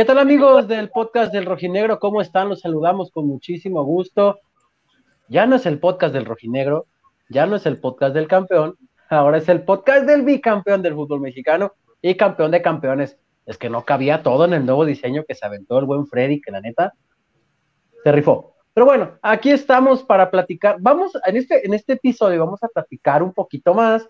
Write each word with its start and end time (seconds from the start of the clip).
¿Qué 0.00 0.06
tal 0.06 0.18
amigos 0.18 0.66
del 0.66 0.88
podcast 0.88 1.30
del 1.30 1.44
Rojinegro? 1.44 1.98
¿Cómo 1.98 2.22
están? 2.22 2.48
Los 2.48 2.60
saludamos 2.60 3.10
con 3.10 3.26
muchísimo 3.26 3.84
gusto. 3.84 4.40
Ya 5.28 5.44
no 5.44 5.56
es 5.56 5.66
el 5.66 5.78
podcast 5.78 6.14
del 6.14 6.24
Rojinegro, 6.24 6.86
ya 7.28 7.44
no 7.44 7.56
es 7.56 7.66
el 7.66 7.78
podcast 7.78 8.14
del 8.14 8.26
campeón, 8.26 8.78
ahora 9.10 9.36
es 9.36 9.46
el 9.50 9.62
podcast 9.62 10.06
del 10.06 10.22
bicampeón 10.22 10.80
del 10.80 10.94
fútbol 10.94 11.20
mexicano 11.20 11.74
y 12.00 12.14
campeón 12.14 12.50
de 12.50 12.62
campeones. 12.62 13.18
Es 13.44 13.58
que 13.58 13.68
no 13.68 13.84
cabía 13.84 14.22
todo 14.22 14.46
en 14.46 14.54
el 14.54 14.64
nuevo 14.64 14.86
diseño 14.86 15.26
que 15.28 15.34
se 15.34 15.44
aventó 15.44 15.78
el 15.78 15.84
buen 15.84 16.06
Freddy, 16.06 16.40
que 16.40 16.50
la 16.50 16.62
neta 16.62 16.94
se 18.02 18.10
rifó. 18.10 18.54
Pero 18.72 18.86
bueno, 18.86 19.18
aquí 19.20 19.50
estamos 19.50 20.02
para 20.02 20.30
platicar. 20.30 20.76
Vamos, 20.80 21.12
en 21.26 21.36
este, 21.36 21.66
en 21.66 21.74
este 21.74 21.92
episodio 21.92 22.42
vamos 22.42 22.62
a 22.62 22.68
platicar 22.68 23.22
un 23.22 23.34
poquito 23.34 23.74
más 23.74 24.08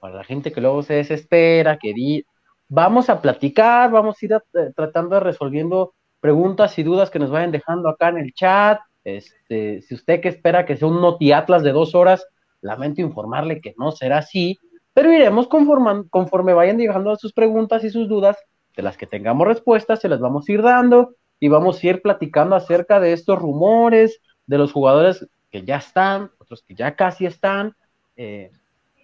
para 0.00 0.16
la 0.16 0.24
gente 0.24 0.50
que 0.50 0.60
luego 0.60 0.82
se 0.82 0.94
desespera, 0.94 1.78
que 1.78 1.94
di, 1.94 2.26
vamos 2.68 3.08
a 3.08 3.20
platicar, 3.20 3.90
vamos 3.90 4.16
a 4.20 4.26
ir 4.26 4.32
eh, 4.32 4.72
tratando 4.76 5.16
de 5.16 5.20
resolviendo 5.20 5.94
preguntas 6.20 6.78
y 6.78 6.82
dudas 6.82 7.10
que 7.10 7.18
nos 7.18 7.30
vayan 7.30 7.50
dejando 7.50 7.88
acá 7.88 8.08
en 8.08 8.18
el 8.18 8.32
chat. 8.34 8.80
Este, 9.04 9.82
si 9.82 9.94
usted 9.94 10.20
que 10.20 10.28
espera 10.28 10.66
que 10.66 10.76
sea 10.76 10.88
un 10.88 11.00
notiatlas 11.00 11.62
de 11.62 11.72
dos 11.72 11.94
horas, 11.94 12.26
lamento 12.60 13.00
informarle 13.00 13.60
que 13.60 13.74
no 13.78 13.92
será 13.92 14.18
así, 14.18 14.58
pero 14.92 15.12
iremos 15.12 15.48
conforme 15.48 16.54
vayan 16.54 16.78
llegando 16.78 17.14
sus 17.16 17.32
preguntas 17.32 17.84
y 17.84 17.90
sus 17.90 18.08
dudas, 18.08 18.36
de 18.76 18.82
las 18.82 18.96
que 18.96 19.06
tengamos 19.06 19.46
respuestas, 19.46 20.00
se 20.00 20.08
las 20.08 20.20
vamos 20.20 20.48
a 20.48 20.52
ir 20.52 20.62
dando 20.62 21.14
y 21.40 21.48
vamos 21.48 21.82
a 21.82 21.86
ir 21.86 22.02
platicando 22.02 22.54
acerca 22.54 23.00
de 23.00 23.12
estos 23.12 23.38
rumores, 23.38 24.20
de 24.46 24.58
los 24.58 24.72
jugadores 24.72 25.26
que 25.50 25.62
ya 25.62 25.76
están, 25.76 26.30
otros 26.38 26.62
que 26.62 26.74
ya 26.74 26.94
casi 26.94 27.26
están, 27.26 27.74
eh, 28.16 28.50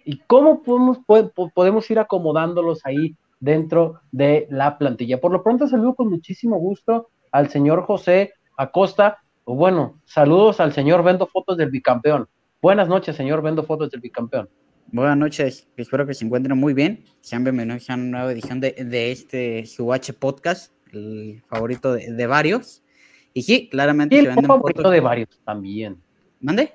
y 0.03 0.17
cómo 0.27 0.61
podemos, 0.61 0.99
podemos 1.53 1.89
ir 1.89 1.99
acomodándolos 1.99 2.85
ahí 2.85 3.15
dentro 3.39 4.01
de 4.11 4.47
la 4.49 4.77
plantilla. 4.77 5.19
Por 5.19 5.31
lo 5.31 5.43
pronto 5.43 5.67
saludo 5.67 5.95
con 5.95 6.09
muchísimo 6.09 6.57
gusto 6.57 7.09
al 7.31 7.49
señor 7.49 7.83
José 7.83 8.33
Acosta, 8.57 9.19
bueno, 9.45 10.01
saludos 10.05 10.59
al 10.59 10.73
señor 10.73 11.03
Vendo 11.03 11.27
Fotos 11.27 11.57
del 11.57 11.69
Bicampeón. 11.69 12.27
Buenas 12.61 12.87
noches, 12.87 13.15
señor 13.15 13.41
Vendo 13.41 13.63
Fotos 13.63 13.91
del 13.91 14.01
Bicampeón. 14.01 14.49
Buenas 14.87 15.17
noches, 15.17 15.67
espero 15.77 16.07
que 16.07 16.13
se 16.13 16.25
encuentren 16.25 16.57
muy 16.57 16.73
bien. 16.73 17.03
Sean 17.21 17.43
bienvenidos 17.43 17.89
a 17.89 17.95
una 17.95 18.03
nueva 18.03 18.31
edición 18.31 18.59
de, 18.59 18.71
de 18.71 19.11
este 19.11 19.65
su 19.65 19.93
Podcast, 20.19 20.73
el 20.93 21.43
favorito 21.47 21.93
de, 21.93 22.27
varios. 22.27 22.83
Y 23.33 23.41
sí, 23.41 23.69
claramente. 23.69 24.15
Y 24.15 24.19
el 24.19 24.33
favorito 24.33 24.89
de 24.89 24.99
varios 24.99 25.39
también. 25.43 26.01
¿Mande? 26.39 26.73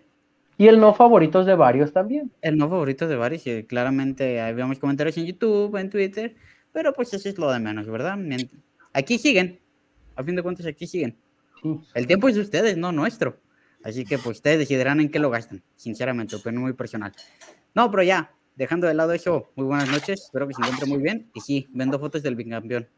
Y 0.58 0.68
el 0.68 0.78
no 0.78 0.92
favorito 0.92 1.42
de 1.42 1.54
varios 1.54 1.92
también. 1.92 2.30
El 2.42 2.58
no 2.58 2.68
favorito 2.68 3.08
de 3.08 3.16
varios, 3.16 3.46
y 3.46 3.64
claramente 3.64 4.42
habíamos 4.42 4.78
comentarios 4.78 5.16
en 5.16 5.24
YouTube, 5.24 5.74
en 5.76 5.88
Twitter, 5.88 6.36
pero 6.72 6.92
pues 6.92 7.12
eso 7.14 7.28
es 7.28 7.38
lo 7.38 7.50
de 7.50 7.58
menos, 7.58 7.86
¿verdad? 7.86 8.18
Aquí 8.92 9.18
siguen, 9.18 9.60
a 10.16 10.22
fin 10.22 10.36
de 10.36 10.42
cuentas 10.42 10.66
aquí 10.66 10.86
siguen. 10.86 11.16
El 11.94 12.06
tiempo 12.06 12.28
es 12.28 12.34
de 12.34 12.40
ustedes, 12.40 12.76
no 12.76 12.92
nuestro. 12.92 13.38
Así 13.82 14.04
que 14.04 14.18
pues 14.18 14.38
ustedes 14.38 14.58
decidirán 14.58 15.00
en 15.00 15.10
qué 15.10 15.18
lo 15.18 15.30
gastan, 15.30 15.62
sinceramente, 15.74 16.36
opinión 16.36 16.62
muy 16.62 16.74
personal. 16.74 17.12
No, 17.74 17.90
pero 17.90 18.02
ya, 18.02 18.34
dejando 18.56 18.86
de 18.86 18.94
lado 18.94 19.12
eso, 19.12 19.50
muy 19.56 19.66
buenas 19.66 19.88
noches, 19.88 20.24
espero 20.24 20.46
que 20.46 20.54
se 20.54 20.60
encuentre 20.60 20.86
muy 20.86 20.98
bien. 20.98 21.30
Y 21.34 21.40
sí, 21.40 21.68
vendo 21.70 21.98
fotos 21.98 22.22
del 22.22 22.36
bicampeón. 22.36 22.88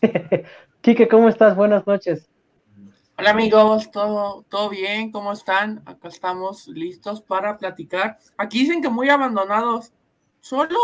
Quique, 0.80 1.08
¿cómo 1.08 1.28
estás? 1.28 1.54
Buenas 1.54 1.86
noches. 1.86 2.28
Hola 3.18 3.30
amigos, 3.30 3.90
¿todo, 3.90 4.44
¿todo 4.48 4.70
bien? 4.70 5.12
¿Cómo 5.12 5.32
están? 5.32 5.82
Acá 5.86 6.08
estamos 6.08 6.66
listos 6.66 7.20
para 7.20 7.56
platicar. 7.58 8.18
Aquí 8.36 8.60
dicen 8.60 8.82
que 8.82 8.88
muy 8.88 9.08
abandonados. 9.10 9.92
Solo 10.40 10.78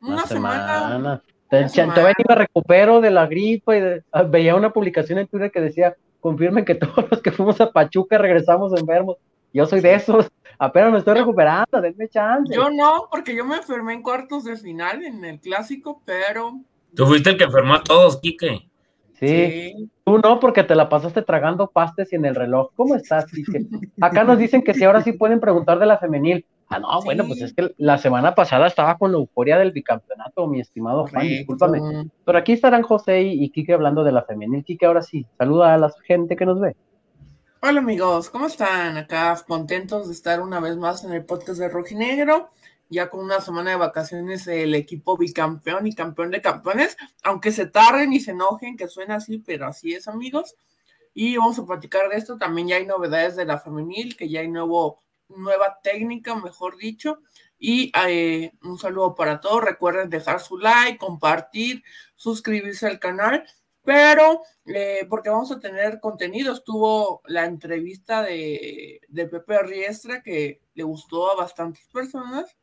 una, 0.00 0.24
semana. 0.26 1.22
Te, 1.52 1.66
iba 1.76 2.34
a 2.34 2.34
recupero 2.34 3.02
de 3.02 3.10
la 3.10 3.26
gripa 3.26 3.76
y 3.76 3.82
ah, 4.10 4.22
veía 4.22 4.56
una 4.56 4.72
publicación 4.72 5.18
en 5.18 5.26
Twitter 5.26 5.50
que 5.50 5.60
decía, 5.60 5.94
confirmen 6.18 6.64
que 6.64 6.74
todos 6.74 7.10
los 7.10 7.20
que 7.20 7.30
fuimos 7.30 7.60
a 7.60 7.70
Pachuca 7.70 8.16
regresamos 8.16 8.72
enfermos. 8.72 9.18
Yo 9.52 9.66
soy 9.66 9.82
de 9.82 9.92
esos, 9.92 10.30
apenas 10.58 10.92
me 10.92 10.98
estoy 10.98 11.18
recuperando, 11.18 11.78
denme 11.78 12.08
chance. 12.08 12.54
Yo 12.54 12.70
no, 12.70 13.06
porque 13.10 13.36
yo 13.36 13.44
me 13.44 13.56
enfermé 13.56 13.92
en 13.92 14.02
cuartos 14.02 14.44
de 14.44 14.56
final 14.56 15.04
en 15.04 15.22
el 15.26 15.40
clásico, 15.40 16.00
pero... 16.06 16.58
Tú 16.96 17.04
fuiste 17.04 17.28
el 17.28 17.36
que 17.36 17.44
enfermó 17.44 17.74
a 17.74 17.84
todos, 17.84 18.18
Quique. 18.22 18.66
Sí. 19.20 19.90
Tú 20.04 20.18
no, 20.18 20.40
porque 20.40 20.64
te 20.64 20.74
la 20.74 20.88
pasaste 20.88 21.20
tragando 21.20 21.66
pastes 21.66 22.10
y 22.14 22.16
en 22.16 22.24
el 22.24 22.34
reloj. 22.34 22.70
¿Cómo 22.74 22.94
estás? 22.94 23.26
Acá 24.00 24.24
nos 24.24 24.38
dicen 24.38 24.62
que 24.62 24.72
si 24.72 24.84
ahora 24.84 25.02
sí 25.02 25.12
pueden 25.12 25.38
preguntar 25.38 25.78
de 25.78 25.84
la 25.84 25.98
femenil. 25.98 26.46
Ah, 26.72 26.78
no, 26.78 27.02
bueno, 27.02 27.24
pues 27.26 27.42
es 27.42 27.52
que 27.52 27.74
la 27.76 27.98
semana 27.98 28.34
pasada 28.34 28.66
estaba 28.66 28.96
con 28.96 29.12
la 29.12 29.18
euforia 29.18 29.58
del 29.58 29.72
bicampeonato, 29.72 30.46
mi 30.46 30.60
estimado 30.60 31.06
Juan, 31.06 31.28
discúlpame. 31.28 32.10
Pero 32.24 32.38
aquí 32.38 32.52
estarán 32.52 32.82
José 32.82 33.20
y, 33.22 33.50
Kike 33.50 33.74
hablando 33.74 34.02
de 34.04 34.12
la 34.12 34.22
femenil. 34.22 34.64
Kike, 34.64 34.86
ahora 34.86 35.02
sí, 35.02 35.26
saluda 35.36 35.74
a 35.74 35.78
la 35.78 35.92
gente 36.04 36.34
que 36.34 36.46
nos 36.46 36.60
ve. 36.60 36.74
Hola 37.60 37.80
amigos, 37.80 38.30
¿cómo 38.30 38.46
están? 38.46 38.96
Acá 38.96 39.38
contentos 39.46 40.08
de 40.08 40.14
estar 40.14 40.40
una 40.40 40.60
vez 40.60 40.76
más 40.76 41.04
en 41.04 41.12
el 41.12 41.24
podcast 41.24 41.60
de 41.60 41.68
Rojinegro 41.68 42.50
ya 42.92 43.08
con 43.08 43.20
una 43.20 43.40
semana 43.40 43.70
de 43.70 43.76
vacaciones 43.76 44.46
el 44.46 44.74
equipo 44.74 45.16
bicampeón 45.16 45.86
y 45.86 45.94
campeón 45.94 46.30
de 46.30 46.42
campeones, 46.42 46.96
aunque 47.24 47.50
se 47.50 47.66
tarden 47.66 48.12
y 48.12 48.20
se 48.20 48.32
enojen, 48.32 48.76
que 48.76 48.86
suena 48.86 49.16
así, 49.16 49.38
pero 49.38 49.66
así 49.66 49.94
es, 49.94 50.08
amigos. 50.08 50.56
Y 51.14 51.36
vamos 51.38 51.58
a 51.58 51.64
platicar 51.64 52.08
de 52.10 52.16
esto. 52.16 52.36
También 52.36 52.68
ya 52.68 52.76
hay 52.76 52.86
novedades 52.86 53.34
de 53.34 53.46
la 53.46 53.58
femenil, 53.58 54.16
que 54.16 54.28
ya 54.28 54.40
hay 54.40 54.48
nuevo, 54.48 55.02
nueva 55.36 55.78
técnica, 55.82 56.34
mejor 56.34 56.76
dicho. 56.76 57.20
Y 57.58 57.92
eh, 58.08 58.52
un 58.62 58.78
saludo 58.78 59.14
para 59.14 59.40
todos. 59.40 59.62
Recuerden 59.62 60.10
dejar 60.10 60.40
su 60.40 60.58
like, 60.58 60.98
compartir, 60.98 61.82
suscribirse 62.16 62.86
al 62.86 62.98
canal. 62.98 63.44
Pero, 63.84 64.42
eh, 64.66 65.06
porque 65.08 65.30
vamos 65.30 65.50
a 65.50 65.58
tener 65.58 65.98
contenido, 65.98 66.52
estuvo 66.52 67.20
la 67.26 67.46
entrevista 67.46 68.22
de, 68.22 69.00
de 69.08 69.26
Pepe 69.26 69.60
Riestra 69.62 70.22
que 70.22 70.60
le 70.74 70.84
gustó 70.84 71.32
a 71.32 71.36
bastantes 71.36 71.88
personas 71.88 72.56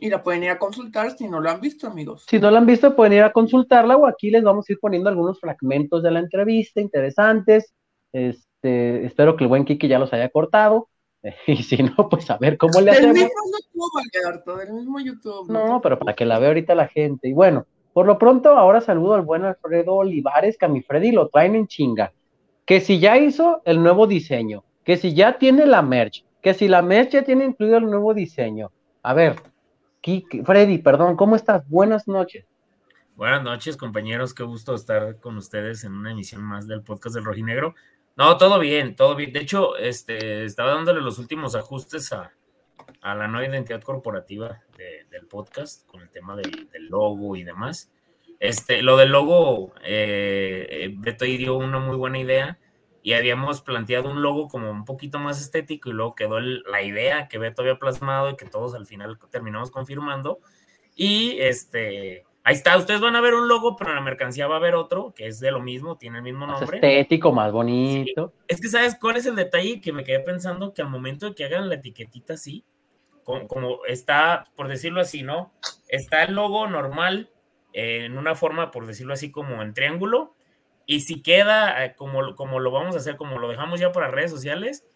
y 0.00 0.10
la 0.10 0.22
pueden 0.22 0.44
ir 0.44 0.50
a 0.50 0.58
consultar 0.58 1.16
si 1.16 1.28
no 1.28 1.40
lo 1.40 1.50
han 1.50 1.60
visto, 1.60 1.86
amigos. 1.86 2.24
Si 2.28 2.38
no 2.38 2.50
la 2.50 2.58
han 2.58 2.66
visto, 2.66 2.94
pueden 2.94 3.14
ir 3.14 3.22
a 3.22 3.32
consultarla 3.32 3.96
o 3.96 4.06
aquí 4.06 4.30
les 4.30 4.42
vamos 4.42 4.68
a 4.68 4.72
ir 4.72 4.78
poniendo 4.80 5.08
algunos 5.08 5.40
fragmentos 5.40 6.02
de 6.02 6.10
la 6.10 6.20
entrevista 6.20 6.80
interesantes. 6.80 7.74
Este, 8.12 9.04
espero 9.04 9.36
que 9.36 9.44
el 9.44 9.48
buen 9.48 9.64
Kiki 9.64 9.88
ya 9.88 9.98
los 9.98 10.12
haya 10.12 10.28
cortado. 10.28 10.88
Y 11.46 11.62
si 11.62 11.82
no, 11.82 12.08
pues 12.08 12.30
a 12.30 12.38
ver 12.38 12.56
cómo 12.58 12.80
le 12.80 12.90
hacemos. 12.90 13.14
Del 13.14 13.24
mismo 13.24 13.40
YouTube, 13.58 14.24
Alberto, 14.24 14.56
del 14.56 14.72
mismo 14.72 15.00
YouTube. 15.00 15.50
No, 15.50 15.80
pero 15.80 15.98
para 15.98 16.14
que 16.14 16.24
la 16.24 16.38
vea 16.38 16.48
ahorita 16.48 16.74
la 16.74 16.88
gente. 16.88 17.28
Y 17.28 17.32
bueno, 17.32 17.66
por 17.92 18.06
lo 18.06 18.18
pronto, 18.18 18.50
ahora 18.50 18.80
saludo 18.80 19.14
al 19.14 19.22
buen 19.22 19.44
Alfredo 19.44 19.94
Olivares, 19.94 20.56
que 20.56 20.66
a 20.66 20.68
mi 20.68 20.82
Freddy 20.82 21.12
lo 21.12 21.28
traen 21.28 21.54
en 21.54 21.66
chinga. 21.66 22.12
Que 22.64 22.80
si 22.80 22.98
ya 22.98 23.16
hizo 23.18 23.62
el 23.64 23.82
nuevo 23.82 24.06
diseño, 24.06 24.64
que 24.84 24.96
si 24.96 25.14
ya 25.14 25.38
tiene 25.38 25.66
la 25.66 25.82
merch, 25.82 26.24
que 26.42 26.54
si 26.54 26.68
la 26.68 26.82
merch 26.82 27.10
ya 27.10 27.24
tiene 27.24 27.44
incluido 27.44 27.78
el 27.78 27.86
nuevo 27.86 28.14
diseño. 28.14 28.70
A 29.02 29.14
ver, 29.14 29.36
Freddy, 30.44 30.78
perdón, 30.78 31.16
¿cómo 31.16 31.36
estás? 31.36 31.68
Buenas 31.68 32.06
noches. 32.06 32.46
Buenas 33.16 33.42
noches, 33.42 33.76
compañeros. 33.76 34.32
Qué 34.32 34.44
gusto 34.44 34.74
estar 34.74 35.18
con 35.18 35.36
ustedes 35.36 35.82
en 35.82 35.92
una 35.92 36.12
emisión 36.12 36.42
más 36.42 36.68
del 36.68 36.82
podcast 36.82 37.16
del 37.16 37.24
Rojinegro. 37.24 37.74
No, 38.18 38.36
todo 38.36 38.58
bien, 38.58 38.96
todo 38.96 39.14
bien. 39.14 39.32
De 39.32 39.38
hecho, 39.38 39.76
este, 39.76 40.44
estaba 40.44 40.74
dándole 40.74 41.00
los 41.00 41.20
últimos 41.20 41.54
ajustes 41.54 42.12
a, 42.12 42.32
la 43.00 43.28
nueva 43.28 43.46
identidad 43.46 43.80
corporativa 43.80 44.60
del 44.76 45.28
podcast 45.28 45.86
con 45.86 46.02
el 46.02 46.10
tema 46.10 46.34
del, 46.34 46.68
logo 46.88 47.36
y 47.36 47.44
demás. 47.44 47.92
Este, 48.40 48.82
lo 48.82 48.96
del 48.96 49.10
logo, 49.10 49.72
eh, 49.84 50.66
eh, 50.68 50.94
Beto 50.98 51.26
ahí 51.26 51.36
dio 51.36 51.56
una 51.56 51.78
muy 51.78 51.94
buena 51.94 52.18
idea 52.18 52.58
y 53.04 53.12
habíamos 53.12 53.62
planteado 53.62 54.10
un 54.10 54.20
logo 54.20 54.48
como 54.48 54.68
un 54.68 54.84
poquito 54.84 55.20
más 55.20 55.40
estético 55.40 55.88
y 55.88 55.92
luego 55.92 56.16
quedó 56.16 56.40
la 56.40 56.82
idea 56.82 57.28
que 57.28 57.38
Beto 57.38 57.62
había 57.62 57.78
plasmado 57.78 58.30
y 58.30 58.36
que 58.36 58.46
todos 58.46 58.74
al 58.74 58.86
final 58.86 59.16
terminamos 59.30 59.70
confirmando. 59.70 60.40
Y 60.96 61.38
este, 61.38 62.24
ahí 62.48 62.54
está, 62.54 62.78
ustedes 62.78 63.02
van 63.02 63.14
a 63.14 63.20
ver 63.20 63.34
un 63.34 63.46
logo, 63.46 63.76
pero 63.76 63.90
en 63.90 63.96
la 63.96 64.02
mercancía 64.02 64.46
va 64.46 64.54
a 64.54 64.58
haber 64.58 64.74
otro 64.74 65.12
que 65.14 65.26
es 65.26 65.38
de 65.38 65.50
lo 65.50 65.60
mismo, 65.60 65.98
tiene 65.98 66.16
el 66.16 66.24
mismo 66.24 66.46
nombre. 66.46 66.78
estético, 66.78 67.30
más 67.30 67.52
bonito. 67.52 68.32
Es 68.46 68.58
que, 68.58 68.68
¿sabes 68.68 68.96
cuál 68.98 69.18
es 69.18 69.26
el 69.26 69.36
detalle? 69.36 69.82
Que 69.82 69.92
me 69.92 70.02
quedé 70.02 70.20
pensando 70.20 70.72
que 70.72 70.80
al 70.80 70.88
momento 70.88 71.26
de 71.26 71.34
que 71.34 71.44
hagan 71.44 71.68
la 71.68 71.74
etiquetita 71.74 72.34
así, 72.34 72.64
como, 73.22 73.46
como 73.46 73.84
está, 73.84 74.46
por 74.56 74.66
decirlo 74.66 75.02
así, 75.02 75.22
¿no? 75.22 75.52
Está 75.88 76.22
el 76.22 76.34
logo 76.34 76.66
normal 76.66 77.30
en 77.74 78.16
una 78.16 78.34
forma, 78.34 78.70
por 78.70 78.86
decirlo 78.86 79.12
así, 79.12 79.30
como 79.30 79.60
en 79.60 79.74
triángulo 79.74 80.34
y 80.86 81.00
si 81.00 81.20
queda 81.20 81.84
eh, 81.84 81.94
como, 81.96 82.34
como 82.34 82.60
lo 82.60 82.70
vamos 82.70 82.94
a 82.94 82.98
hacer, 82.98 83.16
como 83.16 83.38
lo 83.38 83.50
dejamos 83.50 83.78
ya 83.78 83.92
para 83.92 84.08
redes 84.08 84.30
sociales, 84.30 84.86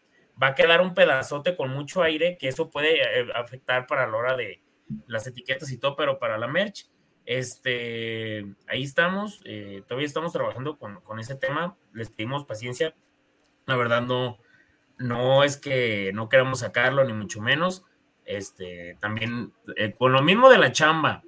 va 0.43 0.49
a 0.49 0.55
quedar 0.55 0.81
un 0.81 0.95
pedazote 0.95 1.55
con 1.55 1.69
mucho 1.69 2.03
aire, 2.03 2.39
que 2.39 2.49
eso 2.49 2.71
puede 2.71 3.03
eh, 3.03 3.27
afectar 3.35 3.87
para 3.87 4.07
la 4.07 4.17
hora 4.17 4.37
de 4.39 4.63
las 5.07 5.27
etiquetas 5.27 5.71
y 5.71 5.77
todo, 5.77 5.97
pero 5.97 6.19
para 6.19 6.39
la 6.39 6.49
merch, 6.49 6.89
este, 7.27 8.47
ahí 8.69 8.83
estamos, 8.83 9.41
eh, 9.45 9.83
todavía 9.87 10.07
estamos 10.07 10.33
trabajando 10.33 10.79
con, 10.79 11.01
con, 11.01 11.21
ese 11.21 11.35
tema, 11.35 11.77
les 11.93 12.11
pedimos 12.11 12.45
paciencia, 12.45 12.95
la 13.67 13.77
verdad 13.77 14.03
no, 14.03 14.39
no 14.99 15.45
es 15.45 15.57
que 15.57 16.11
no 16.15 16.29
queramos 16.29 16.61
sacarlo, 16.61 17.05
ni 17.05 17.13
mucho 17.13 17.41
menos, 17.41 17.85
este, 18.25 18.97
también 19.01 19.53
con 19.99 20.13
lo 20.13 20.23
mismo 20.23 20.49
de 20.49 20.59
la 20.59 20.73
chamba, 20.73 21.23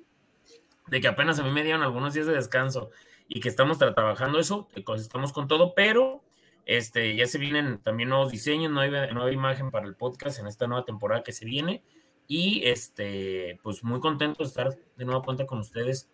de 0.88 1.00
que 1.00 1.08
apenas 1.08 1.38
a 1.38 1.42
mí 1.42 1.50
me 1.50 1.62
dieron 1.62 1.82
algunos 1.82 2.14
días 2.14 2.26
de 2.26 2.34
descanso, 2.34 2.90
y 3.28 3.40
que 3.40 3.48
estamos 3.48 3.78
trabajando 3.78 4.38
eso, 4.38 4.68
estamos 4.96 5.32
con 5.32 5.48
todo, 5.48 5.74
pero 5.74 6.22
este, 6.66 7.14
ya 7.16 7.26
se 7.26 7.38
vienen 7.38 7.78
también 7.78 8.08
nuevos 8.08 8.32
diseños, 8.32 8.70
nueva, 8.70 9.06
nueva 9.08 9.32
imagen 9.32 9.70
para 9.70 9.86
el 9.86 9.94
podcast 9.94 10.38
en 10.38 10.46
esta 10.46 10.66
nueva 10.66 10.84
temporada 10.84 11.22
que 11.22 11.32
se 11.32 11.44
viene. 11.44 11.82
Y 12.26 12.62
este, 12.64 13.58
pues 13.62 13.84
muy 13.84 14.00
contento 14.00 14.42
de 14.42 14.48
estar 14.48 14.76
de 14.96 15.04
nuevo 15.04 15.22
cuenta 15.22 15.46
con 15.46 15.58
ustedes. 15.58 16.08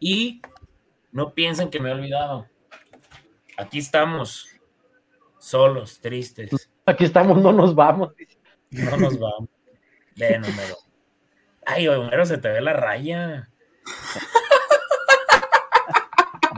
Y 0.00 0.40
no 1.10 1.34
piensen 1.34 1.70
que 1.70 1.80
me 1.80 1.88
he 1.88 1.92
olvidado. 1.92 2.46
Aquí 3.56 3.78
estamos, 3.78 4.48
solos, 5.38 6.00
tristes. 6.00 6.70
Aquí 6.86 7.04
estamos, 7.04 7.38
no 7.38 7.52
nos 7.52 7.74
vamos. 7.74 8.12
No 8.70 8.96
nos 8.96 9.18
vamos. 9.18 9.48
Ven, 10.16 10.44
Homero. 10.44 10.76
Ay, 11.66 11.88
Homero, 11.88 12.24
se 12.24 12.38
te 12.38 12.48
ve 12.48 12.60
la 12.60 12.72
raya. 12.72 13.50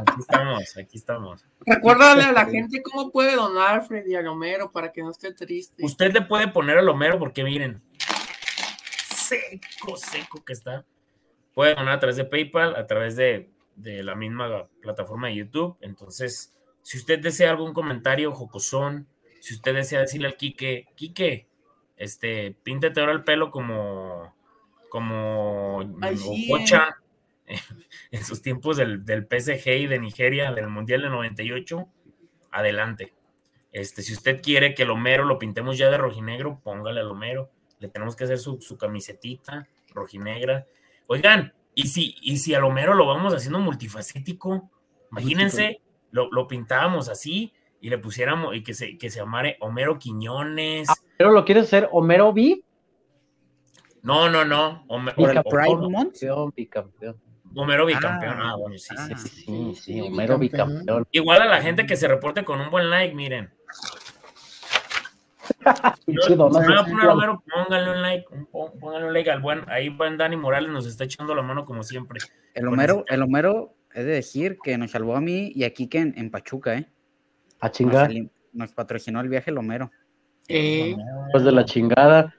Aquí 0.01 0.21
estamos, 0.21 0.77
aquí 0.77 0.99
estamos. 0.99 1.45
Recuérdale 1.67 2.25
a 2.25 2.33
la 2.33 2.47
gente 2.47 2.83
cómo 2.83 3.11
puede 3.11 3.35
donar 3.35 3.87
Freddy 3.87 4.15
a 4.15 4.31
Homero 4.31 4.71
para 4.73 4.93
que 4.93 5.03
no 5.03 5.11
esté 5.11 5.33
triste. 5.33 5.85
Usted 5.85 6.13
le 6.13 6.23
puede 6.23 6.49
poner 6.49 6.79
al 6.79 6.89
Homero 6.89 7.19
porque 7.19 7.45
miren, 7.45 7.83
seco, 9.31 9.97
seco 9.97 10.45
que 10.45 10.53
está. 10.53 10.85
Puede 11.55 11.75
donar 11.75 11.95
a 11.95 12.01
través 12.01 12.17
de 12.17 12.25
PayPal, 12.25 12.77
a 12.77 12.87
través 12.87 13.17
de, 13.17 13.51
de 13.77 14.03
la 14.03 14.15
misma 14.15 14.69
plataforma 14.81 15.29
de 15.29 15.37
YouTube. 15.37 15.77
Entonces, 15.81 16.55
si 16.83 16.99
usted 16.99 17.19
desea 17.21 17.51
algún 17.51 17.73
comentario 17.73 18.33
jocosón, 18.33 19.07
si 19.41 19.55
usted 19.55 19.75
desea 19.75 20.01
decirle 20.01 20.29
al 20.29 20.37
Quique, 20.37 20.87
Quique, 20.95 21.47
este, 21.97 22.57
píntate 22.63 23.01
ahora 23.01 23.13
el 23.13 23.25
pelo 23.25 23.51
como, 23.51 24.35
como 24.89 25.79
Ocha, 26.51 26.97
en 28.11 28.25
sus 28.25 28.43
tiempos 28.43 28.77
del, 28.77 29.05
del 29.05 29.27
PSG 29.27 29.69
y 29.69 29.87
de 29.87 29.99
Nigeria, 29.99 30.53
del 30.53 30.69
Mundial 30.69 31.03
de 31.03 31.11
98, 31.11 31.89
adelante. 32.51 33.15
Este, 33.73 34.03
si 34.03 34.13
usted 34.13 34.43
quiere 34.43 34.75
que 34.75 34.83
el 34.83 34.91
Homero 34.91 35.25
lo 35.25 35.39
pintemos 35.39 35.79
ya 35.79 35.91
de 35.91 35.99
rojinegro, 35.99 36.61
póngale 36.63 37.01
al 37.01 37.11
Homero. 37.11 37.51
Le 37.81 37.89
tenemos 37.89 38.15
que 38.15 38.25
hacer 38.25 38.39
su, 38.39 38.61
su 38.61 38.79
camisetita 38.79 39.67
rojinegra. 39.93 40.67
Oigan, 41.09 41.53
¿y 41.75 41.89
si, 41.89 42.15
y 42.23 42.37
si 42.37 42.55
al 42.55 42.65
Homero 42.65 42.95
lo 42.95 43.07
vamos 43.07 43.35
haciendo 43.35 43.59
multifacético, 43.59 44.71
imagínense, 45.11 45.81
lo, 46.13 46.31
lo 46.31 46.47
pintábamos 46.47 47.09
así 47.09 47.53
y 47.81 47.89
le 47.89 47.99
pusiéramos, 47.99 48.55
y 48.55 48.63
que 48.63 48.75
se, 48.75 48.99
que 48.99 49.11
se 49.11 49.21
llamare 49.21 49.57
Homero 49.61 49.99
Quiñones. 49.99 50.89
Ah, 50.89 50.95
¿Pero 51.17 51.33
lo 51.33 51.45
quieres 51.45 51.65
hacer 51.65 51.89
Homero 51.93 52.33
B? 52.33 52.63
No, 54.03 54.29
no, 54.29 54.45
no. 54.45 54.85
Homero, 54.89 55.17
bicampeón. 56.55 57.21
Homero 57.55 57.87
bicampeón. 57.87 58.37
Ah, 58.41 58.55
bueno, 58.57 58.79
sí, 58.79 58.95
sí, 58.97 59.29
sí, 59.29 59.75
sí, 59.75 60.01
Homero 60.01 60.39
bicampeón. 60.39 61.07
Igual 61.11 61.43
a 61.43 61.47
la 61.47 61.63
gente 61.63 61.87
que 61.87 61.97
se 61.97 62.07
reporte 62.07 62.45
con 62.45 62.61
un 62.61 62.71
buen 62.71 62.91
like, 62.91 63.15
miren. 63.15 63.51
Pónganle 66.37 67.91
un 67.91 68.03
like, 68.03 68.27
pónganle 68.51 69.07
un 69.07 69.13
like 69.13 69.31
al 69.31 69.41
buen, 69.41 69.63
ahí 69.69 69.89
buen 69.89 70.17
Dani 70.17 70.37
Morales 70.37 70.71
nos 70.71 70.87
está 70.87 71.05
echando 71.05 71.35
la 71.35 71.43
mano 71.43 71.65
como 71.65 71.83
siempre. 71.83 72.21
El 72.55 72.69
Homero, 72.69 73.05
el 73.09 73.23
Homero, 73.23 73.75
he 73.95 74.03
de 74.03 74.13
decir 74.13 74.59
que 74.63 74.79
nos 74.79 74.93
salvó 74.93 75.17
a 75.17 75.21
mí 75.21 75.53
y 75.55 75.65
a 75.65 75.73
Kike 75.73 76.13
en, 76.17 76.31
Pachuca, 76.31 76.77
¿eh? 76.77 76.87
A 77.61 77.71
chingar. 77.71 78.11
Nos, 78.53 78.73
patrocinó 78.73 79.21
el 79.21 79.29
viaje 79.29 79.51
el 79.51 79.59
Homero. 79.59 79.91
Eh. 80.49 80.97
Pues 81.31 81.45
de 81.45 81.53
la 81.53 81.65
chingada. 81.65 82.35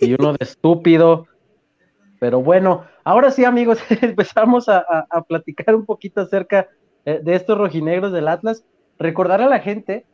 Y 0.00 0.14
uno 0.14 0.32
de 0.32 0.38
estúpido. 0.40 1.26
Pero 2.20 2.40
bueno, 2.40 2.84
ahora 3.02 3.30
sí, 3.30 3.44
amigos, 3.44 3.78
empezamos 4.02 4.68
a, 4.68 5.06
platicar 5.28 5.74
un 5.74 5.84
poquito 5.84 6.20
acerca 6.20 6.68
eh, 7.04 7.20
de 7.22 7.34
estos 7.34 7.58
rojinegros 7.58 8.12
del 8.12 8.28
Atlas. 8.28 8.64
Recordar 8.98 9.42
a 9.42 9.48
la 9.48 9.58
gente 9.58 10.06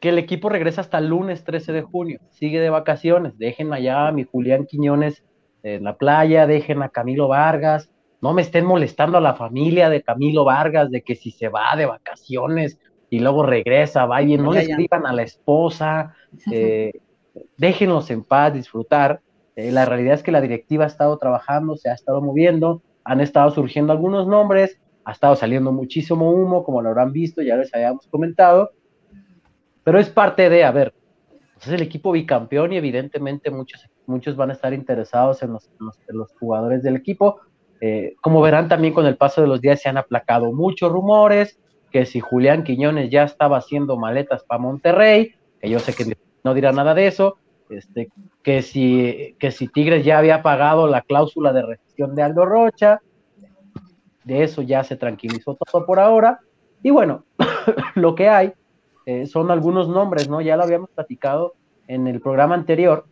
que 0.00 0.10
el 0.10 0.18
equipo 0.18 0.48
regresa 0.48 0.80
hasta 0.80 0.98
el 0.98 1.08
lunes 1.08 1.44
13 1.44 1.72
de 1.72 1.82
junio, 1.82 2.20
sigue 2.30 2.60
de 2.60 2.70
vacaciones, 2.70 3.36
dejen 3.38 3.72
allá 3.72 4.08
a 4.08 4.12
mi 4.12 4.24
Julián 4.24 4.66
Quiñones 4.66 5.24
en 5.62 5.84
la 5.84 5.96
playa, 5.96 6.46
dejen 6.46 6.82
a 6.82 6.88
Camilo 6.88 7.28
Vargas, 7.28 7.90
no 8.20 8.32
me 8.32 8.42
estén 8.42 8.64
molestando 8.64 9.18
a 9.18 9.20
la 9.20 9.34
familia 9.34 9.88
de 9.90 10.02
Camilo 10.02 10.44
Vargas 10.44 10.90
de 10.90 11.02
que 11.02 11.14
si 11.14 11.30
se 11.30 11.48
va 11.48 11.74
de 11.76 11.86
vacaciones 11.86 12.78
y 13.10 13.20
luego 13.20 13.44
regresa, 13.44 14.06
vayan, 14.06 14.42
no 14.42 14.52
le 14.52 14.62
escriban 14.62 15.06
a 15.06 15.12
la 15.12 15.22
esposa, 15.22 16.14
eh, 16.52 16.92
déjenlos 17.56 18.10
en 18.10 18.24
paz, 18.24 18.52
disfrutar. 18.52 19.20
Eh, 19.56 19.72
la 19.72 19.84
realidad 19.84 20.14
es 20.14 20.22
que 20.22 20.32
la 20.32 20.40
directiva 20.40 20.84
ha 20.84 20.88
estado 20.88 21.16
trabajando, 21.18 21.76
se 21.76 21.90
ha 21.90 21.94
estado 21.94 22.20
moviendo, 22.20 22.82
han 23.04 23.20
estado 23.20 23.50
surgiendo 23.50 23.92
algunos 23.92 24.26
nombres, 24.26 24.80
ha 25.04 25.12
estado 25.12 25.36
saliendo 25.36 25.72
muchísimo 25.72 26.30
humo, 26.30 26.64
como 26.64 26.82
lo 26.82 26.90
habrán 26.90 27.12
visto, 27.12 27.40
ya 27.40 27.56
les 27.56 27.74
habíamos 27.74 28.06
comentado, 28.08 28.72
pero 29.88 30.00
es 30.00 30.10
parte 30.10 30.50
de, 30.50 30.64
a 30.64 30.70
ver, 30.70 30.92
pues 31.54 31.68
es 31.68 31.72
el 31.72 31.80
equipo 31.80 32.12
bicampeón 32.12 32.74
y 32.74 32.76
evidentemente 32.76 33.50
muchos, 33.50 33.88
muchos 34.04 34.36
van 34.36 34.50
a 34.50 34.52
estar 34.52 34.74
interesados 34.74 35.42
en 35.42 35.54
los, 35.54 35.70
los, 36.08 36.30
jugadores 36.38 36.82
del 36.82 36.94
equipo. 36.94 37.40
Eh, 37.80 38.14
como 38.20 38.42
verán 38.42 38.68
también 38.68 38.92
con 38.92 39.06
el 39.06 39.16
paso 39.16 39.40
de 39.40 39.46
los 39.46 39.62
días 39.62 39.80
se 39.80 39.88
han 39.88 39.96
aplacado 39.96 40.52
muchos 40.52 40.92
rumores, 40.92 41.58
que 41.90 42.04
si 42.04 42.20
Julián 42.20 42.64
Quiñones 42.64 43.08
ya 43.08 43.22
estaba 43.22 43.56
haciendo 43.56 43.96
maletas 43.96 44.44
para 44.44 44.60
Monterrey, 44.60 45.32
que 45.58 45.70
yo 45.70 45.78
sé 45.78 45.94
que 45.94 46.18
no 46.44 46.52
dirá 46.52 46.70
nada 46.70 46.92
de 46.92 47.06
eso, 47.06 47.38
este, 47.70 48.10
que, 48.42 48.60
si, 48.60 49.36
que 49.38 49.52
si 49.52 49.68
Tigres 49.68 50.04
ya 50.04 50.18
había 50.18 50.42
pagado 50.42 50.86
la 50.86 51.00
cláusula 51.00 51.54
de 51.54 51.62
rescisión 51.62 52.14
de 52.14 52.24
Aldo 52.24 52.44
Rocha, 52.44 53.00
de 54.24 54.42
eso 54.42 54.60
ya 54.60 54.84
se 54.84 54.96
tranquilizó 54.98 55.54
todo 55.54 55.86
por 55.86 55.98
ahora, 55.98 56.40
y 56.82 56.90
bueno, 56.90 57.24
lo 57.94 58.14
que 58.14 58.28
hay 58.28 58.52
eh, 59.08 59.26
son 59.26 59.50
algunos 59.50 59.88
nombres, 59.88 60.28
¿no? 60.28 60.42
Ya 60.42 60.58
lo 60.58 60.64
habíamos 60.64 60.90
platicado 60.90 61.54
en 61.86 62.06
el 62.08 62.20
programa 62.20 62.54
anterior, 62.54 63.06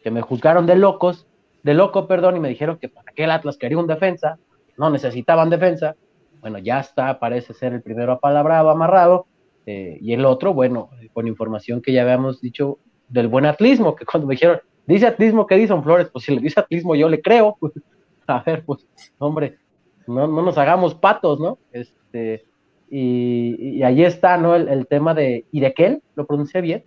que 0.00 0.12
me 0.12 0.20
juzgaron 0.20 0.64
de 0.64 0.76
locos, 0.76 1.26
de 1.64 1.74
loco, 1.74 2.06
perdón, 2.06 2.36
y 2.36 2.38
me 2.38 2.48
dijeron 2.48 2.78
que 2.78 2.88
para 2.88 3.10
qué 3.12 3.24
el 3.24 3.32
Atlas 3.32 3.56
quería 3.56 3.76
un 3.76 3.88
defensa, 3.88 4.38
no 4.76 4.90
necesitaban 4.90 5.50
defensa. 5.50 5.96
Bueno, 6.40 6.58
ya 6.58 6.78
está, 6.78 7.18
parece 7.18 7.52
ser 7.52 7.72
el 7.72 7.82
primero 7.82 8.12
apalabrado, 8.12 8.70
amarrado, 8.70 9.26
eh, 9.66 9.98
y 10.00 10.12
el 10.12 10.24
otro, 10.24 10.54
bueno, 10.54 10.90
con 11.12 11.26
información 11.26 11.82
que 11.82 11.92
ya 11.92 12.02
habíamos 12.02 12.40
dicho 12.40 12.78
del 13.08 13.26
buen 13.26 13.44
atlismo, 13.44 13.96
que 13.96 14.06
cuando 14.06 14.28
me 14.28 14.34
dijeron, 14.34 14.60
dice 14.86 15.08
atlismo 15.08 15.48
que 15.48 15.56
dicen 15.56 15.82
Flores, 15.82 16.10
pues 16.12 16.26
si 16.26 16.32
le 16.32 16.40
dice 16.40 16.60
atlismo 16.60 16.94
yo 16.94 17.08
le 17.08 17.20
creo, 17.20 17.58
a 18.28 18.40
ver, 18.44 18.64
pues, 18.64 18.86
hombre, 19.18 19.58
no, 20.06 20.28
no 20.28 20.42
nos 20.42 20.56
hagamos 20.58 20.94
patos, 20.94 21.40
¿no? 21.40 21.58
Este, 21.72 22.44
y, 22.90 23.76
y 23.78 23.82
ahí 23.84 24.02
está, 24.02 24.36
¿no? 24.36 24.56
El, 24.56 24.86
tema 24.88 25.14
de 25.14 25.46
Idekel, 25.52 26.02
¿lo 26.16 26.26
pronuncié 26.26 26.60
bien? 26.60 26.84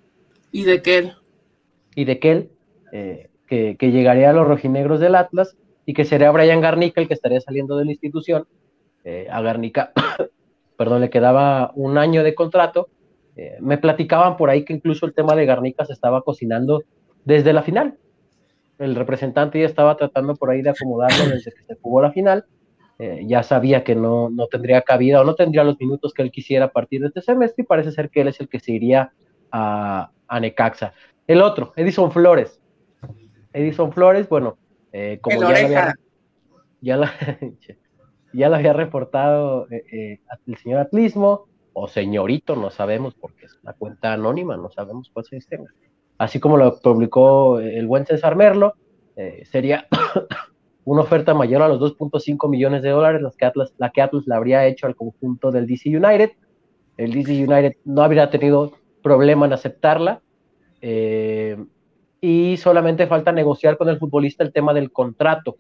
Idekel. 0.52 1.14
Idekel, 1.96 2.52
eh, 2.92 3.30
que, 3.48 3.78
que 3.80 3.92
llegaría 3.92 4.30
a 4.30 4.34
los 4.34 4.46
rojinegros 4.46 5.00
del 5.00 5.16
Atlas 5.16 5.56
y 5.86 5.94
que 5.94 6.04
sería 6.04 6.32
Brian 6.32 6.60
Garnica 6.60 7.00
el 7.00 7.08
que 7.08 7.14
estaría 7.14 7.40
saliendo 7.40 7.78
de 7.78 7.86
la 7.86 7.92
institución. 7.92 8.46
Eh, 9.06 9.28
a 9.32 9.42
Garnica, 9.42 9.94
perdón, 10.78 11.02
le 11.02 11.10
quedaba 11.10 11.72
un 11.76 11.98
año 11.98 12.24
de 12.24 12.36
contrato. 12.36 12.90
Eh, 13.38 13.58
me 13.62 13.78
platicaban 13.78 14.36
por 14.36 14.50
ahí 14.50 14.66
que 14.66 14.74
incluso 14.74 15.06
el 15.06 15.14
tema 15.14 15.36
de 15.36 15.46
Garnica 15.46 15.86
se 15.86 15.94
estaba 15.94 16.22
cocinando 16.22 16.84
desde 17.24 17.54
la 17.54 17.64
final. 17.64 17.98
El 18.78 18.96
representante 18.96 19.60
ya 19.60 19.66
estaba 19.66 19.96
tratando 19.96 20.36
por 20.36 20.50
ahí 20.50 20.62
de 20.62 20.72
acomodarlo 20.72 21.30
desde 21.30 21.52
que 21.52 21.64
se 21.64 21.76
jugó 21.76 22.02
la 22.02 22.12
final 22.12 22.46
eh, 23.00 23.24
ya 23.26 23.42
sabía 23.42 23.84
que 23.84 23.96
no, 23.96 24.30
no, 24.30 24.48
tendría 24.48 24.82
cabida 24.82 25.22
o 25.22 25.24
no 25.24 25.34
tendría 25.36 25.64
los 25.64 25.80
minutos 25.80 26.14
que 26.14 26.22
él 26.22 26.32
quisiera 26.32 26.66
a 26.66 26.72
partir 26.72 27.02
de 27.02 27.08
este 27.08 27.22
semestre 27.22 27.64
y 27.64 27.66
parece 27.68 27.92
ser 27.92 28.10
que 28.10 28.22
él 28.22 28.28
es 28.28 28.40
el 28.40 28.48
que 28.48 28.60
se 28.60 28.72
iría 28.72 29.12
a, 29.52 30.12
a 30.28 30.40
Necaxa. 30.40 30.94
El 31.26 31.42
otro, 31.42 31.74
Edison 31.76 32.12
Flores. 32.12 32.62
Edison 33.52 33.92
Flores, 33.92 34.30
bueno, 34.30 34.58
eh, 34.92 35.20
como 35.22 35.42
ya 35.42 35.50
lo, 35.50 35.56
había, 35.56 35.94
ya, 36.82 36.98
la, 36.98 37.14
ya 38.32 38.50
lo 38.50 38.56
había 38.58 38.74
reportado 38.74 39.68
eh, 39.72 40.20
el 40.46 40.58
señor 40.58 40.82
Atlismo, 40.82 41.48
o 41.74 41.88
señorito, 41.88 42.56
no 42.56 42.70
sabemos 42.70 43.16
porque 43.16 43.48
es 43.48 43.60
una 43.64 43.74
cuenta 43.74 44.14
anónima, 44.14 44.56
no 44.56 44.70
sabemos 44.70 45.10
cuál 45.12 45.26
es 45.26 45.34
el 45.34 45.40
sistema. 45.40 45.66
Así 46.20 46.40
como 46.40 46.58
lo 46.58 46.80
publicó 46.80 47.60
el 47.60 47.88
buen 47.88 48.06
César 48.06 48.36
Merlo, 48.36 48.76
sería 49.46 49.88
una 50.86 51.02
oferta 51.02 51.34
mayor 51.34 51.62
a 51.62 51.68
los 51.68 51.80
2.5 51.80 52.50
millones 52.50 52.82
de 52.82 52.90
dólares, 52.90 53.22
las 53.22 53.36
que 53.36 53.46
Atlas, 53.46 53.74
la 53.78 53.90
que 53.92 54.02
Atlas 54.02 54.24
le 54.28 54.36
habría 54.36 54.66
hecho 54.66 54.88
al 54.88 54.96
conjunto 54.96 55.52
del 55.52 55.68
DC 55.68 55.90
United. 55.90 56.32
El 56.98 57.14
DC 57.14 57.32
United 57.32 57.78
no 57.86 58.04
habría 58.04 58.30
tenido 58.30 58.74
problema 59.02 59.46
en 59.46 59.54
aceptarla. 59.54 60.22
Eh, 60.82 61.58
y 62.20 62.56
solamente 62.58 63.06
falta 63.08 63.32
negociar 63.34 63.78
con 63.78 63.90
el 63.90 64.00
futbolista 64.00 64.44
el 64.44 64.54
tema 64.54 64.74
del 64.74 64.92
contrato. 64.92 65.58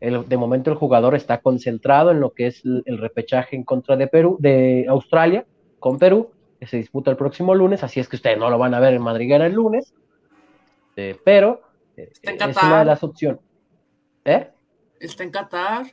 de 0.00 0.36
momento 0.36 0.70
el 0.70 0.76
jugador 0.76 1.16
está 1.16 1.38
concentrado 1.38 2.12
en 2.12 2.20
lo 2.20 2.30
que 2.30 2.46
es 2.46 2.62
el, 2.64 2.98
repechaje 2.98 3.56
en 3.56 3.64
contra 3.64 3.96
de 3.96 4.06
Perú, 4.06 4.36
de 4.38 4.86
Australia 4.88 5.44
con 5.80 5.98
Perú, 5.98 6.30
que 6.60 6.68
se 6.68 6.76
disputa 6.76 7.10
el 7.10 7.16
próximo 7.16 7.52
lunes, 7.56 7.82
así 7.82 7.98
es 7.98 8.08
que 8.08 8.14
ustedes 8.14 8.38
no 8.38 8.48
lo 8.48 8.58
van 8.58 8.74
a 8.74 8.80
ver 8.80 8.94
en 8.94 9.02
Madriguera 9.02 9.46
el 9.46 9.54
lunes, 9.54 9.92
eh, 10.94 11.16
pero 11.24 11.62
eh, 11.96 12.12
es 12.22 12.62
una 12.62 12.80
de 12.80 12.84
las 12.84 13.02
opciones. 13.02 13.40
¿Eh? 14.24 14.48
Está 15.00 15.24
en 15.24 15.30
Qatar. 15.30 15.86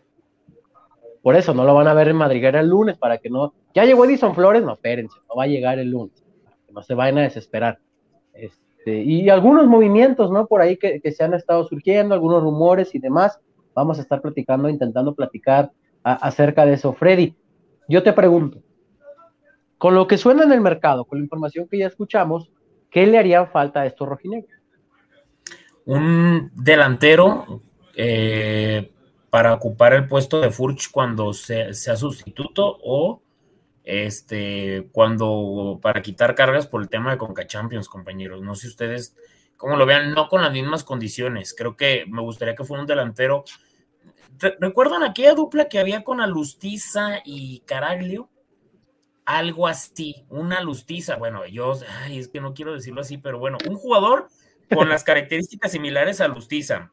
Por 1.21 1.35
eso 1.35 1.53
no 1.53 1.63
lo 1.63 1.73
van 1.73 1.87
a 1.87 1.93
ver 1.93 2.09
en 2.09 2.15
Madriguera 2.15 2.59
el 2.59 2.69
lunes, 2.69 2.97
para 2.97 3.17
que 3.17 3.29
no. 3.29 3.53
Ya 3.73 3.85
llegó 3.85 4.05
Edison 4.05 4.33
Flores, 4.33 4.63
no, 4.63 4.73
espérense, 4.73 5.17
no 5.27 5.35
va 5.35 5.43
a 5.43 5.47
llegar 5.47 5.79
el 5.79 5.89
lunes. 5.89 6.23
No 6.71 6.81
se 6.81 6.93
vayan 6.93 7.17
a 7.19 7.23
desesperar. 7.23 7.79
Este, 8.33 9.01
y 9.01 9.29
algunos 9.29 9.67
movimientos, 9.67 10.31
¿no? 10.31 10.47
Por 10.47 10.61
ahí 10.61 10.77
que, 10.77 11.01
se 11.11 11.23
han 11.23 11.33
estado 11.33 11.65
surgiendo, 11.65 12.13
algunos 12.13 12.41
rumores 12.41 12.95
y 12.95 12.99
demás. 12.99 13.39
Vamos 13.73 13.99
a 13.99 14.01
estar 14.01 14.21
platicando, 14.21 14.69
intentando 14.69 15.13
platicar 15.13 15.71
acerca 16.03 16.65
de 16.65 16.73
eso. 16.73 16.93
Freddy, 16.93 17.35
yo 17.87 18.03
te 18.03 18.13
pregunto, 18.13 18.61
con 19.77 19.95
lo 19.95 20.07
que 20.07 20.17
suena 20.17 20.43
en 20.43 20.51
el 20.51 20.61
mercado, 20.61 21.05
con 21.05 21.19
la 21.19 21.23
información 21.23 21.67
que 21.67 21.79
ya 21.79 21.87
escuchamos, 21.87 22.51
¿qué 22.89 23.05
le 23.05 23.17
haría 23.17 23.45
falta 23.47 23.81
a 23.81 23.85
estos 23.85 24.07
rojinegros? 24.07 24.51
Un 25.85 26.51
delantero 26.53 27.61
eh, 28.01 28.93
para 29.29 29.53
ocupar 29.53 29.93
el 29.93 30.07
puesto 30.07 30.39
de 30.39 30.51
Furch 30.51 30.89
cuando 30.89 31.33
sea, 31.33 31.73
sea, 31.73 31.97
sustituto 31.97 32.79
o 32.81 33.21
este 33.83 34.87
cuando 34.93 35.79
para 35.81 36.01
quitar 36.01 36.33
cargas 36.33 36.65
por 36.65 36.81
el 36.81 36.87
tema 36.87 37.11
de 37.11 37.17
Conca 37.17 37.45
Champions, 37.45 37.89
compañeros. 37.89 38.41
No 38.41 38.55
sé 38.55 38.67
ustedes 38.67 39.17
cómo 39.57 39.75
lo 39.75 39.85
vean, 39.85 40.13
no 40.13 40.29
con 40.29 40.41
las 40.41 40.53
mismas 40.53 40.85
condiciones. 40.85 41.53
Creo 41.53 41.75
que 41.75 42.05
me 42.07 42.21
gustaría 42.21 42.55
que 42.55 42.63
fuera 42.63 42.83
un 42.83 42.87
delantero. 42.87 43.43
¿Recuerdan 44.61 45.03
aquella 45.03 45.33
dupla 45.33 45.67
que 45.67 45.79
había 45.79 46.05
con 46.05 46.21
Alustiza 46.21 47.21
y 47.25 47.59
Caraglio? 47.65 48.29
algo 49.25 49.67
así, 49.67 50.25
una 50.29 50.59
lustiza. 50.61 51.17
Bueno, 51.17 51.45
yo, 51.45 51.73
es 52.09 52.29
que 52.29 52.41
no 52.41 52.55
quiero 52.55 52.73
decirlo 52.73 53.01
así, 53.01 53.17
pero 53.17 53.37
bueno, 53.37 53.59
un 53.67 53.75
jugador 53.75 54.29
con 54.73 54.89
las 54.89 55.03
características 55.03 55.71
similares 55.71 56.19
a 56.19 56.27
Lustiza. 56.27 56.91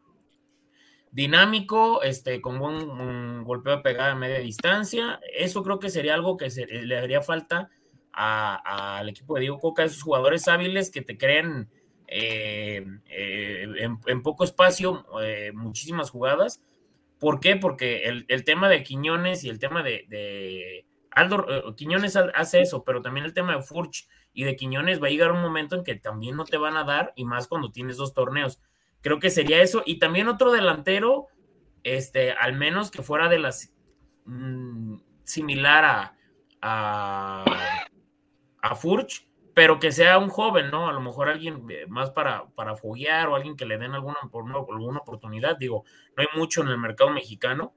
Dinámico, 1.17 2.03
este, 2.03 2.43
con 2.43 2.61
un, 2.61 3.43
golpeo 3.43 3.77
de 3.77 3.83
pegada 3.83 4.13
a 4.13 4.17
media 4.17 4.39
distancia. 4.39 5.19
Eso 5.35 5.63
creo 5.63 5.79
que 5.79 5.89
sería 5.89 6.13
algo 6.13 6.37
que 6.37 6.51
le 6.67 6.99
haría 6.99 7.23
falta 7.23 7.71
al 8.13 9.09
equipo 9.09 9.35
de 9.35 9.41
Diego 9.41 9.59
Coca, 9.59 9.85
esos 9.85 10.03
jugadores 10.03 10.47
hábiles 10.47 10.91
que 10.91 11.01
te 11.01 11.17
creen 11.17 11.71
eh, 12.07 12.85
eh, 13.09 13.89
en, 14.07 14.23
poco 14.23 14.45
espacio 14.45 15.07
eh, 15.23 15.53
muchísimas 15.55 16.11
jugadas. 16.11 16.63
¿Por 17.19 17.41
qué? 17.41 17.57
Porque 17.57 18.05
el, 18.05 18.45
tema 18.45 18.69
de 18.69 18.83
Quiñones 18.83 19.43
y 19.43 19.49
el 19.49 19.59
tema 19.59 19.83
de 19.83 20.85
Aldo 21.17 21.47
eh, 21.49 21.63
Quiñones 21.77 22.15
hace 22.15 22.61
eso, 22.61 22.85
pero 22.85 23.01
también 23.01 23.25
el 23.25 23.33
tema 23.33 23.57
de 23.57 23.63
Furch 23.63 24.07
y 24.35 24.45
de 24.45 24.55
Quiñones 24.55 25.03
va 25.03 25.07
a 25.07 25.11
llegar 25.11 25.33
un 25.33 25.41
momento 25.41 25.75
en 25.75 25.83
que 25.83 25.95
también 25.95 26.37
no 26.37 26.45
te 26.45 26.59
van 26.59 26.77
a 26.77 26.85
dar, 26.85 27.15
y 27.17 27.25
más 27.25 27.49
cuando 27.49 27.73
tienes 27.73 27.97
dos 27.97 28.13
torneos. 28.13 28.61
Creo 29.01 29.19
que 29.19 29.31
sería 29.31 29.63
eso. 29.63 29.83
Y 29.87 29.99
también 29.99 30.29
otro 30.29 30.53
delantero, 30.53 31.29
este, 31.83 32.33
al 32.33 32.55
menos 32.55 32.91
que 32.91 33.03
fuera 33.03 33.29
de 33.29 33.39
las 33.39 33.75
mm, 34.25 34.97
similar 35.25 35.85
a, 35.85 36.17
a, 36.63 37.45
a 38.61 38.75
Furch, 38.75 39.27
pero 39.57 39.81
que 39.81 39.91
sea 39.91 40.19
un 40.19 40.29
joven, 40.29 40.71
¿no? 40.71 40.87
A 40.87 40.93
lo 40.93 41.01
mejor 41.01 41.31
alguien 41.31 41.65
eh, 41.71 41.87
más 41.89 42.11
para, 42.11 42.47
para 42.55 42.77
foguear 42.77 43.29
o 43.29 43.37
alguien 43.37 43.57
que 43.57 43.65
le 43.65 43.79
den 43.79 43.95
alguna, 43.95 44.17
alguna 44.23 44.99
oportunidad. 44.99 45.57
Digo, 45.57 45.85
no 46.15 46.23
hay 46.23 46.39
mucho 46.39 46.61
en 46.61 46.69
el 46.69 46.77
mercado 46.77 47.09
mexicano, 47.09 47.73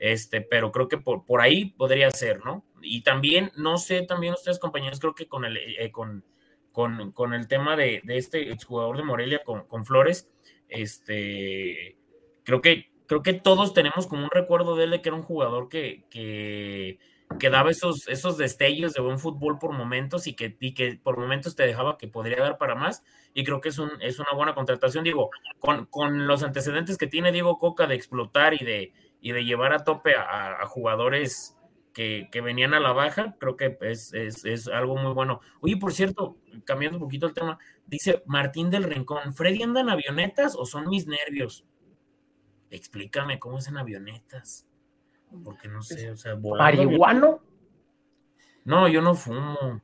este, 0.00 0.40
pero 0.40 0.72
creo 0.72 0.88
que 0.88 0.98
por, 0.98 1.24
por 1.24 1.40
ahí 1.40 1.66
podría 1.66 2.10
ser, 2.10 2.44
¿no? 2.44 2.64
Y 2.82 3.02
también, 3.02 3.52
no 3.56 3.78
sé, 3.78 4.02
también 4.02 4.34
ustedes 4.34 4.58
compañeros, 4.58 4.98
creo 4.98 5.14
que 5.14 5.28
con 5.28 5.44
el, 5.44 5.56
eh, 5.56 5.92
con, 5.92 6.24
con, 6.72 7.32
el 7.32 7.46
tema 7.46 7.76
de, 7.76 8.00
de, 8.02 8.16
este 8.16 8.50
exjugador 8.50 8.96
de 8.96 9.04
Morelia 9.04 9.42
con, 9.44 9.68
con, 9.68 9.84
Flores, 9.84 10.30
este, 10.70 11.96
creo 12.44 12.60
que, 12.60 12.90
creo 13.06 13.22
que 13.22 13.34
todos 13.34 13.74
tenemos 13.74 14.06
como 14.06 14.24
un 14.24 14.30
recuerdo 14.30 14.76
de 14.76 14.84
él 14.84 14.90
de 14.90 15.02
que 15.02 15.08
era 15.08 15.16
un 15.16 15.22
jugador 15.22 15.68
que, 15.68 16.04
que, 16.10 16.98
que 17.38 17.50
daba 17.50 17.70
esos, 17.70 18.08
esos 18.08 18.36
destellos 18.38 18.94
de 18.94 19.02
buen 19.02 19.18
fútbol 19.18 19.58
por 19.58 19.72
momentos 19.72 20.26
y 20.26 20.34
que, 20.34 20.56
y 20.60 20.74
que 20.74 20.98
por 21.02 21.18
momentos 21.18 21.54
te 21.54 21.66
dejaba 21.66 21.98
que 21.98 22.08
podría 22.08 22.42
dar 22.42 22.58
para 22.58 22.74
más. 22.74 23.04
Y 23.34 23.44
creo 23.44 23.60
que 23.60 23.68
es, 23.68 23.78
un, 23.78 23.90
es 24.00 24.18
una 24.18 24.32
buena 24.34 24.54
contratación, 24.54 25.04
digo, 25.04 25.30
con, 25.58 25.86
con 25.86 26.26
los 26.26 26.42
antecedentes 26.42 26.98
que 26.98 27.06
tiene 27.06 27.32
Diego 27.32 27.58
Coca 27.58 27.86
de 27.86 27.94
explotar 27.94 28.54
y 28.54 28.64
de, 28.64 28.92
y 29.20 29.32
de 29.32 29.44
llevar 29.44 29.72
a 29.72 29.84
tope 29.84 30.14
a, 30.16 30.66
jugadores 30.66 31.56
que, 31.92 32.40
venían 32.42 32.74
a 32.74 32.80
la 32.80 32.92
baja, 32.92 33.36
creo 33.38 33.56
que 33.56 33.76
es, 33.82 34.12
es, 34.12 34.68
algo 34.68 34.96
muy 34.96 35.12
bueno. 35.12 35.40
Oye, 35.60 35.76
por 35.76 35.92
cierto, 35.92 36.36
cambiando 36.64 36.98
un 36.98 37.04
poquito 37.04 37.26
el 37.26 37.34
tema, 37.34 37.58
dice 37.86 38.22
Martín 38.26 38.70
del 38.70 38.84
Rincón, 38.84 39.34
¿Freddy 39.34 39.62
anda 39.62 39.80
en 39.80 39.90
avionetas 39.90 40.56
o 40.56 40.64
son 40.64 40.88
mis 40.88 41.06
nervios? 41.06 41.64
Explícame 42.70 43.38
cómo 43.38 43.58
es 43.58 43.68
en 43.68 43.76
avionetas. 43.76 44.66
Porque 45.44 45.68
no 45.68 45.82
sé, 45.82 46.10
o 46.10 46.16
sea, 46.16 46.36
¿Marihuano? 46.36 47.40
No, 48.64 48.88
yo 48.88 49.00
no 49.00 49.14
fumo. 49.14 49.80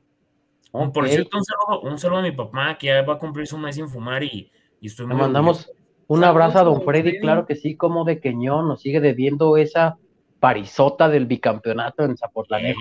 Por 0.71 1.07
cierto, 1.07 1.37
un 1.83 1.97
saludo, 1.97 2.19
a 2.19 2.21
mi 2.21 2.31
papá 2.31 2.77
que 2.77 2.87
ya 2.87 3.01
va 3.01 3.13
a 3.13 3.19
cumplir 3.19 3.47
su 3.47 3.57
mes 3.57 3.75
sin 3.75 3.87
fumar 3.87 4.23
y, 4.23 4.51
estoy 4.81 5.07
muy. 5.07 5.15
mandamos, 5.15 5.71
un 6.07 6.23
abrazo 6.23 6.59
a 6.59 6.63
don 6.63 6.83
Freddy, 6.83 7.19
claro 7.19 7.45
que 7.45 7.55
sí, 7.55 7.75
como 7.75 8.03
de 8.03 8.19
Queñón, 8.19 8.67
nos 8.67 8.81
sigue 8.81 8.99
debiendo 8.99 9.57
esa 9.57 9.97
parisota 10.39 11.09
del 11.09 11.25
bicampeonato 11.25 12.03
en 12.03 12.17
Zapotlanejo. 12.17 12.79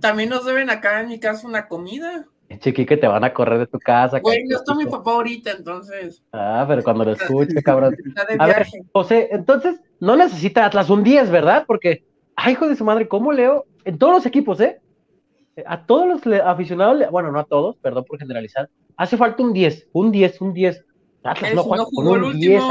también, 0.00 0.28
nos 0.28 0.44
deben, 0.44 0.70
acá 0.70 1.00
en 1.00 1.08
mi 1.08 1.20
casa 1.20 1.46
una 1.46 1.66
comida. 1.68 2.26
Chiqui, 2.58 2.84
que 2.84 2.96
te 2.96 3.06
van 3.06 3.22
a 3.22 3.32
correr 3.32 3.60
de 3.60 3.66
tu 3.66 3.78
casa. 3.78 4.18
Güey, 4.18 4.44
no 4.44 4.56
está 4.56 4.74
mi 4.74 4.84
papá 4.84 5.12
ahorita, 5.12 5.52
entonces. 5.52 6.22
Ah, 6.32 6.64
pero 6.66 6.82
cuando 6.82 7.04
lo 7.04 7.12
escuche, 7.12 7.62
cabrón. 7.62 7.96
a 8.38 8.46
ver, 8.46 8.66
José, 8.92 9.28
entonces, 9.30 9.80
no 10.00 10.16
necesita 10.16 10.66
Atlas 10.66 10.90
un 10.90 11.04
10, 11.04 11.30
¿verdad? 11.30 11.64
Porque, 11.66 12.04
ay, 12.34 12.54
hijo 12.54 12.68
de 12.68 12.74
su 12.74 12.84
madre, 12.84 13.06
¿cómo 13.06 13.32
leo? 13.32 13.66
En 13.84 13.98
todos 13.98 14.14
los 14.14 14.26
equipos, 14.26 14.60
¿eh? 14.60 14.80
A 15.64 15.86
todos 15.86 16.08
los 16.08 16.40
aficionados, 16.40 17.08
bueno, 17.10 17.30
no 17.30 17.38
a 17.38 17.44
todos, 17.44 17.76
perdón 17.76 18.04
por 18.04 18.18
generalizar, 18.18 18.68
hace 18.96 19.16
falta 19.16 19.42
un 19.42 19.52
10, 19.52 19.88
un 19.92 20.10
10, 20.10 20.40
un 20.40 20.52
10. 20.52 20.84
Atlas 21.22 21.54
no 21.54 21.62
juega 21.62 21.84
con 21.94 22.08
un 22.08 22.40
10, 22.40 22.62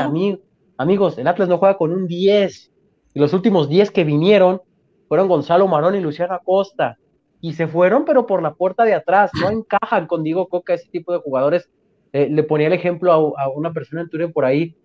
amigos. 0.80 1.18
El 1.18 1.28
Atlas 1.28 1.50
no 1.50 1.58
juega 1.58 1.78
con 1.78 1.92
un 1.92 2.08
10. 2.08 2.72
Y 3.14 3.20
los 3.20 3.34
últimos 3.34 3.70
10 3.70 3.92
que 3.92 4.04
vinieron 4.04 4.62
fueron 5.08 5.28
Gonzalo 5.28 5.68
Marón 5.68 5.96
y 5.96 6.00
Luciano 6.00 6.34
Acosta. 6.34 6.98
Y 7.42 7.54
se 7.54 7.68
fueron, 7.68 8.06
pero 8.06 8.26
por 8.26 8.42
la 8.42 8.54
puerta 8.54 8.86
de 8.86 8.94
atrás. 8.94 9.30
No 9.40 9.50
encajan 9.50 10.08
con 10.08 10.24
Diego 10.24 10.48
Coca 10.48 10.74
ese 10.74 10.90
tipo 10.90 11.12
de 11.12 11.20
jugadores. 11.20 11.70
Eh, 12.14 12.30
le 12.30 12.44
ponía 12.44 12.68
el 12.68 12.74
ejemplo 12.74 13.12
a, 13.38 13.50
una 13.50 13.74
persona 13.74 14.02
en 14.02 14.10
Turín 14.10 14.32
por 14.32 14.46
ahí, 14.46 14.76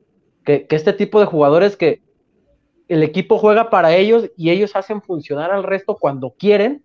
que, 0.44 0.66
que 0.66 0.76
este 0.76 0.92
tipo 0.92 1.20
de 1.20 1.26
jugadores 1.26 1.74
que 1.76 2.02
el 2.88 3.02
equipo 3.02 3.38
juega 3.38 3.70
para 3.70 3.96
ellos 3.96 4.30
y 4.36 4.50
ellos 4.50 4.76
hacen 4.76 5.00
funcionar 5.00 5.50
al 5.50 5.62
resto 5.62 5.96
cuando 5.96 6.34
quieren, 6.36 6.84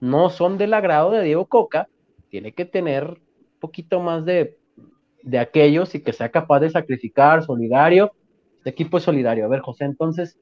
no 0.00 0.30
son 0.30 0.56
del 0.56 0.72
agrado 0.72 1.10
de 1.10 1.22
Diego 1.22 1.46
Coca. 1.46 1.88
Tiene 2.30 2.52
que 2.52 2.64
tener 2.64 3.20
poquito 3.60 4.00
más 4.00 4.24
de, 4.24 4.56
de 5.22 5.38
aquellos 5.38 5.94
y 5.94 6.02
que 6.02 6.12
sea 6.12 6.30
capaz 6.30 6.60
de 6.60 6.70
sacrificar, 6.70 7.44
solidario. 7.44 8.12
Este 8.64 8.70
equipo 8.70 8.96
es 8.96 9.04
solidario. 9.04 9.44
A 9.44 9.48
ver, 9.48 9.60
José, 9.60 9.84
entonces, 9.84 10.38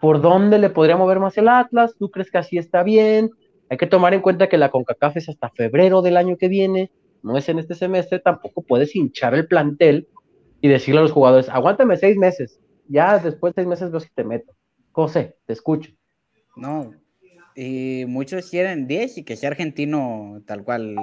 ¿por 0.00 0.22
dónde 0.22 0.58
le 0.58 0.70
podría 0.70 0.96
mover 0.96 1.20
más 1.20 1.36
el 1.36 1.48
Atlas? 1.48 1.94
¿Tú 1.98 2.10
crees 2.10 2.30
que 2.30 2.38
así 2.38 2.56
está 2.56 2.82
bien? 2.82 3.30
Hay 3.68 3.76
que 3.76 3.86
tomar 3.86 4.14
en 4.14 4.22
cuenta 4.22 4.48
que 4.48 4.56
la 4.56 4.70
CONCACAF 4.70 5.18
es 5.18 5.28
hasta 5.28 5.50
febrero 5.50 6.00
del 6.00 6.16
año 6.16 6.38
que 6.38 6.48
viene, 6.48 6.90
no 7.22 7.36
es 7.36 7.46
en 7.50 7.58
este 7.58 7.74
semestre, 7.74 8.20
tampoco 8.20 8.62
puedes 8.62 8.96
hinchar 8.96 9.34
el 9.34 9.46
plantel 9.46 10.08
y 10.62 10.68
decirle 10.68 11.00
a 11.00 11.02
los 11.02 11.12
jugadores, 11.12 11.50
aguántame 11.50 11.98
seis 11.98 12.16
meses, 12.16 12.58
ya 12.88 13.18
después 13.18 13.54
de 13.54 13.60
seis 13.62 13.68
meses 13.68 13.90
veo 13.90 14.00
si 14.00 14.08
te 14.14 14.24
meto. 14.24 14.54
José, 14.92 15.36
te 15.44 15.52
escucho. 15.52 15.92
No, 16.56 16.94
y 17.54 18.04
muchos 18.08 18.48
quieren 18.48 18.86
10 18.86 19.18
y 19.18 19.24
que 19.24 19.36
sea 19.36 19.50
argentino 19.50 20.42
tal 20.46 20.64
cual, 20.64 20.96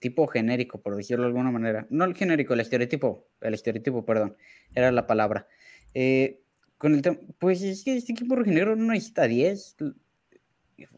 tipo 0.00 0.26
genérico, 0.26 0.80
por 0.80 0.96
decirlo 0.96 1.22
de 1.24 1.28
alguna 1.28 1.52
manera. 1.52 1.86
No 1.90 2.04
el 2.04 2.16
genérico, 2.16 2.54
el 2.54 2.60
estereotipo, 2.60 3.28
el 3.40 3.54
estereotipo, 3.54 4.04
perdón, 4.04 4.36
era 4.74 4.90
la 4.90 5.06
palabra. 5.06 5.46
Eh, 5.94 6.40
con 6.78 6.94
el 6.94 7.02
pues 7.38 7.62
es 7.62 7.84
que 7.84 7.96
este 7.96 8.12
equipo 8.12 8.34
rojinegro 8.34 8.74
no 8.74 8.92
necesita 8.92 9.28
10. 9.28 9.76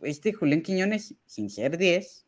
Este 0.03 0.33
Julián 0.33 0.63
Quiñones, 0.63 1.15
sin 1.27 1.51
ser 1.51 1.77
10, 1.77 2.27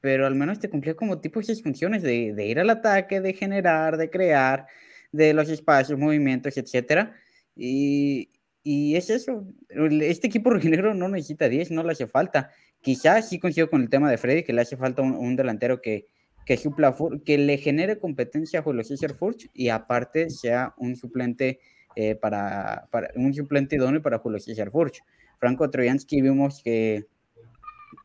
pero 0.00 0.26
al 0.26 0.34
menos 0.34 0.60
te 0.60 0.70
cumplía 0.70 0.94
como 0.94 1.20
tipo 1.20 1.40
esas 1.40 1.62
funciones 1.62 2.02
de, 2.02 2.46
ir 2.46 2.60
al 2.60 2.70
ataque, 2.70 3.20
de 3.20 3.34
generar, 3.34 3.96
de 3.96 4.10
crear, 4.10 4.66
de 5.10 5.34
los 5.34 5.48
espacios, 5.48 5.98
movimientos, 5.98 6.56
etcétera. 6.56 7.14
Y, 7.56 8.30
y 8.62 8.96
es 8.96 9.10
eso. 9.10 9.46
Este 9.68 10.28
equipo 10.28 10.50
rojinegro 10.50 10.94
no 10.94 11.08
necesita 11.08 11.48
10, 11.48 11.70
no 11.72 11.82
le 11.82 11.92
hace 11.92 12.06
falta. 12.06 12.50
Quizás 12.80 13.28
sí 13.28 13.38
coincido 13.38 13.70
con 13.70 13.82
el 13.82 13.90
tema 13.90 14.10
de 14.10 14.18
Freddy, 14.18 14.42
que 14.42 14.52
le 14.52 14.60
hace 14.60 14.76
falta 14.76 15.02
un, 15.02 15.36
delantero 15.36 15.80
que, 15.80 16.06
que, 16.46 16.56
supla, 16.56 16.94
que 17.24 17.38
le 17.38 17.58
genere 17.58 17.98
competencia 17.98 18.60
a 18.60 18.62
Julio 18.62 18.84
César 18.84 19.14
Furch 19.14 19.50
y 19.54 19.68
aparte 19.68 20.30
sea 20.30 20.74
un 20.76 20.96
suplente 20.96 21.60
eh, 21.96 22.14
para, 22.14 22.88
para, 22.90 23.10
un 23.16 23.34
suplente 23.34 23.76
idóneo 23.76 24.02
para 24.02 24.18
Julio 24.18 24.38
César 24.38 24.70
Furch. 24.70 25.02
Franco 25.38 25.70
Troyansky 25.70 26.22
vimos 26.22 26.62
que, 26.62 27.06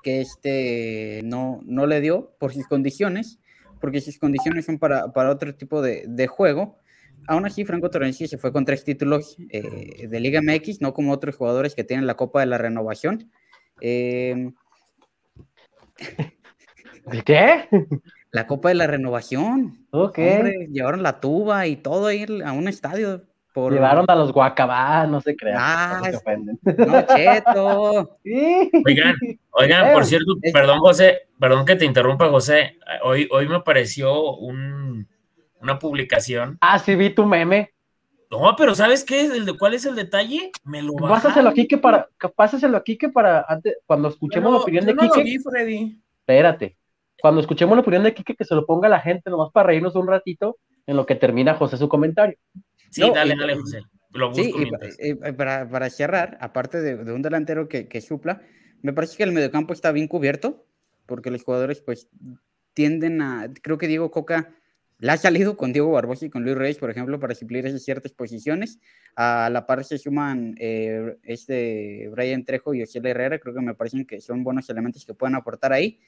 que 0.04 0.22
este 0.22 1.22
no, 1.24 1.62
no 1.66 1.86
le 1.86 2.02
dio 2.02 2.36
por 2.40 2.54
sus 2.54 2.68
condiciones, 2.68 3.40
porque 3.80 4.02
sus 4.02 4.18
condiciones 4.18 4.66
son 4.66 4.80
para, 4.80 5.14
para 5.14 5.30
otro 5.30 5.54
tipo 5.56 5.82
de, 5.82 6.06
de 6.08 6.28
juego, 6.28 6.80
aún 7.28 7.46
así, 7.46 7.66
Franco 7.66 7.90
Torrensi 7.90 8.28
se 8.28 8.38
fue 8.38 8.52
con 8.52 8.66
tres 8.66 8.84
títulos 8.84 9.38
eh, 9.50 10.08
de 10.08 10.20
Liga 10.20 10.42
MX, 10.42 10.82
no 10.82 10.94
como 10.94 11.12
otros 11.12 11.36
jugadores 11.36 11.76
que 11.76 11.84
tienen 11.84 12.08
la 12.08 12.16
Copa 12.16 12.40
de 12.40 12.46
la 12.48 12.58
Renovación. 12.58 13.32
Eh, 13.82 14.52
¿Qué? 17.26 17.68
La 18.32 18.48
Copa 18.48 18.70
de 18.70 18.76
la 18.76 18.88
Renovación. 18.88 19.88
Ok. 19.92 20.20
llevaron 20.70 21.04
la 21.04 21.20
tuba 21.20 21.68
y 21.68 21.78
todo 21.78 22.08
ahí 22.08 22.26
a 22.44 22.52
un 22.52 22.68
estadio. 22.68 23.26
Llevaron 23.70 24.06
a 24.08 24.16
los 24.16 24.32
guacabás, 24.32 25.10
no 25.10 25.20
se 25.20 25.36
crean. 25.36 25.58
Ah, 25.60 26.02
no, 26.64 27.02
cheto. 27.16 28.20
Oigan, 28.86 29.16
oigan, 29.52 29.94
por 29.94 30.06
cierto, 30.06 30.34
perdón, 30.54 30.80
José, 30.80 31.28
perdón 31.40 31.66
que 31.66 31.76
te 31.76 31.86
interrumpa, 31.86 32.30
José. 32.30 32.78
Hoy, 33.04 33.28
hoy 33.32 33.48
me 33.48 33.56
apareció 33.56 34.36
un, 34.36 35.08
una 35.62 35.80
publicación. 35.80 36.58
Ah, 36.62 36.78
sí, 36.78 36.96
vi 36.96 37.10
tu 37.10 37.26
meme. 37.26 37.74
No, 38.30 38.56
pero 38.58 38.76
¿sabes 38.76 39.04
qué? 39.04 39.22
¿El 39.22 39.46
de, 39.46 39.58
¿Cuál 39.58 39.74
es 39.74 39.86
el 39.86 39.96
detalle? 39.96 40.52
Me 40.64 40.82
lo 40.82 40.94
Pásaselo 40.94 41.50
aquí 41.50 41.68
que 41.68 41.78
para, 41.78 42.10
pásaselo 42.36 42.78
aquí 42.78 42.98
que 42.98 43.10
para 43.10 43.46
antes, 43.48 43.78
cuando 43.86 44.10
escuchemos 44.10 44.52
la 44.52 44.60
opinión 44.60 44.86
de 44.86 44.94
no 44.94 45.10
Kike. 45.10 45.40
Freddy. 45.40 46.02
Espérate. 46.20 46.78
Cuando 47.20 47.42
escuchemos 47.42 47.76
la 47.76 47.82
opinión 47.82 48.04
de 48.04 48.14
Kike, 48.14 48.36
que 48.36 48.46
se 48.46 48.54
lo 48.54 48.66
ponga 48.66 48.90
la 48.90 49.00
gente 49.00 49.30
nomás 49.30 49.52
para 49.52 49.68
reírnos 49.68 49.96
un 49.96 50.08
ratito 50.08 50.58
en 50.86 50.98
lo 50.98 51.06
que 51.06 51.16
termina 51.16 51.56
José 51.56 51.78
su 51.78 51.88
comentario. 51.88 52.38
Sí, 52.90 53.02
dale, 53.14 53.36
dale, 53.36 53.56
José. 53.56 53.82
Lo 54.14 54.32
busco 54.32 54.60
sí, 54.60 55.14
para, 55.36 55.70
para, 55.70 55.90
cerrar, 55.90 56.38
aparte 56.42 56.82
de, 56.82 56.96
de 57.04 57.12
un 57.12 57.22
delantero 57.22 57.68
que, 57.68 57.88
que, 57.88 58.02
supla, 58.02 58.42
me 58.82 58.94
parece 58.94 59.18
que 59.18 59.24
el 59.24 59.32
mediocampo 59.32 59.74
está 59.74 59.92
bien 59.92 60.08
cubierto, 60.08 60.66
porque 61.06 61.30
los 61.30 61.44
jugadores 61.44 61.82
pues 61.82 62.08
tienden 62.74 63.22
a, 63.22 63.52
creo 63.62 63.78
que 63.78 63.88
Diego 63.88 64.12
Coca 64.12 64.54
la 65.00 65.14
ha 65.14 65.18
salido 65.18 65.58
con 65.58 65.74
Diego 65.74 65.92
Barbosa 65.92 66.26
y 66.26 66.30
con 66.30 66.44
Luis 66.44 66.58
Reyes, 66.58 66.78
por 66.78 66.90
ejemplo, 66.90 67.20
para 67.20 67.36
suplir 67.36 67.66
esas 67.66 67.84
ciertas 67.84 68.14
posiciones. 68.14 68.80
A 69.16 69.50
la 69.52 69.68
par 69.68 69.84
se 69.84 69.98
suman 69.98 70.56
eh, 70.60 71.18
este 71.24 72.08
Brian 72.10 72.46
Trejo 72.46 72.74
y 72.74 72.82
Ociel 72.82 73.06
Herrera, 73.06 73.40
creo 73.40 73.54
que 73.54 73.62
me 73.62 73.76
parecen 73.76 74.06
que 74.06 74.22
son 74.22 74.44
buenos 74.44 74.70
elementos 74.70 75.06
que 75.06 75.14
pueden 75.14 75.36
aportar 75.36 75.72
ahí. 75.72 76.00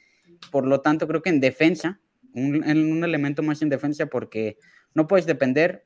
Por 0.51 0.65
lo 0.65 0.81
tanto, 0.81 1.07
creo 1.07 1.21
que 1.21 1.29
en 1.29 1.39
defensa, 1.39 1.99
un, 2.33 2.63
un 2.63 3.03
elemento 3.03 3.43
más 3.43 3.61
en 3.61 3.69
defensa, 3.69 4.07
porque 4.07 4.57
no 4.95 5.07
puedes 5.07 5.27
depender 5.27 5.85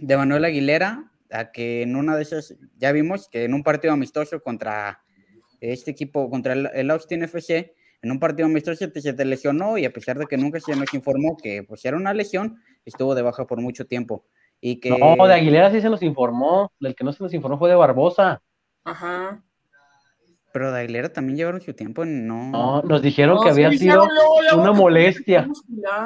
de 0.00 0.16
Manuel 0.16 0.44
Aguilera, 0.44 1.10
a 1.30 1.52
que 1.52 1.82
en 1.82 1.96
una 1.96 2.16
de 2.16 2.22
esas, 2.22 2.56
ya 2.76 2.92
vimos 2.92 3.28
que 3.28 3.44
en 3.44 3.54
un 3.54 3.62
partido 3.62 3.92
amistoso 3.92 4.42
contra 4.42 5.02
este 5.60 5.90
equipo, 5.90 6.30
contra 6.30 6.54
el, 6.54 6.90
Austin 6.90 7.22
FC, 7.22 7.74
en 8.02 8.10
un 8.10 8.18
partido 8.18 8.46
amistoso 8.46 8.90
se 8.92 9.12
te 9.12 9.24
lesionó 9.24 9.76
y 9.78 9.84
a 9.84 9.92
pesar 9.92 10.18
de 10.18 10.26
que 10.26 10.36
nunca 10.36 10.58
se 10.58 10.74
nos 10.74 10.92
informó 10.94 11.36
que 11.36 11.62
pues 11.62 11.84
era 11.84 11.96
una 11.96 12.14
lesión, 12.14 12.58
estuvo 12.84 13.14
de 13.14 13.22
baja 13.22 13.46
por 13.46 13.60
mucho 13.60 13.86
tiempo. 13.86 14.24
Y 14.60 14.80
que... 14.80 14.90
No, 14.90 15.26
de 15.26 15.34
Aguilera 15.34 15.70
sí 15.70 15.80
se 15.80 15.90
nos 15.90 16.02
informó, 16.02 16.72
el 16.80 16.94
que 16.94 17.04
no 17.04 17.12
se 17.12 17.22
nos 17.22 17.32
informó 17.32 17.58
fue 17.58 17.70
de 17.70 17.76
Barbosa. 17.76 18.42
Ajá. 18.84 19.42
Pero 20.52 20.72
de 20.72 20.80
Aguilera 20.80 21.12
también 21.12 21.36
llevaron 21.36 21.60
su 21.60 21.74
tiempo, 21.74 22.04
no. 22.04 22.50
No, 22.50 22.82
nos 22.82 23.02
dijeron 23.02 23.40
que 23.42 23.50
había 23.50 23.70
sido 23.72 24.06
una 24.56 24.72
molestia. 24.72 25.48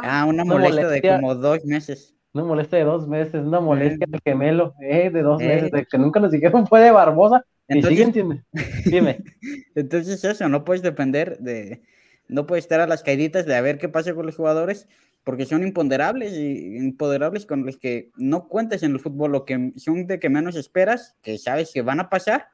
Ah, 0.03 0.27
una, 0.29 0.45
molestia 0.45 0.89
de 0.89 1.01
como 1.01 1.35
dos 1.35 1.65
meses. 1.65 2.14
Una 2.35 2.45
molestia 2.45 2.79
de 2.79 2.85
dos 2.85 3.07
meses, 3.07 3.47
una 3.47 3.61
molestia 3.61 4.07
de 4.09 4.19
gemelo, 4.25 4.75
eh, 4.81 5.09
de 5.09 5.23
dos 5.23 5.39
meses, 5.39 5.71
de 5.71 5.87
que 5.87 5.99
nunca 5.99 6.19
nos 6.19 6.33
dijeron 6.33 6.67
fue 6.67 6.81
de 6.81 6.91
Barbosa. 6.91 7.45
Entonces, 7.69 8.01
y 8.01 8.13
siguen, 8.13 8.45
dime. 8.85 9.25
Entonces 9.77 10.23
eso, 10.25 10.49
no 10.49 10.65
puedes 10.65 10.83
depender 10.83 11.39
de, 11.39 11.83
no 12.29 12.47
puedes 12.47 12.65
estar 12.65 12.81
a 12.81 12.87
las 12.89 13.05
caíditas 13.05 13.47
de 13.47 13.55
a 13.55 13.61
ver 13.61 13.79
qué 13.79 13.89
pasa 13.89 14.15
con 14.15 14.27
los 14.27 14.37
jugadores, 14.37 14.89
porque 15.23 15.47
son 15.47 15.63
imponderables 15.63 16.35
y 16.35 16.77
imponderables 16.77 17.47
con 17.47 17.65
los 17.65 17.79
que 17.79 18.11
no 18.17 18.49
cuentas 18.49 18.83
en 18.83 18.93
el 18.93 19.01
fútbol, 19.01 19.33
lo 19.33 19.45
que 19.45 19.73
son 19.77 20.07
de 20.07 20.19
que 20.19 20.29
menos 20.29 20.57
esperas, 20.57 21.17
que 21.23 21.39
sabes 21.39 21.73
que 21.73 21.83
van 21.83 22.01
a 22.01 22.11
pasar 22.11 22.49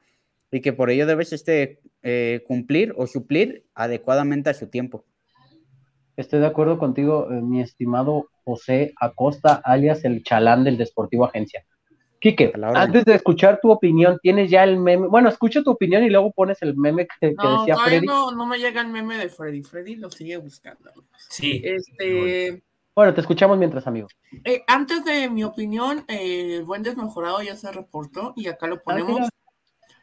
y 0.50 0.60
que 0.60 0.72
por 0.72 0.90
ello 0.90 1.06
debes 1.06 1.32
este, 1.32 1.80
eh, 2.02 2.44
cumplir 2.46 2.92
o 2.96 3.06
suplir 3.06 3.64
adecuadamente 3.74 4.50
a 4.50 4.54
su 4.54 4.68
tiempo. 4.68 5.04
Estoy 6.16 6.40
de 6.40 6.46
acuerdo 6.46 6.78
contigo, 6.78 7.28
eh, 7.30 7.40
mi 7.40 7.60
estimado 7.60 8.28
José 8.44 8.92
Acosta, 9.00 9.60
alias 9.64 10.04
el 10.04 10.22
chalán 10.22 10.64
del 10.64 10.76
Desportivo 10.76 11.24
Agencia. 11.24 11.64
Quique, 12.20 12.52
antes 12.74 13.06
de 13.06 13.14
escuchar 13.14 13.60
tu 13.62 13.70
opinión, 13.70 14.18
tienes 14.22 14.50
ya 14.50 14.62
el 14.62 14.78
meme. 14.78 15.06
Bueno, 15.06 15.30
escucho 15.30 15.62
tu 15.62 15.70
opinión 15.70 16.04
y 16.04 16.10
luego 16.10 16.32
pones 16.32 16.60
el 16.60 16.76
meme 16.76 17.06
que, 17.18 17.32
no, 17.32 17.60
decía 17.60 17.78
Freddy. 17.78 18.06
No, 18.06 18.30
no 18.32 18.44
me 18.44 18.58
llega 18.58 18.82
el 18.82 18.88
meme 18.88 19.16
de 19.16 19.30
Freddy. 19.30 19.62
Freddy 19.62 19.96
lo 19.96 20.10
sigue 20.10 20.36
buscando. 20.36 20.90
Sí. 21.16 21.62
Este. 21.64 22.62
Bueno, 22.94 23.14
te 23.14 23.22
escuchamos 23.22 23.56
mientras, 23.56 23.86
amigo. 23.86 24.08
Eh, 24.44 24.62
antes 24.66 25.02
de 25.06 25.30
mi 25.30 25.44
opinión, 25.44 26.04
eh, 26.08 26.56
el 26.56 26.64
buen 26.64 26.82
desmejorado 26.82 27.40
ya 27.40 27.56
se 27.56 27.72
reportó 27.72 28.34
y 28.36 28.48
acá 28.48 28.66
lo 28.66 28.74
ah, 28.74 28.82
ponemos 28.84 29.28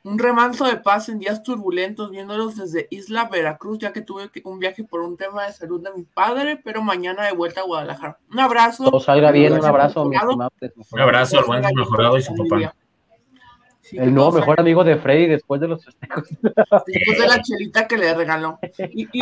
un 0.07 0.17
remanso 0.17 0.65
de 0.65 0.77
paz 0.77 1.09
en 1.09 1.19
días 1.19 1.43
turbulentos, 1.43 2.11
viéndolos 2.11 2.55
desde 2.55 2.87
Isla 2.91 3.27
Veracruz, 3.29 3.77
ya 3.79 3.91
que 3.91 4.01
tuve 4.01 4.29
un 4.45 4.57
viaje 4.57 4.85
por 4.85 5.01
un 5.01 5.17
tema 5.17 5.45
de 5.45 5.51
salud 5.51 5.83
de 5.83 5.91
mi 5.93 6.03
padre, 6.03 6.61
pero 6.63 6.81
mañana 6.81 7.25
de 7.25 7.33
vuelta 7.33 7.59
a 7.59 7.65
Guadalajara. 7.65 8.17
Un 8.31 8.39
abrazo. 8.39 8.85
Todo 8.85 9.01
salga 9.01 9.31
bien, 9.31 9.53
un 9.53 9.65
abrazo, 9.65 10.05
mi 10.05 10.15
estimado. 10.15 10.49
Un 10.91 10.99
abrazo 11.01 11.39
al 11.39 11.45
buen 11.45 11.61
mejorado 11.75 12.17
y 12.17 12.21
su 12.21 12.33
papá. 12.35 12.73
el 13.91 14.13
nuevo 14.13 14.31
mejor 14.31 14.61
amigo 14.61 14.85
de 14.85 14.95
Freddy 14.95 15.27
después 15.27 15.59
de 15.59 15.67
los 15.67 15.83
festejos. 15.83 16.23
Después 16.41 17.19
de 17.19 17.27
la 17.27 17.41
chelita 17.41 17.85
que 17.85 17.97
le 17.97 18.13
regaló. 18.13 18.59
Y, 18.77 19.21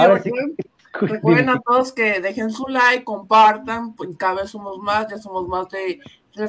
recuerden, 0.93 1.49
a 1.49 1.59
todos 1.61 1.93
que 1.93 2.21
dejen 2.21 2.51
su 2.51 2.67
like, 2.67 3.03
compartan, 3.03 3.95
pues 3.95 4.09
cada 4.17 4.41
vez 4.41 4.51
somos 4.51 4.77
más, 4.77 5.07
ya 5.09 5.17
somos 5.17 5.47
más 5.47 5.67
de 5.69 5.99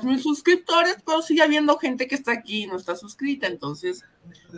mis 0.03 0.23
suscriptores, 0.23 0.97
pero 1.05 1.23
sigue 1.23 1.43
habiendo 1.43 1.79
gente 1.79 2.07
que 2.07 2.15
está 2.15 2.33
aquí 2.33 2.65
y 2.65 2.67
no 2.67 2.77
está 2.77 2.97
suscrita, 2.97 3.47
entonces 3.47 4.05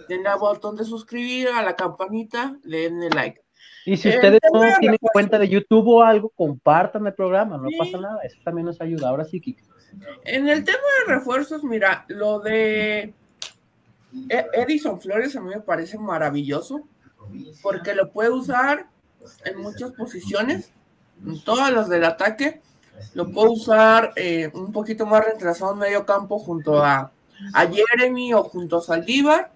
denle 0.08 0.28
al 0.28 0.38
botón 0.38 0.76
de 0.76 0.84
suscribir, 0.84 1.48
a 1.48 1.62
la 1.62 1.76
campanita, 1.76 2.56
denle 2.64 3.10
like. 3.10 3.42
Y 3.84 3.96
si 3.96 4.08
ustedes 4.08 4.40
no 4.52 4.60
tienen 4.80 4.98
cuenta 5.00 5.38
de 5.38 5.48
YouTube 5.48 5.88
o 5.88 6.02
algo, 6.02 6.30
compartan 6.30 7.06
el 7.06 7.14
programa, 7.14 7.56
no 7.56 7.68
pasa 7.78 7.98
nada, 7.98 8.20
eso 8.22 8.38
también 8.44 8.66
nos 8.66 8.80
ayuda. 8.80 9.08
Ahora 9.08 9.24
sí, 9.24 9.40
Kiki. 9.40 9.62
En 10.24 10.48
el 10.48 10.64
tema 10.64 10.78
de 11.06 11.14
refuerzos, 11.14 11.64
mira, 11.64 12.04
lo 12.08 12.40
de 12.40 13.14
e-, 14.28 14.46
Edison 14.52 15.00
Flores 15.00 15.36
a 15.36 15.40
mí 15.40 15.50
me 15.50 15.60
parece 15.60 15.98
maravilloso, 15.98 16.82
porque 17.62 17.94
lo 17.94 18.10
puede 18.12 18.30
usar 18.30 18.88
en 19.44 19.58
muchas 19.58 19.92
posiciones, 19.92 20.72
en 21.24 21.42
todas 21.42 21.72
las 21.72 21.88
del 21.88 22.04
ataque, 22.04 22.60
lo 23.14 23.30
puedo 23.30 23.52
usar 23.52 24.12
eh, 24.16 24.50
un 24.54 24.72
poquito 24.72 25.06
más 25.06 25.24
retrasado 25.24 25.72
en 25.72 25.78
medio 25.78 26.04
campo 26.06 26.38
junto 26.38 26.82
a, 26.82 27.10
a 27.54 27.66
Jeremy 27.66 28.34
o 28.34 28.44
junto 28.44 28.78
a 28.78 28.82
Saldívar. 28.82 29.50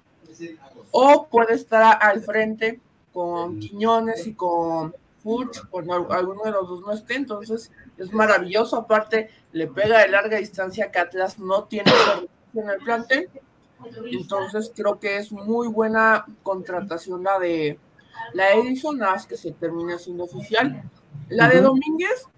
O 0.91 1.27
puede 1.27 1.55
estar 1.55 1.99
al 2.03 2.23
frente 2.23 2.81
con 3.13 3.59
Quiñones 3.59 4.27
y 4.27 4.35
con 4.35 4.95
Furch, 5.23 5.67
cuando 5.71 6.13
alguno 6.13 6.43
de 6.45 6.51
los 6.51 6.69
dos 6.69 6.81
no 6.83 6.93
esté. 6.93 7.15
Entonces 7.15 7.71
es 7.97 8.13
maravilloso. 8.13 8.77
Aparte, 8.77 9.31
le 9.53 9.67
pega 9.67 10.01
de 10.01 10.09
larga 10.09 10.39
distancia 10.39 10.91
que 10.91 10.99
Atlas 10.99 11.39
no 11.39 11.65
tiene 11.65 11.93
en 12.55 12.69
el 12.69 12.79
plantel. 12.79 13.31
Entonces 14.11 14.73
creo 14.75 14.99
que 15.01 15.17
es 15.17 15.33
muy 15.33 15.69
buena 15.69 16.27
contratación 16.43 17.25
la 17.25 17.39
de 17.39 17.79
la 18.35 18.53
Edison, 18.53 18.99
nada 18.99 19.23
que 19.29 19.37
se 19.37 19.53
termina 19.53 19.99
siendo 19.99 20.25
oficial. 20.25 20.83
La 21.37 21.49
de 21.49 21.61
Domínguez, 21.61 22.29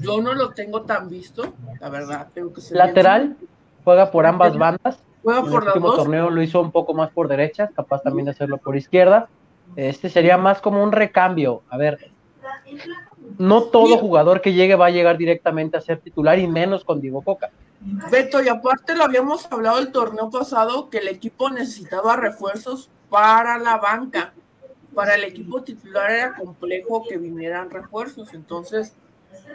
yo 0.00 0.20
no 0.20 0.34
lo 0.34 0.50
tengo 0.50 0.82
tan 0.82 1.08
visto, 1.08 1.54
la 1.80 1.88
verdad. 1.88 2.28
Tengo 2.32 2.52
que 2.52 2.60
Lateral, 2.70 3.36
juega 3.84 4.10
por 4.10 4.26
ambas 4.26 4.56
bandas. 4.56 4.98
Juega 5.22 5.42
por 5.42 5.62
el 5.62 5.68
último 5.68 5.94
torneo 5.94 6.30
lo 6.30 6.42
hizo 6.42 6.60
un 6.60 6.72
poco 6.72 6.94
más 6.94 7.10
por 7.10 7.28
derecha, 7.28 7.68
capaz 7.68 8.02
también 8.02 8.24
de 8.24 8.32
hacerlo 8.32 8.58
por 8.58 8.76
izquierda. 8.76 9.28
Este 9.76 10.10
sería 10.10 10.36
más 10.36 10.60
como 10.60 10.82
un 10.82 10.92
recambio. 10.92 11.62
A 11.70 11.76
ver, 11.76 12.10
no 13.38 13.62
todo 13.62 13.98
jugador 13.98 14.40
que 14.40 14.52
llegue 14.52 14.74
va 14.74 14.86
a 14.86 14.90
llegar 14.90 15.16
directamente 15.16 15.76
a 15.76 15.80
ser 15.80 16.00
titular 16.00 16.38
y 16.38 16.48
menos 16.48 16.84
con 16.84 17.00
Diego 17.00 17.22
Coca. 17.22 17.50
Beto, 18.10 18.42
y 18.42 18.48
aparte 18.48 18.94
lo 18.94 19.04
habíamos 19.04 19.50
hablado 19.50 19.78
el 19.78 19.92
torneo 19.92 20.30
pasado 20.30 20.90
que 20.90 20.98
el 20.98 21.08
equipo 21.08 21.50
necesitaba 21.50 22.16
refuerzos 22.16 22.90
para 23.08 23.58
la 23.58 23.78
banca 23.78 24.32
para 24.94 25.14
el 25.14 25.24
equipo 25.24 25.62
titular 25.62 26.10
era 26.10 26.34
complejo 26.34 27.04
que 27.08 27.18
vinieran 27.18 27.70
refuerzos, 27.70 28.32
entonces 28.34 28.94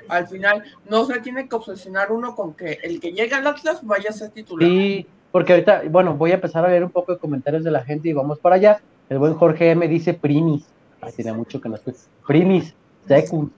al 0.09 0.27
final 0.27 0.63
no 0.89 1.05
se 1.05 1.19
tiene 1.19 1.47
que 1.47 1.55
obsesionar 1.55 2.11
uno 2.11 2.35
con 2.35 2.53
que 2.53 2.79
el 2.83 2.99
que 2.99 3.11
llega 3.13 3.37
al 3.37 3.47
Atlas 3.47 3.79
vaya 3.83 4.09
a 4.09 4.13
ser 4.13 4.31
titular. 4.31 4.67
Sí, 4.67 5.05
porque 5.31 5.53
ahorita, 5.53 5.83
bueno, 5.89 6.15
voy 6.15 6.31
a 6.31 6.35
empezar 6.35 6.65
a 6.65 6.69
leer 6.69 6.83
un 6.83 6.89
poco 6.89 7.13
de 7.13 7.19
comentarios 7.19 7.63
de 7.63 7.71
la 7.71 7.83
gente 7.83 8.09
y 8.09 8.13
vamos 8.13 8.39
para 8.39 8.55
allá. 8.55 8.81
El 9.09 9.19
buen 9.19 9.35
Jorge 9.35 9.71
M 9.71 9.87
dice 9.87 10.13
primis, 10.13 10.65
ah, 11.01 11.09
tiene 11.15 11.33
mucho 11.33 11.61
que 11.61 11.69
no 11.69 11.75
escucha. 11.75 11.99
Primis, 12.25 12.73
secund, 13.07 13.51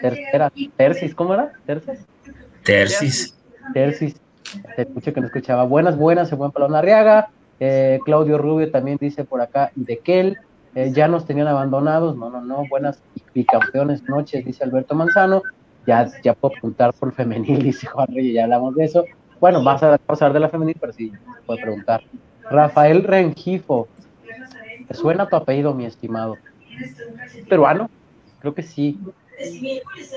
tercera, 0.00 0.52
tercis, 0.76 1.14
¿cómo 1.14 1.34
era? 1.34 1.52
¿Tercis? 1.66 2.06
Tercis. 2.64 3.34
Tercis, 3.74 4.16
te 4.76 4.82
escucho 4.82 5.12
que 5.12 5.20
no 5.20 5.26
escuchaba. 5.26 5.64
Buenas, 5.64 5.96
buenas, 5.96 6.30
el 6.32 6.38
buen 6.38 6.50
Palón 6.50 6.74
Arriaga. 6.74 7.30
Eh, 7.60 7.98
Claudio 8.04 8.38
Rubio 8.38 8.70
también 8.70 8.98
dice 9.00 9.24
por 9.24 9.40
acá, 9.40 9.72
y 9.76 9.84
de 9.84 9.98
Kel. 9.98 10.38
Eh, 10.78 10.92
ya 10.92 11.08
nos 11.08 11.24
tenían 11.24 11.48
abandonados, 11.48 12.16
no, 12.16 12.30
no, 12.30 12.40
no, 12.40 12.62
buenas 12.70 13.02
bicampeones 13.34 14.08
noches, 14.08 14.44
dice 14.44 14.62
Alberto 14.62 14.94
Manzano. 14.94 15.42
ya, 15.84 16.08
ya 16.22 16.34
puedo 16.34 16.52
preguntar 16.52 16.94
por 16.94 17.12
femenil, 17.12 17.60
dice 17.64 17.88
Juan 17.88 18.06
Reyes, 18.14 18.34
ya 18.34 18.44
hablamos 18.44 18.76
de 18.76 18.84
eso. 18.84 19.04
Bueno, 19.40 19.64
vas 19.64 19.82
a 19.82 19.98
pasar 19.98 20.32
de 20.32 20.38
la 20.38 20.48
femenil, 20.48 20.76
pero 20.80 20.92
sí, 20.92 21.12
puedo 21.46 21.60
preguntar. 21.60 22.04
Rafael 22.48 23.02
Rengifo, 23.02 23.88
¿te 24.86 24.94
suena 24.94 25.28
tu 25.28 25.34
apellido, 25.34 25.74
mi 25.74 25.84
estimado? 25.84 26.36
¿Peruano? 27.48 27.90
Creo 28.38 28.54
que 28.54 28.62
sí. 28.62 29.00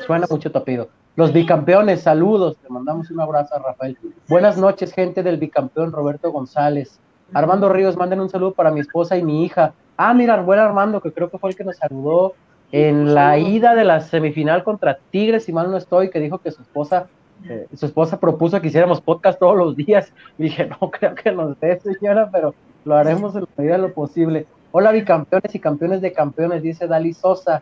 Suena 0.06 0.28
mucho 0.30 0.52
tu 0.52 0.60
apellido. 0.60 0.90
Los 1.16 1.34
bicampeones, 1.34 2.02
saludos. 2.02 2.58
Te 2.58 2.70
mandamos 2.70 3.10
un 3.10 3.20
abrazo 3.20 3.56
a 3.56 3.60
Rafael. 3.60 3.98
Buenas 4.30 4.58
noches, 4.58 4.94
gente 4.94 5.24
del 5.24 5.38
bicampeón 5.38 5.92
Roberto 5.92 6.32
González. 6.32 7.01
Armando 7.34 7.70
Ríos, 7.70 7.98
manden 7.98 8.20
un 8.20 8.30
saludo 8.30 8.54
para 8.54 8.72
mi 8.72 8.80
esposa 8.80 9.18
y 9.18 9.24
mi 9.24 9.44
hija. 9.44 9.74
Ah, 9.98 10.14
mira, 10.14 10.42
buen 10.42 10.60
Armando, 10.60 11.02
que 11.02 11.12
creo 11.12 11.30
que 11.30 11.38
fue 11.38 11.52
el 11.52 11.56
que 11.56 11.64
nos 11.64 11.78
saludó 11.78 12.34
en 12.72 13.14
la 13.14 13.38
ida 13.38 13.76
de 13.76 13.84
la 13.84 14.02
semifinal 14.02 14.64
contra 14.64 14.98
Tigres, 15.12 15.46
si 15.46 15.54
mal 15.54 15.70
no 15.70 15.78
estoy, 15.78 16.10
que 16.10 16.20
dijo 16.20 16.40
que 16.40 16.52
su 16.52 16.62
esposa, 16.62 17.08
eh, 17.48 17.68
su 17.76 17.86
esposa 17.86 18.20
propuso 18.20 18.60
que 18.62 18.68
hiciéramos 18.68 19.02
podcast 19.02 19.40
todos 19.40 19.58
los 19.58 19.76
días. 19.76 20.14
Y 20.38 20.44
dije, 20.44 20.68
no 20.68 20.92
creo 20.92 21.16
que 21.16 21.32
nos 21.32 21.60
dé, 21.60 21.80
señora, 21.80 22.30
pero 22.32 22.54
lo 22.86 22.96
haremos 22.96 23.36
en 23.36 23.42
la 23.42 23.48
medida 23.58 23.74
de 23.74 23.82
lo 23.82 23.94
posible. 23.94 24.46
Hola, 24.72 24.92
bicampeones 24.92 25.54
y 25.54 25.60
campeones 25.60 26.02
de 26.02 26.14
campeones, 26.14 26.64
dice 26.64 26.88
Dali 26.88 27.14
Sosa. 27.14 27.62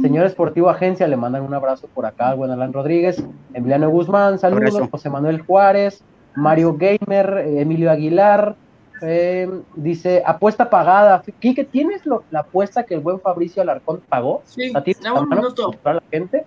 Señor 0.00 0.24
Esportivo 0.24 0.70
Agencia, 0.70 1.08
le 1.08 1.16
mandan 1.16 1.42
un 1.42 1.52
abrazo 1.52 1.88
por 1.92 2.06
acá, 2.06 2.30
Alan 2.30 2.72
Rodríguez, 2.72 3.24
Emiliano 3.52 3.90
Guzmán, 3.90 4.38
saludos, 4.38 4.88
José 4.88 5.10
Manuel 5.10 5.40
Juárez, 5.40 6.04
Mario 6.36 6.76
Gamer, 6.78 7.38
eh, 7.38 7.60
Emilio 7.62 7.90
Aguilar, 7.90 8.54
eh, 9.02 9.48
dice 9.74 10.22
apuesta 10.24 10.70
pagada. 10.70 11.22
Quique, 11.38 11.64
¿tienes 11.64 12.02
la 12.06 12.40
apuesta 12.40 12.84
que 12.84 12.94
el 12.94 13.00
buen 13.00 13.20
Fabricio 13.20 13.62
Alarcón 13.62 14.00
pagó? 14.08 14.42
Sí, 14.44 14.72
un 15.14 15.28
minuto. 15.28 15.72
Para 15.82 15.96
la 15.96 16.02
gente. 16.10 16.44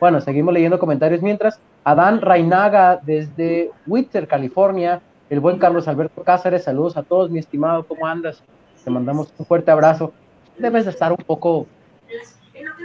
Bueno, 0.00 0.20
seguimos 0.20 0.52
leyendo 0.52 0.78
comentarios 0.78 1.22
mientras. 1.22 1.60
Adán 1.84 2.20
Rainaga 2.20 3.00
desde 3.02 3.70
Winter, 3.86 4.26
California. 4.26 5.00
El 5.30 5.40
buen 5.40 5.58
Carlos 5.58 5.88
Alberto 5.88 6.22
Cáceres, 6.22 6.64
saludos 6.64 6.96
a 6.96 7.02
todos, 7.02 7.30
mi 7.30 7.38
estimado, 7.38 7.86
¿cómo 7.86 8.06
andas? 8.06 8.42
Te 8.84 8.90
mandamos 8.90 9.32
un 9.38 9.46
fuerte 9.46 9.70
abrazo. 9.70 10.12
Debes 10.58 10.84
de 10.84 10.90
estar 10.90 11.10
un 11.10 11.24
poco 11.24 11.66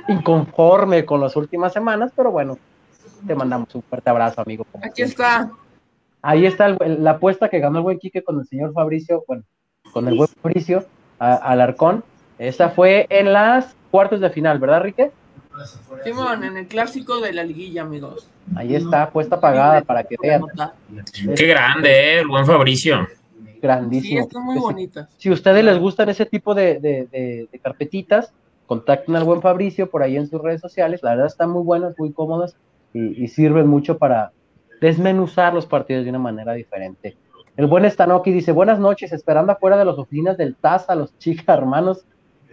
inconforme 0.07 1.05
con 1.05 1.19
las 1.19 1.35
últimas 1.35 1.73
semanas, 1.73 2.11
pero 2.15 2.31
bueno, 2.31 2.57
te 3.25 3.35
mandamos 3.35 3.73
un 3.75 3.81
fuerte 3.81 4.09
abrazo, 4.09 4.41
amigo. 4.41 4.65
Aquí 4.81 5.01
está. 5.01 5.51
Ahí 6.21 6.45
está 6.45 6.75
la 6.79 7.11
apuesta 7.11 7.49
que 7.49 7.59
ganó 7.59 7.79
el 7.79 7.83
buen 7.83 7.99
Quique 7.99 8.23
con 8.23 8.39
el 8.39 8.45
señor 8.45 8.73
Fabricio, 8.73 9.23
bueno, 9.27 9.43
con 9.91 10.07
el 10.07 10.15
buen 10.15 10.29
Fabricio 10.41 10.85
Alarcón. 11.19 12.03
Esa 12.39 12.69
fue 12.69 13.07
en 13.09 13.33
las 13.33 13.75
cuartos 13.91 14.19
de 14.19 14.29
final, 14.29 14.59
¿verdad, 14.59 14.81
Rique? 14.81 15.11
Simón, 16.03 16.43
en 16.43 16.57
el 16.57 16.67
clásico 16.67 17.19
de 17.19 17.33
la 17.33 17.43
liguilla, 17.43 17.81
amigos. 17.81 18.29
Ahí 18.55 18.75
está, 18.75 19.03
apuesta 19.03 19.39
pagada 19.39 19.81
para 19.81 20.03
que 20.03 20.15
vean. 20.21 20.43
Qué 21.35 21.47
grande, 21.47 21.89
¿eh? 21.89 22.19
el 22.19 22.27
buen 22.27 22.45
Fabricio. 22.45 23.07
Grandísimo. 23.59 24.21
Sí, 24.21 24.27
están 24.27 24.43
muy 24.43 24.59
bonitas. 24.59 25.09
Si, 25.17 25.31
ustedes 25.31 25.63
les 25.63 25.79
gustan 25.79 26.09
ese 26.09 26.27
tipo 26.27 26.53
de, 26.53 26.79
de 26.79 27.59
carpetitas, 27.63 28.31
contacten 28.67 29.15
al 29.15 29.23
buen 29.23 29.41
Fabricio 29.41 29.89
por 29.89 30.03
ahí 30.03 30.15
en 30.15 30.27
sus 30.27 30.41
redes 30.41 30.61
sociales. 30.61 31.01
La 31.01 31.11
verdad 31.11 31.27
están 31.27 31.49
muy 31.49 31.63
buenas, 31.63 31.95
muy 31.97 32.11
cómodas 32.11 32.55
y, 32.93 33.27
sirven 33.27 33.67
mucho 33.67 33.97
para 33.97 34.31
desmenuzar 34.81 35.53
los 35.53 35.65
partidos 35.65 36.03
de 36.03 36.09
una 36.09 36.19
manera 36.19 36.53
diferente. 36.53 37.17
El 37.55 37.65
buen 37.65 37.89
Stanoki 37.89 38.31
dice, 38.31 38.51
buenas 38.51 38.79
noches, 38.79 39.11
esperando 39.11 39.51
afuera 39.51 39.77
de 39.77 39.85
las 39.85 39.97
oficinas 39.97 40.37
del 40.37 40.55
TAS 40.55 40.89
a 40.89 40.95
los 40.95 41.17
chicas 41.17 41.57
hermanos 41.57 42.05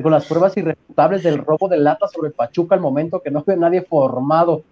con 0.02 0.12
las 0.12 0.26
pruebas 0.26 0.56
irrefutables 0.56 1.22
del 1.22 1.38
robo 1.38 1.68
de 1.68 1.78
lata 1.78 2.08
sobre 2.08 2.30
Pachuca 2.30 2.74
al 2.74 2.80
momento 2.80 3.20
que 3.20 3.30
no 3.30 3.44
ve 3.44 3.56
nadie 3.56 3.82
formado. 3.82 4.64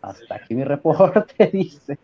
Hasta 0.00 0.36
aquí 0.36 0.54
mi 0.54 0.64
reporte 0.64 1.46
dice. 1.52 1.98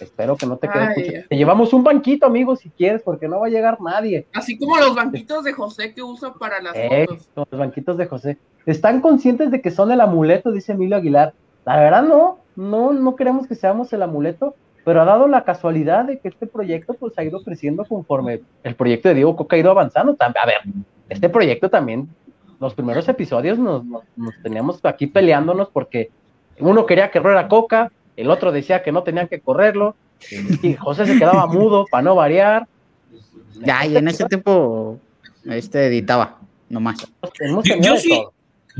Espero 0.00 0.36
que 0.36 0.46
no 0.46 0.56
te 0.56 0.68
quede 0.68 1.26
Te 1.28 1.36
llevamos 1.36 1.72
un 1.72 1.82
banquito, 1.82 2.24
amigo, 2.24 2.54
si 2.54 2.70
quieres, 2.70 3.02
porque 3.02 3.26
no 3.26 3.40
va 3.40 3.48
a 3.48 3.50
llegar 3.50 3.80
nadie. 3.80 4.26
Así 4.32 4.56
como 4.56 4.78
los 4.78 4.94
banquitos 4.94 5.42
de 5.42 5.52
José 5.52 5.92
que 5.92 6.02
usa 6.02 6.32
para 6.34 6.62
las 6.62 6.76
eh, 6.76 7.06
fotos. 7.08 7.28
Los 7.34 7.60
banquitos 7.60 7.96
de 7.96 8.06
José. 8.06 8.38
¿Están 8.66 9.00
conscientes 9.00 9.50
de 9.50 9.60
que 9.60 9.72
son 9.72 9.90
el 9.90 10.00
amuleto? 10.00 10.52
Dice 10.52 10.72
Emilio 10.72 10.96
Aguilar. 10.96 11.34
La 11.66 11.80
verdad 11.80 12.02
no, 12.04 12.38
no, 12.60 12.92
no 12.92 13.16
queremos 13.16 13.46
que 13.46 13.54
seamos 13.54 13.90
el 13.94 14.02
amuleto, 14.02 14.54
pero 14.84 15.00
ha 15.00 15.04
dado 15.06 15.26
la 15.28 15.44
casualidad 15.44 16.04
de 16.04 16.18
que 16.18 16.28
este 16.28 16.46
proyecto 16.46 16.92
pues 16.94 17.14
ha 17.16 17.24
ido 17.24 17.42
creciendo 17.42 17.84
conforme 17.86 18.42
el 18.62 18.74
proyecto 18.74 19.08
de 19.08 19.14
Diego 19.14 19.34
Coca 19.34 19.56
ha 19.56 19.58
ido 19.58 19.70
avanzando. 19.70 20.14
A 20.20 20.46
ver, 20.46 20.60
este 21.08 21.30
proyecto 21.30 21.70
también, 21.70 22.08
los 22.60 22.74
primeros 22.74 23.08
episodios 23.08 23.58
nos, 23.58 23.84
nos, 23.84 24.02
teníamos 24.42 24.78
aquí 24.84 25.06
peleándonos 25.06 25.68
porque 25.70 26.10
uno 26.58 26.84
quería 26.84 27.10
que 27.10 27.18
a 27.18 27.48
Coca, 27.48 27.90
el 28.16 28.30
otro 28.30 28.52
decía 28.52 28.82
que 28.82 28.92
no 28.92 29.02
tenían 29.02 29.28
que 29.28 29.40
correrlo, 29.40 29.94
y 30.62 30.74
José 30.74 31.06
se 31.06 31.18
quedaba 31.18 31.46
mudo 31.46 31.86
para 31.90 32.02
no 32.02 32.14
variar. 32.14 32.66
Ya, 33.64 33.86
y 33.86 33.96
en 33.96 34.08
ese 34.08 34.26
tiempo 34.26 34.98
este 35.46 35.86
editaba, 35.86 36.38
nomás. 36.68 37.10
Yo, 37.80 37.96
sí, 37.96 38.22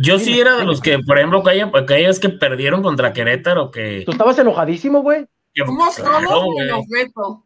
yo 0.03 0.19
sí 0.19 0.41
era 0.41 0.57
de 0.57 0.65
los 0.65 0.81
que, 0.81 0.99
por 0.99 1.19
ejemplo, 1.19 1.43
que 1.43 1.63
aquellos 1.75 2.21
que 2.21 2.29
perdieron 2.29 2.83
contra 2.83 3.13
Querétaro, 3.13 3.71
que... 3.71 4.03
Tú 4.05 4.13
estabas 4.13 4.39
enojadísimo, 4.39 5.03
güey. 5.03 5.27
Somos 5.55 5.97
todos 5.97 6.55
menos 6.57 6.87
Beto. 6.89 7.45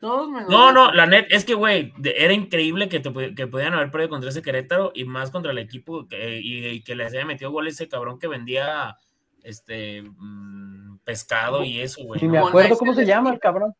Todos 0.00 0.28
menos 0.28 0.48
No, 0.48 0.72
no, 0.72 0.92
la 0.92 1.06
net, 1.06 1.26
es 1.30 1.44
que, 1.44 1.54
güey, 1.54 1.92
era 2.02 2.32
increíble 2.32 2.88
que, 2.88 3.00
te, 3.00 3.34
que 3.34 3.46
podían 3.46 3.74
haber 3.74 3.90
perdido 3.90 4.10
contra 4.10 4.30
ese 4.30 4.42
Querétaro 4.42 4.92
y 4.94 5.04
más 5.04 5.30
contra 5.30 5.52
el 5.52 5.58
equipo 5.58 6.08
que, 6.08 6.40
y, 6.42 6.82
que 6.82 6.94
les 6.94 7.12
haya 7.12 7.24
metido 7.24 7.50
gol 7.50 7.68
ese 7.68 7.88
cabrón 7.88 8.18
que 8.18 8.28
vendía 8.28 8.96
este 9.42 10.02
mm, 10.02 10.98
pescado 11.04 11.64
y 11.64 11.80
eso, 11.80 12.02
güey. 12.04 12.20
Ni 12.20 12.28
me 12.28 12.38
acuerdo 12.38 12.76
cómo 12.76 12.94
se 12.94 13.04
llama 13.04 13.30
el 13.32 13.38
cabrón. 13.38 13.74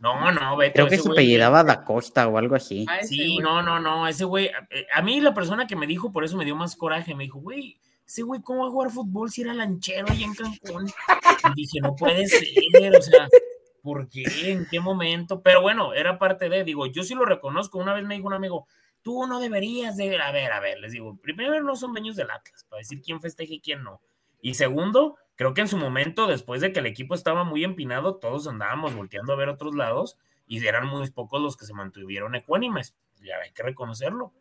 No, 0.00 0.32
no, 0.32 0.56
vete. 0.56 0.72
Creo 0.72 0.88
que 0.88 0.96
se 0.96 1.10
apellidaba 1.10 1.62
Da 1.62 1.84
Costa 1.84 2.26
o 2.26 2.38
algo 2.38 2.54
así. 2.54 2.86
sí, 3.02 3.38
no, 3.38 3.62
no, 3.62 3.78
no, 3.78 4.08
ese 4.08 4.24
güey, 4.24 4.46
eh, 4.70 4.86
a, 4.92 5.02
mí 5.02 5.20
la 5.20 5.34
persona 5.34 5.66
que 5.66 5.76
me 5.76 5.86
dijo, 5.86 6.10
por 6.10 6.24
eso 6.24 6.38
me 6.38 6.46
dio 6.46 6.56
más 6.56 6.74
coraje, 6.74 7.14
me 7.14 7.24
dijo, 7.24 7.38
güey, 7.38 7.78
ese 8.06 8.22
güey, 8.22 8.40
¿cómo 8.40 8.62
va 8.62 8.68
a 8.68 8.70
jugar 8.70 8.90
fútbol 8.90 9.30
si 9.30 9.42
era 9.42 9.52
lanchero 9.52 10.06
ahí 10.10 10.24
en 10.24 10.34
Cancún? 10.34 10.86
Y 10.86 11.54
dije, 11.54 11.80
no 11.82 11.94
puede 11.94 12.26
ser, 12.26 12.42
o 12.96 13.02
sea, 13.02 13.28
¿por 13.82 14.08
qué? 14.08 14.24
¿En 14.44 14.66
qué 14.70 14.80
momento? 14.80 15.42
Pero 15.42 15.60
bueno, 15.60 15.92
era 15.92 16.18
parte 16.18 16.48
de, 16.48 16.64
digo, 16.64 16.86
yo 16.86 17.02
sí 17.02 17.14
lo 17.14 17.26
reconozco. 17.26 17.78
Una 17.78 17.92
vez 17.92 18.04
me 18.04 18.14
dijo 18.14 18.26
un 18.26 18.34
amigo, 18.34 18.66
tú 19.02 19.26
no 19.26 19.38
deberías 19.38 19.98
de, 19.98 20.18
a 20.18 20.32
ver, 20.32 20.50
a 20.50 20.60
ver, 20.60 20.78
les 20.80 20.92
digo, 20.92 21.18
primero 21.22 21.62
no 21.62 21.76
son 21.76 21.92
dueños 21.92 22.16
del 22.16 22.30
Atlas, 22.30 22.64
para 22.68 22.78
decir 22.78 23.02
quién 23.02 23.20
festeja 23.20 23.52
y 23.52 23.60
quién 23.60 23.82
no. 23.82 24.00
Y 24.40 24.54
segundo, 24.54 25.16
creo 25.40 25.54
que 25.54 25.62
en 25.62 25.68
su 25.68 25.78
momento, 25.78 26.26
después 26.26 26.60
de 26.60 26.70
que 26.70 26.80
el 26.80 26.86
equipo 26.86 27.14
estaba 27.14 27.44
muy 27.44 27.64
empinado, 27.64 28.16
todos 28.16 28.46
andábamos 28.46 28.94
volteando 28.94 29.32
a 29.32 29.36
ver 29.36 29.48
otros 29.48 29.74
lados 29.74 30.18
y 30.46 30.62
eran 30.66 30.86
muy 30.86 31.08
pocos 31.10 31.40
los 31.40 31.56
que 31.56 31.64
se 31.64 31.72
mantuvieron 31.72 32.34
ecuánimes. 32.34 32.94
Ya 33.22 33.36
hay 33.42 33.50
que 33.50 33.62
reconocerlo. 33.62 34.34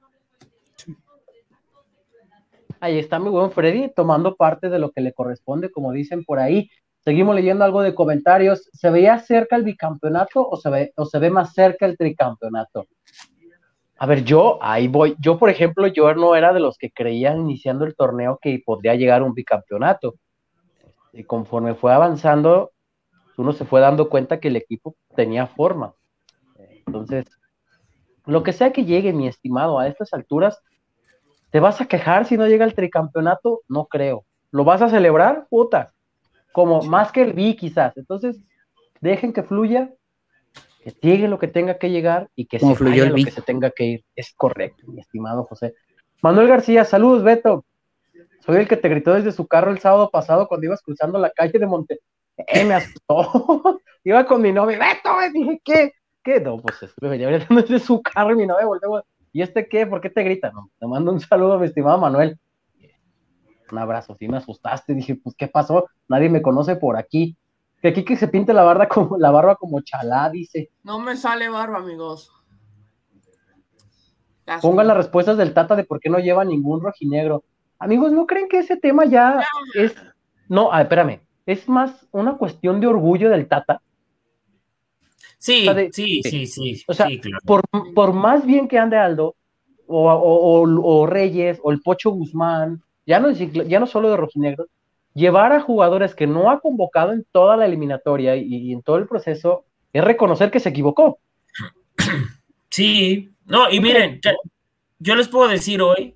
Ahí 2.81 2.99
está 2.99 3.17
mi 3.17 3.29
buen 3.29 3.49
Freddy 3.49 3.93
tomando 3.95 4.35
parte 4.35 4.67
de 4.67 4.77
lo 4.77 4.91
que 4.91 4.99
le 4.99 5.13
corresponde, 5.13 5.71
como 5.71 5.93
dicen 5.93 6.25
por 6.25 6.37
ahí. 6.37 6.69
Seguimos 6.99 7.33
leyendo 7.33 7.63
algo 7.63 7.81
de 7.81 7.95
comentarios. 7.95 8.69
¿Se 8.73 8.89
veía 8.89 9.19
cerca 9.19 9.55
el 9.55 9.63
bicampeonato 9.63 10.45
o 10.45 10.57
se 10.57 10.69
ve, 10.69 10.93
o 10.97 11.05
se 11.05 11.17
ve 11.17 11.29
más 11.29 11.53
cerca 11.53 11.85
el 11.85 11.95
tricampeonato? 11.95 12.87
A 13.95 14.05
ver, 14.05 14.25
yo 14.25 14.59
ahí 14.61 14.89
voy. 14.89 15.15
Yo, 15.17 15.39
por 15.39 15.49
ejemplo, 15.49 15.87
yo 15.87 16.13
no 16.13 16.35
era 16.35 16.51
de 16.51 16.59
los 16.59 16.77
que 16.77 16.91
creían 16.91 17.39
iniciando 17.39 17.85
el 17.85 17.95
torneo 17.95 18.37
que 18.41 18.61
podría 18.65 18.95
llegar 18.95 19.23
un 19.23 19.33
bicampeonato. 19.33 20.15
Y 21.13 21.23
conforme 21.23 21.75
fue 21.75 21.93
avanzando, 21.93 22.71
uno 23.37 23.53
se 23.53 23.65
fue 23.65 23.81
dando 23.81 24.09
cuenta 24.09 24.39
que 24.39 24.49
el 24.49 24.55
equipo 24.55 24.95
tenía 25.15 25.47
forma. 25.47 25.93
Entonces, 26.85 27.25
lo 28.25 28.43
que 28.43 28.53
sea 28.53 28.71
que 28.71 28.85
llegue, 28.85 29.13
mi 29.13 29.27
estimado, 29.27 29.79
a 29.79 29.87
estas 29.87 30.13
alturas, 30.13 30.61
¿te 31.49 31.59
vas 31.59 31.81
a 31.81 31.85
quejar 31.85 32.25
si 32.25 32.37
no 32.37 32.47
llega 32.47 32.65
el 32.65 32.75
tricampeonato? 32.75 33.61
No 33.67 33.85
creo. 33.85 34.25
¿Lo 34.51 34.63
vas 34.63 34.81
a 34.81 34.89
celebrar? 34.89 35.47
Puta. 35.49 35.93
Como 36.51 36.81
más 36.83 37.11
que 37.11 37.21
el 37.21 37.33
B, 37.33 37.55
quizás. 37.55 37.95
Entonces, 37.97 38.39
dejen 39.01 39.33
que 39.33 39.43
fluya 39.43 39.93
que 40.83 40.95
llegue 41.01 41.27
lo 41.27 41.39
que 41.39 41.47
tenga 41.47 41.77
que 41.77 41.89
llegar 41.89 42.29
y 42.35 42.45
que 42.45 42.59
se 42.59 42.65
vaya 42.65 43.05
lo 43.05 43.15
que 43.15 43.31
se 43.31 43.41
tenga 43.41 43.71
que 43.71 43.83
ir. 43.85 44.05
Es 44.15 44.33
correcto, 44.33 44.83
mi 44.87 44.99
estimado 44.99 45.43
José. 45.43 45.75
Manuel 46.21 46.47
García, 46.47 46.85
saludos, 46.85 47.23
Beto. 47.23 47.65
Soy 48.49 48.57
el 48.57 48.67
que 48.67 48.77
te 48.77 48.89
gritó 48.89 49.13
desde 49.13 49.31
su 49.31 49.45
carro 49.45 49.69
el 49.69 49.77
sábado 49.77 50.09
pasado 50.09 50.47
cuando 50.47 50.65
ibas 50.65 50.81
cruzando 50.81 51.19
la 51.19 51.29
calle 51.29 51.59
de 51.59 51.67
Monte. 51.67 51.99
Eh, 52.35 52.65
me 52.65 52.73
asustó. 52.73 53.79
Iba 54.03 54.25
con 54.25 54.41
mi 54.41 54.51
novia, 54.51 54.79
Beto, 54.79 55.11
dije, 55.31 55.61
¿qué? 55.63 55.93
¿Qué? 56.23 56.39
No, 56.39 56.57
pues 56.57 56.79
me 56.99 57.09
venía 57.09 57.29
gritando 57.29 57.61
desde 57.61 57.77
su 57.77 58.01
carro 58.01 58.31
y 58.31 58.37
mi 58.37 58.47
novia 58.47 58.65
volteó. 58.65 59.03
¿Y 59.31 59.43
este 59.43 59.67
qué? 59.67 59.85
¿Por 59.85 60.01
qué 60.01 60.09
te 60.09 60.23
grita? 60.23 60.49
No, 60.49 60.71
te 60.79 60.87
mando 60.87 61.11
un 61.11 61.19
saludo, 61.19 61.59
mi 61.59 61.67
estimado 61.67 61.99
Manuel. 61.99 62.39
Un 63.71 63.77
abrazo, 63.77 64.15
sí 64.17 64.27
me 64.27 64.37
asustaste. 64.37 64.95
Dije, 64.95 65.13
pues, 65.23 65.35
¿qué 65.35 65.47
pasó? 65.47 65.85
Nadie 66.07 66.29
me 66.29 66.41
conoce 66.41 66.75
por 66.75 66.97
aquí. 66.97 67.37
Que 67.83 67.89
aquí 67.89 68.03
que 68.03 68.17
se 68.17 68.29
pinte 68.29 68.51
la 68.51 68.63
barba 68.63 68.87
como, 68.87 69.15
la 69.19 69.29
barba 69.29 69.57
como 69.57 69.81
chalá, 69.81 70.27
dice. 70.31 70.71
No 70.81 70.97
me 70.99 71.15
sale 71.15 71.49
barba, 71.49 71.77
amigos. 71.77 72.33
Pongan 74.59 74.87
las 74.87 74.97
respuestas 74.97 75.37
del 75.37 75.53
Tata 75.53 75.75
de 75.75 75.83
por 75.83 75.99
qué 75.99 76.09
no 76.09 76.17
lleva 76.17 76.43
ningún 76.43 76.81
rojinegro. 76.81 77.43
Amigos, 77.79 78.11
¿no 78.11 78.27
creen 78.27 78.49
que 78.49 78.59
ese 78.59 78.75
tema 78.77 79.05
ya, 79.05 79.41
es... 79.73 79.95
No, 80.49 80.77
espérame. 80.77 81.21
es 81.45 81.67
más 81.69 82.05
una 82.11 82.37
cuestión 82.37 82.81
de 82.81 82.87
orgullo 82.87 83.29
del 83.29 83.47
Tata. 83.47 83.81
Sí, 85.37 85.65
sí, 85.93 86.21
sí, 86.21 86.47
sí. 86.47 86.83
O 86.87 86.93
sea, 86.93 87.07
por, 87.45 87.61
por, 87.95 88.13
más 88.13 88.45
bien 88.45 88.67
que 88.67 88.77
ande 88.77 88.97
Aldo, 88.97 89.35
o, 89.87 90.67
o, 90.83 91.07
Reyes, 91.07 91.59
o 91.63 91.71
el 91.71 91.81
Pocho 91.81 92.11
Guzmán, 92.11 92.83
ya 93.05 93.19
no, 93.19 93.31
ya 93.31 93.79
no 93.79 93.87
solo 93.87 94.09
de 94.09 94.17
rojinegros, 94.17 94.67
llevar 95.13 95.53
a 95.53 95.61
jugadores 95.61 96.13
que 96.13 96.27
no 96.27 96.51
ha 96.51 96.59
convocado 96.59 97.13
en 97.13 97.25
toda 97.31 97.55
la 97.55 97.65
eliminatoria 97.65 98.35
y, 98.35 98.73
en 98.73 98.81
todo 98.81 98.97
el 98.97 99.07
proceso 99.07 99.65
es 99.93 100.03
reconocer 100.03 100.51
que 100.51 100.59
se 100.59 100.69
equivocó. 100.69 101.19
Sí, 102.69 103.29
no, 103.45 103.69
y 103.71 103.79
miren, 103.79 104.21
yo 104.99 105.15
les 105.15 105.27
puedo 105.27 105.47
decir 105.47 105.81
hoy 105.81 106.15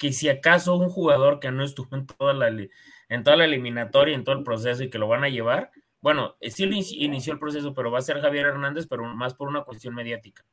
que 0.00 0.14
si 0.14 0.30
acaso 0.30 0.76
un 0.76 0.88
jugador 0.88 1.40
que 1.40 1.50
no 1.50 1.62
estuvo 1.62 1.94
en 1.94 2.06
toda 2.06 2.32
la, 2.32 2.48
en 2.48 3.22
toda 3.22 3.36
la 3.36 3.44
eliminatoria, 3.44 4.14
en 4.14 4.24
todo 4.24 4.34
el 4.34 4.42
proceso 4.42 4.82
y 4.82 4.88
que 4.88 4.96
lo 4.96 5.06
van 5.08 5.24
a 5.24 5.28
llevar, 5.28 5.72
bueno, 6.00 6.38
sí 6.40 6.64
inició 6.96 7.34
el 7.34 7.38
proceso, 7.38 7.74
pero 7.74 7.90
va 7.90 7.98
a 7.98 8.02
ser 8.02 8.18
Javier 8.22 8.46
Hernández, 8.46 8.86
pero 8.88 9.04
más 9.04 9.34
por 9.34 9.48
una 9.48 9.60
cuestión 9.60 9.94
mediática. 9.94 10.46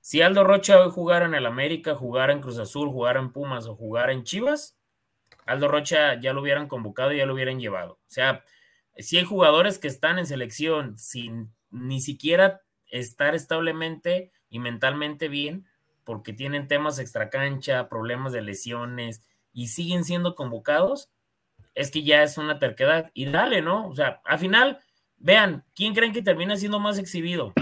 Si 0.00 0.22
Aldo 0.22 0.44
Rocha 0.44 0.80
hoy 0.80 0.92
jugara 0.92 1.26
en 1.26 1.34
el 1.34 1.46
América, 1.46 1.96
jugara 1.96 2.32
en 2.32 2.40
Cruz 2.40 2.56
Azul, 2.58 2.88
jugara 2.90 3.18
en 3.18 3.32
Pumas 3.32 3.66
o 3.66 3.74
jugara 3.74 4.12
en 4.12 4.22
Chivas, 4.22 4.78
Aldo 5.44 5.66
Rocha 5.66 6.20
ya 6.20 6.32
lo 6.32 6.40
hubieran 6.40 6.68
convocado 6.68 7.12
y 7.12 7.16
ya 7.16 7.26
lo 7.26 7.34
hubieran 7.34 7.58
llevado. 7.58 7.94
O 7.94 8.10
sea, 8.10 8.44
si 8.96 9.16
hay 9.16 9.24
jugadores 9.24 9.80
que 9.80 9.88
están 9.88 10.20
en 10.20 10.26
selección 10.26 10.96
sin 10.96 11.52
ni 11.70 12.00
siquiera 12.00 12.62
estar 12.86 13.34
establemente 13.34 14.30
y 14.48 14.60
mentalmente 14.60 15.26
bien, 15.26 15.66
porque 16.08 16.32
tienen 16.32 16.68
temas 16.68 16.98
extracancha, 16.98 17.90
problemas 17.90 18.32
de 18.32 18.40
lesiones 18.40 19.20
y 19.52 19.68
siguen 19.68 20.04
siendo 20.04 20.34
convocados, 20.34 21.10
es 21.74 21.90
que 21.90 22.02
ya 22.02 22.22
es 22.22 22.38
una 22.38 22.58
terquedad. 22.58 23.10
Y 23.12 23.26
dale, 23.26 23.60
¿no? 23.60 23.86
O 23.86 23.94
sea, 23.94 24.22
al 24.24 24.38
final, 24.38 24.80
vean, 25.18 25.66
¿quién 25.74 25.92
creen 25.92 26.14
que 26.14 26.22
termina 26.22 26.56
siendo 26.56 26.80
más 26.80 26.96
exhibido? 26.96 27.52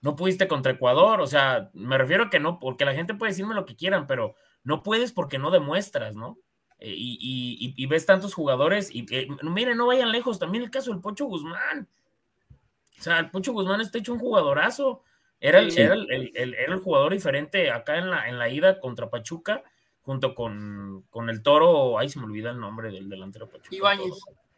No 0.00 0.16
pudiste 0.16 0.48
contra 0.48 0.72
Ecuador, 0.72 1.20
o 1.20 1.26
sea, 1.26 1.68
me 1.74 1.98
refiero 1.98 2.24
a 2.24 2.30
que 2.30 2.40
no, 2.40 2.58
porque 2.58 2.86
la 2.86 2.94
gente 2.94 3.12
puede 3.12 3.32
decirme 3.32 3.54
lo 3.54 3.66
que 3.66 3.76
quieran, 3.76 4.06
pero 4.06 4.34
no 4.64 4.82
puedes 4.82 5.12
porque 5.12 5.38
no 5.38 5.50
demuestras, 5.50 6.16
¿no? 6.16 6.38
Eh, 6.78 6.94
y, 6.96 7.86
ves 7.86 8.06
tantos 8.06 8.32
jugadores, 8.32 8.88
y 8.90 9.04
eh, 9.10 9.28
miren, 9.42 9.76
no 9.76 9.88
vayan 9.88 10.10
lejos, 10.10 10.38
también 10.38 10.64
el 10.64 10.70
caso 10.70 10.90
del 10.90 11.02
Pocho 11.02 11.26
Guzmán. 11.26 11.86
O 12.98 13.02
sea, 13.02 13.18
el 13.18 13.30
Pocho 13.30 13.52
Guzmán 13.52 13.82
está 13.82 13.98
hecho 13.98 14.14
un 14.14 14.20
jugadorazo. 14.20 15.02
Era 15.38 15.60
el, 15.60 15.76
era 15.76 16.74
el, 16.74 16.80
jugador 16.80 17.12
diferente 17.12 17.70
acá 17.70 17.98
en 17.98 18.10
la, 18.10 18.28
en 18.28 18.38
la 18.38 18.48
ida 18.48 18.80
contra 18.80 19.10
Pachuca, 19.10 19.62
junto 20.00 20.34
con, 20.34 21.04
el 21.28 21.42
Toro, 21.42 21.98
ahí 21.98 22.08
se 22.08 22.18
me 22.18 22.24
olvida 22.24 22.50
el 22.50 22.58
nombre 22.58 22.90
del 22.90 23.08
delantero 23.08 23.48
Pachuca. 23.48 23.76
Ibáñez. 23.76 24.14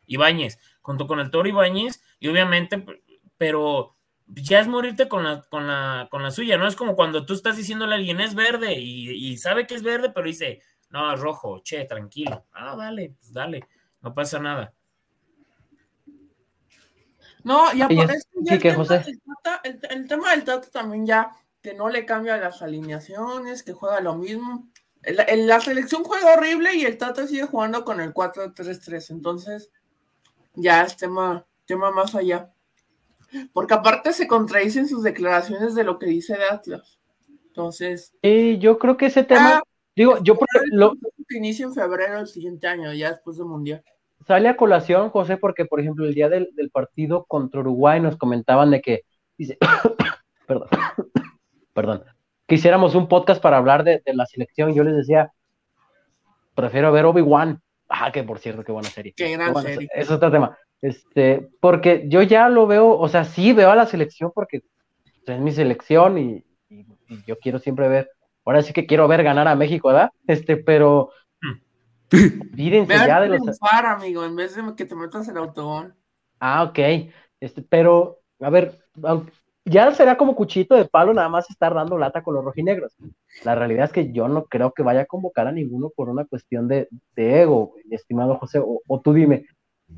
Ibáñez, 0.06 0.58
junto 0.80 1.06
con 1.06 1.20
el 1.20 1.30
Toro 1.30 1.48
Ibáñez, 1.48 2.02
y 2.20 2.28
obviamente, 2.28 2.84
pero 3.36 3.96
ya 4.26 4.60
es 4.60 4.68
morirte 4.68 5.08
con 5.08 5.24
la, 5.24 5.42
con 5.42 5.66
la, 5.66 6.08
con 6.10 6.22
la 6.22 6.30
suya, 6.30 6.58
¿no? 6.58 6.66
Es 6.66 6.76
como 6.76 6.94
cuando 6.94 7.26
tú 7.26 7.34
estás 7.34 7.56
diciéndole 7.56 7.94
a 7.94 7.96
alguien 7.96 8.20
es 8.20 8.34
verde 8.34 8.74
y, 8.78 9.10
y 9.10 9.36
sabe 9.36 9.66
que 9.66 9.74
es 9.74 9.82
verde, 9.82 10.10
pero 10.10 10.26
dice, 10.26 10.62
no, 10.90 11.14
rojo, 11.16 11.60
che, 11.62 11.84
tranquilo. 11.84 12.46
Ah, 12.52 12.76
dale, 12.76 13.14
pues 13.18 13.32
dale, 13.32 13.66
no 14.00 14.14
pasa 14.14 14.38
nada. 14.38 14.72
No, 17.48 17.70
eso 17.70 17.88
ya 18.42 18.54
el, 18.54 18.60
tema 18.60 18.84
el, 19.90 20.06
tema 20.06 20.30
del 20.32 20.44
Tata 20.44 20.68
también 20.70 21.06
ya, 21.06 21.34
que 21.62 21.72
no 21.72 21.88
le 21.88 22.04
cambia 22.04 22.36
las 22.36 22.60
alineaciones, 22.60 23.62
que 23.62 23.72
juega 23.72 24.02
lo 24.02 24.16
mismo. 24.16 24.68
la 25.02 25.60
selección 25.60 26.04
juega 26.04 26.34
horrible 26.34 26.74
y 26.74 26.84
el 26.84 26.98
Tata 26.98 27.26
sigue 27.26 27.44
jugando 27.44 27.86
con 27.86 28.02
el 28.02 28.12
4-3-3, 28.12 29.10
entonces 29.12 29.70
ya 30.56 30.82
es 30.82 30.98
tema, 30.98 31.46
tema 31.64 31.90
más 31.90 32.14
allá. 32.14 32.52
Porque 33.54 33.72
aparte 33.72 34.12
se 34.12 34.26
contradicen 34.26 34.86
sus 34.86 35.02
declaraciones 35.02 35.74
de 35.74 35.84
lo 35.84 35.98
que 35.98 36.06
dice 36.06 36.36
de 36.36 36.44
Atlas. 36.44 36.98
Entonces. 37.46 38.12
y 38.20 38.58
yo 38.58 38.78
creo 38.78 38.98
que 38.98 39.06
ese 39.06 39.24
tema. 39.24 39.56
Ah, 39.56 39.62
Digo, 39.96 40.22
yo 40.22 40.38
lo 40.70 40.92
inicia 41.30 41.64
en 41.64 41.74
febrero 41.74 42.18
del 42.18 42.28
siguiente 42.28 42.68
año, 42.68 42.92
ya 42.92 43.10
después 43.10 43.36
del 43.38 43.46
Mundial. 43.46 43.82
Sale 44.26 44.48
a 44.48 44.56
colación, 44.56 45.10
José, 45.10 45.36
porque, 45.36 45.64
por 45.64 45.80
ejemplo, 45.80 46.04
el 46.04 46.14
día 46.14 46.28
del, 46.28 46.48
partido 46.72 47.24
contra 47.26 47.60
Uruguay 47.60 48.00
nos 48.00 48.16
comentaban 48.16 48.70
de 48.70 48.80
que, 48.80 49.02
dice, 49.36 49.58
perdón, 50.46 50.68
perdón, 51.72 52.04
que 52.46 52.56
hiciéramos 52.56 52.94
un 52.94 53.08
podcast 53.08 53.40
para 53.40 53.56
hablar 53.56 53.84
de, 53.84 54.02
la 54.06 54.26
selección. 54.26 54.74
Yo 54.74 54.84
les 54.84 54.96
decía, 54.96 55.32
prefiero 56.54 56.92
ver 56.92 57.06
Obi-Wan. 57.06 57.60
Ah, 57.88 58.12
que 58.12 58.22
por 58.22 58.38
cierto, 58.38 58.64
qué 58.64 58.72
buena 58.72 58.88
serie. 58.88 59.14
Qué 59.16 59.32
gran 59.32 59.54
serie. 59.62 59.88
Es 59.94 60.10
otro 60.10 60.30
tema. 60.30 60.58
Este, 60.82 61.48
porque 61.60 62.04
yo 62.06 62.22
ya 62.22 62.48
lo 62.48 62.66
veo, 62.66 62.98
o 62.98 63.08
sea, 63.08 63.24
sí 63.24 63.52
veo 63.52 63.70
a 63.70 63.76
la 63.76 63.86
selección 63.86 64.30
porque 64.34 64.62
es 65.26 65.38
mi 65.40 65.52
selección 65.52 66.18
y 66.18 66.44
yo 67.26 67.38
quiero 67.38 67.58
siempre 67.58 67.88
ver 67.88 68.10
ahora 68.48 68.62
sí 68.62 68.72
que 68.72 68.86
quiero 68.86 69.06
ver 69.08 69.22
ganar 69.22 69.46
a 69.46 69.54
México, 69.54 69.88
¿verdad? 69.88 70.10
Este, 70.26 70.56
pero 70.56 71.10
Mírense 72.56 72.94
ya 72.94 73.20
de 73.20 73.28
los. 73.28 73.58
amigo, 73.62 74.24
en 74.24 74.36
vez 74.36 74.54
de 74.54 74.62
que 74.74 74.84
te 74.84 74.94
metas 74.94 75.28
en 75.28 75.36
el 75.36 75.42
autobús. 75.42 75.92
Ah, 76.40 76.64
ok. 76.64 76.78
Este, 77.40 77.62
pero, 77.62 78.20
a 78.40 78.50
ver, 78.50 78.78
ya 79.64 79.92
será 79.92 80.16
como 80.16 80.34
cuchito 80.34 80.74
de 80.74 80.86
palo 80.86 81.12
nada 81.12 81.28
más 81.28 81.48
estar 81.50 81.74
dando 81.74 81.98
lata 81.98 82.22
con 82.22 82.34
los 82.34 82.44
rojinegros. 82.44 82.96
La 83.44 83.54
realidad 83.54 83.86
es 83.86 83.92
que 83.92 84.12
yo 84.12 84.28
no 84.28 84.44
creo 84.44 84.72
que 84.72 84.82
vaya 84.82 85.02
a 85.02 85.06
convocar 85.06 85.46
a 85.46 85.52
ninguno 85.52 85.90
por 85.94 86.08
una 86.08 86.24
cuestión 86.24 86.68
de, 86.68 86.88
ego, 87.16 87.74
estimado 87.90 88.36
José. 88.38 88.60
O, 88.62 89.00
tú 89.00 89.12
dime, 89.12 89.46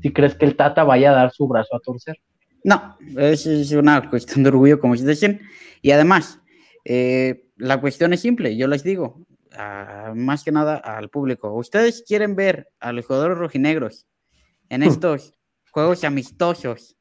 si 0.01 0.11
crees 0.11 0.35
que 0.35 0.45
el 0.45 0.55
Tata 0.55 0.83
vaya 0.83 1.11
a 1.11 1.15
dar 1.15 1.31
su 1.31 1.47
brazo 1.47 1.75
a 1.75 1.79
torcer. 1.79 2.17
No, 2.63 2.97
es, 3.17 3.45
es 3.47 3.71
una 3.71 4.09
cuestión 4.09 4.43
de 4.43 4.49
orgullo, 4.49 4.79
como 4.79 4.93
ustedes 4.93 5.19
dicen. 5.19 5.41
Y 5.81 5.91
además, 5.91 6.39
eh, 6.85 7.49
la 7.55 7.81
cuestión 7.81 8.13
es 8.13 8.21
simple, 8.21 8.55
yo 8.55 8.67
les 8.67 8.83
digo, 8.83 9.25
más 10.15 10.43
que 10.43 10.51
nada 10.51 10.77
al 10.77 11.09
público. 11.09 11.53
¿Ustedes 11.53 12.03
quieren 12.07 12.35
ver 12.35 12.69
a 12.79 12.91
los 12.91 13.05
jugadores 13.05 13.37
rojinegros 13.37 14.07
en 14.69 14.81
hmm. 14.81 14.87
estos 14.87 15.33
juegos 15.71 16.03
amistosos 16.03 16.97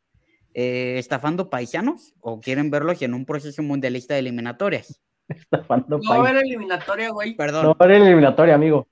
eh, 0.52 0.96
estafando 0.98 1.48
paisanos 1.48 2.14
o 2.20 2.40
quieren 2.40 2.70
verlos 2.70 3.00
en 3.02 3.14
un 3.14 3.24
proceso 3.24 3.62
mundialista 3.62 4.14
de 4.14 4.20
eliminatorias? 4.20 5.00
Estafando 5.28 5.98
no 5.98 6.10
va 6.10 6.16
a 6.16 6.18
haber 6.18 6.44
eliminatoria, 6.44 7.10
güey. 7.10 7.36
Perdón. 7.36 7.64
No 7.64 7.70
va 7.70 7.76
a 7.80 7.84
haber 7.84 8.02
eliminatoria, 8.02 8.54
amigo. 8.54 8.88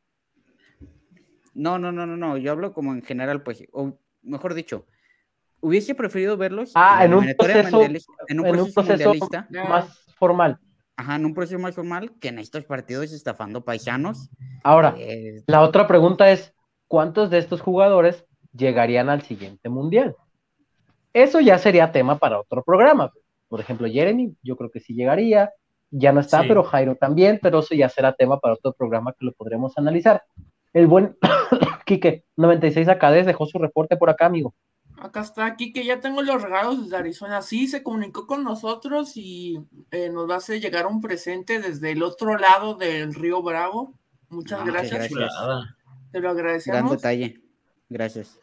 No, 1.55 1.79
no, 1.79 1.90
no, 1.90 2.07
no, 2.07 2.16
no. 2.16 2.37
Yo 2.37 2.53
hablo 2.53 2.73
como 2.73 2.92
en 2.92 3.03
general, 3.03 3.42
pues, 3.42 3.64
o 3.73 3.99
mejor 4.23 4.55
dicho, 4.55 4.87
hubiese 5.61 5.97
preferido 5.97 6.37
verlos 6.37 6.71
ah, 6.77 7.05
en, 7.05 7.14
un 7.14 7.35
proceso, 7.37 7.83
en 8.29 8.40
un 8.40 8.73
proceso 8.73 9.14
más 9.68 10.05
formal. 10.16 10.61
Ajá, 10.99 11.15
en 11.15 11.27
un 11.27 11.33
proceso 11.33 11.61
más 11.61 11.77
formal 11.77 12.11
que 12.21 12.27
en 12.27 12.41
estos 12.41 12.65
partidos 12.65 13.13
estafando 13.13 13.65
paisanos. 13.65 14.31
Ahora, 14.65 14.97
eh, 14.99 15.45
la 15.47 15.63
otra 15.63 15.87
pregunta 15.87 16.29
es, 16.33 16.53
¿cuántos 16.89 17.31
de 17.31 17.39
estos 17.39 17.61
jugadores 17.61 18.27
llegarían 18.53 19.09
al 19.09 19.23
siguiente 19.23 19.69
mundial? 19.69 20.17
Eso 21.13 21.39
ya 21.39 21.57
sería 21.59 21.93
tema 21.93 22.19
para 22.19 22.41
otro 22.41 22.65
programa. 22.65 23.13
Por 23.47 23.61
ejemplo, 23.61 23.87
Jeremy, 23.87 24.35
yo 24.43 24.57
creo 24.57 24.73
que 24.73 24.81
sí 24.81 24.93
llegaría. 24.93 25.53
Ya 25.93 26.11
no 26.11 26.19
está, 26.19 26.43
pero 26.43 26.65
Jairo 26.65 26.97
también, 26.97 27.39
pero 27.41 27.61
eso 27.61 27.77
ya 27.77 27.89
será 27.89 28.13
tema 28.13 28.41
para 28.41 28.55
otro 28.55 28.73
programa 28.73 29.13
que 29.13 29.25
lo 29.25 29.33
podremos 29.35 29.79
analizar. 29.79 30.25
El 30.73 30.89
buen 30.89 31.17
Quique, 31.87 32.25
96 32.37 32.89
Acades, 32.89 33.25
dejó 33.25 33.47
su 33.47 33.59
reporte 33.59 33.97
por 33.97 34.11
acá, 34.11 34.27
amigo. 34.27 34.53
Acá 35.01 35.21
está, 35.21 35.47
aquí 35.47 35.73
que 35.73 35.85
ya 35.85 36.01
tengo 36.01 36.23
los 36.23 36.43
regalos 36.43 36.83
desde 36.83 36.97
Arizona. 36.97 37.43
Sí, 37.43 37.69
se 37.69 37.83
comunicó 37.83 38.27
con 38.27 38.43
nosotros 38.43 39.17
y 39.17 39.59
eh, 39.91 40.11
nos 40.11 40.29
va 40.29 40.35
a 40.35 40.39
hacer 40.39 40.61
llegar 40.61 40.87
un 40.87 41.01
presente 41.01 41.61
desde 41.61 41.93
el 41.93 42.03
otro 42.03 42.37
lado 42.37 42.75
del 42.75 43.15
río 43.15 43.43
Bravo. 43.43 43.95
Muchas 44.29 44.61
ah, 44.61 44.65
gracias. 44.65 45.09
Te 46.11 46.21
lo 46.21 46.31
agradecemos. 46.31 46.81
Gran 46.81 46.91
detalle. 46.91 47.41
Gracias. 47.89 48.41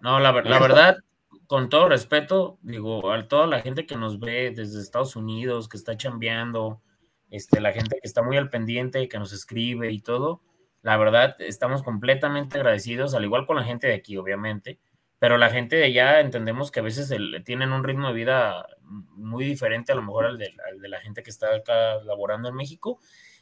No, 0.00 0.20
la, 0.20 0.32
la 0.32 0.58
verdad, 0.58 0.98
con 1.46 1.68
todo 1.68 1.88
respeto, 1.88 2.58
digo, 2.60 3.10
a 3.10 3.26
toda 3.26 3.46
la 3.46 3.60
gente 3.60 3.86
que 3.86 3.96
nos 3.96 4.20
ve 4.20 4.52
desde 4.54 4.80
Estados 4.80 5.16
Unidos, 5.16 5.68
que 5.68 5.78
está 5.78 5.96
chambeando, 5.96 6.82
este, 7.30 7.60
la 7.60 7.72
gente 7.72 7.96
que 8.00 8.06
está 8.06 8.22
muy 8.22 8.36
al 8.36 8.50
pendiente, 8.50 9.08
que 9.08 9.18
nos 9.18 9.32
escribe 9.32 9.90
y 9.90 10.00
todo, 10.00 10.42
la 10.82 10.98
verdad, 10.98 11.36
estamos 11.38 11.82
completamente 11.82 12.58
agradecidos, 12.58 13.14
al 13.14 13.24
igual 13.24 13.46
con 13.46 13.56
la 13.56 13.64
gente 13.64 13.86
de 13.86 13.94
aquí, 13.94 14.18
obviamente 14.18 14.78
pero 15.18 15.38
la 15.38 15.50
gente 15.50 15.76
de 15.76 15.84
allá 15.84 16.20
entendemos 16.20 16.70
que 16.70 16.80
a 16.80 16.82
veces 16.82 17.12
tienen 17.44 17.72
un 17.72 17.84
ritmo 17.84 18.08
de 18.08 18.14
vida 18.14 18.66
muy 18.82 19.44
diferente 19.44 19.92
a 19.92 19.94
lo 19.94 20.02
mejor 20.02 20.26
al 20.26 20.38
de, 20.38 20.52
la 20.88 21.00
gente 21.00 21.22
que 21.22 21.30
está 21.30 21.54
acá 21.54 22.02
laborando 22.04 22.48
en 22.48 22.54
México 22.54 22.98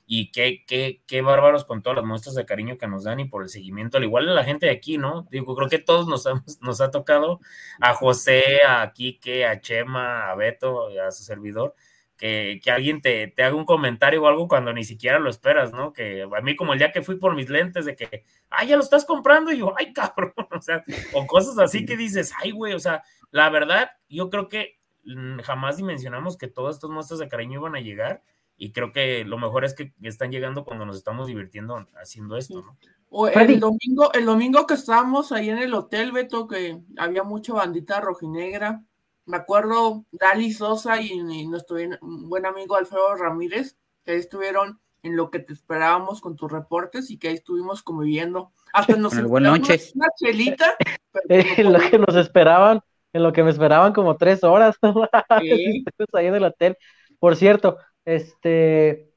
y 0.06 0.30
qué, 0.30 0.64
qué, 0.66 1.00
qué, 1.06 1.22
bárbaros 1.22 1.64
con 1.64 1.82
todas 1.82 1.96
las 1.96 2.04
muestras 2.04 2.34
de 2.34 2.44
cariño 2.44 2.76
que 2.76 2.88
nos 2.88 3.04
dan 3.04 3.20
y 3.20 3.24
por 3.24 3.42
el 3.42 3.48
seguimiento, 3.48 3.98
al 3.98 4.04
igual 4.04 4.26
de 4.26 4.34
la 4.34 4.44
gente 4.44 4.66
de 4.66 4.72
aquí, 4.72 4.98
¿no? 4.98 5.26
Digo, 5.30 5.54
creo 5.54 5.68
que 5.68 5.78
todos 5.78 6.06
nos, 6.06 6.26
nos 6.60 6.80
ha 6.80 6.90
tocado, 6.90 7.40
a 7.80 7.94
José, 7.94 8.42
a 8.66 8.92
Quique, 8.92 9.46
a 9.46 9.60
Chema, 9.60 10.30
a 10.30 10.34
Beto, 10.34 10.88
a 11.00 11.10
su 11.12 11.22
servidor, 11.22 11.74
que, 12.22 12.70
alguien 12.70 13.00
te, 13.00 13.26
te, 13.26 13.42
haga 13.42 13.56
un 13.56 13.64
comentario 13.64 14.22
o 14.22 14.28
algo 14.28 14.46
cuando 14.46 14.72
ni 14.72 14.84
siquiera 14.84 15.18
lo 15.18 15.28
esperas, 15.28 15.72
¿no? 15.72 15.92
Que 15.92 16.22
a 16.22 16.40
mí 16.40 16.54
como 16.54 16.72
el 16.72 16.78
día 16.78 16.92
que 16.92 17.02
fui 17.02 17.16
por 17.16 17.34
mis 17.34 17.50
lentes 17.50 17.84
de 17.84 17.96
que, 17.96 18.24
ay, 18.48 18.68
ya 18.68 18.76
lo 18.76 18.82
estás 18.82 19.04
comprando 19.04 19.50
y 19.50 19.58
yo, 19.58 19.74
ay, 19.76 19.92
cabrón, 19.92 20.32
o 20.56 20.62
sea, 20.62 20.84
o 21.14 21.26
cosas 21.26 21.58
así 21.58 21.84
que 21.84 21.96
dices, 21.96 22.32
ay, 22.40 22.52
güey, 22.52 22.74
o 22.74 22.78
sea, 22.78 23.02
la 23.32 23.50
verdad, 23.50 23.90
yo 24.08 24.30
creo 24.30 24.46
que 24.46 24.78
mm, 25.04 25.40
jamás 25.40 25.78
dimensionamos 25.78 26.36
que 26.36 26.46
todas 26.46 26.76
estas 26.76 26.90
muestras 26.90 27.18
de 27.18 27.28
cariño 27.28 27.58
iban 27.58 27.74
a 27.74 27.80
llegar 27.80 28.22
y 28.56 28.70
creo 28.70 28.92
que 28.92 29.24
lo 29.24 29.36
mejor 29.36 29.64
es 29.64 29.74
que 29.74 29.92
están 30.02 30.30
llegando 30.30 30.64
cuando 30.64 30.86
nos 30.86 30.94
estamos 30.94 31.26
divirtiendo 31.26 31.88
haciendo 32.00 32.36
esto, 32.36 32.62
¿no? 32.62 32.78
O 33.08 33.26
el 33.26 33.58
domingo, 33.58 34.12
el 34.12 34.26
domingo 34.26 34.64
que 34.68 34.74
estábamos 34.74 35.32
ahí 35.32 35.50
en 35.50 35.58
el 35.58 35.74
hotel, 35.74 36.12
Beto, 36.12 36.46
que 36.46 36.78
había 36.96 37.24
mucha 37.24 37.52
bandita 37.52 38.00
rojinegra, 38.00 38.84
me 39.26 39.36
acuerdo 39.36 40.04
Dali 40.10 40.52
Sosa 40.52 41.00
y, 41.00 41.46
nuestro 41.46 41.76
buen 42.00 42.46
amigo 42.46 42.76
Alfredo 42.76 43.14
Ramírez, 43.16 43.76
que 44.04 44.12
ahí 44.12 44.18
estuvieron 44.18 44.80
en 45.02 45.16
lo 45.16 45.30
que 45.30 45.40
te 45.40 45.52
esperábamos 45.52 46.20
con 46.20 46.36
tus 46.36 46.50
reportes 46.50 47.10
y 47.10 47.18
que 47.18 47.28
ahí 47.28 47.34
estuvimos 47.34 47.82
conviviendo. 47.82 48.52
Hasta 48.72 48.96
nos 48.96 49.12
una, 49.14 49.52
una 49.52 50.08
chelita. 50.16 50.74
en 51.28 51.72
lo 51.72 51.78
que 51.78 51.98
nos 51.98 52.16
esperaban, 52.16 52.80
en 53.12 53.22
lo 53.22 53.32
que 53.32 53.42
me 53.42 53.50
esperaban 53.50 53.92
como 53.92 54.16
tres 54.16 54.44
horas 54.44 54.76
ahí 55.28 56.26
en 56.26 56.34
el 56.34 56.44
hotel. 56.44 56.76
Por 57.18 57.36
cierto, 57.36 57.78
este 58.04 59.12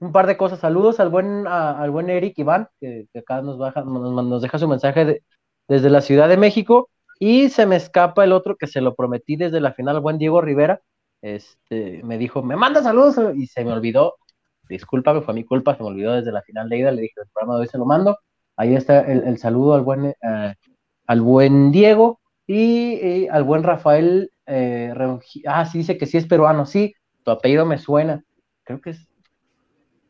un 0.00 0.12
par 0.12 0.26
de 0.26 0.36
cosas. 0.36 0.60
Saludos 0.60 1.00
al 1.00 1.08
buen, 1.08 1.46
al 1.46 1.90
buen 1.90 2.10
Eric 2.10 2.38
Iván, 2.38 2.68
que, 2.80 3.08
acá 3.16 3.42
nos, 3.42 3.58
baja, 3.58 3.82
nos, 3.82 4.42
deja 4.42 4.58
su 4.58 4.68
mensaje 4.68 5.22
desde 5.66 5.90
la 5.90 6.00
Ciudad 6.00 6.28
de 6.28 6.36
México. 6.36 6.90
Y 7.18 7.48
se 7.48 7.66
me 7.66 7.76
escapa 7.76 8.24
el 8.24 8.32
otro 8.32 8.56
que 8.56 8.66
se 8.66 8.80
lo 8.80 8.94
prometí 8.94 9.36
desde 9.36 9.60
la 9.60 9.72
final, 9.72 10.00
buen 10.00 10.18
Diego 10.18 10.40
Rivera. 10.40 10.80
Este, 11.20 12.00
me 12.04 12.16
dijo, 12.16 12.42
me 12.42 12.56
manda 12.56 12.82
saludos, 12.82 13.34
y 13.34 13.46
se 13.46 13.64
me 13.64 13.72
olvidó. 13.72 14.16
Discúlpame, 14.68 15.22
fue 15.22 15.34
mi 15.34 15.44
culpa, 15.44 15.74
se 15.74 15.82
me 15.82 15.88
olvidó 15.88 16.12
desde 16.12 16.30
la 16.30 16.42
final 16.42 16.68
de 16.68 16.78
ida. 16.78 16.92
Le 16.92 17.02
dije, 17.02 17.14
el 17.16 17.28
programa 17.32 17.56
de 17.56 17.60
hoy 17.62 17.68
se 17.68 17.78
lo 17.78 17.86
mando. 17.86 18.18
Ahí 18.56 18.74
está 18.74 19.00
el, 19.00 19.38
saludo 19.38 19.74
al 19.74 19.82
buen, 19.82 20.06
eh, 20.06 20.54
al 21.06 21.20
buen 21.20 21.70
Diego 21.72 22.20
y, 22.46 23.26
al 23.28 23.44
buen 23.44 23.62
Rafael. 23.62 24.30
Eh, 24.46 24.92
ah, 25.46 25.64
sí, 25.64 25.78
dice 25.78 25.96
que 25.98 26.06
sí 26.06 26.18
es 26.18 26.26
peruano, 26.26 26.66
sí, 26.66 26.94
tu 27.24 27.30
apellido 27.30 27.66
me 27.66 27.78
suena. 27.78 28.24
Creo 28.64 28.80
que 28.80 28.90
es, 28.90 29.08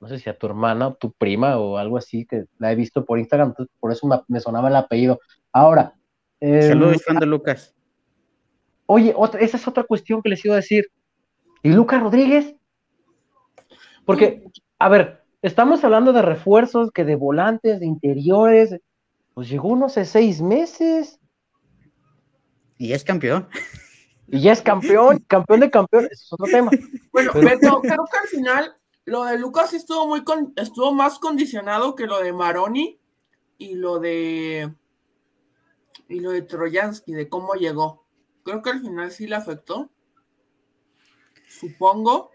no 0.00 0.08
sé 0.08 0.18
si 0.18 0.30
a 0.30 0.38
tu 0.38 0.46
hermana 0.46 0.88
o 0.88 0.94
tu 0.94 1.12
prima 1.12 1.58
o 1.58 1.76
algo 1.76 1.96
así, 1.96 2.26
que 2.26 2.46
la 2.58 2.72
he 2.72 2.74
visto 2.74 3.04
por 3.04 3.18
Instagram, 3.18 3.54
por 3.80 3.92
eso 3.92 4.08
me 4.28 4.40
sonaba 4.40 4.68
el 4.68 4.76
apellido. 4.76 5.20
Ahora, 5.52 5.94
Saludos, 6.40 7.02
Juan 7.04 7.18
de 7.18 7.26
Lucas. 7.26 7.74
Oye, 8.86 9.12
otra, 9.16 9.40
esa 9.40 9.56
es 9.56 9.68
otra 9.68 9.84
cuestión 9.84 10.22
que 10.22 10.30
les 10.30 10.44
iba 10.44 10.54
a 10.54 10.56
decir. 10.56 10.86
¿Y 11.62 11.70
Lucas 11.70 12.02
Rodríguez? 12.02 12.54
Porque, 14.04 14.44
a 14.78 14.88
ver, 14.88 15.24
estamos 15.42 15.84
hablando 15.84 16.12
de 16.12 16.22
refuerzos, 16.22 16.90
que 16.92 17.04
de 17.04 17.16
volantes, 17.16 17.80
de 17.80 17.86
interiores. 17.86 18.78
Pues 19.34 19.48
llegó 19.48 19.68
uno 19.68 19.86
hace 19.86 20.04
seis 20.04 20.40
meses. 20.40 21.20
Y 22.78 22.92
es 22.92 23.04
campeón. 23.04 23.48
Y 24.28 24.40
ya 24.40 24.52
es 24.52 24.62
campeón, 24.62 25.18
campeón 25.28 25.60
de 25.60 25.70
campeones, 25.70 26.12
es 26.12 26.32
otro 26.32 26.46
tema. 26.46 26.70
Bueno, 27.12 27.32
pero 27.34 27.58
creo 27.58 27.82
que 27.82 28.18
al 28.18 28.28
final 28.28 28.76
lo 29.04 29.24
de 29.24 29.38
Lucas 29.38 29.72
estuvo 29.72 30.06
muy 30.06 30.22
estuvo 30.56 30.92
más 30.92 31.18
condicionado 31.18 31.94
que 31.94 32.06
lo 32.06 32.20
de 32.20 32.32
Maroni 32.32 33.00
y 33.56 33.74
lo 33.74 33.98
de 33.98 34.72
y 36.08 36.20
lo 36.20 36.30
de 36.30 36.42
Troyansky, 36.42 37.12
de 37.12 37.28
cómo 37.28 37.54
llegó. 37.54 38.06
Creo 38.42 38.62
que 38.62 38.70
al 38.70 38.80
final 38.80 39.10
sí 39.10 39.26
le 39.26 39.36
afectó. 39.36 39.90
Supongo. 41.48 42.30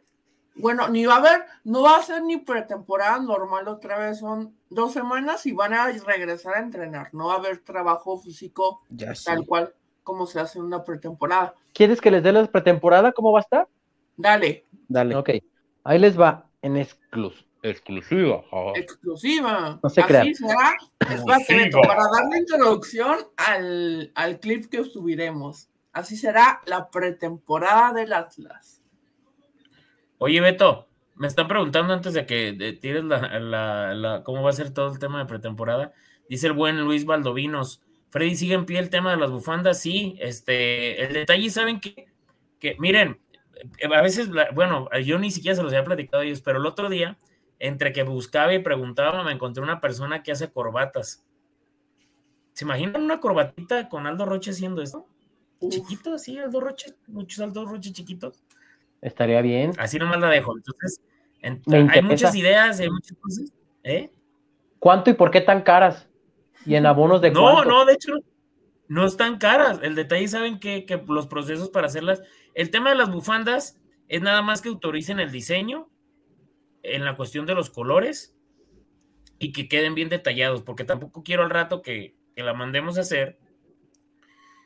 Bueno, 0.56 0.88
ni 0.88 1.06
va 1.06 1.16
a 1.16 1.18
haber, 1.18 1.46
no 1.64 1.82
va 1.82 1.98
a 1.98 2.04
ser 2.04 2.22
ni 2.22 2.38
pretemporada 2.38 3.20
normal 3.20 3.68
otra 3.68 3.98
vez, 3.98 4.20
son 4.20 4.56
dos 4.70 4.94
semanas 4.94 5.48
y 5.48 5.52
van 5.52 5.74
a 5.74 5.88
regresar 5.88 6.56
a 6.56 6.60
entrenar. 6.60 7.12
No 7.12 7.28
va 7.28 7.34
a 7.34 7.38
haber 7.38 7.64
trabajo 7.64 8.20
físico 8.20 8.84
tal 9.26 9.48
cual 9.48 9.74
como 10.04 10.28
se 10.28 10.40
hace 10.40 10.60
en 10.60 10.66
una 10.66 10.84
pretemporada. 10.84 11.56
¿Quieres 11.74 12.00
que 12.00 12.12
les 12.12 12.22
dé 12.22 12.32
la 12.32 12.46
pretemporada? 12.46 13.12
¿Cómo 13.14 13.32
va 13.32 13.40
a 13.40 13.42
estar? 13.42 13.68
Dale. 14.16 14.68
Dale. 14.88 15.16
Ok, 15.16 15.30
ahí 15.84 15.98
les 15.98 16.20
va 16.20 16.48
en 16.62 16.86
exclusiva. 17.64 18.44
Exclusiva. 18.76 18.76
Exclusiva. 18.76 19.80
No 19.82 19.90
se 19.90 20.02
Así 20.02 20.36
será. 20.36 20.74
para 21.88 22.04
darle 22.12 22.38
introducción 22.40 23.18
al, 23.38 24.12
al 24.16 24.40
clip 24.40 24.66
que 24.66 24.84
subiremos. 24.84 25.70
Así 25.92 26.18
será 26.18 26.62
la 26.66 26.90
pretemporada 26.90 27.94
del 27.94 28.14
Atlas. 28.14 28.82
Oye, 30.18 30.42
Beto, 30.42 30.88
me 31.16 31.28
están 31.28 31.48
preguntando 31.48 31.94
antes 31.94 32.14
de 32.14 32.26
que 32.26 32.78
tires 32.82 33.04
la, 33.04 33.40
la, 33.40 34.24
cómo 34.24 34.42
va 34.44 34.50
a 34.50 34.54
ser 34.54 34.74
todo 34.74 34.92
el 34.92 35.00
tema 35.00 35.20
de 35.20 35.26
pretemporada. 35.26 35.94
Dice 36.30 36.48
el 36.48 36.54
buen 36.54 36.82
Luis 36.82 37.06
Valdovinos. 37.06 37.82
Freddy, 38.10 38.36
¿sigue 38.36 38.54
en 38.54 38.66
pie 38.66 38.80
el 38.80 38.90
tema 38.90 39.12
de 39.12 39.18
las 39.18 39.32
bufandas? 39.32 39.80
Sí, 39.80 40.16
este, 40.20 41.04
el 41.04 41.14
detalle, 41.14 41.50
¿saben 41.50 41.80
que, 41.80 42.08
que 42.60 42.76
miren, 42.80 43.20
a 43.92 44.02
veces, 44.02 44.30
bueno, 44.54 44.90
yo 45.04 45.20
ni 45.20 45.32
siquiera 45.32 45.56
se 45.56 45.64
los 45.64 45.72
había 45.72 45.84
platicado 45.84 46.22
a 46.22 46.26
ellos, 46.26 46.42
pero 46.42 46.60
el 46.60 46.66
otro 46.66 46.90
día 46.90 47.18
entre 47.64 47.94
que 47.94 48.04
buscaba 48.04 48.54
y 48.54 48.60
preguntaba, 48.60 49.24
me 49.24 49.32
encontré 49.32 49.64
una 49.64 49.80
persona 49.80 50.22
que 50.22 50.34
hace 50.34 50.52
corbatas. 50.52 51.26
¿Se 52.52 52.66
imaginan 52.66 53.02
una 53.02 53.22
corbatita 53.22 53.88
con 53.88 54.06
Aldo 54.06 54.26
Roche 54.26 54.52
haciendo 54.52 54.82
esto? 54.82 55.08
Chiquito, 55.70 56.14
así, 56.14 56.38
Aldo 56.38 56.60
Roche, 56.60 56.94
muchos 57.08 57.40
Aldo 57.40 57.66
Roche 57.66 57.94
chiquitos. 57.94 58.44
Estaría 59.00 59.42
bien. 59.42 59.72
Así 59.78 59.98
nomás 59.98 60.20
la 60.20 60.28
dejo. 60.28 60.58
Entonces, 60.58 61.02
hay 61.42 62.02
muchas 62.02 62.36
ideas, 62.36 62.82
hay 62.82 62.90
muchas 62.90 63.18
cosas. 63.18 63.54
¿eh? 63.84 64.12
¿Cuánto 64.78 65.10
y 65.10 65.14
por 65.14 65.32
qué 65.32 65.40
tan 65.40 65.62
caras? 65.62 66.10
¿Y 66.66 66.76
en 66.76 66.86
abonos 66.86 67.22
de 67.22 67.32
No, 67.32 67.64
no, 67.64 67.86
de 67.86 67.94
hecho, 67.94 68.12
no 68.90 69.06
están 69.06 69.38
caras. 69.38 69.80
El 69.82 69.96
detalle, 69.96 70.28
saben 70.28 70.60
que, 70.60 70.86
que 70.86 71.02
los 71.08 71.28
procesos 71.28 71.70
para 71.70 71.88
hacerlas. 71.88 72.22
El 72.56 72.72
tema 72.72 72.90
de 72.90 72.98
las 72.98 73.10
bufandas 73.10 73.80
es 74.10 74.22
nada 74.22 74.42
más 74.42 74.62
que 74.62 74.68
autoricen 74.68 75.22
el 75.22 75.32
diseño 75.32 75.88
en 76.84 77.06
la 77.06 77.16
cuestión 77.16 77.46
de 77.46 77.56
los 77.56 77.70
colores 77.70 78.36
y 79.40 79.52
que 79.52 79.68
queden 79.68 79.96
bien 79.96 80.10
detallados, 80.10 80.62
porque 80.62 80.84
tampoco 80.84 81.24
quiero 81.24 81.44
al 81.44 81.50
rato 81.50 81.82
que, 81.82 82.16
la 82.36 82.54
mandemos 82.54 82.98
a 82.98 83.02
hacer 83.02 83.38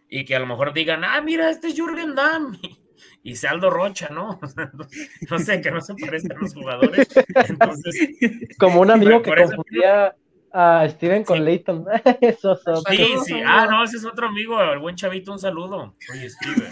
y 0.10 0.24
que 0.24 0.36
a 0.36 0.40
lo 0.40 0.48
mejor 0.48 0.74
digan, 0.74 1.04
ah, 1.04 1.22
mira, 1.22 1.50
este 1.50 1.68
es 1.68 1.76
Jürgen 1.76 2.16
Damm 2.16 2.58
y 3.24 3.36
Saldo 3.36 3.70
Rocha, 3.70 4.10
¿no? 4.10 4.40
no 5.30 5.40
sé, 5.40 5.62
que 5.62 5.72
no 5.72 5.82
se 5.82 5.94
parezcan 5.96 6.38
los 6.40 6.54
jugadores. 6.54 7.08
Entonces, 7.50 8.10
Como 8.58 8.82
un 8.82 8.92
amigo 8.92 9.22
que 9.22 9.36
confundía 9.36 10.16
a 10.54 10.88
Steven 10.90 11.24
con 11.24 11.44
Leighton. 11.44 11.86
Eso, 12.22 12.56
sí, 12.90 13.06
sí. 13.26 13.42
Ah, 13.46 13.68
no, 13.70 13.84
ese 13.84 13.98
es 13.98 14.06
otro 14.06 14.28
amigo, 14.28 14.60
el 14.62 14.80
buen 14.80 14.96
chavito, 14.96 15.34
un 15.34 15.40
saludo. 15.40 15.94
Oye, 16.12 16.30
Steven. 16.30 16.72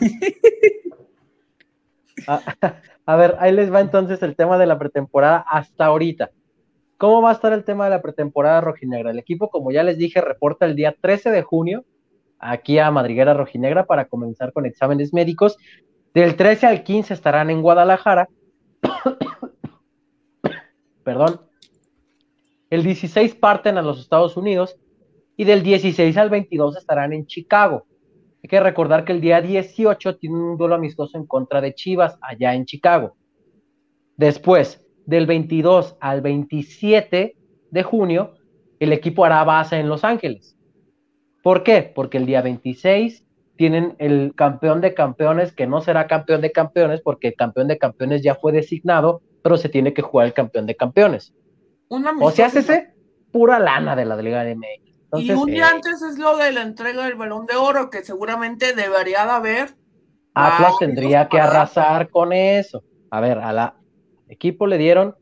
A 3.05 3.15
ver, 3.15 3.35
ahí 3.39 3.51
les 3.51 3.71
va 3.71 3.81
entonces 3.81 4.21
el 4.23 4.35
tema 4.35 4.57
de 4.57 4.65
la 4.65 4.79
pretemporada 4.79 5.45
hasta 5.47 5.85
ahorita. 5.85 6.31
¿Cómo 6.97 7.21
va 7.21 7.29
a 7.29 7.33
estar 7.33 7.53
el 7.53 7.63
tema 7.63 7.85
de 7.85 7.91
la 7.91 8.01
pretemporada 8.01 8.61
rojinegra? 8.61 9.11
El 9.11 9.19
equipo, 9.19 9.49
como 9.49 9.71
ya 9.71 9.83
les 9.83 9.97
dije, 9.97 10.21
reporta 10.21 10.65
el 10.65 10.75
día 10.75 10.95
13 10.99 11.29
de 11.29 11.43
junio 11.43 11.85
aquí 12.39 12.79
a 12.79 12.91
Madriguera 12.91 13.33
Rojinegra 13.33 13.85
para 13.85 14.05
comenzar 14.05 14.53
con 14.53 14.65
exámenes 14.65 15.13
médicos. 15.13 15.57
Del 16.13 16.35
13 16.35 16.67
al 16.67 16.83
15 16.83 17.13
estarán 17.13 17.49
en 17.49 17.61
Guadalajara. 17.61 18.29
Perdón. 21.03 21.41
El 22.69 22.83
16 22.83 23.35
parten 23.35 23.77
a 23.77 23.81
los 23.81 23.99
Estados 23.99 24.37
Unidos 24.37 24.77
y 25.37 25.43
del 25.43 25.63
16 25.63 26.15
al 26.17 26.29
22 26.29 26.77
estarán 26.77 27.13
en 27.13 27.27
Chicago. 27.27 27.85
Hay 28.45 28.47
que 28.47 28.59
recordar 28.59 29.05
que 29.05 29.11
el 29.11 29.21
día 29.21 29.41
18 29.41 30.17
tiene 30.17 30.35
un 30.35 30.55
duelo 30.55 30.75
amistoso 30.75 31.17
en 31.17 31.25
contra 31.25 31.61
de 31.61 31.73
Chivas 31.73 32.15
allá 32.21 32.53
en 32.53 32.65
Chicago. 32.65 33.15
Después, 34.17 34.85
del 35.07 35.25
22 35.25 35.97
al 35.99 36.21
27 36.21 37.35
de 37.71 37.83
junio, 37.83 38.35
el 38.79 38.93
equipo 38.93 39.25
hará 39.25 39.43
base 39.43 39.77
en 39.77 39.89
Los 39.89 40.03
Ángeles. 40.03 40.55
¿Por 41.41 41.63
qué? 41.63 41.91
Porque 41.95 42.19
el 42.19 42.27
día 42.27 42.43
26 42.43 43.25
tienen 43.55 43.95
el 43.97 44.35
campeón 44.35 44.79
de 44.79 44.93
campeones, 44.93 45.51
que 45.51 45.65
no 45.65 45.81
será 45.81 46.05
campeón 46.05 46.41
de 46.41 46.51
campeones, 46.51 47.01
porque 47.01 47.29
el 47.29 47.33
campeón 47.33 47.67
de 47.67 47.79
campeones 47.79 48.21
ya 48.21 48.35
fue 48.35 48.51
designado, 48.51 49.23
pero 49.41 49.57
se 49.57 49.69
tiene 49.69 49.91
que 49.91 50.03
jugar 50.03 50.27
el 50.27 50.33
campeón 50.33 50.67
de 50.67 50.75
campeones. 50.75 51.33
o 51.89 52.29
sea, 52.29 52.45
hace 52.45 52.93
pura 53.31 53.57
lana 53.57 53.95
de 53.95 54.05
la 54.05 54.15
Liga 54.17 54.43
de 54.43 54.55
Y 55.17 55.31
un 55.31 55.47
día 55.47 55.67
eh, 55.67 55.73
antes 55.75 56.01
es 56.01 56.17
lo 56.17 56.37
de 56.37 56.51
la 56.51 56.61
entrega 56.61 57.05
del 57.05 57.15
balón 57.15 57.45
de 57.45 57.55
oro, 57.55 57.89
que 57.89 58.03
seguramente 58.03 58.73
debería 58.73 59.25
de 59.25 59.31
haber. 59.31 59.75
Atlas 60.33 60.73
tendría 60.79 61.27
que 61.29 61.39
arrasar 61.39 62.09
con 62.09 62.33
eso. 62.33 62.83
A 63.09 63.21
ver, 63.21 63.37
a 63.39 63.53
la 63.53 63.75
equipo 64.27 64.67
le 64.67 64.77
dieron 64.77 65.15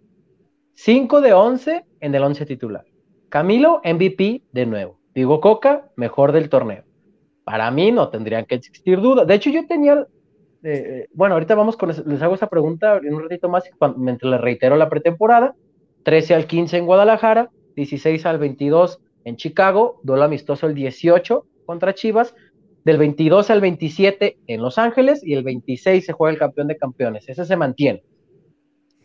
5 0.74 1.22
de 1.22 1.34
11 1.34 1.86
en 2.00 2.16
el 2.16 2.24
11 2.24 2.46
titular. 2.46 2.86
Camilo, 3.30 3.82
MVP 3.84 4.44
de 4.52 4.66
nuevo. 4.66 5.00
Digo 5.14 5.40
Coca, 5.42 5.92
mejor 5.96 6.32
del 6.32 6.50
torneo. 6.50 6.84
Para 7.44 7.70
mí 7.72 7.92
no 7.92 8.10
tendrían 8.10 8.46
que 8.46 8.56
existir 8.56 9.02
dudas. 9.02 9.28
De 9.28 9.36
hecho, 9.36 9.50
yo 9.50 9.68
tenía 9.68 10.08
eh, 10.64 11.08
bueno, 11.14 11.36
ahorita 11.36 11.56
vamos 11.56 11.76
con, 11.76 11.90
les 11.90 12.22
hago 12.22 12.36
esa 12.36 12.48
pregunta 12.48 12.98
en 12.98 13.14
un 13.14 13.24
ratito 13.24 13.50
más, 13.50 13.64
mientras 13.98 14.32
les 14.32 14.42
reitero 14.42 14.78
la 14.78 14.90
pretemporada, 14.90 15.56
13 16.04 16.36
al 16.36 16.48
15 16.48 16.78
en 16.78 16.86
Guadalajara, 16.86 17.52
16 17.76 18.26
al 18.26 18.38
22 18.38 19.00
en 19.26 19.36
Chicago, 19.36 20.00
duelo 20.04 20.24
amistoso 20.24 20.68
el 20.68 20.76
18 20.76 21.46
contra 21.66 21.94
Chivas, 21.94 22.36
del 22.84 22.98
22 22.98 23.50
al 23.50 23.62
27 23.62 24.40
en 24.48 24.62
Los 24.62 24.78
Ángeles 24.78 25.26
y 25.26 25.34
el 25.34 25.44
26 25.44 26.06
se 26.06 26.14
juega 26.14 26.34
el 26.34 26.40
campeón 26.40 26.68
de 26.68 26.78
campeones, 26.78 27.30
ese 27.30 27.46
se 27.46 27.56
mantiene, 27.56 28.04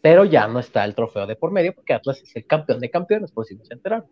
pero 0.03 0.25
ya 0.25 0.49
no 0.49 0.59
está 0.59 0.85
el 0.85 0.95
trofeo 0.95 1.27
de 1.27 1.37
por 1.37 1.53
medio 1.53 1.75
porque 1.75 1.95
Atlas 1.95 2.21
es 2.23 2.35
el 2.35 2.47
campeón 2.47 2.81
de 2.81 2.91
campeones, 2.91 3.33
por 3.33 3.47
si 3.47 3.55
no 3.55 3.65
se 3.65 3.75
enteraron. 3.75 4.09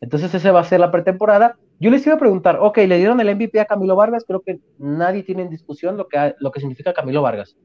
Entonces 0.00 0.34
ese 0.34 0.50
va 0.50 0.60
a 0.60 0.64
ser 0.64 0.80
la 0.80 0.90
pretemporada. 0.90 1.56
Yo 1.78 1.88
les 1.90 2.04
iba 2.06 2.16
a 2.16 2.18
preguntar, 2.18 2.58
ok, 2.60 2.78
le 2.78 2.98
dieron 2.98 3.20
el 3.20 3.36
MVP 3.36 3.60
a 3.60 3.66
Camilo 3.66 3.94
Vargas, 3.94 4.24
creo 4.26 4.40
que 4.40 4.58
nadie 4.78 5.22
tiene 5.22 5.42
en 5.42 5.50
discusión 5.50 5.96
lo 5.96 6.08
que, 6.08 6.34
lo 6.40 6.50
que 6.50 6.58
significa 6.58 6.92
Camilo 6.92 7.22
Vargas. 7.22 7.56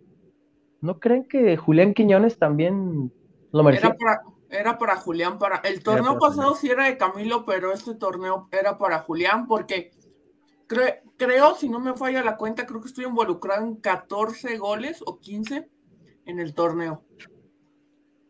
¿No 0.82 1.00
creen 1.00 1.28
que 1.28 1.58
Julián 1.58 1.96
Quiñones 1.96 2.38
también 2.38 3.12
lo 3.52 3.64
merecía? 3.64 3.90
Era 3.90 3.98
para, 3.98 4.22
Julián, 5.04 5.38
para 5.38 5.58
el 5.58 5.84
torneo 5.84 6.18
pasado 6.20 6.56
sí 6.56 6.70
era 6.70 6.86
de 6.86 6.98
Camilo, 6.98 7.45
pero 7.45 7.72
este 7.72 7.95
torneo 7.95 8.48
era 8.52 8.78
para 8.78 9.00
Julián 9.00 9.48
porque 9.48 9.91
creo, 10.68 11.56
si 11.56 11.70
no 11.70 11.80
me 11.80 11.95
falla 11.95 12.24
la 12.24 12.38
cuenta, 12.38 12.66
creo 12.66 12.82
que 12.82 12.88
estoy 12.88 13.06
involucrado 13.06 13.66
en 13.66 13.76
14 13.78 14.58
goles 14.58 15.02
o 15.06 15.20
15 15.20 15.70
en 16.26 16.39
el 16.39 16.54
torneo. 16.54 17.04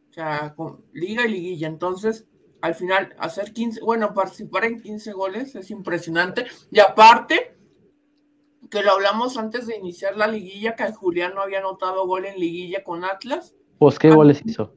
O 0.10 0.14
sea, 0.14 0.54
con 0.56 0.84
liga 0.94 1.26
y 1.26 1.32
liguilla. 1.32 1.68
Entonces, 1.68 2.28
al 2.62 2.76
final 2.76 3.16
hacer 3.20 3.54
15, 3.54 3.82
bueno, 3.82 4.14
participar 4.14 4.66
en 4.66 4.82
15 4.82 5.14
goles 5.14 5.56
es 5.56 5.70
impresionante. 5.72 6.46
Y 6.72 6.80
aparte, 6.80 7.58
que 8.70 8.84
lo 8.84 8.92
hablamos 8.92 9.38
antes 9.38 9.68
de 9.68 9.78
iniciar 9.78 10.18
la 10.18 10.28
liguilla, 10.28 10.76
que 10.76 10.92
Julián 10.92 11.34
no 11.36 11.42
había 11.42 11.60
anotado 11.60 12.06
gol 12.08 12.26
en 12.26 12.40
liguilla 12.40 12.84
con 12.84 13.04
Atlas. 13.04 13.56
Pues, 13.80 14.00
¿qué 14.00 14.10
goles 14.10 14.42
hizo? 14.46 14.74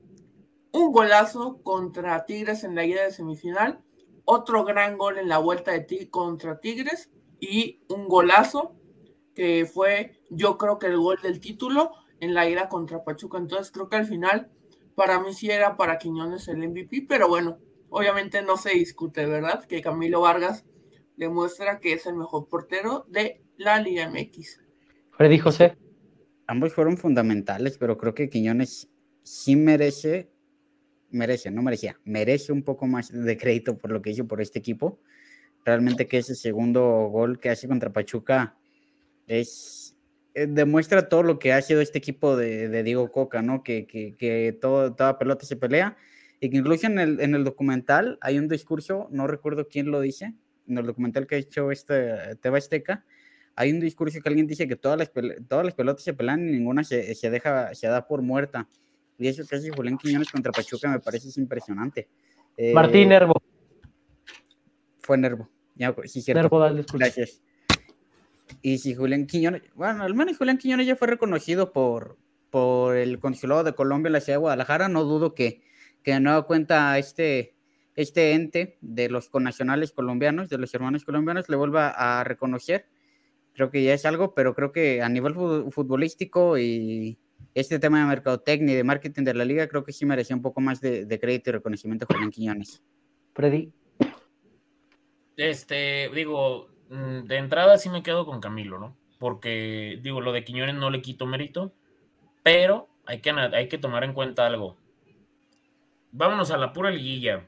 Un 0.72 0.92
golazo 0.92 1.62
contra 1.62 2.24
Tigres 2.26 2.64
en 2.64 2.74
la 2.74 2.84
ida 2.84 3.04
de 3.04 3.12
semifinal, 3.12 3.80
otro 4.24 4.64
gran 4.64 4.96
gol 4.96 5.18
en 5.18 5.28
la 5.28 5.38
vuelta 5.38 5.72
de 5.72 5.80
ti 5.80 6.06
contra 6.06 6.60
Tigres 6.60 7.10
y 7.40 7.80
un 7.88 8.08
golazo 8.08 8.76
que 9.34 9.66
fue, 9.66 10.20
yo 10.28 10.58
creo 10.58 10.78
que 10.78 10.86
el 10.86 10.98
gol 10.98 11.18
del 11.22 11.40
título 11.40 11.92
en 12.20 12.34
la 12.34 12.48
ida 12.48 12.68
contra 12.68 13.02
Pachuca. 13.02 13.38
Entonces, 13.38 13.72
creo 13.72 13.88
que 13.88 13.96
al 13.96 14.06
final, 14.06 14.50
para 14.94 15.20
mí 15.20 15.32
sí 15.32 15.50
era 15.50 15.76
para 15.76 15.98
Quiñones 15.98 16.46
el 16.48 16.58
MVP, 16.58 17.06
pero 17.08 17.28
bueno, 17.28 17.58
obviamente 17.88 18.42
no 18.42 18.56
se 18.56 18.70
discute, 18.70 19.26
¿verdad? 19.26 19.64
Que 19.64 19.82
Camilo 19.82 20.20
Vargas 20.20 20.64
demuestra 21.16 21.80
que 21.80 21.94
es 21.94 22.06
el 22.06 22.14
mejor 22.14 22.48
portero 22.48 23.04
de 23.08 23.42
la 23.56 23.80
Liga 23.80 24.08
MX. 24.08 24.60
Freddy 25.12 25.38
José. 25.38 25.76
Ambos 26.46 26.74
fueron 26.74 26.96
fundamentales, 26.96 27.78
pero 27.78 27.96
creo 27.96 28.14
que 28.14 28.28
Quiñones 28.28 28.90
sí 29.22 29.54
merece, 29.54 30.30
merece, 31.10 31.50
no 31.50 31.62
merecía, 31.62 31.98
merece 32.04 32.52
un 32.52 32.62
poco 32.62 32.86
más 32.86 33.12
de 33.12 33.36
crédito 33.36 33.78
por 33.78 33.90
lo 33.90 34.02
que 34.02 34.10
hizo 34.10 34.26
por 34.26 34.40
este 34.40 34.58
equipo. 34.58 35.00
Realmente 35.64 36.06
que 36.06 36.18
ese 36.18 36.34
segundo 36.34 37.08
gol 37.10 37.38
que 37.38 37.50
hace 37.50 37.68
contra 37.68 37.92
Pachuca 37.92 38.56
es, 39.26 39.96
eh, 40.34 40.46
demuestra 40.48 41.08
todo 41.08 41.22
lo 41.22 41.38
que 41.38 41.52
ha 41.52 41.60
sido 41.62 41.80
este 41.80 41.98
equipo 41.98 42.36
de, 42.36 42.82
Diego 42.82 43.10
Coca, 43.12 43.42
¿no? 43.42 43.62
Que, 43.62 43.86
que, 43.86 44.16
que 44.16 44.56
todo, 44.60 44.94
toda 44.94 45.18
pelota 45.18 45.44
se 45.44 45.56
pelea 45.56 45.96
y 46.40 46.48
que 46.48 46.56
incluso 46.56 46.86
en 46.86 46.98
el, 46.98 47.20
en 47.20 47.34
el 47.34 47.44
documental 47.44 48.18
hay 48.22 48.38
un 48.38 48.48
discurso, 48.48 49.08
no 49.10 49.26
recuerdo 49.26 49.68
quién 49.68 49.90
lo 49.90 50.00
dice, 50.00 50.34
en 50.66 50.78
el 50.78 50.86
documental 50.86 51.26
que 51.26 51.34
ha 51.34 51.38
hecho 51.38 51.70
este 51.70 52.36
Teba 52.40 52.58
Azteca, 52.58 53.04
hay 53.56 53.72
un 53.72 53.80
discurso 53.80 54.20
que 54.22 54.28
alguien 54.28 54.46
dice 54.46 54.66
que 54.66 54.76
todas 54.76 54.98
las, 54.98 55.12
todas 55.46 55.64
las 55.66 55.74
pelotas 55.74 56.02
se 56.02 56.14
pelan 56.14 56.48
y 56.48 56.52
ninguna 56.52 56.82
se, 56.82 57.14
se, 57.14 57.28
deja, 57.28 57.74
se 57.74 57.88
da 57.88 58.06
por 58.06 58.22
muerta. 58.22 58.68
Y 59.20 59.28
eso 59.28 59.46
que 59.46 59.56
hace 59.56 59.70
Julián 59.70 59.98
Quiñones 59.98 60.30
contra 60.30 60.50
Pachuca 60.50 60.88
me 60.88 60.98
parece 60.98 61.28
impresionante. 61.40 62.08
Eh, 62.56 62.72
Martín 62.72 63.10
Nervo. 63.10 63.34
Fue 65.00 65.16
Nervo. 65.16 65.48
Ya, 65.76 65.94
sí, 66.04 66.20
cierto. 66.20 66.42
Nervo, 66.42 66.58
dale, 66.58 66.84
Gracias. 66.92 67.42
Y 68.62 68.78
si 68.78 68.94
Julián 68.94 69.26
Quiñones, 69.26 69.62
bueno, 69.74 70.02
al 70.02 70.14
menos 70.14 70.36
Julián 70.36 70.58
Quiñones 70.58 70.86
ya 70.86 70.96
fue 70.96 71.06
reconocido 71.06 71.72
por, 71.72 72.18
por 72.50 72.96
el 72.96 73.20
consulado 73.20 73.62
de 73.62 73.74
Colombia 73.74 74.08
en 74.08 74.14
la 74.14 74.20
ciudad 74.20 74.38
de 74.38 74.40
Guadalajara, 74.40 74.88
no 74.88 75.04
dudo 75.04 75.34
que 75.34 75.62
que 76.02 76.12
de 76.12 76.20
nuevo 76.20 76.46
cuenta 76.46 76.98
este, 76.98 77.54
este 77.94 78.32
ente 78.32 78.78
de 78.80 79.08
los 79.08 79.28
connacionales 79.28 79.92
colombianos, 79.92 80.48
de 80.48 80.58
los 80.58 80.74
hermanos 80.74 81.04
colombianos, 81.04 81.48
le 81.48 81.56
vuelva 81.56 81.88
a 81.88 82.24
reconocer. 82.24 82.86
Creo 83.54 83.70
que 83.70 83.82
ya 83.82 83.94
es 83.94 84.06
algo, 84.06 84.34
pero 84.34 84.54
creo 84.54 84.72
que 84.72 85.02
a 85.02 85.08
nivel 85.08 85.34
futbolístico 85.34 86.56
y 86.58 87.18
este 87.54 87.78
tema 87.78 88.00
de 88.00 88.06
mercadotecnia 88.06 88.74
y 88.74 88.76
de 88.76 88.84
marketing 88.84 89.24
de 89.24 89.34
la 89.34 89.44
liga, 89.44 89.68
creo 89.68 89.84
que 89.84 89.92
sí 89.92 90.06
merecía 90.06 90.36
un 90.36 90.42
poco 90.42 90.60
más 90.60 90.80
de, 90.80 91.18
crédito 91.20 91.50
y 91.50 91.52
reconocimiento 91.54 92.06
Julián 92.06 92.30
Quiñones. 92.30 92.82
Freddy. 93.34 93.72
Este, 95.36 96.10
digo, 96.14 96.68
mm, 96.90 97.26
de 97.26 97.36
entrada 97.36 97.78
sí 97.78 97.88
me 97.88 98.02
quedo 98.02 98.26
con 98.26 98.40
Camilo, 98.40 98.78
¿no? 98.78 98.96
Porque, 99.18 99.98
digo, 100.02 100.20
lo 100.20 100.32
de 100.32 100.44
Quiñones 100.44 100.74
no 100.74 100.90
le 100.90 101.02
quito 101.02 101.26
mérito, 101.26 101.74
pero 102.42 102.88
hay 103.06 103.20
que, 103.20 103.30
hay 103.30 103.68
que 103.68 103.78
tomar 103.78 104.04
en 104.04 104.12
cuenta 104.12 104.46
algo 104.46 104.76
vámonos 106.12 106.50
a 106.50 106.56
la 106.56 106.72
pura 106.72 106.90
liguilla. 106.90 107.46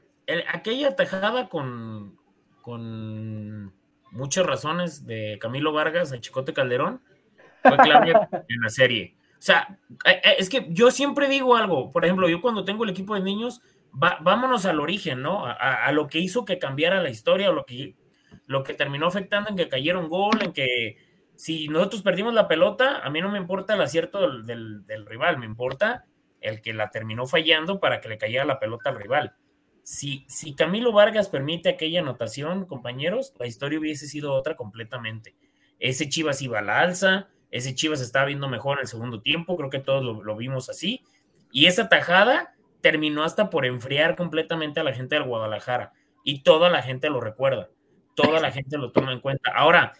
aquella 0.51 0.95
tajada 0.95 1.49
con, 1.49 2.17
con 2.61 3.73
muchas 4.11 4.45
razones 4.45 5.05
de 5.05 5.37
Camilo 5.39 5.73
Vargas 5.73 6.11
a 6.11 6.19
Chicote 6.19 6.53
Calderón 6.53 7.01
fue 7.61 7.77
clave 7.77 8.11
en 8.47 8.61
la 8.61 8.69
serie. 8.69 9.15
O 9.43 9.45
sea, 9.45 9.77
eh, 10.05 10.21
eh, 10.23 10.35
es 10.39 10.47
que 10.47 10.67
yo 10.69 10.89
siempre 10.89 11.27
digo 11.27 11.57
algo, 11.57 11.91
por 11.91 12.05
ejemplo, 12.05 12.29
yo 12.29 12.39
cuando 12.39 12.63
tengo 12.63 12.85
el 12.85 12.91
equipo 12.91 13.13
de 13.13 13.19
niños, 13.19 13.61
vámonos 13.91 14.65
al 14.65 14.79
origen, 14.79 15.21
¿no? 15.21 15.45
A, 15.45 15.91
lo 15.91 16.07
que 16.07 16.19
hizo 16.19 16.45
que 16.45 16.59
cambiara 16.59 17.03
la 17.03 17.09
historia, 17.09 17.51
lo 17.51 17.65
que, 17.65 17.97
lo 18.45 18.63
que 18.63 18.73
terminó 18.73 19.05
afectando 19.05 19.49
en 19.49 19.57
que 19.57 19.67
cayeron 19.67 20.07
gol, 20.07 20.41
en 20.41 20.53
que 20.53 20.95
si 21.35 21.67
nosotros 21.67 22.03
perdimos 22.03 22.33
la 22.33 22.47
pelota, 22.47 22.99
a 22.99 23.09
mí 23.09 23.19
no 23.19 23.29
me 23.29 23.37
importa 23.37 23.73
el 23.73 23.81
acierto 23.81 24.43
del 24.43 25.05
rival, 25.05 25.37
me 25.39 25.45
importa 25.45 26.05
el 26.39 26.61
que 26.61 26.73
la 26.73 26.89
terminó 26.89 27.27
fallando 27.27 27.81
para 27.81 27.99
que 27.99 28.07
le 28.07 28.17
cayera 28.17 28.45
la 28.45 28.61
pelota 28.61 28.91
al 28.91 28.95
rival. 28.95 29.35
Si, 29.83 30.23
si 30.29 30.55
Camilo 30.55 30.93
Vargas 30.93 31.27
permite 31.27 31.67
aquella 31.67 31.99
anotación, 31.99 32.65
compañeros, 32.65 33.33
la 33.37 33.45
historia 33.45 33.77
hubiese 33.77 34.07
sido 34.07 34.31
otra 34.31 34.55
completamente. 34.55 35.35
Ese 35.79 36.07
Chivas 36.07 36.41
iba 36.41 36.59
a 36.59 36.61
la 36.61 36.79
alza, 36.79 37.27
ese 37.53 37.75
Chivas 37.75 38.01
estaba 38.01 38.25
viendo 38.25 38.49
mejor 38.49 38.79
en 38.79 38.81
el 38.81 38.87
segundo 38.87 39.21
tiempo, 39.21 39.55
creo 39.55 39.69
que 39.69 39.77
todos 39.77 40.03
lo, 40.03 40.35
vimos 40.35 40.69
así. 40.69 41.03
Y 41.51 41.67
esa 41.67 41.87
tajada 41.87 42.55
terminó 42.81 43.23
hasta 43.23 43.51
por 43.51 43.67
enfriar 43.67 44.15
completamente 44.15 44.79
a 44.79 44.83
la 44.83 44.91
gente 44.91 45.13
del 45.13 45.25
Guadalajara. 45.25 45.93
Y 46.23 46.41
toda 46.41 46.71
la 46.71 46.81
gente 46.81 47.11
lo 47.11 47.21
recuerda, 47.21 47.69
toda 48.15 48.41
la 48.41 48.51
gente 48.51 48.79
lo 48.79 48.91
toma 48.91 49.13
en 49.13 49.19
cuenta. 49.19 49.51
Ahora, 49.55 49.93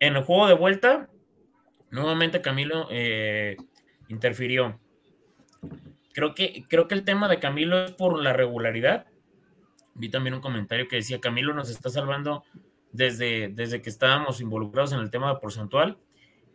en 0.00 0.16
el 0.16 0.24
juego 0.24 0.46
de 0.46 0.54
vuelta, 0.54 1.10
nuevamente 1.90 2.40
Camilo 2.40 2.88
eh, 2.90 3.58
interfirió. 4.08 4.80
Creo 6.14 6.34
que, 6.34 6.64
creo 6.66 6.88
que 6.88 6.94
el 6.94 7.04
tema 7.04 7.28
de 7.28 7.40
Camilo 7.40 7.84
es 7.84 7.90
por 7.90 8.18
la 8.18 8.32
regularidad. 8.32 9.06
Vi 9.92 10.08
también 10.08 10.32
un 10.32 10.40
comentario 10.40 10.88
que 10.88 10.96
decía, 10.96 11.20
Camilo 11.20 11.52
nos 11.52 11.68
está 11.68 11.90
salvando 11.90 12.42
desde, 12.90 13.48
desde 13.48 13.82
que 13.82 13.90
estábamos 13.90 14.40
involucrados 14.40 14.94
en 14.94 15.00
el 15.00 15.10
tema 15.10 15.28
de 15.34 15.40
porcentual. 15.40 15.98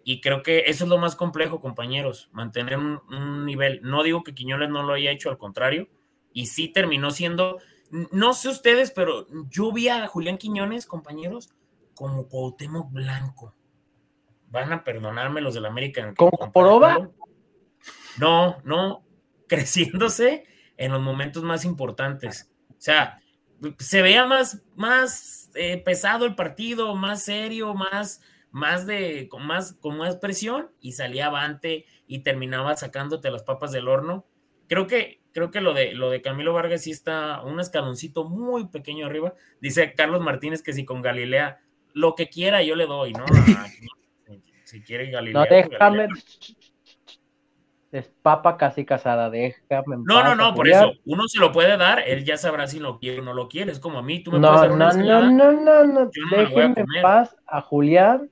Y 0.04 0.22
creo 0.22 0.44
que 0.44 0.64
eso 0.68 0.84
es 0.84 0.90
lo 0.90 0.98
más 0.98 1.16
complejo, 1.16 1.62
compañeros, 1.62 2.30
mantener 2.34 2.78
un, 2.78 3.46
nivel. 3.46 3.82
No 3.84 4.04
digo 4.04 4.24
que 4.24 4.36
Quiñones 4.36 4.70
no 4.70 4.84
lo 4.84 4.94
haya 4.94 5.12
hecho, 5.12 5.30
al 5.30 5.38
contrario. 5.38 5.88
Y 6.34 6.48
sí 6.48 6.68
terminó 6.68 7.12
siendo, 7.12 7.60
no 7.90 8.34
sé 8.34 8.50
ustedes, 8.50 8.92
pero 8.92 9.28
yo 9.50 9.72
vi 9.72 9.88
a 9.88 10.08
Julián 10.08 10.38
Quiñones, 10.38 10.86
compañeros, 10.86 11.54
como 11.94 12.28
Cuauhtémoc 12.28 12.92
Blanco. 12.92 13.56
Van 14.50 14.74
a 14.74 14.84
perdonarme 14.84 15.42
los 15.42 15.54
del 15.54 15.66
América. 15.66 16.14
¿Como 16.16 16.52
Poroba? 16.52 17.10
No, 18.20 18.58
no, 18.64 19.06
creciéndose 19.48 20.46
en 20.78 20.92
los 20.92 21.02
momentos 21.02 21.44
más 21.44 21.66
importantes. 21.66 22.52
O 22.70 22.76
sea, 22.78 23.20
se 23.80 24.02
veía 24.02 24.26
más, 24.26 24.62
más 24.76 25.50
eh, 25.56 25.78
pesado 25.78 26.26
el 26.26 26.36
partido, 26.36 26.96
más 26.96 27.24
serio, 27.24 27.74
más, 27.74 28.22
más 28.54 28.86
de, 28.86 29.28
con 29.30 29.46
más, 29.46 29.74
con 29.74 29.98
más 29.98 30.16
presión 30.18 30.70
y 30.80 30.94
salía 30.94 31.26
avante 31.26 31.86
y 32.08 32.20
terminaba 32.20 32.78
sacándote 32.78 33.32
las 33.32 33.42
papas 33.42 33.72
del 33.72 33.88
horno. 33.88 34.26
Creo 34.68 34.86
que, 34.86 35.22
creo 35.34 35.50
que 35.50 35.60
lo 35.60 35.74
de, 35.74 35.94
lo 35.94 36.12
de 36.12 36.22
Camilo 36.22 36.54
Vargas 36.54 36.84
sí 36.84 36.92
está 36.92 37.42
un 37.42 37.60
escaloncito 37.60 38.30
muy 38.30 38.68
pequeño 38.68 39.08
arriba. 39.08 39.34
Dice 39.60 39.94
Carlos 39.96 40.22
Martínez 40.22 40.62
que 40.62 40.72
si 40.72 40.86
con 40.86 41.02
Galilea 41.02 41.62
lo 41.94 42.14
que 42.14 42.30
quiera 42.30 42.62
yo 42.62 42.76
le 42.76 42.86
doy, 42.86 43.14
¿no? 43.14 43.26
si 44.66 44.84
quiere 44.84 45.10
Galilea. 45.10 45.42
No, 45.42 45.48
pues 45.48 45.70
déjame, 45.70 46.08
es 47.92 48.12
papa 48.22 48.58
casi 48.58 48.86
casada, 48.86 49.32
déjame. 49.32 49.98
No, 50.06 50.24
no, 50.24 50.36
no, 50.36 50.54
por 50.54 50.68
eso, 50.68 50.94
uno 51.06 51.28
se 51.28 51.40
lo 51.40 51.52
puede 51.52 51.76
dar, 51.78 52.04
él 52.08 52.24
ya 52.24 52.38
sabrá 52.38 52.68
si 52.68 52.80
lo 52.80 53.00
quiere 53.00 53.20
o 53.20 53.24
no 53.24 53.34
lo 53.34 53.48
quiere, 53.48 53.72
es 53.72 53.80
como 53.80 53.98
a 54.00 54.04
mí, 54.04 54.24
tú 54.24 54.32
me 54.32 54.40
no, 54.40 54.52
puedes 54.52 54.78
dar 54.78 54.96
no, 54.96 55.32
no, 55.32 55.32
no, 55.32 55.52
no, 55.52 55.86
no, 55.86 56.12
déjenme 56.32 56.82
en 56.82 57.02
paz 57.02 57.36
a 57.46 57.62
Julián, 57.62 58.30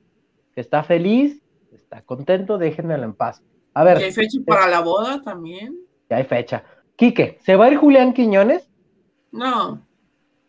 que 0.54 0.62
está 0.62 0.84
feliz, 0.84 1.42
está 1.72 2.02
contento, 2.02 2.58
déjenmelo 2.58 3.04
en 3.04 3.14
paz. 3.14 3.42
A 3.74 3.84
ver. 3.84 3.98
hay 3.98 4.12
fecha 4.12 4.38
para 4.46 4.68
la 4.68 4.82
boda 4.82 5.22
también? 5.22 5.76
Ya 6.10 6.18
hay 6.18 6.26
fecha. 6.26 6.64
Quique, 6.96 7.38
¿se 7.42 7.56
va 7.56 7.66
a 7.66 7.72
ir 7.72 7.78
Julián 7.78 8.14
Quiñones? 8.14 8.70
No. 9.32 9.86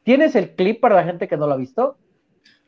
¿Tienes 0.03 0.35
el 0.35 0.55
clip 0.55 0.81
para 0.81 0.97
la 0.97 1.05
gente 1.05 1.29
que 1.29 1.37
no 1.37 1.47
lo 1.47 1.55
ha 1.55 1.57
visto? 1.57 1.97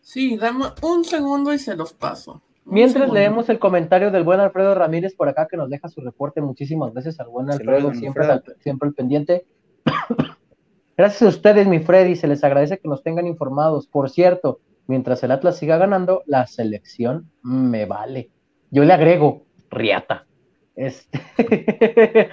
Sí, 0.01 0.37
dame 0.37 0.67
un 0.83 1.05
segundo 1.05 1.53
y 1.53 1.59
se 1.59 1.75
los 1.75 1.93
paso. 1.93 2.43
Mientras 2.65 3.11
leemos 3.11 3.49
el 3.51 3.59
comentario 3.59 4.11
del 4.11 4.23
buen 4.23 4.41
Alfredo 4.41 4.75
Ramírez 4.75 5.15
por 5.15 5.29
acá 5.29 5.47
que 5.51 5.57
nos 5.57 5.69
deja 5.69 5.89
su 5.89 6.01
reporte, 6.01 6.41
muchísimas 6.41 6.93
gracias 6.93 7.21
al 7.21 7.29
buen 7.29 7.51
Alfredo, 7.51 7.93
siempre, 7.93 8.27
siempre 8.61 8.89
el 8.89 8.95
pendiente. 8.95 9.47
gracias 10.97 11.23
a 11.23 11.29
ustedes, 11.29 11.67
mi 11.67 11.81
Freddy, 11.81 12.17
se 12.17 12.27
les 12.27 12.43
agradece 12.43 12.79
que 12.79 12.89
nos 12.89 13.03
tengan 13.03 13.27
informados. 13.27 13.87
Por 13.87 14.09
cierto, 14.09 14.61
mientras 14.87 15.23
el 15.23 15.33
Atlas 15.33 15.57
siga 15.59 15.77
ganando, 15.79 16.23
la 16.27 16.47
selección 16.47 17.31
me 17.43 17.87
vale. 17.87 18.31
Yo 18.71 18.85
le 18.85 18.93
agrego 18.93 19.47
Riata. 19.71 20.27
Este... 20.75 21.21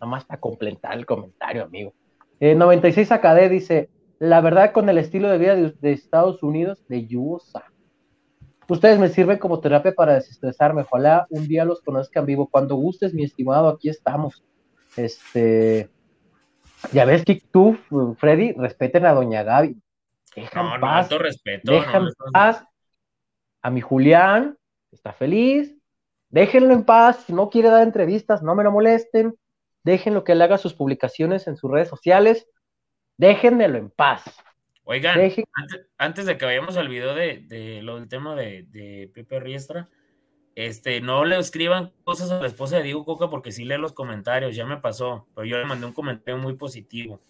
Nada 0.00 0.10
más 0.10 0.24
para 0.24 0.40
completar 0.40 0.96
el 0.96 1.04
comentario, 1.04 1.64
amigo. 1.64 1.92
96 2.40 3.12
AKD 3.12 3.50
dice, 3.50 3.90
la 4.18 4.40
verdad 4.40 4.72
con 4.72 4.88
el 4.88 4.98
estilo 4.98 5.28
de 5.28 5.38
vida 5.38 5.56
de, 5.56 5.92
Estados 5.92 6.42
Unidos, 6.42 6.84
de 6.88 7.06
USA. 7.14 7.64
Ustedes 8.68 8.98
me 8.98 9.08
sirven 9.08 9.38
como 9.38 9.60
terapia 9.60 9.92
para 9.92 10.14
desestresarme. 10.14 10.82
Ojalá 10.82 11.26
un 11.28 11.46
día 11.48 11.64
los 11.64 11.82
conozcan 11.82 12.24
vivo. 12.24 12.48
Cuando 12.48 12.76
gustes, 12.76 13.12
mi 13.12 13.24
estimado, 13.24 13.68
aquí 13.68 13.88
estamos. 13.88 14.44
Este, 14.96 15.90
ya 16.92 17.04
ves 17.04 17.24
que 17.24 17.42
tú, 17.50 17.76
Freddy, 18.18 18.52
respeten 18.52 19.06
a 19.06 19.12
Doña 19.12 19.42
Gaby. 19.42 19.76
Dejan 20.34 20.80
paz, 20.80 21.10
respeto, 21.10 21.72
dejan 21.72 22.08
paz 22.32 22.64
a 23.62 23.70
mi 23.70 23.80
Julián, 23.80 24.56
está 24.92 25.12
feliz. 25.12 25.74
Déjenlo 26.28 26.72
en 26.72 26.84
paz. 26.84 27.24
Si 27.26 27.32
no 27.32 27.50
quiere 27.50 27.68
dar 27.68 27.82
entrevistas, 27.82 28.42
no 28.42 28.54
me 28.54 28.62
lo 28.62 28.70
molesten 28.70 29.34
déjenlo 29.82 30.24
que 30.24 30.32
él 30.32 30.42
haga 30.42 30.58
sus 30.58 30.74
publicaciones 30.74 31.46
en 31.46 31.56
sus 31.56 31.70
redes 31.70 31.88
sociales, 31.88 32.46
déjenmelo 33.16 33.78
en 33.78 33.90
paz. 33.90 34.24
Oigan, 34.84 35.20
antes, 35.98 36.26
de 36.26 36.36
que 36.36 36.44
vayamos 36.44 36.76
al 36.76 36.88
video 36.88 37.14
de, 37.14 37.80
lo 37.82 37.96
del 37.96 38.08
tema 38.08 38.34
de, 38.34 39.10
Pepe 39.14 39.38
Riestra, 39.38 39.88
este, 40.56 41.00
no 41.00 41.24
le 41.24 41.38
escriban 41.38 41.92
cosas 42.02 42.30
a 42.32 42.40
la 42.40 42.48
esposa 42.48 42.76
de 42.76 42.82
Diego 42.82 43.04
Coca 43.04 43.28
porque 43.28 43.52
sí 43.52 43.64
lee 43.64 43.78
los 43.78 43.92
comentarios, 43.92 44.56
ya 44.56 44.66
me 44.66 44.78
pasó, 44.78 45.28
pero 45.34 45.44
yo 45.46 45.58
le 45.58 45.64
mandé 45.64 45.86
un 45.86 45.92
comentario 45.92 46.40
muy 46.40 46.54
positivo. 46.54 47.20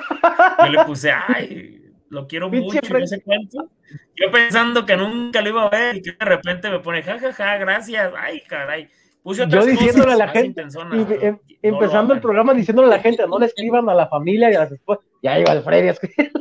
Yo 0.64 0.72
le 0.72 0.84
puse, 0.84 1.10
ay, 1.10 1.82
lo 2.08 2.26
quiero 2.26 2.48
mucho, 2.48 2.80
no 2.90 3.06
sé 3.06 3.20
cuánto. 3.22 3.70
Yo 4.14 4.30
pensando 4.30 4.84
que 4.84 4.96
nunca 4.96 5.40
lo 5.42 5.48
iba 5.48 5.64
a 5.64 5.70
ver 5.70 5.96
y 5.96 6.02
que 6.02 6.12
de 6.12 6.24
repente 6.24 6.70
me 6.70 6.80
pone, 6.80 7.02
jajaja, 7.02 7.32
ja, 7.32 7.44
ja, 7.44 7.56
gracias, 7.58 8.12
ay, 8.16 8.42
caray 8.48 8.88
yo 9.34 9.64
diciéndole 9.64 10.12
a 10.12 10.16
la 10.16 10.28
gente, 10.28 10.62
em, 10.62 11.38
empezando 11.62 12.14
el 12.14 12.20
programa 12.20 12.54
diciéndole 12.54 12.88
a 12.88 12.96
la 12.96 13.02
gente, 13.02 13.26
no 13.26 13.38
le 13.38 13.46
escriban 13.46 13.88
a 13.88 13.94
la 13.94 14.08
familia 14.08 14.50
y 14.50 14.54
a 14.54 14.60
las 14.60 14.72
esposas. 14.72 15.04
Ya 15.22 15.38
iba 15.38 15.52
el 15.52 15.62
Freddy 15.62 15.88
a 15.88 15.92
escribir. 15.92 16.32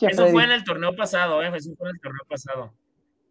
eso, 0.00 0.26
fue 0.28 0.44
en 0.44 0.50
el 0.50 0.64
torneo 0.64 0.94
pasado, 0.94 1.42
¿eh? 1.42 1.50
Eso 1.54 1.74
fue 1.76 1.88
en 1.88 1.96
el 1.96 2.00
torneo 2.00 2.22
pasado. 2.28 2.72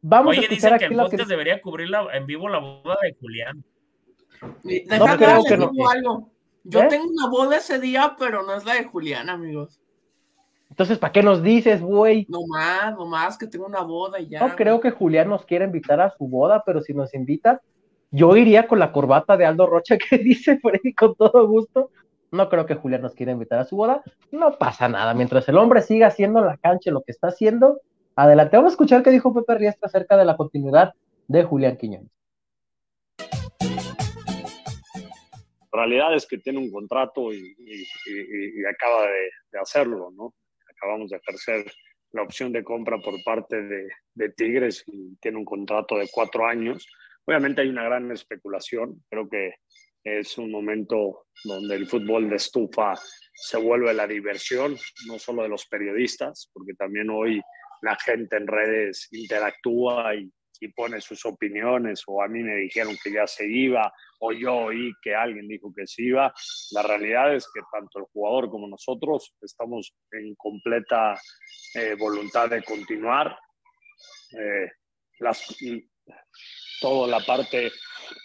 Vamos 0.01 0.37
Oye, 0.37 0.47
dicen 0.49 0.77
que 0.77 0.85
el 0.85 0.95
podcast 0.95 1.29
debería 1.29 1.61
cubrir 1.61 1.89
en 2.13 2.25
vivo 2.25 2.49
la 2.49 2.59
boda 2.59 2.97
de 3.01 3.15
Julián. 3.19 3.63
No 4.63 5.17
creo 5.17 5.43
que 5.43 5.57
no. 5.57 5.71
Algo. 5.89 6.29
Yo 6.63 6.81
¿Eh? 6.81 6.87
tengo 6.89 7.05
una 7.09 7.27
boda 7.27 7.57
ese 7.57 7.79
día, 7.79 8.15
pero 8.17 8.43
no 8.43 8.55
es 8.55 8.65
la 8.65 8.75
de 8.75 8.85
Julián, 8.85 9.29
amigos. 9.29 9.79
Entonces, 10.69 10.97
¿para 10.97 11.11
qué 11.11 11.21
nos 11.21 11.43
dices, 11.43 11.81
güey? 11.81 12.25
No 12.29 12.47
más, 12.47 12.93
no 12.95 13.05
más 13.05 13.37
que 13.37 13.45
tengo 13.45 13.65
una 13.65 13.81
boda 13.81 14.19
y 14.19 14.29
ya. 14.29 14.39
No 14.39 14.55
creo 14.55 14.79
que 14.79 14.91
Julián 14.91 15.29
nos 15.29 15.45
quiera 15.45 15.65
invitar 15.65 16.01
a 16.01 16.09
su 16.17 16.27
boda, 16.27 16.63
pero 16.65 16.81
si 16.81 16.93
nos 16.93 17.13
invita, 17.13 17.61
yo 18.09 18.35
iría 18.35 18.67
con 18.67 18.79
la 18.79 18.91
corbata 18.91 19.37
de 19.37 19.45
Aldo 19.45 19.67
Rocha 19.67 19.97
que 20.09 20.17
dice 20.17 20.57
Freddy 20.59 20.93
con 20.93 21.15
todo 21.15 21.47
gusto. 21.47 21.91
No 22.31 22.49
creo 22.49 22.65
que 22.65 22.73
Julián 22.73 23.03
nos 23.03 23.13
quiera 23.13 23.33
invitar 23.33 23.59
a 23.59 23.65
su 23.65 23.75
boda. 23.75 24.01
No 24.31 24.57
pasa 24.57 24.89
nada. 24.89 25.13
Mientras 25.13 25.47
el 25.47 25.57
hombre 25.57 25.83
siga 25.83 26.07
haciendo 26.07 26.39
en 26.39 26.47
la 26.47 26.57
cancha 26.57 26.89
lo 26.89 27.03
que 27.03 27.11
está 27.11 27.27
haciendo, 27.27 27.81
adelante. 28.15 28.57
Vamos 28.57 28.71
a 28.71 28.73
escuchar 28.73 29.03
qué 29.03 29.11
dijo 29.11 29.33
Pepe 29.33 29.55
Riestra 29.55 29.87
acerca 29.87 30.17
de 30.17 30.25
la 30.25 30.35
continuidad 30.37 30.93
de 31.27 31.43
Julián 31.43 31.77
Quiñones. 31.77 32.09
La 35.73 35.81
realidad 35.81 36.15
es 36.15 36.25
que 36.27 36.37
tiene 36.37 36.59
un 36.59 36.71
contrato 36.71 37.33
y, 37.33 37.55
acaba 38.65 39.07
de 39.07 39.59
hacerlo, 39.59 40.11
¿no? 40.11 40.33
acabamos 40.83 41.09
de 41.09 41.17
ejercer 41.17 41.71
la 42.11 42.23
opción 42.23 42.51
de 42.51 42.63
compra 42.63 42.99
por 42.99 43.21
parte 43.23 43.61
de, 43.61 43.87
de, 44.13 44.29
Tigres 44.29 44.83
y 44.87 45.15
tiene 45.17 45.37
un 45.37 45.45
contrato 45.45 45.97
de 45.97 46.07
cuatro 46.11 46.45
años. 46.45 46.87
Obviamente 47.25 47.61
hay 47.61 47.69
una 47.69 47.85
gran 47.85 48.11
especulación, 48.11 49.03
creo 49.09 49.27
que 49.27 49.55
es 50.03 50.37
un 50.37 50.51
momento 50.51 51.25
donde 51.43 51.75
el 51.75 51.87
fútbol 51.87 52.29
de 52.29 52.35
estufa 52.35 52.93
se 53.33 53.57
vuelve 53.57 53.93
la 53.93 54.05
diversión, 54.05 54.75
no 55.07 55.17
solo 55.17 55.43
de 55.43 55.49
los 55.49 55.65
periodistas, 55.65 56.51
porque 56.53 56.73
también 56.73 57.09
hoy 57.09 57.41
la 57.81 57.95
gente 57.95 58.37
en 58.37 58.47
redes 58.47 59.07
interactúa 59.11 60.15
y 60.15 60.31
y 60.63 60.69
pone 60.69 61.01
sus 61.01 61.25
opiniones, 61.25 62.03
o 62.07 62.23
a 62.23 62.27
mí 62.27 62.41
me 62.41 62.55
dijeron 62.55 62.95
que 63.03 63.11
ya 63.11 63.27
se 63.27 63.45
iba, 63.45 63.93
o 64.19 64.31
yo 64.31 64.55
oí 64.55 64.93
que 65.01 65.13
alguien 65.13 65.47
dijo 65.47 65.73
que 65.75 65.85
se 65.85 66.03
iba. 66.03 66.33
La 66.71 66.81
realidad 66.83 67.35
es 67.35 67.45
que 67.53 67.61
tanto 67.69 67.99
el 67.99 68.05
jugador 68.05 68.49
como 68.49 68.67
nosotros 68.67 69.35
estamos 69.41 69.93
en 70.11 70.33
completa 70.35 71.19
eh, 71.75 71.95
voluntad 71.95 72.49
de 72.49 72.63
continuar. 72.63 73.37
Eh, 74.39 74.71
las, 75.19 75.53
toda 76.79 77.07
la 77.07 77.19
parte 77.19 77.71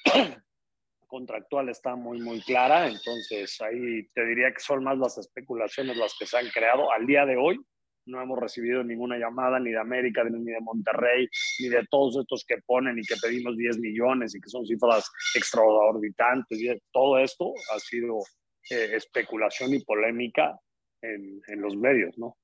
contractual 1.09 1.71
está 1.71 1.97
muy, 1.97 2.21
muy 2.21 2.41
clara, 2.43 2.87
entonces 2.87 3.61
ahí 3.61 4.07
te 4.15 4.25
diría 4.27 4.53
que 4.53 4.61
son 4.61 4.85
más 4.85 4.97
las 4.97 5.19
especulaciones 5.19 5.97
las 5.97 6.15
que 6.17 6.27
se 6.27 6.39
han 6.39 6.49
creado 6.51 6.93
al 6.93 7.05
día 7.05 7.27
de 7.27 7.37
hoy 7.37 7.59
no 8.09 8.21
hemos 8.21 8.39
recibido 8.39 8.83
ninguna 8.83 9.17
llamada 9.19 9.61
ni 9.61 9.71
de 9.71 9.79
América, 9.79 10.25
ni 10.25 10.53
de 10.53 10.61
Monterrey, 10.61 11.29
ni 11.61 11.69
de 11.69 11.87
todos 11.91 12.17
estos 12.17 12.45
que 12.47 12.57
ponen 12.67 12.99
y 12.99 13.03
que 13.03 13.15
pedimos 13.23 13.57
10 13.57 13.79
millones 13.79 14.35
y 14.35 14.41
que 14.41 14.49
son 14.49 14.67
cifras 14.67 15.11
extraordinarias. 15.35 16.79
Todo 16.91 17.19
esto 17.19 17.53
ha 17.75 17.79
sido 17.79 18.19
eh, 18.71 18.91
especulación 18.95 19.75
y 19.75 19.85
polémica 19.85 20.59
en, 21.01 21.41
los 21.61 21.77
medios, 21.77 22.19
¿no? 22.19 22.37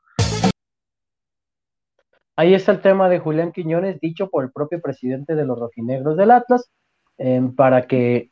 Ahí 2.37 2.55
está 2.55 2.73
el 2.73 2.81
tema 2.81 3.09
de 3.09 3.19
Julián 3.19 3.53
Quiñones, 3.53 4.01
dicho 4.01 4.29
por 4.29 4.45
el 4.45 4.53
propio 4.53 4.81
presidente 4.81 5.35
de 5.35 5.45
los 5.45 5.59
rojinegros 5.59 6.17
del 6.17 6.31
Atlas, 6.31 6.71
em, 7.19 7.55
para 7.55 7.87
que 7.87 8.31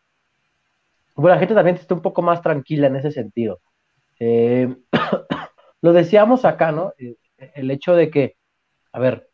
bueno, 1.14 1.35
la 1.35 1.39
gente 1.39 1.55
también 1.55 1.76
esté 1.76 1.93
un 1.95 2.03
poco 2.03 2.22
más 2.22 2.41
tranquila 2.43 2.87
en 2.87 2.97
ese 2.97 3.11
sentido. 3.11 3.61
Eh, 4.18 4.74
lo 5.83 5.93
decíamos 5.93 6.45
acá, 6.45 6.72
¿no? 6.72 6.95
Eh, 6.99 7.16
el 7.55 7.70
hecho 7.70 7.95
de 7.95 8.11
que, 8.11 8.36
a 8.93 8.99
ver, 8.99 9.28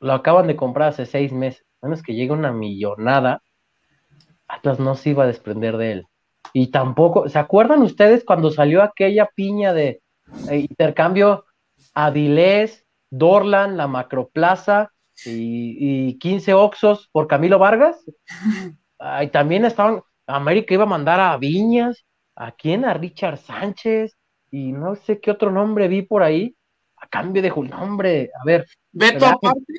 lo 0.00 0.12
acaban 0.12 0.46
de 0.46 0.56
comprar 0.56 0.88
hace 0.88 1.06
seis 1.06 1.32
meses, 1.32 1.64
menos 1.80 2.02
que 2.02 2.14
llegue 2.14 2.32
una 2.32 2.52
millonada, 2.52 3.42
Atlas 4.48 4.78
no 4.80 4.94
se 4.94 5.10
iba 5.10 5.24
a 5.24 5.28
desprender 5.28 5.76
de 5.76 5.92
él. 5.92 6.06
Y 6.52 6.70
tampoco, 6.70 7.28
¿se 7.28 7.38
acuerdan 7.38 7.82
ustedes 7.82 8.24
cuando 8.24 8.50
salió 8.50 8.82
aquella 8.82 9.30
piña 9.34 9.72
de 9.72 10.02
eh, 10.50 10.58
intercambio 10.58 11.46
Avilés, 11.94 12.84
Dorlan, 13.10 13.76
la 13.76 13.86
Macroplaza 13.86 14.92
y, 15.24 16.08
y 16.08 16.18
15 16.18 16.54
Oxos 16.54 17.08
por 17.12 17.26
Camilo 17.26 17.58
Vargas? 17.58 18.04
Y 19.20 19.26
también 19.30 19.64
estaban, 19.64 20.00
América 20.28 20.74
iba 20.74 20.84
a 20.84 20.86
mandar 20.86 21.18
a 21.18 21.36
Viñas, 21.36 22.04
¿a 22.36 22.52
quién? 22.52 22.84
A 22.84 22.94
Richard 22.94 23.38
Sánchez, 23.38 24.16
y 24.48 24.70
no 24.70 24.94
sé 24.94 25.18
qué 25.18 25.32
otro 25.32 25.50
nombre 25.50 25.88
vi 25.88 26.02
por 26.02 26.22
ahí 26.22 26.54
a 27.02 27.08
cambio 27.08 27.42
de 27.42 27.50
Julián. 27.50 27.82
Hombre, 27.82 28.30
a 28.40 28.44
ver. 28.44 28.66
Beto, 28.92 29.26
aparte, 29.26 29.74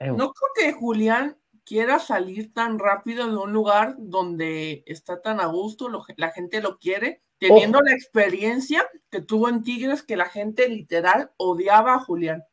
no 0.00 0.32
creo 0.32 0.50
que 0.54 0.72
Julián 0.72 1.36
quiera 1.64 1.98
salir 1.98 2.52
tan 2.52 2.78
rápido 2.78 3.26
de 3.28 3.36
un 3.36 3.52
lugar 3.52 3.96
donde 3.98 4.84
está 4.86 5.20
tan 5.20 5.40
a 5.40 5.46
gusto, 5.46 5.88
la 6.16 6.30
gente 6.30 6.60
lo 6.60 6.76
quiere, 6.76 7.22
teniendo 7.38 7.80
la 7.80 7.92
experiencia 7.92 8.86
que 9.10 9.20
tuvo 9.20 9.48
en 9.48 9.62
Tigres, 9.62 10.02
que 10.02 10.16
la 10.16 10.26
gente 10.26 10.68
literal 10.68 11.32
odiaba 11.38 11.94
a 11.94 12.00
Julián. 12.00 12.44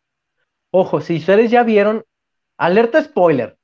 Ojo, 0.72 1.02
si 1.02 1.18
ustedes 1.18 1.52
ya 1.52 1.64
vieron, 1.64 2.04
alerta 2.58 3.04
spoiler, 3.04 3.58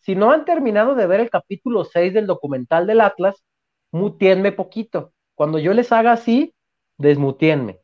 si 0.00 0.16
no 0.16 0.32
han 0.32 0.44
terminado 0.44 0.94
de 0.94 1.06
ver 1.06 1.20
el 1.20 1.30
capítulo 1.30 1.84
6 1.84 2.14
del 2.14 2.26
documental 2.26 2.86
del 2.86 3.00
Atlas, 3.00 3.44
mutienme 3.92 4.52
poquito. 4.52 5.12
Cuando 5.34 5.58
yo 5.58 5.72
les 5.72 5.92
haga 5.92 6.12
así, 6.12 6.54
desmutienme 6.96 7.83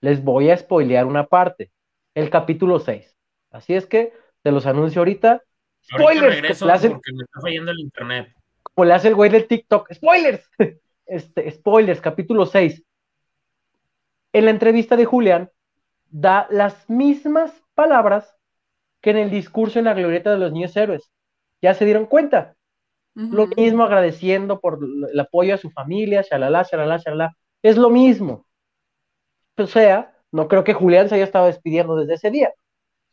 les 0.00 0.22
voy 0.22 0.50
a 0.50 0.56
spoilear 0.56 1.06
una 1.06 1.26
parte, 1.26 1.70
el 2.14 2.30
capítulo 2.30 2.78
6. 2.78 3.16
Así 3.50 3.74
es 3.74 3.86
que 3.86 4.12
te 4.42 4.52
los 4.52 4.66
anuncio 4.66 5.00
ahorita. 5.00 5.42
Spoilers. 5.82 6.58
porque 6.58 7.12
me 7.12 7.22
está 7.24 7.40
fallando 7.40 7.70
el 7.70 7.80
internet. 7.80 8.34
Como 8.62 8.86
le 8.86 8.94
hace 8.94 9.08
el 9.08 9.14
güey 9.14 9.30
del 9.30 9.46
TikTok. 9.46 9.92
Spoilers. 9.92 10.48
Este, 11.12 11.50
spoilers, 11.50 12.00
capítulo 12.00 12.46
6. 12.46 12.84
En 14.32 14.44
la 14.44 14.52
entrevista 14.52 14.96
de 14.96 15.06
Julián, 15.06 15.50
da 16.08 16.46
las 16.50 16.88
mismas 16.88 17.52
palabras 17.74 18.36
que 19.00 19.10
en 19.10 19.16
el 19.16 19.28
discurso 19.28 19.80
en 19.80 19.86
la 19.86 19.94
glorieta 19.94 20.30
de 20.30 20.38
los 20.38 20.52
niños 20.52 20.76
héroes. 20.76 21.10
¿Ya 21.60 21.74
se 21.74 21.84
dieron 21.84 22.06
cuenta? 22.06 22.54
Lo 23.14 23.48
mismo 23.48 23.82
agradeciendo 23.82 24.60
por 24.60 24.78
el 25.12 25.18
apoyo 25.18 25.54
a 25.54 25.58
su 25.58 25.70
familia, 25.70 26.22
shalala, 26.22 26.62
shalala, 26.62 26.98
shalala. 26.98 27.36
Es 27.60 27.76
lo 27.76 27.90
mismo. 27.90 28.46
Sea, 29.68 30.14
no 30.32 30.48
creo 30.48 30.64
que 30.64 30.74
Julián 30.74 31.08
se 31.08 31.16
haya 31.16 31.24
estado 31.24 31.46
despidiendo 31.46 31.96
desde 31.96 32.14
ese 32.14 32.30
día. 32.30 32.52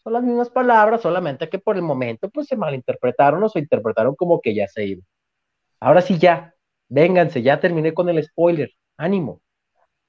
Son 0.03 0.13
las 0.13 0.23
mismas 0.23 0.49
palabras, 0.49 1.01
solamente 1.01 1.49
que 1.49 1.59
por 1.59 1.75
el 1.75 1.81
momento 1.81 2.29
pues 2.29 2.47
se 2.47 2.55
malinterpretaron 2.55 3.43
o 3.43 3.49
se 3.49 3.59
interpretaron 3.59 4.15
como 4.15 4.41
que 4.41 4.55
ya 4.55 4.67
se 4.67 4.85
iba. 4.85 5.03
Ahora 5.79 6.01
sí 6.01 6.17
ya, 6.19 6.55
vénganse, 6.89 7.41
ya 7.41 7.59
terminé 7.59 7.93
con 7.93 8.09
el 8.09 8.23
spoiler. 8.23 8.71
Ánimo. 8.97 9.41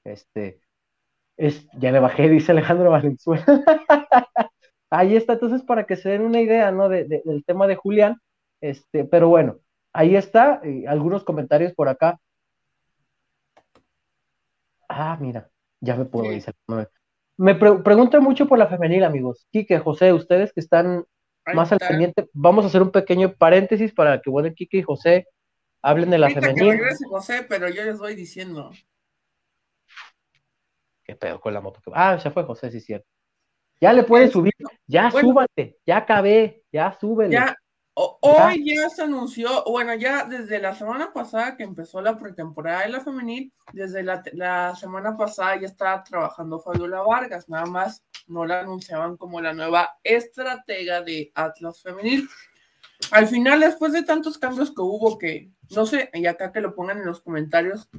Este, 0.03 0.61
es, 1.37 1.67
ya 1.73 1.91
le 1.91 1.99
bajé, 1.99 2.29
dice 2.29 2.51
Alejandro 2.51 2.91
Valenzuela. 2.91 3.45
ahí 4.89 5.15
está, 5.15 5.33
entonces 5.33 5.63
para 5.63 5.85
que 5.85 5.95
se 5.95 6.09
den 6.09 6.21
una 6.23 6.41
idea, 6.41 6.71
¿no? 6.71 6.89
del 6.89 7.43
tema 7.45 7.67
de 7.67 7.75
Julián, 7.75 8.17
este, 8.61 9.05
pero 9.05 9.29
bueno, 9.29 9.59
ahí 9.93 10.15
está, 10.15 10.61
eh, 10.63 10.85
algunos 10.87 11.23
comentarios 11.23 11.73
por 11.73 11.89
acá. 11.89 12.19
Ah, 14.89 15.17
mira, 15.19 15.49
ya 15.81 15.95
me 15.95 16.05
puedo, 16.05 16.29
dice. 16.29 16.53
Me 17.37 17.55
preguntan 17.55 18.23
mucho 18.23 18.47
por 18.47 18.57
la 18.57 18.67
femenil, 18.67 19.03
amigos. 19.03 19.47
Quique, 19.51 19.79
José, 19.79 20.13
ustedes 20.13 20.51
que 20.53 20.59
están 20.59 21.05
más 21.53 21.71
al 21.71 21.79
pendiente, 21.79 22.27
vamos 22.33 22.65
a 22.65 22.67
hacer 22.67 22.81
un 22.81 22.91
pequeño 22.91 23.33
paréntesis 23.33 23.93
para 23.93 24.21
que 24.21 24.29
bueno, 24.29 24.53
Quique 24.53 24.77
y 24.77 24.83
José 24.83 25.27
hablen 25.81 26.09
de 26.09 26.17
la 26.17 26.29
femenil. 26.29 26.79
José, 27.09 27.45
pero 27.47 27.69
yo 27.69 27.83
les 27.83 27.97
voy 27.97 28.15
diciendo. 28.15 28.71
¿Qué 31.03 31.15
pedo 31.15 31.39
con 31.39 31.53
la 31.53 31.61
moto? 31.61 31.81
Ah, 31.93 32.17
ya 32.17 32.29
fue 32.29 32.43
José, 32.43 32.69
sí, 32.69 32.81
cierto. 32.81 33.07
Ya 33.81 33.93
le 33.93 34.03
puedes 34.03 34.31
subir, 34.31 34.53
ya 34.85 35.09
súbate, 35.09 35.77
ya 35.85 35.97
acabé, 35.97 36.63
ya 36.71 36.95
súbele. 36.99 37.31
Ya, 37.31 37.55
hoy 37.93 38.63
ya 38.65 38.89
se 38.89 39.03
anunció, 39.03 39.63
bueno, 39.65 39.93
ya 39.95 40.23
desde 40.23 40.59
la 40.59 40.73
semana 40.75 41.11
pasada 41.13 41.57
que 41.57 41.63
empezó 41.63 42.01
la 42.01 42.17
pretemporada 42.17 42.83
de 42.83 42.89
la 42.89 43.01
femenil, 43.01 43.53
desde 43.73 44.03
la, 44.03 44.75
semana 44.75 45.17
pasada 45.17 45.59
ya 45.59 45.67
estaba 45.67 46.03
trabajando 46.03 46.59
Fabiola 46.59 47.01
Vargas, 47.01 47.49
nada 47.49 47.65
más 47.65 48.03
no 48.27 48.45
la 48.45 48.61
anunciaban 48.61 49.17
como 49.17 49.41
la 49.41 49.53
nueva 49.53 49.89
estratega 50.03 51.01
de 51.01 51.31
Atlas 51.35 51.81
Femenil. 51.81 52.27
Al 53.11 53.27
final, 53.27 53.59
después 53.61 53.93
de 53.93 54.03
tantos 54.03 54.37
cambios 54.37 54.69
que 54.69 54.81
hubo, 54.81 55.17
que 55.17 55.51
no 55.71 55.85
sé, 55.85 56.09
y 56.13 56.25
acá 56.25 56.51
que 56.51 56.61
lo 56.61 56.75
pongan 56.75 56.99
en 56.99 57.05
los 57.05 57.21
comentarios, 57.21 57.89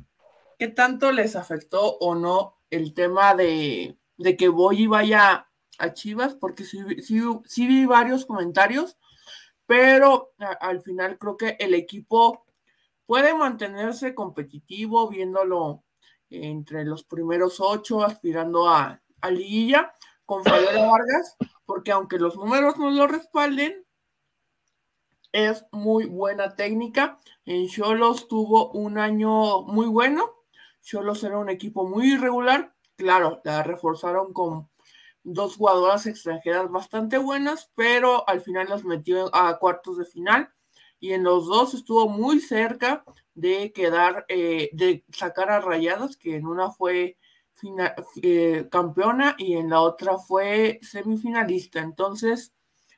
¿qué 0.58 0.68
tanto 0.68 1.12
les 1.12 1.36
afectó 1.36 1.98
o 1.98 2.14
no 2.14 2.58
el 2.70 2.94
tema 2.94 3.34
de, 3.34 3.98
de 4.18 4.36
que 4.36 4.48
Boyi 4.48 4.86
vaya 4.86 5.46
a 5.80 5.94
Chivas, 5.94 6.34
porque 6.34 6.64
sí, 6.64 6.78
sí, 7.02 7.66
vi 7.66 7.86
varios 7.86 8.26
comentarios, 8.26 8.98
pero 9.70 10.32
al 10.58 10.82
final 10.82 11.16
creo 11.16 11.36
que 11.36 11.56
el 11.60 11.74
equipo 11.74 12.44
puede 13.06 13.34
mantenerse 13.34 14.16
competitivo, 14.16 15.08
viéndolo 15.08 15.84
entre 16.28 16.84
los 16.84 17.04
primeros 17.04 17.60
ocho, 17.60 18.02
aspirando 18.02 18.68
a, 18.68 19.00
a 19.20 19.30
liguilla 19.30 19.94
con 20.26 20.42
Fabiola 20.42 20.86
Vargas, 20.86 21.36
porque 21.64 21.92
aunque 21.92 22.18
los 22.18 22.34
números 22.34 22.78
no 22.78 22.90
lo 22.90 23.06
respalden, 23.06 23.86
es 25.30 25.64
muy 25.70 26.06
buena 26.06 26.56
técnica. 26.56 27.20
En 27.44 27.68
Cholos 27.68 28.26
tuvo 28.26 28.72
un 28.72 28.98
año 28.98 29.62
muy 29.62 29.86
bueno. 29.86 30.32
Cholos 30.82 31.22
era 31.22 31.38
un 31.38 31.48
equipo 31.48 31.86
muy 31.86 32.14
irregular. 32.14 32.74
Claro, 32.96 33.40
la 33.44 33.62
reforzaron 33.62 34.32
con 34.32 34.69
dos 35.22 35.56
jugadoras 35.56 36.06
extranjeras 36.06 36.70
bastante 36.70 37.18
buenas, 37.18 37.70
pero 37.74 38.28
al 38.28 38.40
final 38.40 38.68
las 38.68 38.84
metió 38.84 39.34
a 39.34 39.58
cuartos 39.58 39.98
de 39.98 40.04
final 40.04 40.50
y 40.98 41.12
en 41.14 41.24
los 41.24 41.46
dos 41.46 41.74
estuvo 41.74 42.08
muy 42.08 42.40
cerca 42.40 43.04
de 43.34 43.72
quedar, 43.72 44.26
eh, 44.28 44.70
de 44.72 45.04
sacar 45.12 45.50
a 45.50 45.60
Rayadas, 45.60 46.16
que 46.16 46.36
en 46.36 46.46
una 46.46 46.70
fue 46.70 47.16
eh, 48.22 48.68
campeona 48.70 49.34
y 49.38 49.54
en 49.54 49.70
la 49.70 49.80
otra 49.80 50.18
fue 50.18 50.78
semifinalista. 50.82 51.80
Entonces, 51.80 52.52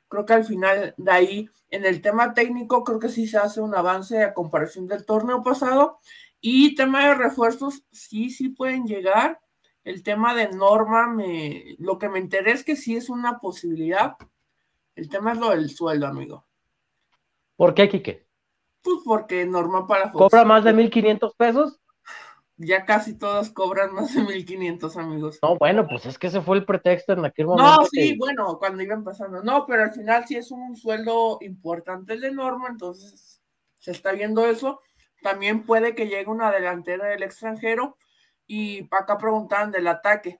creo 0.07 0.25
que 0.25 0.33
al 0.33 0.45
final 0.45 0.93
de 0.97 1.11
ahí, 1.11 1.49
en 1.69 1.85
el 1.85 2.01
tema 2.01 2.33
técnico, 2.33 2.83
creo 2.83 2.99
que 2.99 3.09
sí 3.09 3.27
se 3.27 3.37
hace 3.37 3.61
un 3.61 3.75
avance 3.75 4.21
a 4.21 4.33
comparación 4.33 4.87
del 4.87 5.05
torneo 5.05 5.43
pasado. 5.43 5.99
Y 6.41 6.75
tema 6.75 7.07
de 7.07 7.15
refuerzos, 7.15 7.83
sí, 7.91 8.29
sí 8.29 8.49
pueden 8.49 8.85
llegar 8.85 9.39
el 9.83 10.03
tema 10.03 10.33
de 10.33 10.49
Norma, 10.49 11.07
me, 11.07 11.75
lo 11.79 11.97
que 11.97 12.09
me 12.09 12.19
enteré 12.19 12.51
es 12.51 12.63
que 12.63 12.75
sí 12.75 12.95
es 12.95 13.09
una 13.09 13.39
posibilidad. 13.39 14.15
El 14.95 15.09
tema 15.09 15.33
es 15.33 15.39
lo 15.39 15.49
del 15.49 15.69
sueldo, 15.69 16.07
amigo. 16.07 16.45
¿Por 17.55 17.73
qué, 17.73 17.89
Quique? 17.89 18.27
Pues 18.81 18.99
porque 19.05 19.45
Norma 19.45 19.87
para 19.87 20.11
¿Cobra 20.11 20.43
más 20.43 20.63
de 20.63 20.73
1.500 20.73 21.35
pesos? 21.37 21.79
Ya 22.57 22.85
casi 22.85 23.17
todas 23.17 23.49
cobran 23.49 23.93
más 23.93 24.13
de 24.13 24.21
1.500, 24.21 24.97
amigos. 24.97 25.39
No, 25.41 25.57
bueno, 25.57 25.87
pues 25.87 26.05
es 26.05 26.17
que 26.17 26.27
ese 26.27 26.41
fue 26.41 26.57
el 26.57 26.65
pretexto 26.65 27.13
en 27.13 27.25
aquel 27.25 27.47
momento. 27.47 27.81
No, 27.81 27.85
sí, 27.85 28.15
bueno, 28.17 28.57
cuando 28.59 28.83
iba 28.83 28.93
empezando. 28.93 29.41
No, 29.43 29.65
pero 29.65 29.83
al 29.83 29.91
final 29.91 30.25
sí 30.27 30.35
es 30.35 30.51
un 30.51 30.75
sueldo 30.75 31.39
importante 31.41 32.13
el 32.13 32.21
de 32.21 32.31
Norma, 32.31 32.67
entonces 32.69 33.41
se 33.79 33.91
está 33.91 34.11
viendo 34.11 34.45
eso. 34.45 34.79
También 35.21 35.65
puede 35.65 35.95
que 35.95 36.07
llegue 36.07 36.29
una 36.29 36.51
delantera 36.51 37.07
del 37.07 37.23
extranjero 37.23 37.97
y 38.47 38.87
acá 38.91 39.17
preguntaban 39.17 39.71
del 39.71 39.87
ataque. 39.87 40.39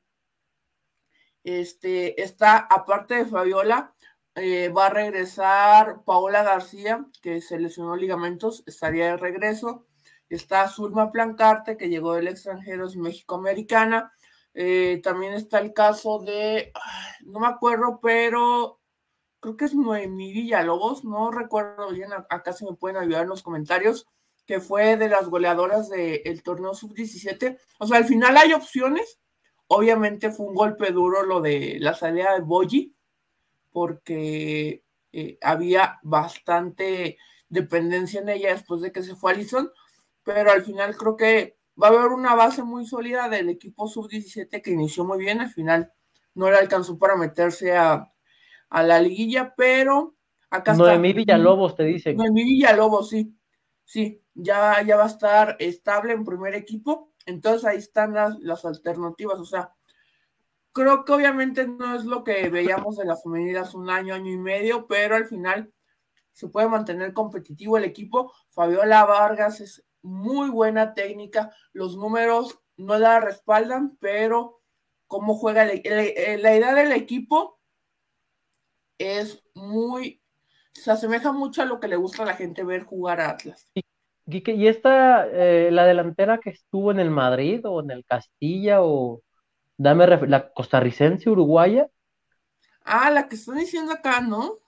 Este, 1.43 2.21
está, 2.21 2.57
aparte 2.57 3.15
de 3.15 3.25
Fabiola, 3.25 3.93
eh, 4.35 4.69
va 4.69 4.87
a 4.87 4.89
regresar 4.89 6.03
Paola 6.05 6.43
García, 6.43 7.05
que 7.21 7.41
se 7.41 7.59
lesionó 7.59 7.95
ligamentos, 7.95 8.63
estaría 8.65 9.07
de 9.07 9.17
regreso. 9.17 9.85
Está 10.29 10.67
Zulma 10.69 11.11
Plancarte, 11.11 11.77
que 11.77 11.89
llegó 11.89 12.13
del 12.13 12.27
extranjero, 12.27 12.87
es 12.87 12.95
México-Americana. 12.95 14.11
Eh, 14.53 15.01
también 15.03 15.33
está 15.33 15.59
el 15.59 15.73
caso 15.73 16.19
de, 16.19 16.71
no 17.25 17.39
me 17.39 17.47
acuerdo, 17.47 17.99
pero 18.01 18.79
creo 19.39 19.57
que 19.57 19.65
es 19.65 19.75
Noemí 19.75 20.31
Villalobos, 20.31 21.03
no 21.03 21.31
recuerdo 21.31 21.89
bien, 21.89 22.11
acá 22.13 22.53
se 22.53 22.65
me 22.65 22.73
pueden 22.73 22.97
ayudar 22.97 23.23
en 23.23 23.29
los 23.29 23.43
comentarios 23.43 24.07
que 24.45 24.59
fue 24.59 24.97
de 24.97 25.09
las 25.09 25.27
goleadoras 25.29 25.89
del 25.89 26.43
torneo 26.43 26.73
sub-17. 26.73 27.57
O 27.79 27.87
sea, 27.87 27.97
al 27.97 28.05
final 28.05 28.35
hay 28.37 28.53
opciones. 28.53 29.19
Obviamente 29.67 30.31
fue 30.31 30.47
un 30.47 30.55
golpe 30.55 30.91
duro 30.91 31.23
lo 31.23 31.41
de 31.41 31.77
la 31.79 31.93
salida 31.93 32.33
de 32.33 32.41
Boyi, 32.41 32.95
porque 33.71 34.83
eh, 35.11 35.37
había 35.41 35.99
bastante 36.03 37.17
dependencia 37.49 38.19
en 38.19 38.29
ella 38.29 38.53
después 38.53 38.81
de 38.81 38.91
que 38.91 39.03
se 39.03 39.15
fue 39.15 39.31
Alison, 39.31 39.71
pero 40.23 40.51
al 40.51 40.63
final 40.63 40.95
creo 40.97 41.15
que 41.15 41.57
va 41.81 41.87
a 41.87 41.91
haber 41.91 42.07
una 42.07 42.35
base 42.35 42.63
muy 42.63 42.85
sólida 42.85 43.29
del 43.29 43.49
equipo 43.49 43.87
sub-17 43.87 44.61
que 44.61 44.71
inició 44.71 45.05
muy 45.05 45.19
bien, 45.19 45.39
al 45.39 45.49
final 45.49 45.91
no 46.33 46.49
le 46.49 46.57
alcanzó 46.57 46.97
para 46.97 47.15
meterse 47.15 47.75
a, 47.75 48.09
la 48.71 48.99
liguilla, 48.99 49.53
pero 49.55 50.15
acá 50.49 50.73
Noemí 50.73 51.13
Villalobos 51.13 51.75
te 51.75 51.83
dice. 51.83 52.15
Noemí 52.15 52.43
Villalobos, 52.43 53.09
sí, 53.09 53.37
sí, 53.85 54.22
ya, 54.33 54.81
ya 54.81 54.97
va 54.97 55.03
a 55.03 55.07
estar 55.07 55.55
estable 55.59 56.13
en 56.13 56.25
primer 56.25 56.55
equipo. 56.55 57.13
Entonces 57.25 57.65
ahí 57.65 57.77
están 57.77 58.13
las, 58.13 58.65
alternativas. 58.65 59.39
O 59.39 59.45
sea, 59.45 59.73
creo 60.71 61.05
que 61.05 61.13
obviamente 61.13 61.67
no 61.67 61.95
es 61.95 62.05
lo 62.05 62.23
que 62.23 62.49
veíamos 62.49 62.97
de 62.97 63.05
las 63.05 63.23
femeninas 63.23 63.73
un 63.73 63.89
año, 63.89 64.13
año 64.13 64.31
y 64.31 64.37
medio, 64.37 64.87
pero 64.87 65.15
al 65.15 65.25
final 65.25 65.73
se 66.31 66.47
puede 66.47 66.67
mantener 66.67 67.13
competitivo 67.13 67.77
el 67.77 67.85
equipo. 67.85 68.33
Fabiola 68.49 69.05
Vargas 69.05 69.61
es 69.61 69.85
muy 70.01 70.49
buena 70.49 70.93
técnica, 70.93 71.53
los 71.71 71.95
números 71.95 72.59
no 72.75 72.97
la 72.97 73.19
respaldan, 73.19 73.97
pero 73.97 74.61
cómo 75.07 75.35
juega 75.35 75.63
la 75.63 75.73
idea 75.73 76.73
del 76.73 76.91
equipo 76.91 77.59
es 78.97 79.43
muy, 79.53 80.21
se 80.73 80.91
asemeja 80.91 81.31
mucho 81.31 81.61
a 81.61 81.65
lo 81.65 81.79
que 81.79 81.87
le 81.87 81.95
gusta 81.95 82.23
a 82.23 82.25
la 82.25 82.35
gente 82.35 82.63
ver 82.63 82.83
jugar 82.83 83.21
a 83.21 83.29
Atlas. 83.29 83.69
¿y 83.73 83.83
esta, 84.25 85.27
eh, 85.27 85.69
la 85.71 85.85
delantera 85.85 86.39
que 86.39 86.51
estuvo 86.51 86.91
en 86.91 86.99
el 86.99 87.09
Madrid 87.09 87.61
o 87.65 87.81
en 87.81 87.91
el 87.91 88.05
Castilla 88.05 88.81
o 88.81 89.21
dame 89.77 90.07
la 90.27 90.51
costarricense 90.51 91.29
uruguaya? 91.29 91.87
Ah, 92.85 93.09
la 93.11 93.27
que 93.27 93.35
están 93.35 93.57
diciendo 93.57 93.91
acá, 93.91 94.21
¿no? 94.21 94.59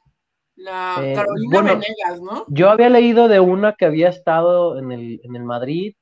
La 0.56 0.96
eh, 1.02 1.14
Carolina 1.14 1.62
Venegas, 1.62 2.22
¿no? 2.22 2.46
Yo 2.48 2.70
había 2.70 2.90
leído 2.90 3.28
de 3.28 3.40
una 3.40 3.74
que 3.74 3.86
había 3.86 4.10
estado 4.10 4.80
en 4.80 4.92
el, 4.92 5.20
en 5.24 5.36
el 5.36 5.44
Madrid, 5.44 5.96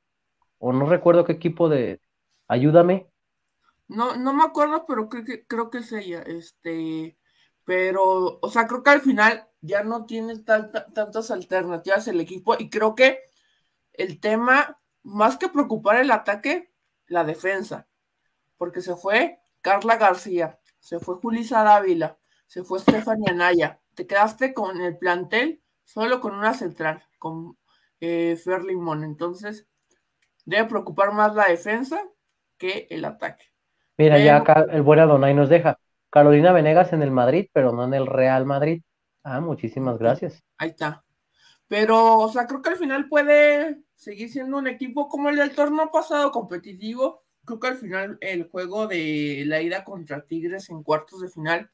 o 0.60 0.72
no 0.74 0.88
recuerdo 0.88 1.26
qué 1.26 1.34
equipo 1.34 1.70
de. 1.70 2.00
Ayúdame. 2.48 3.08
No, 3.88 4.16
no 4.16 4.34
me 4.34 4.44
acuerdo, 4.44 4.86
pero 4.88 5.10
creo 5.10 5.24
que, 5.24 5.46
creo 5.46 5.70
que 5.70 5.80
es 5.80 5.92
ella. 5.92 6.22
Este, 6.22 7.18
pero, 7.66 8.40
o 8.42 8.50
sea, 8.50 8.68
creo 8.68 8.84
que 8.84 8.92
al 8.92 9.02
final 9.02 9.48
ya 9.62 9.84
no 9.84 10.06
tiene 10.06 10.40
tantas 10.40 11.32
alternativas 11.32 12.08
el 12.08 12.20
equipo, 12.22 12.56
y 12.58 12.70
creo 12.70 12.94
que 12.96 13.20
el 13.94 14.20
tema, 14.20 14.78
más 15.04 15.38
que 15.38 15.50
preocupar 15.50 15.98
el 15.98 16.12
ataque, 16.12 16.72
la 17.08 17.24
defensa, 17.24 17.88
porque 18.58 18.82
se 18.82 18.96
fue 18.96 19.40
Carla 19.62 19.98
García, 19.98 20.60
se 20.80 21.00
fue 21.00 21.16
Julisa 21.16 21.64
Dávila, 21.64 22.18
se 22.48 22.64
fue 22.64 22.80
Stephanie 22.80 23.30
Anaya. 23.30 23.80
Te 23.96 24.08
quedaste 24.08 24.54
con 24.54 24.82
el 24.82 24.98
plantel 24.98 25.62
solo 25.84 26.20
con 26.20 26.34
una 26.34 26.54
central, 26.54 27.04
con 27.20 27.58
eh, 28.00 28.36
Fer 28.36 28.64
Limón. 28.64 29.04
Entonces, 29.04 29.68
debe 30.46 30.66
preocupar 30.66 31.14
más 31.14 31.36
la 31.36 31.48
defensa 31.48 32.02
que 32.58 32.88
el 32.90 33.06
ataque. 33.06 33.46
Mira, 33.98 34.18
ya 34.18 34.38
acá 34.38 34.66
el 34.72 34.82
buen 34.82 35.00
Adonai 35.00 35.34
nos 35.34 35.50
deja. 35.50 35.78
Carolina 36.10 36.52
Venegas 36.52 36.94
en 36.94 37.02
el 37.02 37.12
Madrid, 37.12 37.48
pero 37.54 37.72
no 37.72 37.86
en 37.86 37.94
el 37.94 38.08
Real 38.08 38.46
Madrid. 38.46 38.82
Ah, 39.24 39.40
muchísimas 39.40 39.98
gracias. 39.98 40.44
Ahí 40.58 40.70
está. 40.70 41.03
Pero, 41.74 42.20
o 42.20 42.32
sea, 42.32 42.46
creo 42.46 42.62
que 42.62 42.70
al 42.70 42.78
final 42.78 43.10
puede 43.10 43.82
seguir 43.96 44.32
siendo 44.32 44.60
un 44.60 44.68
equipo 44.68 45.10
como 45.10 45.30
el 45.30 45.38
del 45.38 45.56
torneo 45.56 45.90
pasado, 45.92 46.32
competitivo. 46.32 47.24
Creo 47.46 47.60
que 47.60 47.68
al 47.68 47.78
final 47.78 48.20
el 48.22 48.48
juego 48.48 48.86
de 48.86 49.44
la 49.48 49.60
ida 49.60 49.84
contra 49.84 50.24
Tigres 50.24 50.70
en 50.70 50.84
cuartos 50.84 51.22
de 51.22 51.30
final 51.30 51.72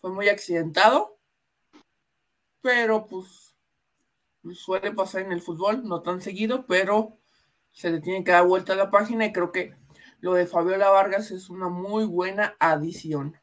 fue 0.00 0.12
muy 0.12 0.30
accidentado. 0.30 1.18
Pero, 2.62 3.06
pues, 3.06 3.54
suele 4.54 4.92
pasar 4.92 5.20
en 5.20 5.32
el 5.32 5.42
fútbol, 5.42 5.86
no 5.86 6.00
tan 6.00 6.22
seguido, 6.22 6.64
pero 6.64 7.18
se 7.70 7.90
le 7.90 8.00
tiene 8.00 8.24
que 8.24 8.32
dar 8.32 8.46
vuelta 8.46 8.72
a 8.72 8.76
la 8.76 8.90
página 8.90 9.26
y 9.26 9.32
creo 9.34 9.52
que 9.52 9.74
lo 10.20 10.32
de 10.32 10.46
Fabiola 10.46 10.88
Vargas 10.88 11.32
es 11.32 11.50
una 11.50 11.68
muy 11.68 12.06
buena 12.06 12.56
adición. 12.60 13.36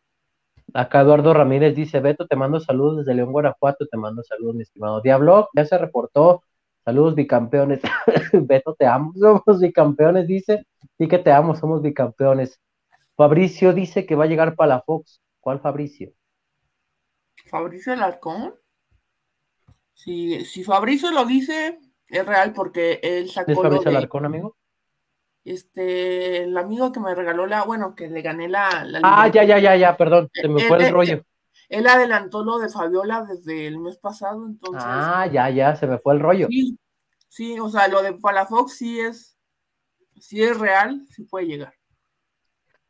Acá 0.74 1.02
Eduardo 1.02 1.34
Ramírez 1.34 1.76
dice, 1.76 2.00
Beto, 2.00 2.28
te 2.28 2.36
mando 2.36 2.60
saludos 2.60 2.98
desde 2.98 3.14
León, 3.14 3.32
Guanajuato, 3.32 3.88
te 3.88 3.98
mando 3.98 4.24
saludos, 4.24 4.56
mi 4.56 4.64
estimado 4.64 5.02
Diablo, 5.02 5.50
ya 5.54 5.66
se 5.66 5.78
reportó, 5.78 6.44
saludos 6.84 7.16
bicampeones, 7.16 7.82
Beto, 8.34 8.76
te 8.76 8.86
amo, 8.86 9.14
somos 9.16 9.62
bicampeones, 9.62 10.28
dice, 10.28 10.66
sí 10.98 11.08
que 11.08 11.20
te 11.20 11.32
amo, 11.32 11.56
somos 11.56 11.82
bicampeones. 11.82 12.60
Fabricio 13.16 13.74
dice 13.74 14.06
que 14.06 14.16
va 14.16 14.26
a 14.26 14.28
llegar 14.28 14.56
para 14.56 14.76
la 14.76 14.82
Fox, 14.82 15.22
¿cuál 15.40 15.60
Fabricio? 15.62 16.12
Fabricio 17.46 17.94
Alarcón. 17.94 18.56
Si, 19.94 20.44
si 20.44 20.64
Fabricio 20.64 21.12
lo 21.12 21.26
dice, 21.26 21.80
es 22.08 22.26
real 22.26 22.52
porque 22.54 23.00
él 23.02 23.30
sacó. 23.30 23.52
¿Es 23.52 23.58
Fabricio 23.58 23.90
Alarcón, 23.90 24.26
amigo? 24.26 24.58
Este, 25.46 26.44
el 26.44 26.58
amigo 26.58 26.92
que 26.92 27.00
me 27.00 27.14
regaló 27.14 27.46
la, 27.46 27.64
bueno, 27.64 27.96
que 27.96 28.08
le 28.08 28.22
gané 28.22 28.50
la. 28.50 28.86
ah, 29.04 29.28
ya, 29.28 29.44
ya, 29.44 29.60
ya, 29.60 29.76
ya, 29.76 29.96
perdón, 29.96 30.30
se 30.34 30.48
me 30.48 30.68
fue 30.68 30.88
el 30.88 30.92
rollo. 30.92 31.24
Él, 31.70 31.88
adelantó 31.88 32.44
lo 32.44 32.60
de 32.60 32.70
Fabiola 32.70 33.24
desde 33.24 33.68
el 33.68 33.80
mes 33.80 33.98
pasado, 33.98 34.46
entonces. 34.46 34.84
Ah, 34.86 35.28
ya, 35.32 35.50
ya, 35.50 35.76
se 35.76 35.88
me 35.88 36.00
fue 36.00 36.16
el 36.16 36.20
rollo. 36.20 36.48
Sí, 36.50 36.78
sí 37.30 37.60
o 37.60 37.70
sea, 37.70 37.88
lo 37.88 38.02
de 38.02 38.14
Palafox 38.14 38.76
sí 38.76 39.00
es, 39.00 39.38
sí 40.20 40.42
es 40.44 40.60
real, 40.60 41.06
sí 41.10 41.24
puede 41.24 41.46
llegar. 41.46 41.74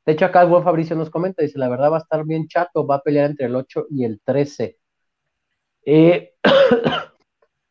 De 0.06 0.14
hecho, 0.14 0.26
acá 0.26 0.42
el 0.44 0.50
buen 0.50 0.64
Fabricio 0.64 0.96
nos 0.96 1.10
comenta, 1.10 1.42
dice, 1.42 1.60
la 1.60 1.68
verdad 1.68 1.92
va 1.92 1.98
a 1.98 2.02
estar 2.02 2.24
bien 2.26 2.48
chato, 2.48 2.86
va 2.88 2.96
a 2.96 3.02
pelear 3.02 3.32
entre 3.32 3.48
el 3.48 3.56
8 3.56 3.88
y 3.90 4.06
el 4.06 4.22
13. 4.24 4.78
Eh, 5.88 6.36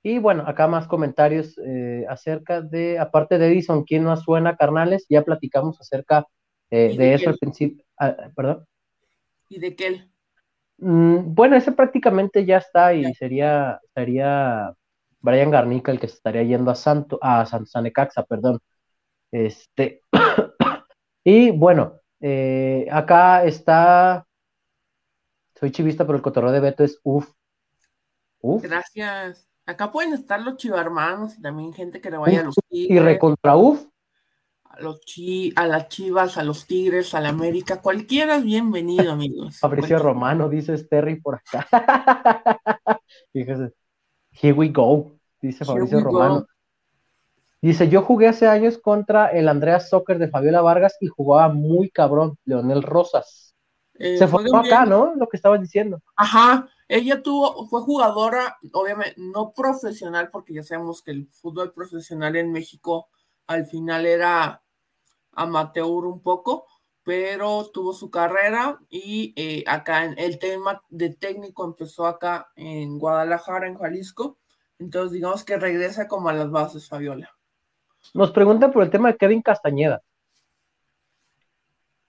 Y 0.07 0.19
bueno, 0.19 0.45
acá 0.47 0.69
más 0.69 0.87
comentarios 0.87 1.59
eh, 1.65 2.05
acerca 2.11 2.61
de, 2.61 2.99
aparte 2.99 3.39
de 3.39 3.47
Edison, 3.47 3.85
¿quién 3.85 4.05
nos 4.05 4.23
suena, 4.23 4.55
carnales? 4.55 5.07
Ya 5.09 5.23
platicamos 5.23 5.81
acerca 5.81 6.27
eh, 6.69 6.95
de, 6.95 7.15
eso 7.15 7.31
al 7.31 7.39
principio. 7.39 7.83
Ah, 7.99 8.15
¿Perdón? 8.37 8.67
¿Y 9.49 9.59
de 9.59 9.75
qué? 9.75 10.07
Mm, 10.77 11.35
bueno, 11.35 11.57
ese 11.57 11.73
prácticamente 11.73 12.45
ya 12.45 12.59
está 12.59 12.93
y 12.93 13.15
sería, 13.15 13.81
sería 13.95 14.75
Brian 15.21 15.51
Garnica 15.51 15.91
el 15.91 15.99
que 15.99 16.09
se 16.09 16.17
estaría 16.17 16.43
yendo 16.43 16.71
a 16.71 16.75
Santo, 16.75 17.19
a 17.23 17.47
San, 17.47 17.65
Sanecaxa, 17.65 18.25
perdón. 18.25 18.61
Este, 19.33 20.03
y 21.25 21.51
bueno, 21.51 22.01
eh, 22.21 22.87
acá 22.91 23.43
está, 23.43 24.27
soy 25.59 25.71
chivista, 25.71 26.05
pero 26.05 26.17
el 26.17 26.23
cotorreo 26.23 26.53
de 26.53 26.61
Beto 26.61 26.85
es 26.85 27.01
uff. 27.05 27.33
Uf. 28.43 28.63
Gracias. 28.63 29.49
Acá 29.67 29.91
pueden 29.91 30.13
estar 30.13 30.41
los 30.43 30.57
chivarmanos 30.57 31.39
y 31.39 31.43
también 31.43 31.73
gente 31.73 32.01
que 32.01 32.11
le 32.11 32.19
vaya 32.19 32.41
a 32.41 32.45
los 32.45 32.55
tigres. 32.69 32.97
Y 32.97 32.99
recontra 32.99 33.57
uf. 33.57 33.87
A, 34.65 34.81
los 34.81 35.01
chi, 35.01 35.53
a 35.57 35.67
las 35.67 35.89
chivas, 35.89 36.37
a 36.37 36.43
los 36.43 36.67
tigres, 36.67 37.15
a 37.15 37.21
la 37.21 37.31
América, 37.31 37.81
cualquiera 37.81 38.37
es 38.37 38.45
bienvenido, 38.45 39.13
amigos. 39.13 39.59
Fabricio 39.61 39.99
Romano, 39.99 40.49
dice 40.49 40.77
Terry 40.85 41.21
por 41.21 41.37
acá. 41.37 41.67
Fíjese. 43.33 43.73
Here 44.33 44.53
we 44.53 44.69
go, 44.69 45.13
dice 45.41 45.65
Fabricio 45.65 46.01
Romano. 46.01 46.47
Dice, 47.63 47.89
yo 47.89 48.03
jugué 48.03 48.29
hace 48.29 48.47
años 48.47 48.77
contra 48.77 49.29
el 49.29 49.49
Andreas 49.49 49.89
Soccer 49.89 50.19
de 50.19 50.29
Fabiola 50.29 50.61
Vargas 50.61 50.99
y 51.01 51.07
jugaba 51.07 51.49
muy 51.49 51.89
cabrón, 51.89 52.37
Leonel 52.45 52.83
Rosas. 52.83 53.55
Eh, 53.95 54.19
Se 54.19 54.29
fue 54.29 54.45
acá, 54.55 54.85
¿no? 54.85 55.15
Lo 55.15 55.29
que 55.29 55.39
estabas 55.39 55.63
diciendo. 55.63 56.03
Ajá, 56.15 56.69
ella 56.89 57.23
tuvo, 57.23 57.67
fue 57.69 57.81
jugadora, 57.81 58.59
obviamente, 58.73 59.15
no 59.17 59.53
profesional, 59.53 60.31
porque 60.31 60.55
ya 60.55 60.63
sabemos 60.63 61.03
que 61.03 61.13
el 61.13 61.29
fútbol 61.29 61.73
profesional 61.73 62.37
en 62.37 62.53
México 62.53 63.09
al 63.47 63.67
final 63.67 64.07
era 64.07 64.63
amateur 65.33 66.05
un 66.07 66.21
poco, 66.21 66.67
pero 67.03 67.71
tuvo 67.73 67.93
su 67.93 68.11
carrera 68.11 68.81
y 68.89 69.35
eh, 69.37 69.65
acá 69.67 70.05
en 70.05 70.19
el 70.19 70.39
tema 70.39 70.83
de 70.89 71.11
técnico 71.11 71.65
empezó 71.65 72.07
acá 72.07 72.51
en 72.57 72.99
Guadalajara, 72.99 73.67
en 73.67 73.77
Jalisco. 73.77 74.39
Entonces, 74.79 75.13
digamos 75.13 75.45
que 75.45 75.59
regresa 75.59 76.09
como 76.09 76.29
a 76.29 76.33
las 76.33 76.51
bases, 76.51 76.89
Fabiola. 76.89 77.31
Nos 78.13 78.33
preguntan 78.33 78.73
por 78.73 78.83
el 78.83 78.91
tema 78.91 79.13
de 79.13 79.17
Kevin 79.17 79.43
Castañeda. 79.43 80.03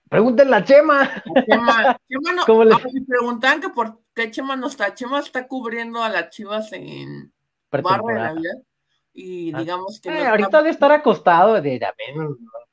Pregúntenle 0.09 0.55
a 0.55 0.63
Chema. 0.63 1.09
Chema, 1.47 1.99
Chema 2.09 2.33
no, 2.35 2.45
¿Cómo 2.45 2.63
le... 2.63 2.75
preguntan 3.07 3.61
que 3.61 3.69
por 3.69 3.99
qué 4.13 4.31
Chema 4.31 4.55
no 4.55 4.67
está. 4.67 4.93
Chema 4.93 5.19
está 5.19 5.47
cubriendo 5.47 6.03
a 6.03 6.09
las 6.09 6.29
Chivas 6.29 6.71
en 6.73 7.33
Barra 7.71 8.01
de 8.07 8.13
Navidad. 8.13 8.55
Y 9.13 9.53
ah. 9.53 9.59
digamos 9.59 9.99
que. 10.01 10.09
Eh, 10.09 10.27
ahorita 10.27 10.61
de 10.61 10.69
estar 10.69 10.91
acostado, 10.91 11.61
de 11.61 11.79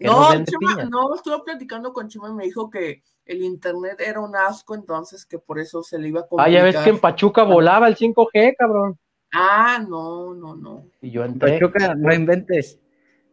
No, 0.01 0.45
Chema, 0.45 0.85
no, 0.85 1.15
estuve 1.15 1.43
platicando 1.45 1.93
con 1.93 2.09
Chema 2.09 2.29
y 2.29 2.35
me 2.35 2.45
dijo 2.45 2.69
que 2.69 3.03
el 3.25 3.43
internet 3.43 4.01
era 4.01 4.21
un 4.21 4.35
asco, 4.37 4.75
entonces 4.75 5.25
que 5.25 5.39
por 5.39 5.59
eso 5.59 5.83
se 5.83 5.99
le 5.99 6.09
iba 6.09 6.21
a 6.21 6.27
complicar. 6.27 6.49
Ah, 6.49 6.53
ya 6.53 6.65
ves 6.65 6.77
que 6.79 6.91
en 6.91 6.99
Pachuca 6.99 7.45
volaba 7.45 7.89
el 7.89 7.97
5G, 7.97 8.57
cabrón. 8.59 8.99
Ah, 9.33 9.83
no, 9.89 10.35
no, 10.35 10.55
no. 10.55 10.87
Y 11.01 11.11
yo 11.11 11.25
en 11.25 11.39
Pachuca, 11.39 11.95
no 11.95 12.13
inventes. 12.13 12.79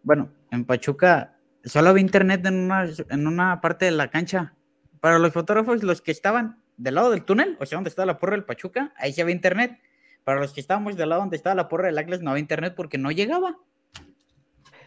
Bueno, 0.03 0.29
en 0.51 0.63
Pachuca 0.65 1.38
solo 1.63 1.89
había 1.89 2.01
internet 2.01 2.45
en 2.45 2.55
una, 2.55 2.87
en 3.09 3.27
una 3.27 3.61
parte 3.61 3.85
de 3.85 3.91
la 3.91 4.09
cancha. 4.09 4.53
Para 4.99 5.19
los 5.19 5.33
fotógrafos, 5.33 5.83
los 5.83 6.01
que 6.01 6.11
estaban 6.11 6.61
del 6.77 6.95
lado 6.95 7.11
del 7.11 7.23
túnel, 7.23 7.57
o 7.59 7.65
sea, 7.65 7.77
donde 7.77 7.89
estaba 7.89 8.05
la 8.05 8.17
porra 8.17 8.35
del 8.35 8.45
Pachuca, 8.45 8.93
ahí 8.97 9.13
sí 9.13 9.21
había 9.21 9.35
internet. 9.35 9.79
Para 10.23 10.39
los 10.39 10.53
que 10.53 10.61
estábamos 10.61 10.95
del 10.95 11.09
lado 11.09 11.21
donde 11.21 11.37
estaba 11.37 11.55
la 11.55 11.67
porra 11.67 11.87
del 11.87 11.97
Atlas, 11.97 12.21
no 12.21 12.31
había 12.31 12.41
internet 12.41 12.73
porque 12.75 12.97
no 12.97 13.11
llegaba. 13.11 13.57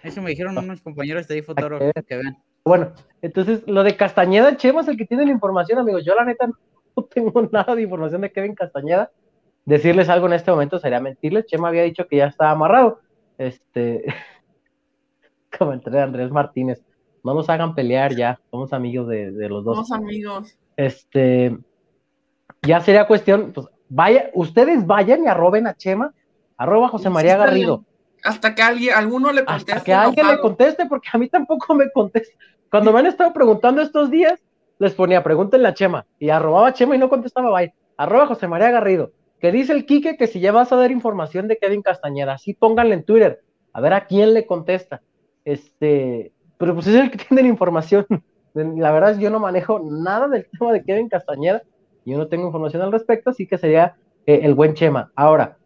Eso 0.02 0.20
me 0.20 0.30
dijeron 0.30 0.58
unos 0.58 0.82
compañeros 0.82 1.28
de 1.28 1.34
ahí 1.34 1.42
fotógrafos 1.42 1.92
que 2.06 2.16
ven. 2.16 2.36
Bueno, 2.64 2.92
entonces 3.22 3.62
lo 3.66 3.82
de 3.82 3.96
Castañeda, 3.96 4.56
Chema 4.56 4.80
es 4.80 4.88
el 4.88 4.96
que 4.96 5.06
tiene 5.06 5.24
la 5.24 5.32
información, 5.32 5.78
amigos. 5.78 6.04
Yo 6.04 6.14
la 6.14 6.24
neta 6.24 6.46
no 6.46 7.04
tengo 7.04 7.48
nada 7.52 7.74
de 7.74 7.82
información 7.82 8.20
de 8.20 8.32
Kevin 8.32 8.54
Castañeda. 8.54 9.10
Decirles 9.64 10.08
algo 10.08 10.26
en 10.26 10.32
este 10.34 10.50
momento 10.50 10.78
sería 10.78 11.00
mentirles. 11.00 11.46
Chema 11.46 11.68
había 11.68 11.82
dicho 11.82 12.06
que 12.06 12.16
ya 12.16 12.26
estaba 12.26 12.50
amarrado. 12.50 13.00
Este, 13.38 14.04
como 15.59 15.72
entre 15.72 16.00
Andrés 16.00 16.30
Martínez. 16.30 16.82
No 17.24 17.34
nos 17.34 17.48
hagan 17.48 17.74
pelear 17.74 18.16
ya, 18.16 18.40
somos 18.50 18.72
amigos 18.72 19.07
de, 19.09 19.30
los 19.48 19.64
dos. 19.64 19.76
Somos 19.76 19.92
amigos. 19.92 20.59
Este, 20.76 21.57
ya 22.62 22.80
sería 22.80 23.07
cuestión, 23.07 23.53
pues 23.53 23.68
vaya, 23.88 24.30
ustedes 24.34 24.84
vayan 24.86 25.24
y 25.24 25.28
arroben 25.28 25.68
a 25.68 25.76
Chema, 25.76 26.12
arroba 26.57 26.88
José 26.88 27.11
María 27.11 27.36
Garrido. 27.36 27.84
Hasta 28.24 28.55
que 28.55 28.62
alguien, 28.62 28.94
alguno 28.94 29.32
le 29.32 29.44
conteste. 29.44 29.72
Hasta 29.72 29.84
que 29.84 29.94
alguien 29.94 30.28
le 30.28 30.38
conteste, 30.40 30.86
porque 30.86 31.09
a 31.12 31.18
mí 31.18 31.28
tampoco 31.28 31.74
me 31.74 31.90
contesta. 31.92 32.36
Cuando 32.70 32.92
me 32.92 33.00
han 33.00 33.07
estado 33.07 33.32
preguntando 33.32 33.82
estos 33.82 34.11
días, 34.11 34.40
les 34.78 34.94
ponía, 34.94 35.22
pregúntenle 35.22 35.68
a 35.68 35.74
Chema, 35.74 36.07
y 36.18 36.30
arrobaba 36.30 36.68
a 36.68 36.72
Chema 36.72 36.96
y 36.96 36.98
no 36.98 37.09
contestaba, 37.09 37.50
vaya, 37.50 37.72
arroba 37.96 38.26
José 38.26 38.48
María 38.48 38.70
Garrido, 38.70 39.12
que 39.38 39.53
dice 39.53 39.72
el 39.72 39.86
Quique 39.86 40.16
que 40.16 40.26
si 40.26 40.40
ya 40.40 40.53
vas 40.53 40.72
a 40.72 40.76
dar 40.76 40.90
información 40.90 41.46
de 41.46 41.59
Kevin 41.59 41.82
Castañeda, 41.82 42.34
así 42.34 42.55
pónganle 42.55 42.94
en 42.94 43.05
Twitter, 43.05 43.42
a 43.72 43.80
ver 43.80 43.92
a 43.92 44.07
quién 44.07 44.34
le 44.34 44.46
contesta. 44.46 45.03
Este, 45.45 46.32
pero 46.59 46.74
pues 46.74 46.86
es 46.86 46.95
el 46.97 47.11
que 47.11 47.18
tiene 47.24 47.43
la 47.43 47.49
información. 47.49 48.07
La 48.55 48.93
verdad 48.93 49.12
es 49.12 49.16
que 49.16 49.24
yo 49.24 49.30
no 49.30 49.40
manejo 49.40 49.80
nada 49.80 50.28
del 50.28 50.47
tema 50.47 50.72
de 50.72 50.84
Kevin 50.84 51.09
Castañeda, 51.09 51.62
yo 52.05 52.18
no 52.18 52.26
tengo 52.26 52.47
información 52.47 52.82
al 52.82 52.93
respecto, 52.93 53.30
así 53.30 53.47
que 53.47 53.59
sería 53.59 53.97
eh, 54.26 54.40
el 54.43 54.55
buen 54.55 54.74
Chema. 54.74 55.11
Ahora, 55.14 55.57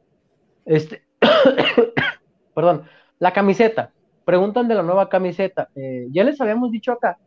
este, 0.64 1.02
perdón, 2.54 2.84
la 3.18 3.32
camiseta. 3.32 3.92
Preguntan 4.24 4.66
de 4.68 4.74
la 4.74 4.82
nueva 4.82 5.08
camiseta. 5.08 5.68
Eh, 5.74 6.08
ya 6.10 6.24
les 6.24 6.40
habíamos 6.40 6.70
dicho 6.70 6.92
acá 6.92 7.18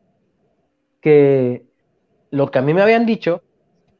que 1.01 1.65
lo 2.29 2.51
que 2.51 2.59
a 2.59 2.61
mí 2.61 2.73
me 2.73 2.81
habían 2.81 3.05
dicho 3.05 3.41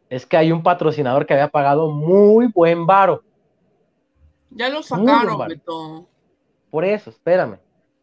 es 0.09 0.25
que 0.25 0.37
hay 0.37 0.51
un 0.51 0.63
patrocinador 0.63 1.25
que 1.25 1.33
había 1.33 1.47
pagado 1.47 1.91
muy 1.91 2.47
buen 2.47 2.85
varo. 2.85 3.23
Ya 4.49 4.69
lo 4.69 4.81
sacaron, 4.81 5.37
Por 6.69 6.83
eso, 6.83 7.09
espérame. 7.09 7.59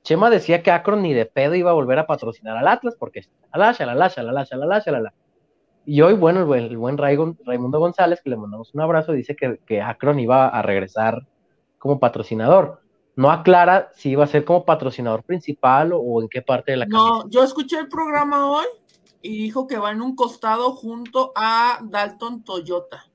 Chema 0.06 0.30
decía 0.30 0.62
que 0.62 0.70
Akron 0.70 1.02
ni 1.02 1.12
de 1.12 1.26
pedo 1.26 1.56
iba 1.56 1.72
a 1.72 1.74
volver 1.74 1.98
a 1.98 2.06
patrocinar 2.06 2.56
al 2.56 2.68
Atlas 2.68 2.94
porque 2.96 3.26
la 3.52 3.72
la 3.72 3.86
la 3.86 3.94
la 3.94 4.12
la 4.22 4.82
la 4.86 5.00
la 5.00 5.14
y 5.84 6.00
hoy, 6.00 6.14
bueno, 6.14 6.54
el 6.54 6.76
buen, 6.76 6.96
Raimundo 6.96 7.78
González, 7.80 8.20
que 8.22 8.30
le 8.30 8.36
mandamos 8.36 8.72
un 8.72 8.80
abrazo, 8.80 9.12
dice 9.12 9.34
que, 9.34 9.58
que 9.66 9.82
Akron 9.82 10.20
iba 10.20 10.48
a 10.48 10.62
regresar 10.62 11.26
como 11.78 11.98
patrocinador. 11.98 12.82
No 13.16 13.32
aclara 13.32 13.90
si 13.94 14.10
iba 14.10 14.22
a 14.22 14.28
ser 14.28 14.44
como 14.44 14.64
patrocinador 14.64 15.24
principal 15.24 15.92
o, 15.92 16.22
en 16.22 16.28
qué 16.28 16.40
parte 16.40 16.72
de 16.72 16.78
la 16.78 16.86
No, 16.86 17.28
yo 17.28 17.42
escuché 17.42 17.78
el 17.78 17.88
programa 17.88 18.48
hoy 18.48 18.66
y 19.22 19.38
dijo 19.38 19.66
que 19.66 19.78
va 19.78 19.90
en 19.90 20.02
un 20.02 20.14
costado 20.14 20.70
junto 20.72 21.32
a 21.34 21.80
Dalton 21.82 22.44
Toyota. 22.44 23.06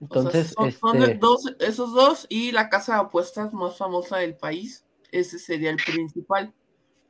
Entonces, 0.00 0.54
son, 0.80 1.02
este 1.02 1.18
dos, 1.18 1.52
esos 1.58 1.92
dos 1.92 2.26
y 2.28 2.52
la 2.52 2.68
casa 2.68 2.94
de 2.94 3.00
apuestas 3.00 3.52
más 3.52 3.76
famosa 3.76 4.18
del 4.18 4.36
país. 4.36 4.84
Ese 5.12 5.38
sería 5.38 5.70
el 5.70 5.76
principal. 5.76 6.52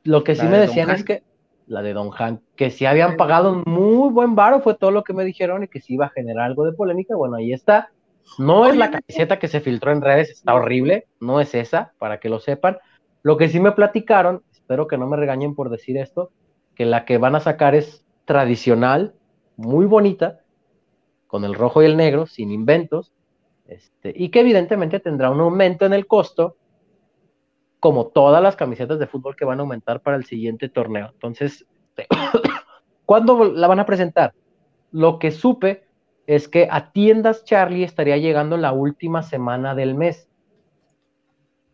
Lo 0.03 0.23
que 0.23 0.35
sí 0.35 0.45
me 0.45 0.57
decían 0.57 0.89
es 0.89 1.03
que 1.03 1.23
la 1.67 1.81
de 1.81 1.93
Don 1.93 2.11
Han, 2.17 2.41
que 2.55 2.71
si 2.71 2.85
habían 2.85 3.15
pagado 3.17 3.53
un 3.53 3.63
muy 3.65 4.11
buen 4.11 4.35
varo, 4.35 4.61
fue 4.61 4.75
todo 4.75 4.91
lo 4.91 5.03
que 5.03 5.13
me 5.13 5.23
dijeron 5.23 5.63
y 5.63 5.67
que 5.67 5.79
si 5.79 5.93
iba 5.93 6.07
a 6.07 6.09
generar 6.09 6.45
algo 6.45 6.65
de 6.65 6.73
polémica. 6.73 7.15
Bueno, 7.15 7.35
ahí 7.35 7.53
está. 7.53 7.91
No 8.37 8.67
es 8.67 8.75
la 8.75 8.91
camiseta 8.91 9.39
que 9.39 9.47
se 9.47 9.61
filtró 9.61 9.91
en 9.91 10.01
redes, 10.01 10.29
está 10.29 10.53
horrible, 10.53 11.07
no 11.19 11.41
es 11.41 11.53
esa, 11.53 11.93
para 11.97 12.19
que 12.19 12.29
lo 12.29 12.39
sepan. 12.39 12.77
Lo 13.23 13.37
que 13.37 13.49
sí 13.49 13.59
me 13.59 13.71
platicaron, 13.71 14.43
espero 14.51 14.87
que 14.87 14.97
no 14.97 15.07
me 15.07 15.17
regañen 15.17 15.55
por 15.55 15.69
decir 15.69 15.97
esto, 15.97 16.31
que 16.75 16.85
la 16.85 17.05
que 17.05 17.17
van 17.17 17.35
a 17.35 17.39
sacar 17.39 17.75
es 17.75 18.05
tradicional, 18.25 19.13
muy 19.57 19.85
bonita, 19.85 20.41
con 21.27 21.43
el 21.45 21.53
rojo 21.53 21.81
y 21.81 21.85
el 21.85 21.97
negro, 21.97 22.25
sin 22.25 22.51
inventos, 22.51 23.11
este, 23.67 24.13
y 24.15 24.29
que 24.29 24.41
evidentemente 24.41 24.99
tendrá 24.99 25.29
un 25.29 25.39
aumento 25.39 25.85
en 25.85 25.93
el 25.93 26.07
costo, 26.07 26.57
como 27.81 28.05
todas 28.07 28.41
las 28.41 28.55
camisetas 28.55 28.99
de 28.99 29.07
fútbol 29.07 29.35
que 29.35 29.43
van 29.43 29.59
a 29.59 29.63
aumentar 29.63 30.01
para 30.01 30.15
el 30.15 30.23
siguiente 30.23 30.69
torneo. 30.69 31.09
Entonces, 31.11 31.65
¿cuándo 33.05 33.43
la 33.51 33.67
van 33.67 33.79
a 33.79 33.85
presentar? 33.85 34.33
Lo 34.91 35.17
que 35.19 35.31
supe 35.31 35.83
es 36.27 36.47
que 36.47 36.67
a 36.69 36.91
tiendas 36.91 37.43
Charlie 37.43 37.83
estaría 37.83 38.17
llegando 38.17 38.55
la 38.55 38.71
última 38.71 39.23
semana 39.23 39.73
del 39.73 39.95
mes. 39.95 40.29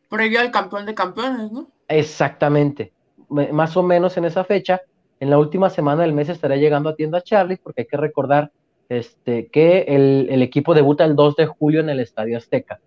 Previo 0.09 0.39
al 0.39 0.49
campeón 0.49 0.85
de 0.85 0.95
campeones, 0.95 1.51
¿no? 1.51 1.67
Exactamente. 1.89 2.93
Más 3.27 3.75
o 3.75 3.83
menos 3.83 4.15
en 4.15 4.23
esa 4.23 4.45
fecha, 4.45 4.79
en 5.19 5.29
la 5.29 5.37
última 5.37 5.69
semana 5.69 6.03
del 6.03 6.13
mes 6.13 6.29
estaría 6.29 6.55
llegando 6.55 6.89
a 6.89 6.95
tiendas 6.95 7.25
Charlie, 7.25 7.57
porque 7.57 7.81
hay 7.81 7.87
que 7.87 7.97
recordar 7.97 8.53
este, 8.87 9.47
que 9.47 9.81
el, 9.89 10.41
equipo 10.41 10.73
debuta 10.73 11.03
el 11.03 11.17
2 11.17 11.35
de 11.35 11.47
julio 11.47 11.81
en 11.81 11.89
el 11.89 11.99
Estadio 11.99 12.37
Azteca. 12.37 12.79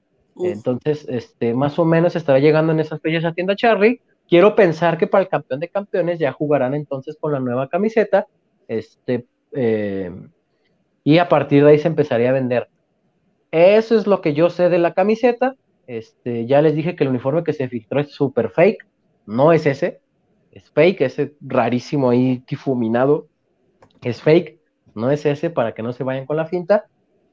Entonces, 0.44 1.06
este, 1.08 1.54
más 1.54 1.78
o 1.78 1.84
menos 1.84 2.16
estará 2.16 2.38
llegando 2.38 2.72
en 2.72 2.80
esas 2.80 3.00
fechas 3.00 3.24
a 3.24 3.32
tienda 3.32 3.56
Charlie. 3.56 4.00
Quiero 4.28 4.54
pensar 4.54 4.96
que 4.96 5.06
para 5.06 5.22
el 5.22 5.28
campeón 5.28 5.60
de 5.60 5.68
campeones 5.68 6.18
ya 6.18 6.32
jugarán 6.32 6.74
entonces 6.74 7.16
con 7.20 7.32
la 7.32 7.40
nueva 7.40 7.68
camiseta. 7.68 8.26
Este, 8.68 9.26
eh, 9.52 10.10
y 11.02 11.18
a 11.18 11.28
partir 11.28 11.64
de 11.64 11.70
ahí 11.70 11.78
se 11.78 11.88
empezaría 11.88 12.30
a 12.30 12.32
vender. 12.32 12.68
Eso 13.50 13.96
es 13.98 14.06
lo 14.06 14.20
que 14.20 14.34
yo 14.34 14.50
sé 14.50 14.68
de 14.68 14.78
la 14.78 14.94
camiseta. 14.94 15.56
Este, 15.86 16.46
ya 16.46 16.62
les 16.62 16.74
dije 16.74 16.94
que 16.94 17.02
el 17.02 17.10
uniforme 17.10 17.42
que 17.42 17.52
se 17.52 17.68
filtró 17.68 18.00
es 18.00 18.12
super 18.12 18.50
fake. 18.50 18.86
No 19.26 19.52
es 19.52 19.66
ese. 19.66 20.00
Es 20.52 20.70
fake, 20.70 21.00
ese 21.00 21.34
rarísimo 21.40 22.10
ahí 22.10 22.44
difuminado. 22.48 23.26
Es 24.02 24.22
fake. 24.22 24.60
No 24.94 25.10
es 25.10 25.26
ese 25.26 25.50
para 25.50 25.72
que 25.72 25.82
no 25.82 25.92
se 25.92 26.04
vayan 26.04 26.26
con 26.26 26.36
la 26.36 26.46
finta. 26.46 26.86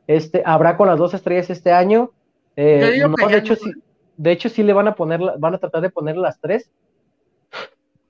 Este, 0.07 0.41
habrá 0.45 0.77
con 0.77 0.87
las 0.87 0.97
dos 0.97 1.13
estrellas 1.13 1.49
este 1.49 1.71
año. 1.71 2.11
Eh, 2.57 3.05
de, 3.29 3.37
hecho, 3.37 3.55
sí, 3.55 3.71
de 4.17 4.31
hecho, 4.31 4.49
sí 4.49 4.63
le 4.63 4.73
van 4.73 4.89
a 4.89 4.95
poner, 4.95 5.21
van 5.37 5.53
a 5.53 5.59
tratar 5.59 5.81
de 5.81 5.89
poner 5.89 6.17
las 6.17 6.41
tres. 6.41 6.69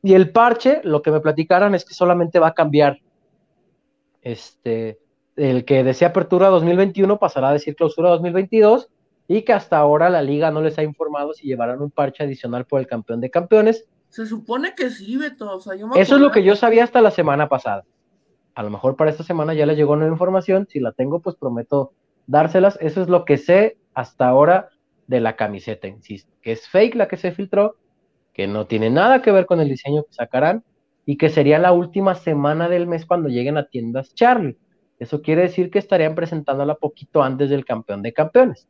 Y 0.02 0.14
el 0.14 0.32
parche, 0.32 0.82
lo 0.84 1.02
que 1.02 1.12
me 1.12 1.20
platicaron 1.20 1.76
es 1.76 1.86
que 1.86 1.94
solamente 1.94 2.40
va 2.40 2.48
a 2.48 2.54
cambiar 2.54 3.00
este, 4.22 5.00
el 5.36 5.66
que 5.66 5.84
decía 5.84 6.10
apertura 6.10 6.48
2021 6.48 7.20
pasará 7.20 7.50
a 7.50 7.54
decir 7.54 7.76
clausura 7.76 8.10
2022 8.10 8.90
y 9.28 9.44
que 9.44 9.54
hasta 9.54 9.78
ahora 9.78 10.10
la 10.10 10.22
liga 10.22 10.52
no 10.52 10.62
les 10.62 10.78
ha 10.80 10.84
informado 10.84 11.34
si 11.34 11.48
llevarán 11.48 11.82
un 11.82 11.92
parche 11.92 12.24
adicional 12.24 12.66
por 12.66 12.80
el 12.80 12.88
campeón 12.88 13.22
de 13.22 13.30
campeones. 13.30 13.86
Se 14.10 14.26
supone 14.26 14.74
que 14.76 14.90
sí, 14.90 15.18
Beto. 15.18 15.60
Eso 15.96 16.16
es 16.16 16.22
lo 16.22 16.32
que 16.32 16.44
yo 16.44 16.56
sabía 16.56 16.84
hasta 16.84 17.02
la 17.02 17.12
semana 17.12 17.50
pasada. 17.50 17.84
A 18.56 18.64
lo 18.64 18.70
mejor 18.70 18.96
para 18.96 19.12
esta 19.12 19.24
semana 19.24 19.54
ya 19.54 19.66
les 19.66 19.78
llegó 19.78 19.96
nueva 19.96 20.12
información. 20.12 20.68
Si 20.70 20.80
la 20.80 20.94
tengo, 20.94 21.20
pues 21.20 21.36
prometo 21.36 21.92
dárselas. 22.26 22.78
Eso 22.82 23.02
es 23.02 23.10
lo 23.10 23.26
que 23.26 23.38
sé 23.38 23.78
hasta 23.98 24.28
ahora 24.28 24.70
de 25.08 25.20
la 25.20 25.36
camiseta, 25.36 25.88
insisto, 25.88 26.32
que 26.44 26.52
es 26.52 26.68
fake 26.70 26.94
la 26.94 27.08
que 27.08 27.18
se 27.18 27.32
filtró, 27.32 27.78
que 28.32 28.46
no 28.46 28.68
tiene 28.68 28.92
nada 28.92 29.24
que 29.24 29.32
ver 29.32 29.48
con 29.48 29.60
el 29.60 29.70
diseño 29.70 30.04
que 30.04 30.14
sacarán 30.14 30.64
y 31.04 31.18
que 31.18 31.30
sería 31.30 31.58
la 31.58 31.72
última 31.72 32.14
semana 32.14 32.70
del 32.70 32.86
mes 32.86 33.08
cuando 33.08 33.28
lleguen 33.28 33.58
a 33.58 33.68
tiendas 33.68 34.14
Charlie. 34.14 34.56
Eso 35.00 35.24
quiere 35.24 35.42
decir 35.42 35.72
que 35.72 35.80
estarían 35.80 36.14
presentándola 36.14 36.76
poquito 36.76 37.24
antes 37.24 37.50
del 37.50 37.66
campeón 37.66 38.04
de 38.04 38.14
campeones. 38.14 38.68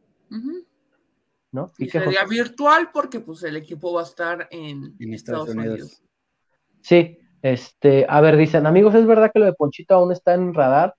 ¿No? 1.51 1.73
Y, 1.77 1.89
sería 1.89 2.23
virtual 2.23 2.91
porque 2.93 3.19
pues 3.19 3.43
el 3.43 3.57
equipo 3.57 3.91
va 3.91 4.01
a 4.01 4.05
estar 4.05 4.47
en, 4.49 4.95
Estados, 5.13 5.49
Unidos. 5.49 6.01
Sí, 6.79 7.19
este, 7.41 8.05
a 8.07 8.21
ver, 8.21 8.37
dicen, 8.37 8.65
amigos, 8.65 8.95
¿es 8.95 9.05
verdad 9.05 9.29
que 9.33 9.39
lo 9.39 9.45
de 9.45 9.53
Ponchito 9.53 9.95
aún 9.95 10.13
está 10.13 10.35
en 10.35 10.53
radar? 10.53 10.95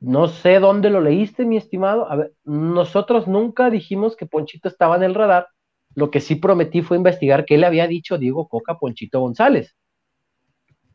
No 0.00 0.28
sé 0.28 0.60
dónde 0.60 0.90
lo 0.90 1.00
leíste, 1.00 1.44
mi 1.44 1.56
estimado. 1.56 2.10
A 2.10 2.16
ver, 2.16 2.32
nosotros 2.44 3.28
nunca 3.28 3.70
dijimos 3.70 4.16
que 4.16 4.26
Ponchito 4.26 4.68
estaba 4.68 4.96
en 4.96 5.02
el 5.02 5.14
radar. 5.14 5.48
Lo 5.94 6.10
que 6.10 6.20
sí 6.20 6.36
prometí 6.36 6.82
fue 6.82 6.96
investigar 6.96 7.44
qué 7.44 7.58
le 7.58 7.66
había 7.66 7.86
dicho 7.86 8.18
Diego 8.18 8.48
Coca 8.48 8.78
Ponchito 8.78 9.20
González. 9.20 9.76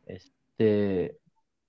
Este, 0.06 1.18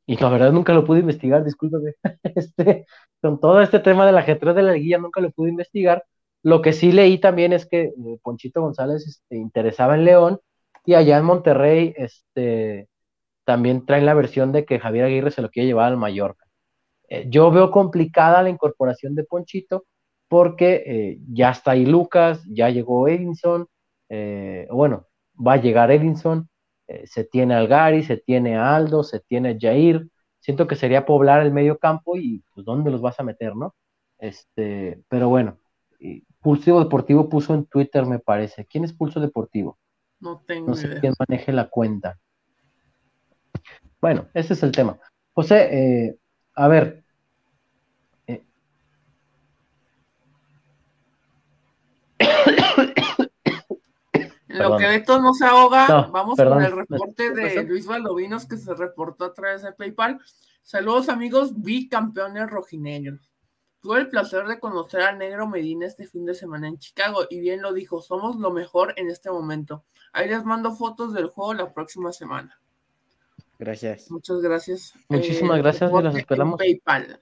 y 0.06 0.16
la 0.16 0.28
verdad 0.30 0.52
nunca 0.52 0.72
lo 0.72 0.84
pude 0.84 1.00
investigar, 1.00 1.44
discúlpeme. 1.44 1.92
Este, 2.36 2.86
con 3.20 3.40
todo 3.40 3.60
este 3.60 3.80
tema 3.80 4.06
del 4.06 4.18
ajetreo 4.18 4.54
de 4.54 4.62
la 4.62 4.74
guía 4.74 4.98
nunca 4.98 5.20
lo 5.20 5.30
pude 5.30 5.50
investigar. 5.50 6.04
Lo 6.42 6.62
que 6.62 6.72
sí 6.72 6.92
leí 6.92 7.18
también 7.18 7.52
es 7.52 7.66
que 7.66 7.84
eh, 7.84 8.18
Ponchito 8.22 8.60
González 8.62 9.06
este, 9.06 9.36
interesaba 9.36 9.94
en 9.96 10.04
León 10.04 10.40
y 10.84 10.94
allá 10.94 11.18
en 11.18 11.24
Monterrey 11.24 11.94
este, 11.96 12.88
también 13.44 13.86
traen 13.86 14.06
la 14.06 14.14
versión 14.14 14.52
de 14.52 14.64
que 14.64 14.78
Javier 14.78 15.06
Aguirre 15.06 15.30
se 15.30 15.42
lo 15.42 15.50
quiere 15.50 15.66
llevar 15.68 15.92
al 15.92 15.98
Mallorca. 15.98 16.45
Eh, 17.08 17.26
yo 17.28 17.50
veo 17.50 17.70
complicada 17.70 18.42
la 18.42 18.50
incorporación 18.50 19.14
de 19.14 19.24
Ponchito 19.24 19.84
porque 20.28 20.82
eh, 20.86 21.18
ya 21.32 21.50
está 21.50 21.72
ahí 21.72 21.86
Lucas, 21.86 22.42
ya 22.48 22.68
llegó 22.70 23.08
Edinson, 23.08 23.68
bueno, 24.70 25.06
va 25.36 25.54
a 25.54 25.60
llegar 25.60 25.90
Edinson, 25.90 26.48
eh, 26.88 27.06
se 27.06 27.24
tiene 27.24 27.54
a 27.54 27.58
Algari, 27.58 28.04
se 28.04 28.16
tiene 28.16 28.56
a 28.56 28.76
Aldo, 28.76 29.02
se 29.02 29.20
tiene 29.20 29.50
a 29.50 29.56
Jair. 29.58 30.08
Siento 30.40 30.66
que 30.66 30.76
sería 30.76 31.06
poblar 31.06 31.42
el 31.42 31.52
medio 31.52 31.78
campo 31.78 32.16
y 32.16 32.44
pues 32.54 32.64
dónde 32.64 32.90
los 32.90 33.00
vas 33.00 33.18
a 33.18 33.24
meter, 33.24 33.56
¿no? 33.56 33.74
Este, 34.18 35.02
pero 35.08 35.28
bueno, 35.28 35.58
Pulso 36.40 36.78
Deportivo 36.78 37.28
puso 37.28 37.54
en 37.54 37.66
Twitter, 37.66 38.06
me 38.06 38.20
parece. 38.20 38.66
¿Quién 38.66 38.84
es 38.84 38.92
Pulso 38.92 39.18
Deportivo? 39.18 39.78
No 40.20 40.42
tengo 40.46 40.68
No 40.68 40.74
sé 40.74 41.00
quién 41.00 41.14
maneje 41.18 41.52
la 41.52 41.68
cuenta. 41.68 42.18
Bueno, 44.00 44.28
ese 44.34 44.52
es 44.52 44.62
el 44.62 44.70
tema. 44.70 44.98
José, 45.32 45.68
eh, 46.06 46.16
a 46.56 46.68
ver, 46.68 47.04
lo 54.48 54.78
que 54.78 54.86
Beto 54.86 55.20
no 55.20 55.34
se 55.34 55.44
ahoga, 55.44 56.08
vamos 56.10 56.36
con 56.36 56.62
el 56.62 56.72
reporte 56.72 57.30
de 57.32 57.62
Luis 57.64 57.86
Valdovinos 57.86 58.46
que 58.46 58.56
se 58.56 58.74
reportó 58.74 59.26
a 59.26 59.34
través 59.34 59.62
de 59.62 59.72
PayPal. 59.72 60.18
Saludos 60.62 61.10
amigos 61.10 61.62
bicampeones 61.62 62.50
rojinegros. 62.50 63.30
Tuve 63.80 64.00
el 64.00 64.08
placer 64.08 64.46
de 64.46 64.58
conocer 64.58 65.02
al 65.02 65.18
negro 65.18 65.46
Medina 65.46 65.86
este 65.86 66.06
fin 66.06 66.24
de 66.24 66.34
semana 66.34 66.68
en 66.68 66.78
Chicago 66.78 67.20
y 67.28 67.38
bien 67.38 67.60
lo 67.60 67.72
dijo, 67.74 68.00
somos 68.00 68.36
lo 68.36 68.50
mejor 68.50 68.94
en 68.96 69.10
este 69.10 69.30
momento. 69.30 69.84
Ahí 70.12 70.28
les 70.28 70.44
mando 70.44 70.74
fotos 70.74 71.12
del 71.12 71.26
juego 71.26 71.54
la 71.54 71.72
próxima 71.72 72.12
semana. 72.12 72.58
Gracias. 73.58 74.10
Muchas 74.10 74.40
gracias. 74.40 74.94
Muchísimas 75.08 75.58
eh, 75.58 75.62
gracias 75.62 75.90
y 75.92 76.02
las 76.02 76.14
esperamos. 76.16 76.58
PayPal. 76.58 77.20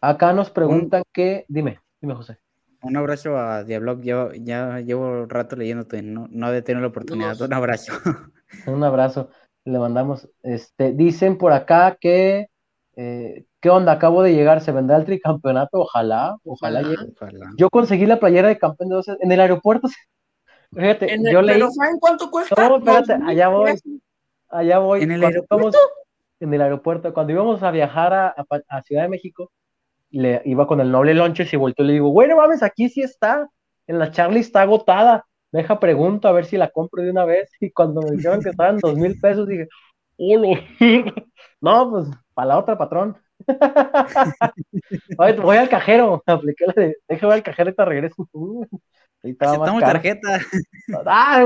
Acá 0.00 0.32
nos 0.32 0.50
preguntan 0.50 1.04
que, 1.12 1.44
dime, 1.48 1.80
dime 2.00 2.14
José. 2.14 2.38
Un 2.82 2.96
abrazo 2.96 3.38
a 3.38 3.62
Diablo, 3.62 4.00
ya, 4.00 4.30
ya 4.34 4.80
llevo 4.80 5.06
un 5.06 5.30
rato 5.30 5.54
leyéndote, 5.54 6.02
no, 6.02 6.26
no 6.28 6.50
de 6.50 6.62
tener 6.62 6.82
la 6.82 6.88
oportunidad. 6.88 7.40
Un 7.40 7.52
abrazo. 7.52 7.92
Un 8.66 8.84
abrazo, 8.84 9.30
le 9.64 9.78
mandamos. 9.78 10.28
Este, 10.42 10.92
dicen 10.92 11.38
por 11.38 11.52
acá 11.52 11.96
que, 11.98 12.48
eh, 12.96 13.46
¿qué 13.60 13.70
onda? 13.70 13.92
Acabo 13.92 14.22
de 14.22 14.34
llegar, 14.34 14.60
¿se 14.60 14.72
vendrá 14.72 14.96
el 14.96 15.04
tricampeonato? 15.04 15.78
Ojalá, 15.78 16.36
ojalá, 16.44 16.82
llegue. 16.82 17.14
Yo 17.56 17.70
conseguí 17.70 18.04
la 18.04 18.20
playera 18.20 18.48
de 18.48 18.58
campeón 18.58 18.88
de 18.90 18.96
12 18.96 19.16
en 19.20 19.32
el 19.32 19.40
aeropuerto. 19.40 19.88
Fíjate, 20.72 21.16
yo 21.30 21.40
leí. 21.40 21.54
¿Pero 21.54 21.70
saben 21.70 21.98
cuánto 21.98 22.30
cuesta? 22.30 22.68
No, 22.68 22.78
espérate, 22.78 23.12
allá 23.24 23.48
voy. 23.48 23.72
Allá 24.52 24.78
voy. 24.78 25.02
¿En 25.02 25.10
el 25.10 25.24
aeropuerto? 25.24 25.78
en 26.42 26.52
el 26.52 26.60
aeropuerto, 26.60 27.14
cuando 27.14 27.32
íbamos 27.32 27.62
a 27.62 27.70
viajar 27.70 28.12
a, 28.12 28.34
a 28.68 28.82
Ciudad 28.82 29.02
de 29.02 29.08
México, 29.08 29.52
le 30.10 30.42
iba 30.44 30.66
con 30.66 30.80
el 30.80 30.90
noble 30.90 31.14
Lonches 31.14 31.52
y 31.52 31.56
volteó 31.56 31.84
y 31.84 31.88
le 31.88 31.94
digo, 31.94 32.10
bueno, 32.10 32.36
mames, 32.36 32.62
aquí 32.62 32.88
sí 32.88 33.00
está, 33.00 33.48
en 33.86 33.98
la 33.98 34.10
Charlie 34.10 34.40
está 34.40 34.62
agotada, 34.62 35.24
deja 35.52 35.78
pregunto 35.78 36.26
a 36.26 36.32
ver 36.32 36.44
si 36.44 36.56
la 36.56 36.70
compro 36.70 37.02
de 37.02 37.10
una 37.10 37.24
vez, 37.24 37.50
y 37.60 37.70
cuando 37.70 38.02
me 38.02 38.16
dijeron 38.16 38.42
que 38.42 38.50
estaban 38.50 38.78
dos 38.78 38.96
mil 38.96 39.18
pesos, 39.20 39.46
dije, 39.46 39.68
hola, 40.16 40.60
No, 41.60 41.90
pues 41.90 42.08
para 42.34 42.48
la 42.48 42.58
otra, 42.58 42.76
patrón. 42.76 43.16
voy 45.16 45.56
al 45.56 45.68
cajero, 45.68 46.22
apliqué 46.26 46.66
la 46.66 46.72
de, 46.74 46.96
déjame 47.08 47.34
al 47.34 47.42
cajero 47.42 47.70
y 47.70 47.74
te 47.74 47.84
regreso. 47.84 48.28
Aceptamos 49.22 49.80
tarjeta. 49.80 50.40
Ah, 51.06 51.42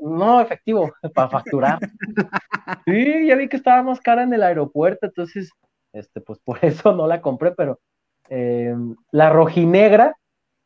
no, 0.00 0.40
efectivo, 0.40 0.92
para 1.14 1.28
facturar. 1.28 1.78
Sí, 2.86 3.26
ya 3.26 3.36
vi 3.36 3.48
que 3.48 3.56
estaba 3.56 3.82
más 3.82 4.00
cara 4.00 4.22
en 4.22 4.32
el 4.32 4.42
aeropuerto, 4.42 5.06
entonces, 5.06 5.50
este, 5.92 6.20
pues 6.20 6.38
por 6.40 6.58
eso 6.62 6.94
no 6.94 7.06
la 7.06 7.20
compré, 7.20 7.52
pero 7.52 7.80
eh, 8.28 8.74
la 9.10 9.30
rojinegra 9.30 10.14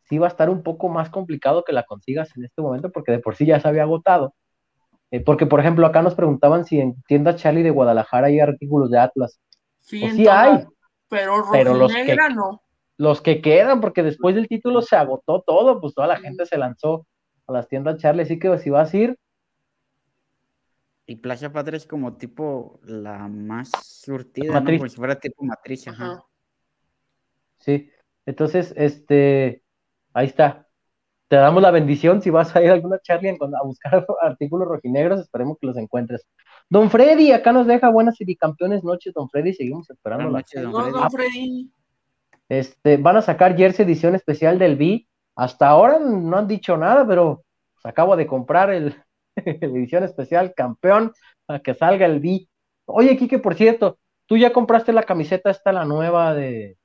sí 0.08 0.18
va 0.18 0.26
a 0.26 0.30
estar 0.30 0.50
un 0.50 0.62
poco 0.62 0.88
más 0.88 1.10
complicado 1.10 1.64
que 1.64 1.72
la 1.72 1.84
consigas 1.84 2.30
en 2.36 2.44
este 2.44 2.62
momento, 2.62 2.90
porque 2.90 3.12
de 3.12 3.18
por 3.18 3.36
sí 3.36 3.46
ya 3.46 3.60
se 3.60 3.68
había 3.68 3.82
agotado. 3.82 4.34
Eh, 5.10 5.20
porque, 5.20 5.46
por 5.46 5.60
ejemplo, 5.60 5.86
acá 5.86 6.02
nos 6.02 6.14
preguntaban 6.14 6.64
si 6.64 6.80
en 6.80 7.00
tiendas 7.04 7.36
Charlie 7.36 7.62
de 7.62 7.70
Guadalajara 7.70 8.26
hay 8.26 8.40
artículos 8.40 8.90
de 8.90 8.98
Atlas. 8.98 9.40
Sí, 9.80 10.00
pues 10.00 10.14
sí 10.14 10.26
hay. 10.28 10.66
Pero, 11.08 11.44
pero 11.50 11.74
los 11.74 11.92
que, 11.92 12.16
no. 12.34 12.62
Los 12.98 13.22
que 13.22 13.40
quedan, 13.40 13.80
porque 13.80 14.02
después 14.02 14.34
del 14.34 14.48
título 14.48 14.82
se 14.82 14.96
agotó 14.96 15.42
todo, 15.46 15.80
pues 15.80 15.94
toda 15.94 16.06
la 16.06 16.18
gente 16.18 16.44
se 16.44 16.58
lanzó 16.58 17.06
a 17.46 17.52
las 17.52 17.68
tiendas 17.68 17.98
Charlie, 17.98 18.22
así 18.22 18.38
que 18.38 18.58
si 18.58 18.68
vas 18.68 18.92
a 18.92 18.96
ir. 18.96 19.18
Y 21.06 21.16
Playa 21.16 21.50
Patria 21.50 21.78
es 21.78 21.86
como 21.86 22.18
tipo 22.18 22.80
la 22.82 23.28
más 23.28 23.70
surtida, 23.82 24.60
¿no? 24.60 24.66
Como 24.66 24.88
si 24.88 24.96
fuera 24.96 25.18
tipo 25.18 25.42
matriz. 25.42 25.88
Ajá. 25.88 26.22
Sí, 27.58 27.90
entonces, 28.26 28.74
este, 28.76 29.62
ahí 30.12 30.26
está 30.26 30.68
te 31.28 31.36
damos 31.36 31.62
la 31.62 31.70
bendición 31.70 32.22
si 32.22 32.30
vas 32.30 32.56
a 32.56 32.62
ir 32.62 32.70
a 32.70 32.74
alguna 32.74 32.98
Charlie 33.00 33.28
a 33.28 33.64
buscar 33.64 34.06
artículos 34.22 34.66
rojinegros, 34.66 35.20
esperemos 35.20 35.58
que 35.60 35.66
los 35.66 35.76
encuentres. 35.76 36.26
Don 36.70 36.90
Freddy, 36.90 37.32
acá 37.32 37.52
nos 37.52 37.66
deja 37.66 37.90
buenas 37.90 38.20
y 38.20 38.24
bicampeones 38.24 38.82
noches, 38.82 39.12
don 39.14 39.28
Freddy, 39.28 39.52
seguimos 39.52 39.88
esperando. 39.90 40.30
Noches, 40.30 40.62
don, 40.62 41.10
Freddy. 41.10 41.70
Este, 42.48 42.96
van 42.96 43.16
a 43.16 43.22
sacar 43.22 43.56
jersey 43.56 43.84
edición 43.84 44.14
especial 44.14 44.58
del 44.58 44.76
B. 44.76 45.06
Hasta 45.36 45.68
ahora 45.68 45.98
no 45.98 46.36
han 46.36 46.48
dicho 46.48 46.76
nada, 46.76 47.06
pero 47.06 47.44
pues, 47.74 47.86
acabo 47.86 48.16
de 48.16 48.26
comprar 48.26 48.70
el, 48.70 48.96
edición 49.36 50.04
especial 50.04 50.54
campeón 50.54 51.12
para 51.46 51.60
que 51.60 51.74
salga 51.74 52.06
el 52.06 52.20
B. 52.20 52.48
Oye, 52.86 53.16
Kike, 53.16 53.38
por 53.38 53.54
cierto, 53.54 53.98
tú 54.26 54.36
ya 54.36 54.52
compraste 54.52 54.92
la 54.92 55.02
camiseta 55.02 55.50
esta, 55.50 55.72
la 55.72 55.84
nueva 55.84 56.34
de, 56.34 56.78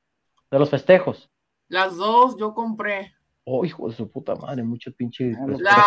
de 0.52 0.60
los 0.60 0.70
festejos. 0.70 1.30
Las 1.68 1.96
dos 1.96 2.38
yo 2.38 2.54
compré. 2.54 3.14
Oh, 3.46 3.66
hijo 3.66 3.90
de 3.90 3.96
su 3.96 4.10
puta 4.10 4.36
madre, 4.36 4.64
mucho 4.64 4.94
pinche. 4.94 5.34
La, 5.48 5.82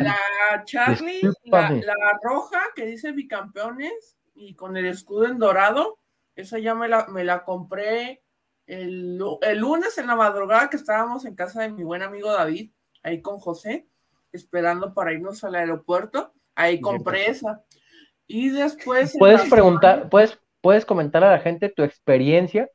la 0.00 0.64
Charlie, 0.64 1.22
la, 1.44 2.18
roja 2.22 2.60
que 2.74 2.86
dice 2.86 3.12
bicampeones 3.12 4.16
y 4.34 4.54
con 4.54 4.76
el 4.76 4.86
escudo 4.86 5.26
en 5.26 5.38
dorado, 5.38 5.98
esa 6.36 6.58
ya 6.58 6.74
me 6.74 6.88
la, 6.88 7.06
me 7.08 7.24
la 7.24 7.42
compré 7.44 8.22
el, 8.66 9.16
lunes 9.16 9.98
en 9.98 10.06
la 10.06 10.16
madrugada 10.16 10.70
que 10.70 10.76
estábamos 10.76 11.24
en 11.24 11.34
casa 11.34 11.62
de 11.62 11.70
mi 11.70 11.82
buen 11.82 12.02
amigo 12.02 12.32
David, 12.32 12.70
ahí 13.02 13.20
con 13.20 13.38
José, 13.38 13.86
esperando 14.32 14.94
para 14.94 15.12
irnos 15.12 15.42
al 15.44 15.54
aeropuerto. 15.54 16.32
Ahí 16.54 16.80
compré 16.80 17.30
esa. 17.30 17.64
Y 18.26 18.50
después. 18.50 19.16
Puedes 19.18 19.48
preguntar, 19.48 20.08
puedes, 20.08 20.38
puedes 20.60 20.84
comentar 20.84 21.24
a 21.24 21.32
la 21.32 21.40
gente 21.40 21.68
tu 21.68 21.82
experiencia 21.82 22.70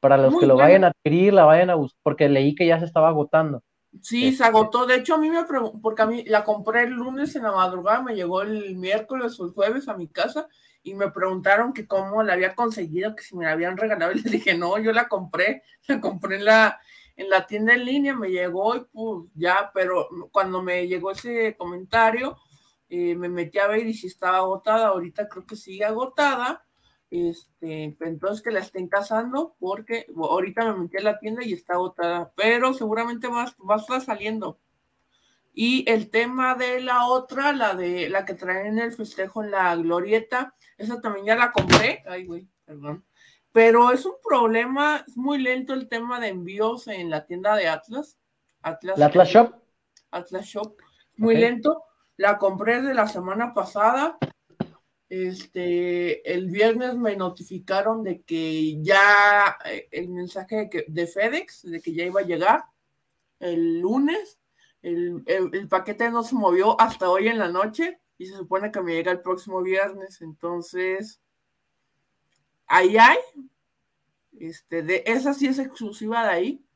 para 0.00 0.16
los 0.16 0.38
que 0.38 0.46
lo 0.46 0.56
vayan 0.56 0.84
a 0.84 0.88
adquirir, 0.88 1.32
la 1.32 1.44
vayan 1.44 1.70
a 1.70 1.74
buscar, 1.74 2.00
porque 2.02 2.28
leí 2.28 2.54
que 2.54 2.66
ya 2.66 2.78
se 2.78 2.84
estaba 2.84 3.08
agotando. 3.08 3.62
Sí, 4.02 4.32
se 4.32 4.44
agotó. 4.44 4.86
De 4.86 4.96
hecho, 4.96 5.14
a 5.14 5.18
mí 5.18 5.30
me 5.30 5.44
preguntó, 5.44 5.80
porque 5.80 6.02
a 6.02 6.06
mí 6.06 6.24
la 6.24 6.44
compré 6.44 6.84
el 6.84 6.90
lunes 6.90 7.34
en 7.34 7.42
la 7.42 7.52
madrugada, 7.52 8.02
me 8.02 8.14
llegó 8.14 8.42
el 8.42 8.76
miércoles 8.76 9.38
o 9.40 9.46
el 9.46 9.52
jueves 9.52 9.88
a 9.88 9.96
mi 9.96 10.08
casa 10.08 10.46
y 10.90 10.94
me 10.94 11.10
preguntaron 11.10 11.72
que 11.72 11.86
cómo 11.86 12.22
la 12.22 12.34
había 12.34 12.54
conseguido, 12.54 13.14
que 13.14 13.22
si 13.22 13.36
me 13.36 13.44
la 13.44 13.52
habían 13.52 13.76
regalado. 13.76 14.12
Y 14.16 14.22
les 14.22 14.32
dije, 14.32 14.56
no, 14.56 14.78
yo 14.78 14.92
la 14.92 15.08
compré, 15.08 15.62
la 15.86 16.00
compré 16.00 16.36
en 16.36 16.44
la, 16.44 16.80
en 17.16 17.30
la 17.30 17.46
tienda 17.46 17.74
en 17.74 17.84
línea, 17.84 18.14
me 18.14 18.30
llegó 18.30 18.76
y 18.76 18.80
pues 18.92 19.30
ya, 19.34 19.70
pero 19.74 20.08
cuando 20.32 20.62
me 20.62 20.86
llegó 20.86 21.10
ese 21.10 21.56
comentario, 21.56 22.38
eh, 22.88 23.14
me 23.16 23.28
metí 23.28 23.58
a 23.58 23.66
ver 23.66 23.86
y 23.86 23.94
si 23.94 24.06
estaba 24.06 24.38
agotada. 24.38 24.88
Ahorita 24.88 25.28
creo 25.28 25.46
que 25.46 25.56
sigue 25.56 25.84
agotada 25.84 26.64
este, 27.10 27.96
entonces 28.00 28.42
que 28.42 28.50
la 28.50 28.60
estén 28.60 28.86
cazando 28.88 29.56
porque 29.58 30.06
ahorita 30.14 30.72
me 30.72 30.80
metí 30.80 30.98
a 30.98 31.02
la 31.02 31.18
tienda 31.18 31.42
y 31.42 31.54
está 31.54 31.74
agotada, 31.74 32.32
pero 32.36 32.74
seguramente 32.74 33.28
va, 33.28 33.54
va 33.68 33.76
a 33.76 33.78
estar 33.78 34.00
saliendo. 34.00 34.58
Y 35.60 35.90
el 35.90 36.10
tema 36.10 36.54
de 36.54 36.80
la 36.80 37.06
otra, 37.06 37.52
la 37.52 37.74
de 37.74 38.08
la 38.08 38.24
que 38.24 38.34
traen 38.34 38.66
en 38.66 38.78
el 38.78 38.92
festejo 38.92 39.42
en 39.42 39.50
la 39.50 39.74
glorieta, 39.74 40.54
esa 40.76 41.00
también 41.00 41.26
ya 41.26 41.34
la 41.34 41.50
compré. 41.50 42.04
Ay, 42.06 42.26
güey, 42.26 42.46
perdón. 42.64 43.04
Pero 43.50 43.90
es 43.90 44.06
un 44.06 44.14
problema, 44.22 45.04
es 45.04 45.16
muy 45.16 45.38
lento 45.38 45.74
el 45.74 45.88
tema 45.88 46.20
de 46.20 46.28
envíos 46.28 46.86
en 46.86 47.10
la 47.10 47.26
tienda 47.26 47.56
de 47.56 47.66
Atlas. 47.66 48.18
Atlas, 48.62 49.00
Atlas 49.00 49.28
Shop? 49.28 49.54
Atlas 50.12 50.46
Shop. 50.46 50.76
Muy 51.16 51.36
lento. 51.36 51.82
La 52.16 52.38
compré 52.38 52.80
de 52.80 52.94
la 52.94 53.08
semana 53.08 53.52
pasada 53.52 54.16
este, 55.08 56.30
el 56.30 56.50
viernes 56.50 56.96
me 56.96 57.16
notificaron 57.16 58.02
de 58.02 58.20
que 58.22 58.80
ya 58.82 59.56
eh, 59.64 59.88
el 59.90 60.10
mensaje 60.10 60.56
de, 60.56 60.70
que, 60.70 60.84
de 60.86 61.06
FedEx, 61.06 61.62
de 61.62 61.80
que 61.80 61.94
ya 61.94 62.04
iba 62.04 62.20
a 62.20 62.24
llegar 62.26 62.64
el 63.40 63.80
lunes. 63.80 64.38
El, 64.82 65.66
paquete 65.68 66.10
no 66.10 66.22
se 66.22 66.34
movió 66.34 66.80
hasta 66.80 67.10
hoy 67.10 67.28
en 67.28 67.38
la 67.38 67.48
noche 67.48 68.00
y 68.16 68.26
se 68.26 68.36
supone 68.36 68.70
que 68.70 68.80
me 68.80 68.94
llega 68.94 69.12
el 69.12 69.20
próximo 69.20 69.62
viernes. 69.62 70.20
Entonces, 70.20 71.20
ahí 72.66 72.96
hay. 72.96 73.18
Este, 74.38 74.82
de 74.82 75.02
esa 75.06 75.34
sí 75.34 75.46
es 75.46 75.58
exclusiva 75.58 76.22
de 76.22 76.30
ahí 76.30 76.68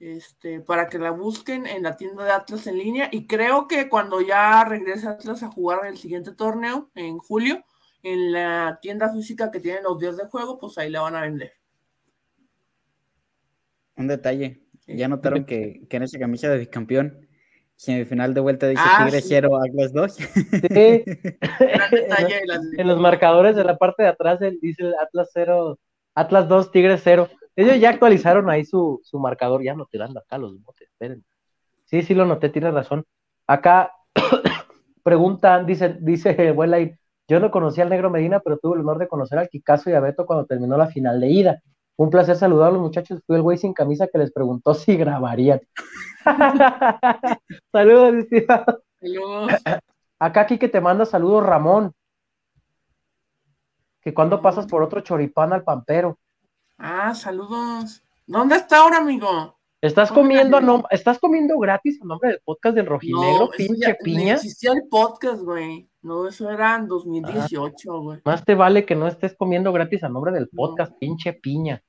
este, 0.00 0.60
para 0.60 0.88
que 0.88 0.98
la 0.98 1.10
busquen 1.10 1.66
en 1.66 1.82
la 1.82 1.96
tienda 1.96 2.24
de 2.24 2.32
Atlas 2.32 2.66
en 2.66 2.78
línea. 2.78 3.08
Y 3.12 3.26
creo 3.26 3.68
que 3.68 3.88
cuando 3.88 4.20
ya 4.22 4.64
regrese 4.64 5.06
Atlas 5.06 5.42
a 5.42 5.50
jugar 5.50 5.86
el 5.86 5.98
siguiente 5.98 6.32
torneo, 6.32 6.90
en 6.94 7.18
julio, 7.18 7.64
en 8.02 8.32
la 8.32 8.78
tienda 8.80 9.12
física 9.12 9.50
que 9.50 9.60
tienen 9.60 9.84
los 9.84 9.98
días 9.98 10.16
de 10.16 10.24
juego, 10.24 10.58
pues 10.58 10.78
ahí 10.78 10.90
la 10.90 11.02
van 11.02 11.16
a 11.16 11.20
vender. 11.20 11.52
Un 13.96 14.08
detalle. 14.08 14.62
Ya 14.96 15.08
notaron 15.08 15.44
que, 15.44 15.82
en 15.88 16.02
esa 16.02 16.18
camisa 16.18 16.48
de 16.48 16.68
campeón, 16.68 17.26
final 17.78 18.34
de 18.34 18.40
vuelta 18.40 18.68
dice 18.68 18.82
ah, 18.84 19.04
Tigre 19.04 19.22
0, 19.22 19.50
Atlas 19.64 19.92
2. 19.92 20.12
Sí. 20.12 20.26
en 22.78 22.86
los 22.86 23.00
marcadores 23.00 23.56
de 23.56 23.64
la 23.64 23.76
parte 23.76 24.02
de 24.02 24.10
atrás 24.10 24.38
dice 24.60 24.92
Atlas 25.00 25.30
0, 25.32 25.78
Atlas 26.14 26.48
2, 26.48 26.70
Tigre 26.70 26.98
0. 26.98 27.28
Ellos 27.56 27.80
ya 27.80 27.90
actualizaron 27.90 28.48
ahí 28.50 28.64
su, 28.64 29.00
marcador, 29.14 29.62
ya 29.62 29.74
no 29.74 29.86
te 29.86 29.98
dan 29.98 30.16
acá 30.16 30.38
los 30.38 30.62
botes, 30.62 30.88
esperen. 30.88 31.24
Sí, 31.84 32.02
sí 32.02 32.14
lo 32.14 32.24
noté, 32.24 32.48
tienes 32.48 32.72
razón. 32.72 33.04
Acá 33.46 33.92
preguntan, 35.02 35.66
dice, 35.66 35.96
dice 36.00 36.52
Buenline, 36.52 36.98
yo 37.28 37.40
no 37.40 37.50
conocí 37.50 37.80
al 37.80 37.88
Negro 37.88 38.10
Medina, 38.10 38.40
pero 38.40 38.58
tuve 38.58 38.74
el 38.74 38.80
honor 38.80 38.98
de 38.98 39.08
conocer 39.08 39.38
al 39.38 39.48
Kikazo 39.48 39.90
y 39.90 39.94
a 39.94 40.00
Beto 40.00 40.26
cuando 40.26 40.46
terminó 40.46 40.76
la 40.76 40.88
final 40.88 41.20
de 41.20 41.28
ida. 41.28 41.62
Un 42.00 42.08
placer 42.08 42.34
saludar 42.34 42.68
a 42.68 42.70
los 42.70 42.80
muchachos. 42.80 43.20
Fui 43.26 43.36
el 43.36 43.42
güey 43.42 43.58
sin 43.58 43.74
camisa 43.74 44.08
que 44.10 44.16
les 44.16 44.32
preguntó 44.32 44.72
si 44.74 44.96
grabarían. 44.96 45.60
saludos, 47.72 48.24
Saludos. 48.98 49.52
Acá 50.18 50.40
aquí 50.40 50.56
que 50.56 50.70
te 50.70 50.80
manda 50.80 51.04
saludos 51.04 51.44
Ramón. 51.44 51.92
Que 54.00 54.14
cuando 54.14 54.40
pasas 54.40 54.66
por 54.66 54.82
otro 54.82 55.02
choripán 55.02 55.52
al 55.52 55.62
pampero. 55.62 56.18
Ah, 56.78 57.14
saludos. 57.14 58.02
¿Dónde 58.26 58.56
está 58.56 58.78
ahora, 58.78 58.96
amigo? 58.96 59.58
¿Estás 59.82 60.10
comiendo, 60.10 60.58
no, 60.62 60.84
¿Estás 60.90 61.18
comiendo 61.18 61.58
gratis 61.58 62.00
a 62.00 62.06
nombre 62.06 62.30
del 62.30 62.40
podcast 62.42 62.76
del 62.76 62.86
Rojinegro, 62.86 63.50
pinche 63.54 63.94
piña? 64.02 64.34
No 64.34 64.40
existía 64.40 64.72
el 64.72 64.88
podcast, 64.88 65.42
güey. 65.42 65.90
No, 66.00 66.26
eso 66.26 66.48
era 66.48 66.76
en 66.76 66.88
2018, 66.88 68.00
güey. 68.00 68.20
más 68.24 68.42
te 68.42 68.54
vale 68.54 68.86
que 68.86 68.94
no 68.94 69.06
estés 69.06 69.34
comiendo 69.34 69.70
gratis 69.70 70.02
a 70.02 70.08
nombre 70.08 70.32
del 70.32 70.48
podcast, 70.48 70.92
pinche 70.98 71.34
piña. 71.34 71.82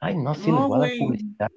Ay, 0.00 0.16
no, 0.16 0.34
sí 0.34 0.50
les 0.50 0.60
voy 0.60 0.78
a 0.78 0.88
dar 0.88 0.98
publicidad. 0.98 1.48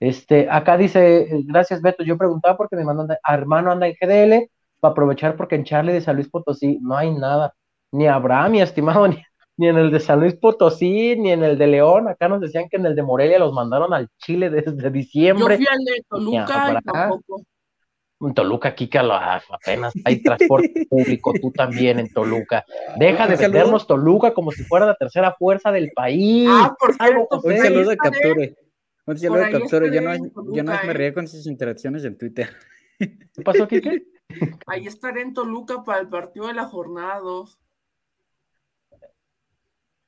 Este, 0.00 0.48
acá 0.50 0.76
dice, 0.76 1.28
gracias 1.44 1.80
Beto, 1.80 2.02
yo 2.04 2.18
preguntaba 2.18 2.56
porque 2.56 2.76
mi 2.76 2.82
hermano 2.82 3.70
anda 3.70 3.86
en 3.86 3.94
GDL, 3.94 4.50
para 4.80 4.92
aprovechar 4.92 5.36
porque 5.36 5.54
en 5.54 5.64
Charlie 5.64 5.92
de 5.92 6.00
San 6.00 6.16
Luis 6.16 6.28
Potosí 6.28 6.78
no 6.82 6.96
hay 6.96 7.14
nada, 7.14 7.54
ni 7.92 8.06
Abraham, 8.06 8.52
mi 8.52 8.60
estimado, 8.60 9.08
ni, 9.08 9.22
ni 9.56 9.68
en 9.68 9.78
el 9.78 9.90
de 9.90 10.00
San 10.00 10.20
Luis 10.20 10.34
Potosí, 10.34 11.16
ni 11.16 11.30
en 11.30 11.44
el 11.44 11.56
de 11.56 11.66
León. 11.66 12.08
Acá 12.08 12.28
nos 12.28 12.40
decían 12.40 12.68
que 12.68 12.76
en 12.76 12.86
el 12.86 12.94
de 12.94 13.02
Morelia 13.02 13.38
los 13.38 13.52
mandaron 13.52 13.94
al 13.94 14.08
Chile 14.18 14.50
desde 14.50 14.90
diciembre. 14.90 15.58
Yo 15.58 15.64
fui 15.64 15.66
al 15.70 15.84
de 15.84 16.04
Toluca 16.08 16.72
y 16.72 16.82
tampoco. 16.84 17.40
En 18.20 18.32
Toluca, 18.32 18.74
que 18.74 18.88
apenas 18.96 19.92
hay 20.04 20.22
transporte 20.22 20.86
público, 20.90 21.32
tú 21.40 21.50
también 21.50 21.98
en 21.98 22.12
Toluca. 22.12 22.64
Deja 22.96 23.26
de 23.26 23.36
vendernos 23.36 23.86
Toluca 23.86 24.32
como 24.32 24.50
si 24.52 24.62
fuera 24.64 24.86
la 24.86 24.94
tercera 24.94 25.34
fuerza 25.38 25.72
del 25.72 25.90
país. 25.94 26.48
Ah, 26.50 26.74
por 26.78 26.94
cierto. 26.94 27.40
Un 27.42 27.58
saludo 27.58 27.90
de 27.90 27.96
Capture. 27.96 28.56
Un 29.06 29.18
saludo 29.18 29.40
de 29.40 29.50
Capture. 29.50 29.94
Yo 29.94 30.00
no, 30.00 30.14
yo 30.54 30.62
no 30.62 30.72
me 30.86 30.92
reía 30.92 31.12
con 31.12 31.26
sus 31.28 31.46
interacciones 31.46 32.04
en 32.04 32.16
Twitter. 32.16 32.50
¿Qué 32.98 33.42
pasó, 33.44 33.66
Kike? 33.68 34.06
Ahí 34.66 34.86
estaré 34.86 35.22
en 35.22 35.34
Toluca 35.34 35.84
para 35.84 36.00
el 36.00 36.08
partido 36.08 36.46
de 36.46 36.54
la 36.54 36.64
jornada 36.64 37.18
2. 37.20 37.58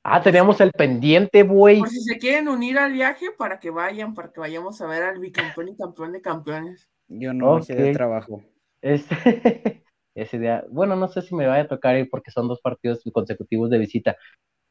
Ah, 0.03 0.21
teníamos 0.21 0.61
el 0.61 0.71
pendiente, 0.71 1.43
güey. 1.43 1.79
Por 1.79 1.89
si 1.89 2.01
se 2.01 2.17
quieren 2.17 2.47
unir 2.47 2.79
al 2.79 2.93
viaje, 2.93 3.27
para 3.37 3.59
que 3.59 3.69
vayan, 3.69 4.13
para 4.13 4.31
que 4.31 4.39
vayamos 4.39 4.79
a 4.79 4.87
ver 4.87 5.03
al 5.03 5.19
bicampeón 5.19 5.67
y 5.67 5.75
campeón 5.75 6.13
de 6.13 6.21
campeones. 6.21 6.89
Yo 7.07 7.33
no 7.33 7.55
okay. 7.55 7.75
de 7.75 7.93
trabajo. 7.93 8.41
Este, 8.81 9.15
ese 10.15 10.39
día, 10.39 10.65
bueno, 10.69 10.95
no 10.95 11.07
sé 11.07 11.21
si 11.21 11.35
me 11.35 11.47
vaya 11.47 11.63
a 11.63 11.67
tocar 11.67 11.97
ir 11.97 12.09
porque 12.09 12.31
son 12.31 12.47
dos 12.47 12.61
partidos 12.61 13.03
consecutivos 13.13 13.69
de 13.69 13.77
visita. 13.77 14.17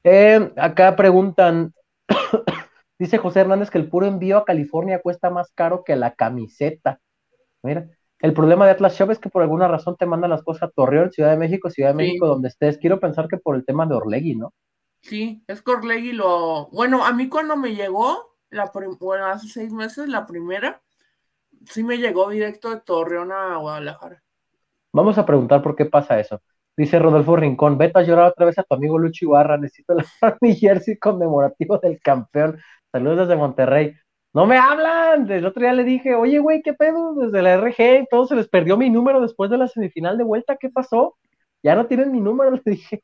Eh, 0.04 0.52
acá 0.56 0.94
preguntan, 0.96 1.72
dice 2.98 3.18
José 3.18 3.40
Hernández 3.40 3.70
que 3.70 3.78
el 3.78 3.88
puro 3.88 4.06
envío 4.06 4.38
a 4.38 4.44
California 4.44 5.00
cuesta 5.00 5.30
más 5.30 5.50
caro 5.52 5.82
que 5.84 5.96
la 5.96 6.14
camiseta. 6.14 7.00
Mira, 7.62 7.88
el 8.20 8.32
problema 8.32 8.64
de 8.64 8.72
Atlas 8.72 8.96
Shop 8.96 9.10
es 9.10 9.18
que 9.18 9.28
por 9.28 9.42
alguna 9.42 9.68
razón 9.68 9.96
te 9.96 10.06
mandan 10.06 10.30
las 10.30 10.42
cosas 10.42 10.64
a 10.64 10.70
Torreón, 10.70 11.12
Ciudad 11.12 11.30
de 11.30 11.36
México, 11.36 11.70
Ciudad 11.70 11.90
de 11.90 11.96
México, 11.96 12.26
donde 12.26 12.48
estés. 12.48 12.78
Quiero 12.78 12.98
pensar 12.98 13.28
que 13.28 13.36
por 13.36 13.56
el 13.56 13.64
tema 13.64 13.86
de 13.86 13.94
Orlegui, 13.94 14.36
¿no? 14.36 14.52
Sí, 15.02 15.44
es 15.46 15.62
que 15.62 15.72
Orlegui 15.72 16.12
lo. 16.12 16.68
Bueno, 16.70 17.04
a 17.04 17.12
mí 17.12 17.28
cuando 17.28 17.56
me 17.56 17.74
llegó, 17.74 18.36
la 18.50 18.70
bueno, 19.00 19.26
hace 19.26 19.48
seis 19.48 19.72
meses, 19.72 20.08
la 20.08 20.26
primera, 20.26 20.82
sí 21.68 21.84
me 21.84 21.98
llegó 21.98 22.30
directo 22.30 22.70
de 22.70 22.80
Torreón 22.80 23.32
a 23.32 23.56
Guadalajara. 23.56 24.22
Vamos 24.92 25.18
a 25.18 25.26
preguntar 25.26 25.62
por 25.62 25.76
qué 25.76 25.84
pasa 25.84 26.18
eso. 26.18 26.40
Dice 26.76 26.98
Rodolfo 26.98 27.36
Rincón, 27.36 27.78
vete 27.78 27.98
a 27.98 28.02
llorar 28.02 28.30
otra 28.30 28.46
vez 28.46 28.58
a 28.58 28.62
tu 28.62 28.74
amigo 28.74 28.98
Lucho 28.98 29.24
Ibarra, 29.26 29.56
necesito 29.56 29.94
la 29.94 30.04
mi 30.40 30.54
jersey 30.54 30.98
conmemorativo 30.98 31.78
del 31.78 32.00
campeón. 32.00 32.58
Saludos 32.92 33.28
desde 33.28 33.36
Monterrey. 33.36 33.94
No 34.34 34.46
me 34.46 34.58
hablan. 34.58 35.30
El 35.30 35.46
otro 35.46 35.62
día 35.62 35.72
le 35.72 35.84
dije, 35.84 36.14
oye, 36.14 36.38
güey, 36.38 36.60
¿qué 36.62 36.74
pedo? 36.74 37.14
Desde 37.14 37.40
la 37.42 37.54
RG, 37.54 38.06
todo 38.10 38.26
se 38.26 38.36
les 38.36 38.48
perdió 38.48 38.76
mi 38.76 38.90
número 38.90 39.20
después 39.20 39.50
de 39.50 39.56
la 39.58 39.68
semifinal 39.68 40.18
de 40.18 40.24
vuelta. 40.24 40.56
¿Qué 40.56 40.68
pasó? 40.68 41.16
Ya 41.62 41.74
no 41.74 41.86
tienen 41.86 42.12
mi 42.12 42.20
número, 42.20 42.50
le 42.64 42.72
dije. 42.72 43.02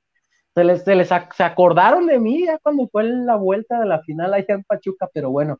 Se 0.54 0.64
les, 0.64 0.84
se 0.84 0.94
les 0.94 1.08
se 1.08 1.44
acordaron 1.44 2.06
de 2.06 2.18
mí 2.18 2.44
ya 2.46 2.58
cuando 2.58 2.86
fue 2.88 3.04
la 3.04 3.36
vuelta 3.36 3.80
de 3.80 3.86
la 3.86 4.02
final 4.02 4.34
allá 4.34 4.54
en 4.54 4.64
Pachuca, 4.64 5.08
pero 5.12 5.30
bueno. 5.30 5.58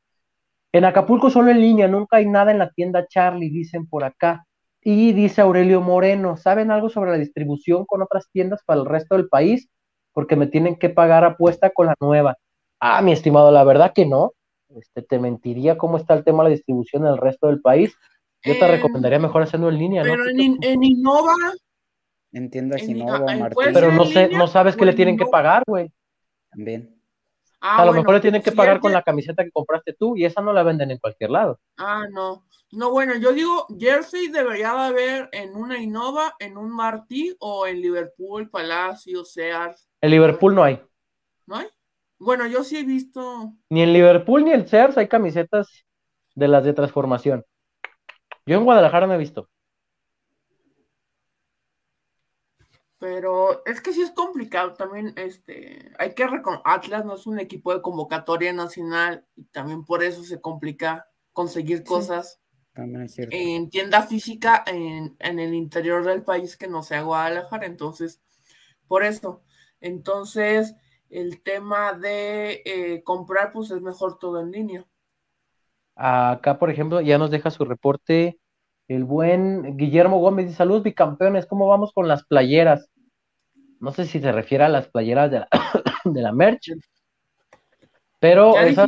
En 0.73 0.85
Acapulco 0.85 1.31
solo 1.31 1.51
en 1.51 1.61
línea, 1.61 1.87
nunca 1.87 2.17
hay 2.17 2.27
nada 2.27 2.51
en 2.51 2.59
la 2.59 2.71
tienda 2.71 3.07
Charlie, 3.07 3.51
dicen 3.51 3.87
por 3.87 4.05
acá. 4.05 4.47
Y 4.83 5.13
dice 5.13 5.43
Aurelio 5.43 5.81
Moreno, 5.81 6.37
¿saben 6.37 6.71
algo 6.71 6.89
sobre 6.89 7.13
la 7.13 7.19
distribución 7.19 7.85
con 7.87 8.03
otras 8.03 8.29
tiendas 8.33 8.63
para 8.65 8.81
el 8.81 8.87
resto 8.87 9.17
del 9.17 9.29
país? 9.29 9.69
Porque 10.13 10.35
me 10.35 10.47
tienen 10.47 10.77
que 10.77 10.91
pagar 10.91 11.25
apuesta 11.25 11.71
con 11.71 11.87
la 11.87 11.95
nueva. 12.01 12.37
Ah, 12.81 13.01
mi 13.03 13.13
estimado, 13.13 13.53
la 13.53 13.65
verdad 13.65 13.93
que 13.95 14.07
no 14.07 14.33
este, 14.77 15.03
te 15.03 15.19
mentiría 15.19 15.77
cómo 15.77 15.97
está 15.97 16.15
el 16.15 16.25
tema 16.25 16.43
de 16.43 16.51
la 16.51 16.55
distribución 16.55 17.05
en 17.05 17.13
el 17.13 17.19
resto 17.19 17.49
del 17.49 17.61
país. 17.61 17.95
Yo 18.45 18.59
te 18.59 18.65
eh, 18.65 18.69
recomendaría 18.69 19.19
mejor 19.19 19.43
hacerlo 19.43 19.69
en 19.69 19.79
línea, 19.79 20.03
pero 20.03 20.29
en, 20.29 20.57
en, 20.63 20.83
Innova. 20.83 21.35
En 22.33 22.51
tiendas 22.51 22.83
Innova, 22.83 23.37
Martín. 23.37 23.73
Pero 23.73 23.93
no 23.93 24.05
sé, 24.07 24.29
no 24.29 24.47
sabes 24.47 24.77
qué 24.77 24.85
le 24.85 24.95
tienen 24.95 25.17
que 25.17 25.27
pagar, 25.27 25.63
güey. 25.67 25.93
También. 26.51 27.02
Ah, 27.65 27.83
a 27.83 27.85
lo 27.85 27.93
mejor 27.93 28.15
le 28.15 28.21
tienen 28.21 28.43
que 28.43 28.51
pagar 28.51 28.81
con 28.81 28.93
la 28.93 29.03
camiseta 29.03 29.45
que 29.45 29.53
compraste 29.53 29.93
tú 29.93 30.17
y 30.17 30.25
esa 30.25 30.43
no 30.43 30.53
la 30.53 30.65
venden 30.65 30.91
en 30.91 30.99
cualquier 30.99 31.31
lado. 31.31 31.61
Ah, 31.77 32.07
no. 32.11 32.45
No, 32.73 32.91
bueno, 32.91 33.15
yo 33.17 33.33
digo, 33.33 33.67
Jersey 33.79 34.29
debería 34.29 34.73
de 34.73 34.81
haber 34.81 35.29
en 35.31 35.55
una 35.55 35.79
Innova, 35.79 36.35
en 36.41 36.57
un 36.57 36.75
Martí 36.75 37.37
o 37.39 37.69
en 37.69 37.81
Liverpool, 37.81 38.51
Palacio, 38.51 39.25
Sears. 39.25 39.89
En 40.01 40.11
Liverpool 40.11 40.57
no 40.57 40.65
hay. 40.65 40.83
¿No 41.47 41.55
hay? 41.55 41.69
Bueno, 42.19 42.49
yo 42.49 42.65
sí 42.65 42.79
he 42.79 42.85
visto. 42.85 43.53
Ni 43.71 43.83
en 43.83 43.93
Liverpool 43.93 44.45
ni 44.45 44.51
en 44.51 44.67
Sears 44.67 44.99
hay 44.99 45.07
camisetas 45.07 45.85
de 46.35 46.49
las 46.49 46.65
de 46.65 46.73
transformación. 46.73 47.45
Yo 48.45 48.59
en 48.59 48.65
Guadalajara 48.65 49.07
no 49.07 49.15
he 49.15 49.19
visto. 49.19 49.49
Pero 53.03 53.65
es 53.67 53.81
que 53.81 53.93
sí 53.93 54.01
es 54.01 54.13
complicado 54.13 54.75
también, 54.75 55.13
este, 55.17 55.91
hay 55.99 56.15
que 56.15 56.25
reconocer, 56.25 56.63
Atlas 56.65 57.05
no 57.05 57.17
es 57.17 57.27
un 57.27 57.41
equipo 57.41 57.75
de 57.75 57.83
convocatoria 57.83 58.53
nacional 58.53 59.27
y 59.35 59.43
también 59.47 59.85
por 59.85 60.05
eso 60.05 60.23
se 60.23 60.41
complica 60.41 61.09
conseguir 61.33 61.83
cosas 61.83 62.41
en 62.77 63.71
tienda 63.71 64.03
física 64.03 64.63
en, 64.69 65.17
en, 65.19 65.41
el 65.41 65.53
interior 65.53 66.05
del 66.05 66.23
país 66.23 66.57
que 66.57 66.69
no 66.69 66.85
sea 66.85 67.03
Guadalajara, 67.03 67.67
entonces, 67.67 68.23
por 68.87 69.03
eso, 69.03 69.43
entonces, 69.81 70.77
el 71.11 71.43
tema 71.43 71.95
de 71.95 72.63
eh, 72.65 73.03
comprar, 73.03 73.51
pues 73.53 73.73
es 73.73 73.83
mejor 73.83 74.21
todo 74.21 74.39
en 74.39 74.53
línea. 74.53 74.87
Acá, 75.97 76.57
por 76.57 76.71
ejemplo, 76.71 77.01
ya 77.01 77.19
nos 77.19 77.33
deja 77.33 77.51
su 77.51 77.65
reporte 77.65 78.39
el 78.87 79.05
buen 79.05 79.77
Guillermo 79.77 80.19
Gómez. 80.19 80.47
Dice, 80.47 80.59
saludos 80.59 80.83
bicampeones, 80.83 81.47
¿cómo 81.47 81.67
vamos 81.67 81.93
con 81.93 82.07
las 82.07 82.25
playeras? 82.25 82.92
No 83.83 83.91
sé 83.91 84.07
si 84.07 84.21
se 84.21 84.31
refiere 84.31 84.63
a 84.63 84.69
las 84.69 84.87
playeras 84.87 85.29
de 85.29 85.41
la, 85.41 85.49
de 86.05 86.23
la 86.23 86.31
merch. 86.31 86.73
Pero 88.21 88.55
ya 88.55 88.87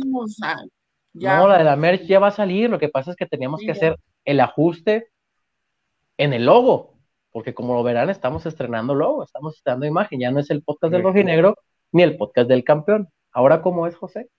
No, 1.41 1.47
la 1.49 1.57
de 1.57 1.63
la 1.65 1.75
merch 1.75 2.03
ya 2.03 2.19
va 2.19 2.27
a 2.27 2.31
salir. 2.31 2.69
Lo 2.69 2.79
que 2.79 2.87
pasa 2.87 3.11
es 3.11 3.17
que 3.17 3.25
teníamos 3.25 3.59
que 3.59 3.71
hacer 3.71 3.97
el 4.23 4.39
ajuste 4.39 5.09
en 6.17 6.31
el 6.31 6.45
logo. 6.45 6.93
Porque 7.31 7.53
como 7.53 7.73
lo 7.73 7.83
verán, 7.83 8.09
estamos 8.09 8.45
estrenando 8.45 8.95
logo, 8.95 9.25
estamos 9.25 9.57
estrenando 9.57 9.85
imagen. 9.85 10.21
Ya 10.21 10.31
no 10.31 10.39
es 10.39 10.49
el 10.49 10.63
podcast 10.63 10.93
del 10.93 11.03
rojinegro, 11.03 11.57
ni 11.91 12.01
el 12.01 12.15
podcast 12.15 12.47
del 12.47 12.63
campeón. 12.63 13.09
¿Ahora 13.33 13.61
cómo 13.61 13.87
es, 13.87 13.97
José? 13.97 14.29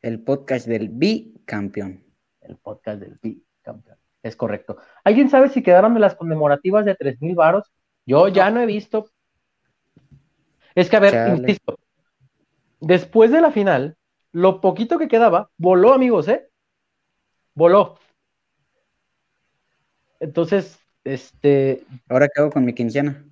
El 0.00 0.24
podcast 0.24 0.66
del 0.66 0.88
bicampeón. 0.88 2.02
El 2.40 2.56
podcast 2.56 2.98
del 2.98 3.18
bicampeón. 3.20 3.98
Es 4.22 4.36
correcto. 4.36 4.78
¿Alguien 5.04 5.28
sabe 5.28 5.50
si 5.50 5.62
quedaron 5.62 5.92
de 5.92 6.00
las 6.00 6.14
conmemorativas 6.14 6.86
de 6.86 6.96
3.000 6.96 7.34
varos? 7.34 7.70
Yo 8.06 8.28
ya 8.28 8.50
no 8.50 8.62
he 8.62 8.66
visto. 8.66 9.10
Es 10.74 10.88
que, 10.88 10.96
a 10.96 11.00
ver, 11.00 11.38
insisto, 11.38 11.78
después 12.80 13.30
de 13.30 13.40
la 13.40 13.50
final, 13.50 13.96
lo 14.32 14.60
poquito 14.60 14.98
que 14.98 15.08
quedaba, 15.08 15.50
voló, 15.56 15.92
amigos, 15.92 16.28
¿eh? 16.28 16.48
Voló. 17.54 17.98
Entonces, 20.20 20.78
este. 21.04 21.84
Ahora 22.08 22.28
quedo 22.28 22.50
con 22.50 22.64
mi 22.64 22.74
quincena. 22.74 23.24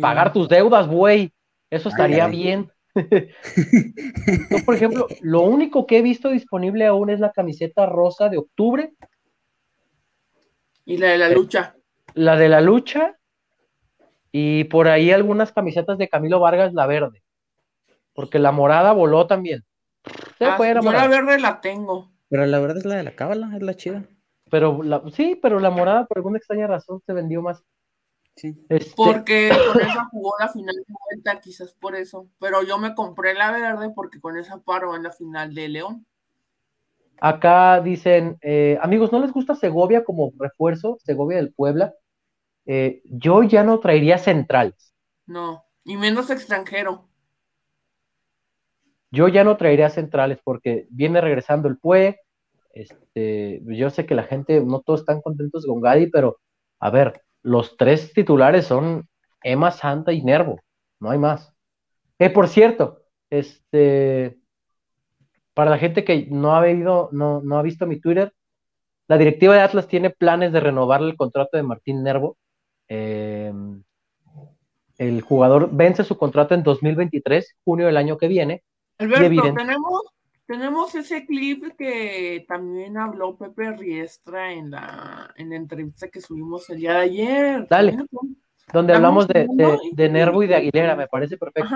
Pagar 0.00 0.32
tus 0.32 0.48
deudas, 0.48 0.88
güey. 0.88 1.32
Eso 1.70 1.88
estaría 1.88 2.26
bien. 2.26 2.70
por 4.66 4.74
ejemplo, 4.74 5.06
lo 5.20 5.42
único 5.42 5.86
que 5.86 5.98
he 5.98 6.02
visto 6.02 6.30
disponible 6.30 6.86
aún 6.86 7.10
es 7.10 7.20
la 7.20 7.32
camiseta 7.32 7.86
rosa 7.86 8.28
de 8.28 8.38
octubre. 8.38 8.92
Y 10.84 10.98
la 10.98 11.08
de 11.08 11.18
la 11.18 11.28
lucha. 11.28 11.76
La 12.14 12.36
de 12.36 12.48
la 12.48 12.60
lucha. 12.60 13.19
Y 14.32 14.64
por 14.64 14.88
ahí 14.88 15.10
algunas 15.10 15.52
camisetas 15.52 15.98
de 15.98 16.08
Camilo 16.08 16.40
Vargas, 16.40 16.72
la 16.72 16.86
verde. 16.86 17.22
Porque 18.14 18.38
la 18.38 18.52
morada 18.52 18.92
voló 18.92 19.26
también. 19.26 19.64
Ah, 20.40 20.56
yo 20.58 20.92
la 20.92 21.08
verde 21.08 21.38
la 21.38 21.60
tengo. 21.60 22.10
Pero 22.28 22.46
la 22.46 22.58
verde 22.60 22.78
es 22.78 22.84
la 22.84 22.96
de 22.96 23.02
la 23.02 23.16
cábala, 23.16 23.50
es 23.56 23.62
la 23.62 23.74
chida. 23.74 24.04
Pero 24.50 24.82
la, 24.82 25.02
sí, 25.12 25.38
pero 25.40 25.60
la 25.60 25.70
morada 25.70 26.06
por 26.06 26.18
alguna 26.18 26.38
extraña 26.38 26.66
razón 26.66 27.00
se 27.04 27.12
vendió 27.12 27.42
más. 27.42 27.62
Este, 28.36 28.92
porque 28.96 29.50
con 29.72 29.82
esa 29.82 30.04
jugó 30.10 30.32
la 30.38 30.48
final 30.48 30.74
de 30.74 30.94
vuelta, 31.08 31.40
quizás 31.40 31.74
por 31.74 31.94
eso. 31.94 32.28
Pero 32.38 32.62
yo 32.62 32.78
me 32.78 32.94
compré 32.94 33.34
la 33.34 33.50
verde 33.52 33.90
porque 33.94 34.20
con 34.20 34.38
esa 34.38 34.58
paro 34.58 34.96
en 34.96 35.02
la 35.02 35.10
final 35.10 35.54
de 35.54 35.68
León. 35.68 36.06
Acá 37.20 37.80
dicen, 37.80 38.38
eh, 38.40 38.78
amigos, 38.80 39.12
¿no 39.12 39.20
les 39.20 39.32
gusta 39.32 39.54
Segovia 39.54 40.04
como 40.04 40.32
refuerzo? 40.38 40.96
Segovia 41.04 41.36
del 41.36 41.52
Puebla. 41.52 41.92
Eh, 42.72 43.02
yo 43.04 43.42
ya 43.42 43.64
no 43.64 43.80
traería 43.80 44.16
centrales. 44.16 44.94
No, 45.26 45.64
y 45.84 45.96
menos 45.96 46.30
extranjero. 46.30 47.08
Yo 49.10 49.26
ya 49.26 49.42
no 49.42 49.56
traería 49.56 49.90
centrales 49.90 50.38
porque 50.44 50.86
viene 50.88 51.20
regresando 51.20 51.66
el 51.66 51.78
Pue. 51.78 52.20
Este, 52.72 53.60
yo 53.66 53.90
sé 53.90 54.06
que 54.06 54.14
la 54.14 54.22
gente, 54.22 54.60
no 54.60 54.82
todos 54.82 55.00
están 55.00 55.20
contentos 55.20 55.66
con 55.66 55.80
Gadi, 55.80 56.06
pero 56.10 56.38
a 56.78 56.90
ver, 56.90 57.20
los 57.42 57.76
tres 57.76 58.12
titulares 58.12 58.66
son 58.66 59.08
Emma, 59.42 59.72
Santa 59.72 60.12
y 60.12 60.22
Nervo, 60.22 60.60
no 61.00 61.10
hay 61.10 61.18
más. 61.18 61.52
Eh, 62.20 62.30
por 62.30 62.46
cierto, 62.46 63.02
este, 63.30 64.38
para 65.54 65.72
la 65.72 65.78
gente 65.78 66.04
que 66.04 66.28
no 66.30 66.54
ha, 66.54 66.64
no, 66.68 67.08
no 67.10 67.58
ha 67.58 67.62
visto 67.62 67.84
mi 67.88 68.00
Twitter, 68.00 68.32
la 69.08 69.18
directiva 69.18 69.56
de 69.56 69.62
Atlas 69.62 69.88
tiene 69.88 70.10
planes 70.10 70.52
de 70.52 70.60
renovar 70.60 71.02
el 71.02 71.16
contrato 71.16 71.56
de 71.56 71.64
Martín 71.64 72.04
Nervo. 72.04 72.36
Em, 72.92 73.84
el 74.98 75.22
jugador 75.22 75.70
vence 75.72 76.02
su 76.02 76.18
contrato 76.18 76.54
en 76.54 76.64
2023, 76.64 77.56
junio 77.64 77.86
del 77.86 77.96
año 77.96 78.18
que 78.18 78.26
viene. 78.26 78.64
Alberto, 78.98 79.54
tenemos 79.54 80.02
tenemos 80.50 80.92
ese 80.96 81.24
clip 81.26 81.76
que 81.78 82.44
también 82.48 82.98
habló 82.98 83.36
Pepe 83.36 83.70
Riestra 83.70 84.52
en 84.52 84.72
la, 84.72 85.32
en 85.36 85.50
la 85.50 85.54
entrevista 85.54 86.08
que 86.08 86.20
subimos 86.20 86.68
el 86.70 86.78
día 86.78 86.94
de 86.94 86.98
ayer. 86.98 87.68
Dale. 87.68 87.96
Donde 88.72 88.92
hablamos 88.92 89.28
de, 89.28 89.46
de, 89.92 90.08
Nervo 90.08 90.42
y 90.42 90.48
de 90.48 90.56
Aguilera, 90.56 90.96
me 90.96 91.06
parece 91.06 91.36
perfecto. 91.36 91.70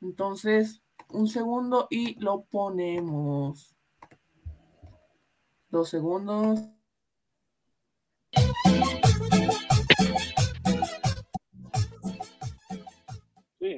Entonces, 0.00 0.80
un 1.08 1.26
segundo 1.26 1.88
y 1.90 2.14
lo 2.20 2.42
ponemos. 2.44 3.74
Dos 5.68 5.88
segundos. 5.88 6.60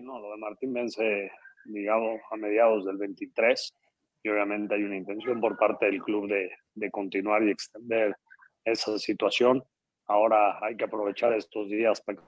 No, 0.02 0.20
lo 0.20 0.30
de 0.30 0.36
Martín 0.38 0.72
vence, 0.72 1.30
digamos, 1.64 2.20
a 2.30 2.36
mediados 2.36 2.84
del 2.84 2.96
23 2.96 3.74
y 4.22 4.28
obviamente 4.28 4.74
hay 4.74 4.82
una 4.82 4.96
intención 4.96 5.40
por 5.40 5.56
parte 5.56 5.86
del 5.86 6.02
club 6.02 6.28
de, 6.28 6.50
de 6.74 6.90
continuar 6.90 7.42
y 7.42 7.50
extender 7.50 8.16
esa 8.64 8.98
situación. 8.98 9.62
Ahora 10.06 10.58
hay 10.64 10.76
que 10.76 10.84
aprovechar 10.84 11.32
estos 11.34 11.68
días 11.68 12.00
para 12.00 12.20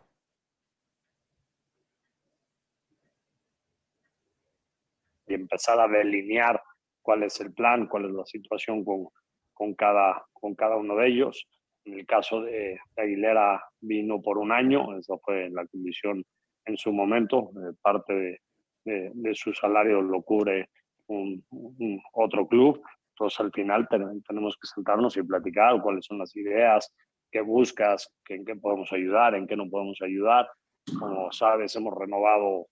y 5.29 5.35
empezar 5.35 5.81
a 5.81 5.89
delinear 5.89 6.63
cuál 7.03 7.25
es 7.25 7.41
el 7.41 7.53
plan, 7.53 7.87
cuál 7.87 8.07
es 8.07 8.13
la 8.13 8.25
situación 8.27 8.85
con, 8.85 9.09
con, 9.53 9.75
cada, 9.75 10.25
con 10.33 10.55
cada 10.55 10.77
uno 10.77 10.97
de 10.97 11.09
ellos. 11.09 11.49
En 11.85 11.95
el 11.95 12.07
caso 12.07 12.43
de 12.43 12.79
Aguilera 12.97 13.63
vino 13.81 14.21
por 14.21 14.39
un 14.39 14.53
año, 14.53 14.97
eso 14.99 15.19
fue 15.25 15.49
la 15.51 15.67
condición 15.67 16.25
en 16.67 16.77
su 16.77 16.93
momento, 16.93 17.51
eh, 17.57 17.75
parte 17.81 18.41
de, 18.85 19.35
su 19.35 19.53
salario 19.53 20.01
lo 20.01 20.23
cubre 20.23 20.69
otro 22.13 22.47
club, 22.47 22.81
entonces 23.11 23.41
al 23.41 23.51
final 23.51 23.89
tenemos 23.89 24.57
que 24.57 24.69
sentarnos 24.69 25.17
y 25.17 25.23
platicar 25.23 25.81
cuáles 25.83 26.05
son 26.05 26.19
las 26.19 26.37
ideas, 26.37 26.95
qué 27.31 27.41
buscas, 27.41 28.13
en 28.29 28.45
qué 28.45 28.55
podemos 28.57 28.93
ayudar, 28.93 29.35
en 29.35 29.47
qué 29.47 29.57
no 29.57 29.69
podemos 29.69 30.01
ayudar. 30.03 30.49
Como 30.99 31.33
sabes, 31.33 31.75
hemos 31.75 31.95
renovado, 31.95 32.69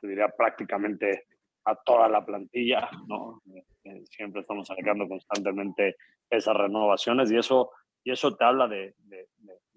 te 0.00 0.08
diría, 0.08 0.28
prácticamente 0.28 1.24
a 1.64 1.74
toda 1.76 2.08
la 2.08 2.24
plantilla, 2.24 2.88
¿no? 3.06 3.42
Eh, 3.54 3.64
eh, 3.84 4.02
siempre 4.06 4.42
estamos 4.42 4.66
sacando 4.66 5.08
constantemente 5.08 5.96
esas 6.30 6.56
renovaciones 6.56 7.30
y 7.30 7.36
eso, 7.38 7.70
y 8.02 8.12
eso 8.12 8.34
te 8.36 8.44
habla 8.44 8.68
de, 8.68 8.94
de, 8.98 9.26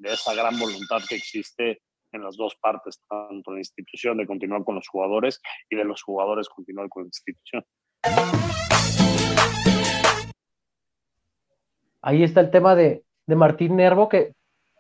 esa 0.04 0.34
gran 0.34 0.58
voluntad 0.60 1.02
que 1.08 1.16
existe 1.16 1.82
en 2.12 2.24
las 2.24 2.38
dos 2.38 2.56
partes, 2.62 3.02
tanto 3.08 3.52
la 3.52 3.60
institución 3.60 4.18
de 4.18 4.28
continuar 4.28 4.64
con 4.64 4.76
los 4.76 4.88
jugadores 4.88 5.42
y 5.70 5.76
de 5.76 5.84
los 5.84 6.02
jugadores 6.02 6.50
continuar 6.50 6.90
con 6.90 7.04
la 7.04 7.08
institución. 7.08 7.66
Ahí 12.02 12.24
está 12.24 12.42
el 12.42 12.52
tema 12.52 12.76
de, 12.76 13.04
de 13.26 13.36
Martín 13.36 13.76
Nervo, 13.76 14.08
que 14.08 14.34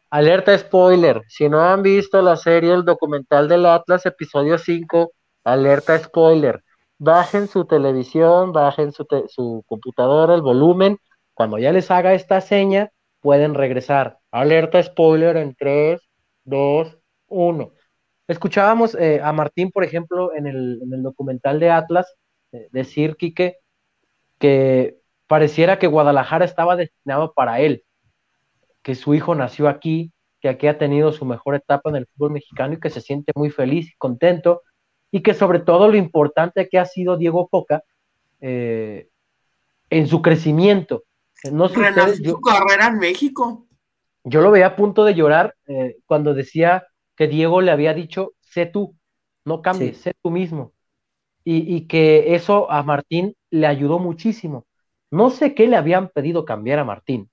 alerta 0.10 0.58
spoiler, 0.58 1.24
si 1.28 1.50
no 1.50 1.62
han 1.62 1.84
visto 1.84 2.22
la 2.22 2.38
serie, 2.38 2.74
el 2.74 2.86
documental 2.86 3.48
del 3.50 3.66
Atlas, 3.66 4.06
episodio 4.06 4.58
5, 4.58 5.12
alerta 5.44 5.98
spoiler 6.00 6.64
bajen 7.00 7.48
su 7.48 7.66
televisión, 7.66 8.52
bajen 8.52 8.92
su, 8.92 9.06
su 9.28 9.64
computadora, 9.68 10.36
el 10.36 10.42
volumen. 10.42 10.98
Cuando 11.34 11.58
ya 11.58 11.72
les 11.72 11.92
haga 11.92 12.14
esta 12.14 12.42
seña, 12.42 12.92
pueden 13.22 13.54
regresar. 13.54 14.20
Alerta 14.32 14.82
spoiler 14.82 15.38
en 15.38 15.56
3, 15.56 16.02
2, 16.46 16.97
1. 17.28 17.72
Escuchábamos 18.28 18.94
eh, 18.96 19.22
a 19.24 19.32
Martín, 19.32 19.72
por 19.72 19.86
ejemplo, 19.86 20.36
en 20.36 20.48
el, 20.48 20.82
en 20.84 20.94
el 20.94 21.02
documental 21.02 21.60
de 21.60 21.70
Atlas, 21.70 22.14
eh, 22.52 22.68
decir, 22.72 23.16
Quique, 23.16 23.58
que 24.38 24.98
pareciera 25.28 25.80
que 25.80 25.88
Guadalajara 25.88 26.44
estaba 26.44 26.76
destinado 26.76 27.34
para 27.34 27.62
él, 27.62 27.86
que 28.82 28.96
su 28.96 29.14
hijo 29.14 29.34
nació 29.34 29.70
aquí, 29.70 30.12
que 30.42 30.50
aquí 30.50 30.68
ha 30.68 30.78
tenido 30.78 31.14
su 31.14 31.26
mejor 31.26 31.56
etapa 31.56 31.90
en 31.90 31.96
el 31.96 32.08
fútbol 32.08 32.32
mexicano 32.32 32.74
y 32.74 32.80
que 32.80 32.90
se 32.90 33.02
siente 33.02 33.32
muy 33.36 33.50
feliz 33.50 33.92
y 33.92 33.98
contento 33.98 34.62
y 35.10 35.24
que 35.24 35.34
sobre 35.34 35.60
todo 35.60 35.88
lo 35.88 35.96
importante 35.96 36.68
que 36.68 36.80
ha 36.80 36.86
sido 36.86 37.18
Diego 37.18 37.48
Coca 37.48 37.84
eh, 38.42 39.08
en 39.90 40.08
su 40.08 40.22
crecimiento. 40.22 41.06
No 41.52 41.70
sé 41.70 41.76
su 42.24 42.42
carrera 42.42 42.88
en 42.88 43.00
México. 43.00 43.68
Yo 44.26 44.42
lo 44.42 44.52
veía 44.52 44.68
a 44.68 44.76
punto 44.76 45.06
de 45.06 45.16
llorar 45.16 45.56
cuando 46.06 46.34
decía 46.34 46.86
que 47.18 47.28
Diego 47.28 47.62
le 47.62 47.72
había 47.72 47.94
dicho, 47.94 48.34
sé 48.40 48.66
tú, 48.68 48.96
no 49.44 49.62
cambies, 49.62 49.98
sé 49.98 50.14
tú 50.22 50.32
mismo. 50.32 50.72
Y, 51.44 51.76
y, 51.76 51.88
que 51.88 52.36
eso 52.36 52.70
a 52.72 52.84
Martín 52.84 53.36
le 53.50 53.68
ayudó 53.68 54.00
muchísimo. 54.00 54.66
No 55.10 55.30
sé 55.30 55.56
qué 55.56 55.68
le 55.68 55.78
habían 55.78 56.10
pedido 56.10 56.46
cambiar 56.46 56.80
a 56.80 56.86
Martín. 56.86 57.30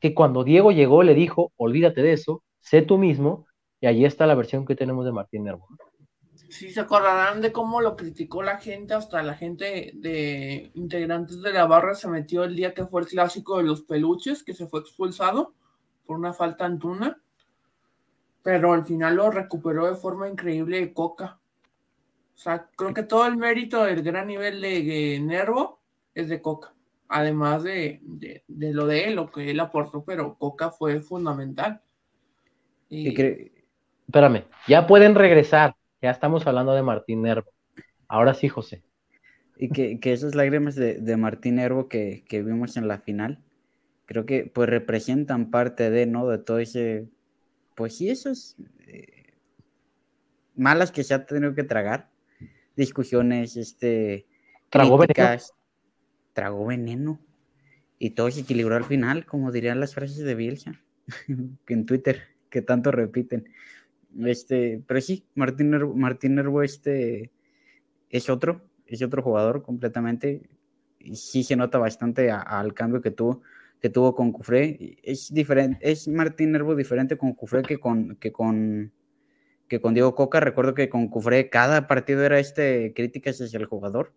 Que 0.00 0.14
cuando 0.14 0.44
Diego 0.44 0.70
llegó 0.72 1.02
le 1.02 1.14
dijo, 1.14 1.52
olvídate 1.56 2.02
de 2.02 2.12
eso, 2.12 2.42
sé 2.60 2.82
tú 2.82 2.96
mismo, 2.96 3.46
y 3.80 3.88
allí 3.88 4.04
está 4.04 4.26
la 4.26 4.34
versión 4.34 4.64
que 4.64 4.76
tenemos 4.76 5.04
de 5.04 5.12
Martín 5.12 5.44
Nervo. 5.44 5.66
Sí, 6.48 6.70
se 6.70 6.80
acordarán 6.80 7.42
de 7.42 7.52
cómo 7.52 7.80
lo 7.82 7.94
criticó 7.94 8.42
la 8.42 8.58
gente, 8.58 8.94
hasta 8.94 9.22
la 9.22 9.34
gente 9.34 9.92
de 9.94 10.70
integrantes 10.74 11.42
de 11.42 11.52
la 11.52 11.66
barra 11.66 11.94
se 11.94 12.08
metió 12.08 12.44
el 12.44 12.56
día 12.56 12.72
que 12.72 12.86
fue 12.86 13.02
el 13.02 13.06
clásico 13.06 13.58
de 13.58 13.64
los 13.64 13.82
peluches, 13.82 14.42
que 14.42 14.54
se 14.54 14.66
fue 14.66 14.80
expulsado 14.80 15.54
por 16.06 16.16
una 16.16 16.32
falta 16.32 16.64
antuna, 16.64 17.20
pero 18.48 18.72
al 18.72 18.86
final 18.86 19.16
lo 19.16 19.30
recuperó 19.30 19.86
de 19.86 19.94
forma 19.94 20.26
increíble 20.26 20.80
de 20.80 20.94
Coca. 20.94 21.38
O 22.34 22.38
sea, 22.38 22.66
creo 22.74 22.94
que 22.94 23.02
todo 23.02 23.26
el 23.26 23.36
mérito 23.36 23.84
del 23.84 24.02
gran 24.02 24.26
nivel 24.26 24.62
de, 24.62 25.20
Nervo 25.20 25.82
es 26.14 26.30
de 26.30 26.40
Coca, 26.40 26.72
además 27.10 27.62
de, 27.62 28.00
de, 28.02 28.72
lo 28.72 28.86
de 28.86 29.04
él, 29.04 29.16
lo 29.16 29.30
que 29.30 29.50
él 29.50 29.60
aportó, 29.60 30.02
pero 30.02 30.38
Coca 30.38 30.70
fue 30.70 31.02
fundamental. 31.02 31.82
Y... 32.88 33.08
Espérame, 34.06 34.44
ya 34.66 34.86
pueden 34.86 35.14
regresar 35.14 35.76
ya 36.00 36.10
estamos 36.10 36.46
hablando 36.46 36.72
de 36.72 36.82
Martín 36.82 37.20
Nervo. 37.20 37.52
Ahora 38.08 38.32
sí, 38.32 38.48
José. 38.48 38.82
Y 39.58 39.68
que, 39.68 40.00
que 40.00 40.14
esas 40.14 40.34
lágrimas 40.34 40.74
de, 40.74 40.94
de 40.94 41.16
Martín 41.18 41.56
Nervo 41.56 41.86
que, 41.86 42.24
que, 42.26 42.42
vimos 42.42 42.78
en 42.78 42.88
la 42.88 42.96
final, 42.96 43.42
creo 44.06 44.24
que 44.24 44.50
pues 44.54 44.70
representan 44.70 45.50
parte 45.50 45.90
de, 45.90 46.06
¿no? 46.06 46.26
De 46.26 46.38
todo 46.38 46.60
ese, 46.60 47.10
pues 47.78 47.96
sí, 47.96 48.10
esos 48.10 48.56
eh, 48.88 49.34
malas 50.56 50.90
que 50.90 51.04
se 51.04 51.14
ha 51.14 51.24
tenido 51.24 51.54
que 51.54 51.62
tragar, 51.62 52.10
discusiones, 52.74 53.56
este, 53.56 54.26
tragó 54.68 54.98
veneno. 54.98 55.38
tragó 56.32 56.66
veneno. 56.66 57.20
Y 58.00 58.10
todo 58.10 58.32
se 58.32 58.40
equilibró 58.40 58.74
al 58.74 58.84
final, 58.84 59.26
como 59.26 59.52
dirían 59.52 59.78
las 59.78 59.94
frases 59.94 60.18
de 60.18 60.34
Bielsa, 60.34 60.72
en 61.68 61.86
Twitter, 61.86 62.22
que 62.50 62.62
tanto 62.62 62.90
repiten. 62.90 63.48
Este, 64.24 64.82
pero 64.84 65.00
sí, 65.00 65.24
Martín, 65.36 65.70
Martín 65.96 66.34
Nervo 66.34 66.64
este, 66.64 67.30
es 68.10 68.28
otro, 68.28 68.68
es 68.86 69.02
otro 69.02 69.22
jugador 69.22 69.62
completamente. 69.62 70.42
Y 70.98 71.14
sí 71.14 71.44
se 71.44 71.54
nota 71.54 71.78
bastante 71.78 72.32
al 72.32 72.74
cambio 72.74 73.00
que 73.00 73.12
tuvo, 73.12 73.42
que 73.80 73.90
tuvo 73.90 74.14
con 74.14 74.32
Cufré. 74.32 74.98
Es 75.02 75.32
diferente, 75.32 75.78
es 75.80 76.08
Martín 76.08 76.52
Nervo 76.52 76.74
diferente 76.74 77.16
con 77.16 77.32
Cufré 77.34 77.62
que 77.62 77.78
con, 77.78 78.16
que 78.16 78.32
con, 78.32 78.92
que 79.68 79.80
con 79.80 79.94
Diego 79.94 80.14
Coca. 80.14 80.40
Recuerdo 80.40 80.74
que 80.74 80.88
con 80.88 81.08
Cufré 81.08 81.48
cada 81.50 81.86
partido 81.86 82.24
era 82.24 82.38
este 82.38 82.92
críticas 82.94 83.40
hacia 83.40 83.58
el 83.58 83.66
jugador. 83.66 84.12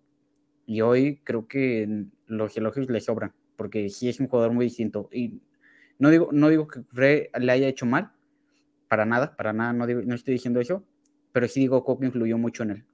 Y 0.66 0.82
hoy 0.82 1.22
creo 1.24 1.48
que 1.48 2.06
los 2.28 2.56
elogios 2.56 2.90
le 2.90 3.02
sobran, 3.02 3.34
porque 3.56 3.90
sí 3.90 4.10
es 4.10 4.20
un 4.20 4.28
jugador 4.28 4.54
muy 4.54 4.66
distinto. 4.66 5.10
Y 5.12 5.42
no 6.00 6.10
digo, 6.10 6.30
no 6.32 6.50
digo 6.50 6.68
que 6.68 6.82
Cufré 6.84 7.30
le 7.40 7.52
haya 7.52 7.68
hecho 7.68 7.86
mal, 7.86 8.12
para 8.88 9.06
nada, 9.06 9.36
para 9.36 9.54
nada, 9.54 9.74
no, 9.74 9.86
no 9.86 10.16
estoy 10.16 10.34
diciendo 10.34 10.60
eso, 10.60 10.84
pero 11.32 11.48
sí 11.48 11.62
digo 11.62 11.84
Coca 11.84 12.06
influyó 12.06 12.38
mucho 12.38 12.64
en 12.64 12.72
él. 12.72 12.86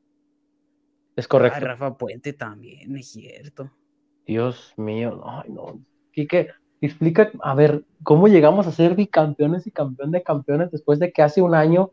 Es 1.15 1.27
correcto. 1.27 1.59
Rafa 1.59 1.97
Puente 1.97 2.33
también, 2.33 2.95
es 2.95 3.07
cierto. 3.07 3.71
Dios 4.25 4.73
mío, 4.77 5.21
ay 5.25 5.49
no. 5.49 5.81
Quique, 6.17 6.47
explica, 6.81 7.31
a 7.43 7.53
ver, 7.53 7.83
¿cómo 8.01 8.27
llegamos 8.27 8.65
a 8.65 8.71
ser 8.71 8.95
bicampeones 8.95 9.67
y 9.67 9.71
campeón 9.71 10.09
de 10.09 10.23
campeones 10.23 10.71
después 10.71 10.97
de 10.97 11.11
que 11.11 11.21
hace 11.21 11.43
un 11.43 11.53
año? 11.53 11.91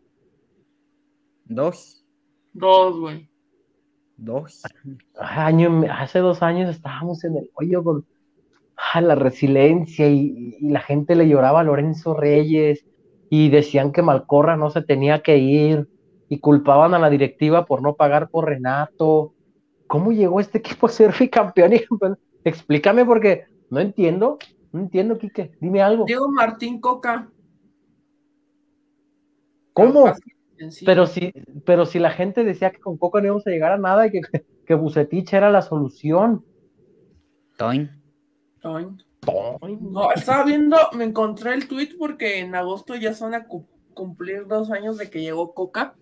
Dos. 1.45 2.03
Dos, 2.55 2.99
güey. 2.99 3.29
Dos. 4.17 4.63
Año, 5.19 5.85
hace 5.91 6.21
dos 6.21 6.43
años 6.43 6.71
estábamos 6.71 7.23
en 7.25 7.37
el 7.37 7.51
hoyo 7.53 7.85
con 7.85 8.07
ah, 8.95 9.03
la 9.03 9.15
resiliencia 9.15 10.09
y, 10.09 10.57
y, 10.59 10.71
la 10.71 10.81
gente 10.81 11.17
le 11.17 11.29
lloraba 11.29 11.61
a 11.61 11.65
Lorenzo 11.65 12.15
Reyes 12.15 12.83
y 13.29 13.51
decían 13.51 13.93
que 13.93 14.01
Malcorra 14.01 14.57
no 14.57 14.71
se 14.71 14.81
tenía 14.81 15.21
que 15.21 15.37
ir 15.37 15.87
y 16.31 16.39
culpaban 16.39 16.95
a 16.95 16.99
la 16.99 17.11
directiva 17.11 17.67
por 17.67 17.83
no 17.83 17.95
pagar 17.95 18.31
por 18.31 18.47
Renato. 18.47 19.35
¿Cómo 19.87 20.13
llegó 20.13 20.41
este 20.41 20.57
equipo 20.57 20.87
a 20.87 20.91
ser 20.91 21.13
bicampeón? 21.21 21.73
Explícame 22.43 23.05
porque 23.05 23.53
no 23.75 23.81
entiendo, 23.81 24.39
no 24.71 24.81
entiendo, 24.81 25.19
Quique, 25.19 25.53
dime 25.61 25.83
algo. 25.83 26.05
Diego 26.05 26.31
Martín 26.31 26.81
Coca. 26.81 27.29
¿Cómo? 29.73 30.13
Pero 30.87 31.07
si, 31.09 31.33
pero 31.67 31.85
si 31.85 31.99
la 31.99 32.13
gente 32.13 32.45
decía 32.45 32.71
que 32.71 32.79
con 32.79 32.97
Coca 32.97 33.19
no 33.19 33.27
íbamos 33.27 33.47
a 33.49 33.51
llegar 33.51 33.73
a 33.73 33.79
nada 33.79 34.07
y 34.07 34.13
que, 34.13 34.21
que 34.65 34.75
Bucetich 34.75 35.33
era 35.33 35.51
la 35.51 35.61
solución. 35.61 36.45
Toin. 37.57 37.91
Toin. 38.61 38.97
No, 39.81 40.13
estaba 40.13 40.45
viendo, 40.45 40.77
me 40.93 41.03
encontré 41.03 41.55
el 41.55 41.67
tweet 41.67 41.97
porque 41.99 42.39
en 42.39 42.55
agosto 42.55 42.95
ya 42.95 43.13
son 43.13 43.35
a 43.35 43.49
cumplir 43.95 44.47
dos 44.47 44.71
años 44.71 44.99
de 44.99 45.11
que 45.11 45.21
llegó 45.21 45.53
Coca. 45.53 45.97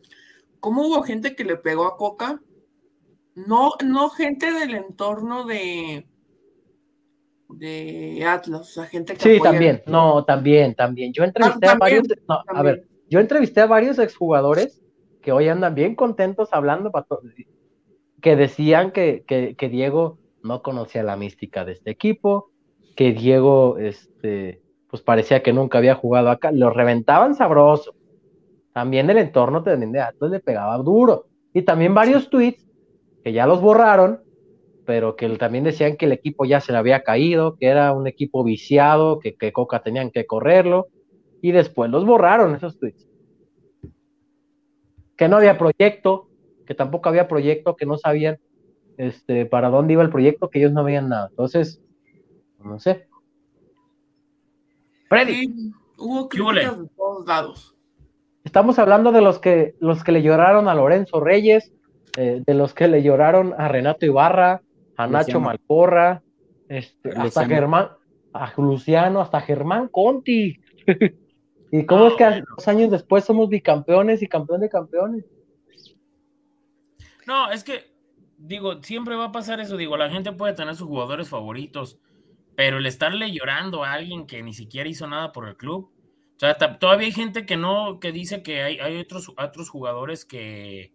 ¿Cómo 0.60 0.86
hubo 0.86 1.02
gente 1.02 1.34
que 1.34 1.44
le 1.44 1.56
pegó 1.56 1.86
a 1.86 1.96
Coca? 1.96 2.42
No, 3.34 3.72
no 3.82 4.10
gente 4.10 4.52
del 4.52 4.74
entorno 4.74 5.46
de 5.46 6.06
de 7.58 8.24
Atlas, 8.24 8.60
o 8.60 8.64
sea, 8.64 8.84
gente 8.84 9.14
que 9.14 9.20
Sí, 9.20 9.40
también, 9.42 9.82
no, 9.86 10.24
también, 10.24 10.74
también. 10.74 11.12
Yo 11.12 11.24
entrevisté 11.24 11.68
a 11.68 11.74
varios, 11.76 12.06
a 12.28 12.62
ver, 12.62 12.86
yo 13.08 13.20
entrevisté 13.20 13.60
a 13.60 13.66
varios 13.66 13.98
exjugadores 13.98 14.82
que 15.22 15.32
hoy 15.32 15.48
andan 15.48 15.74
bien 15.74 15.94
contentos 15.94 16.48
hablando, 16.52 16.90
que 18.20 18.36
decían 18.36 18.90
que, 18.90 19.24
que, 19.26 19.68
Diego 19.68 20.18
no 20.42 20.62
conocía 20.62 21.02
la 21.02 21.16
mística 21.16 21.64
de 21.64 21.72
este 21.72 21.90
equipo, 21.90 22.50
que 22.96 23.12
Diego, 23.12 23.78
este, 23.78 24.60
pues 24.90 25.02
parecía 25.02 25.42
que 25.42 25.52
nunca 25.52 25.78
había 25.78 25.94
jugado 25.94 26.30
acá, 26.30 26.52
lo 26.52 26.70
reventaban 26.70 27.34
sabroso. 27.34 27.94
También 28.72 29.08
el 29.10 29.18
entorno 29.18 29.62
también 29.62 29.92
de 29.92 30.00
Atlas 30.00 30.30
le 30.30 30.40
pegaba 30.40 30.76
duro. 30.78 31.26
Y 31.52 31.62
también 31.62 31.94
varios 31.94 32.30
tweets 32.30 32.66
que 33.22 33.32
ya 33.32 33.46
los 33.46 33.60
borraron, 33.60 34.20
pero 34.84 35.16
que 35.16 35.28
también 35.36 35.64
decían 35.64 35.96
que 35.96 36.06
el 36.06 36.12
equipo 36.12 36.44
ya 36.44 36.60
se 36.60 36.72
le 36.72 36.78
había 36.78 37.02
caído, 37.02 37.56
que 37.56 37.66
era 37.66 37.92
un 37.92 38.06
equipo 38.06 38.44
viciado, 38.44 39.18
que, 39.18 39.34
que 39.34 39.52
Coca 39.52 39.82
tenían 39.82 40.10
que 40.10 40.26
correrlo, 40.26 40.88
y 41.40 41.52
después 41.52 41.90
los 41.90 42.04
borraron 42.04 42.54
esos 42.54 42.78
tweets 42.78 43.12
que 45.22 45.28
no 45.28 45.36
había 45.36 45.56
proyecto, 45.56 46.28
que 46.66 46.74
tampoco 46.74 47.08
había 47.08 47.28
proyecto, 47.28 47.76
que 47.76 47.86
no 47.86 47.96
sabían 47.96 48.38
este, 48.96 49.46
para 49.46 49.68
dónde 49.68 49.92
iba 49.92 50.02
el 50.02 50.10
proyecto, 50.10 50.50
que 50.50 50.58
ellos 50.58 50.72
no 50.72 50.82
veían 50.82 51.08
nada. 51.08 51.28
Entonces, 51.30 51.80
no 52.58 52.80
sé. 52.80 53.06
Freddy. 55.08 55.72
hubo 55.96 56.28
críticas 56.28 56.80
de 56.80 56.88
todos 56.96 57.24
lados. 57.24 57.76
Estamos 58.42 58.80
hablando 58.80 59.12
de 59.12 59.20
los 59.20 59.38
que, 59.38 59.76
los 59.78 60.02
que 60.02 60.10
le 60.10 60.22
lloraron 60.22 60.68
a 60.68 60.74
Lorenzo 60.74 61.20
Reyes, 61.20 61.72
eh, 62.16 62.42
de 62.44 62.54
los 62.54 62.74
que 62.74 62.88
le 62.88 63.04
lloraron 63.04 63.54
a 63.56 63.68
Renato 63.68 64.04
Ibarra, 64.04 64.62
a 65.02 65.06
Nacho 65.06 65.40
Malporra, 65.40 66.22
este, 66.68 67.10
hasta 67.10 67.46
Germán, 67.46 67.88
a 68.32 68.52
Luciano, 68.56 69.20
hasta 69.20 69.40
Germán 69.40 69.88
Conti. 69.88 70.60
¿Y 71.72 71.86
cómo 71.86 72.08
es 72.08 72.14
que 72.14 72.42
dos 72.56 72.68
años 72.68 72.90
después 72.90 73.24
somos 73.24 73.48
bicampeones 73.48 74.22
y 74.22 74.28
campeón 74.28 74.60
de 74.60 74.68
campeones? 74.68 75.24
No, 77.26 77.50
es 77.50 77.64
que, 77.64 77.94
digo, 78.36 78.82
siempre 78.82 79.16
va 79.16 79.26
a 79.26 79.32
pasar 79.32 79.60
eso. 79.60 79.76
Digo, 79.76 79.96
la 79.96 80.10
gente 80.10 80.32
puede 80.32 80.52
tener 80.52 80.74
sus 80.74 80.88
jugadores 80.88 81.28
favoritos, 81.28 81.98
pero 82.56 82.78
el 82.78 82.86
estarle 82.86 83.32
llorando 83.32 83.84
a 83.84 83.92
alguien 83.92 84.26
que 84.26 84.42
ni 84.42 84.52
siquiera 84.52 84.88
hizo 84.88 85.06
nada 85.06 85.32
por 85.32 85.48
el 85.48 85.56
club. 85.56 85.90
O 86.36 86.38
sea, 86.38 86.56
todavía 86.56 87.06
hay 87.06 87.12
gente 87.12 87.46
que 87.46 87.56
no, 87.56 88.00
que 88.00 88.12
dice 88.12 88.42
que 88.42 88.62
hay, 88.62 88.78
hay 88.78 88.98
otros, 88.98 89.32
otros 89.38 89.70
jugadores 89.70 90.24
que, 90.24 90.92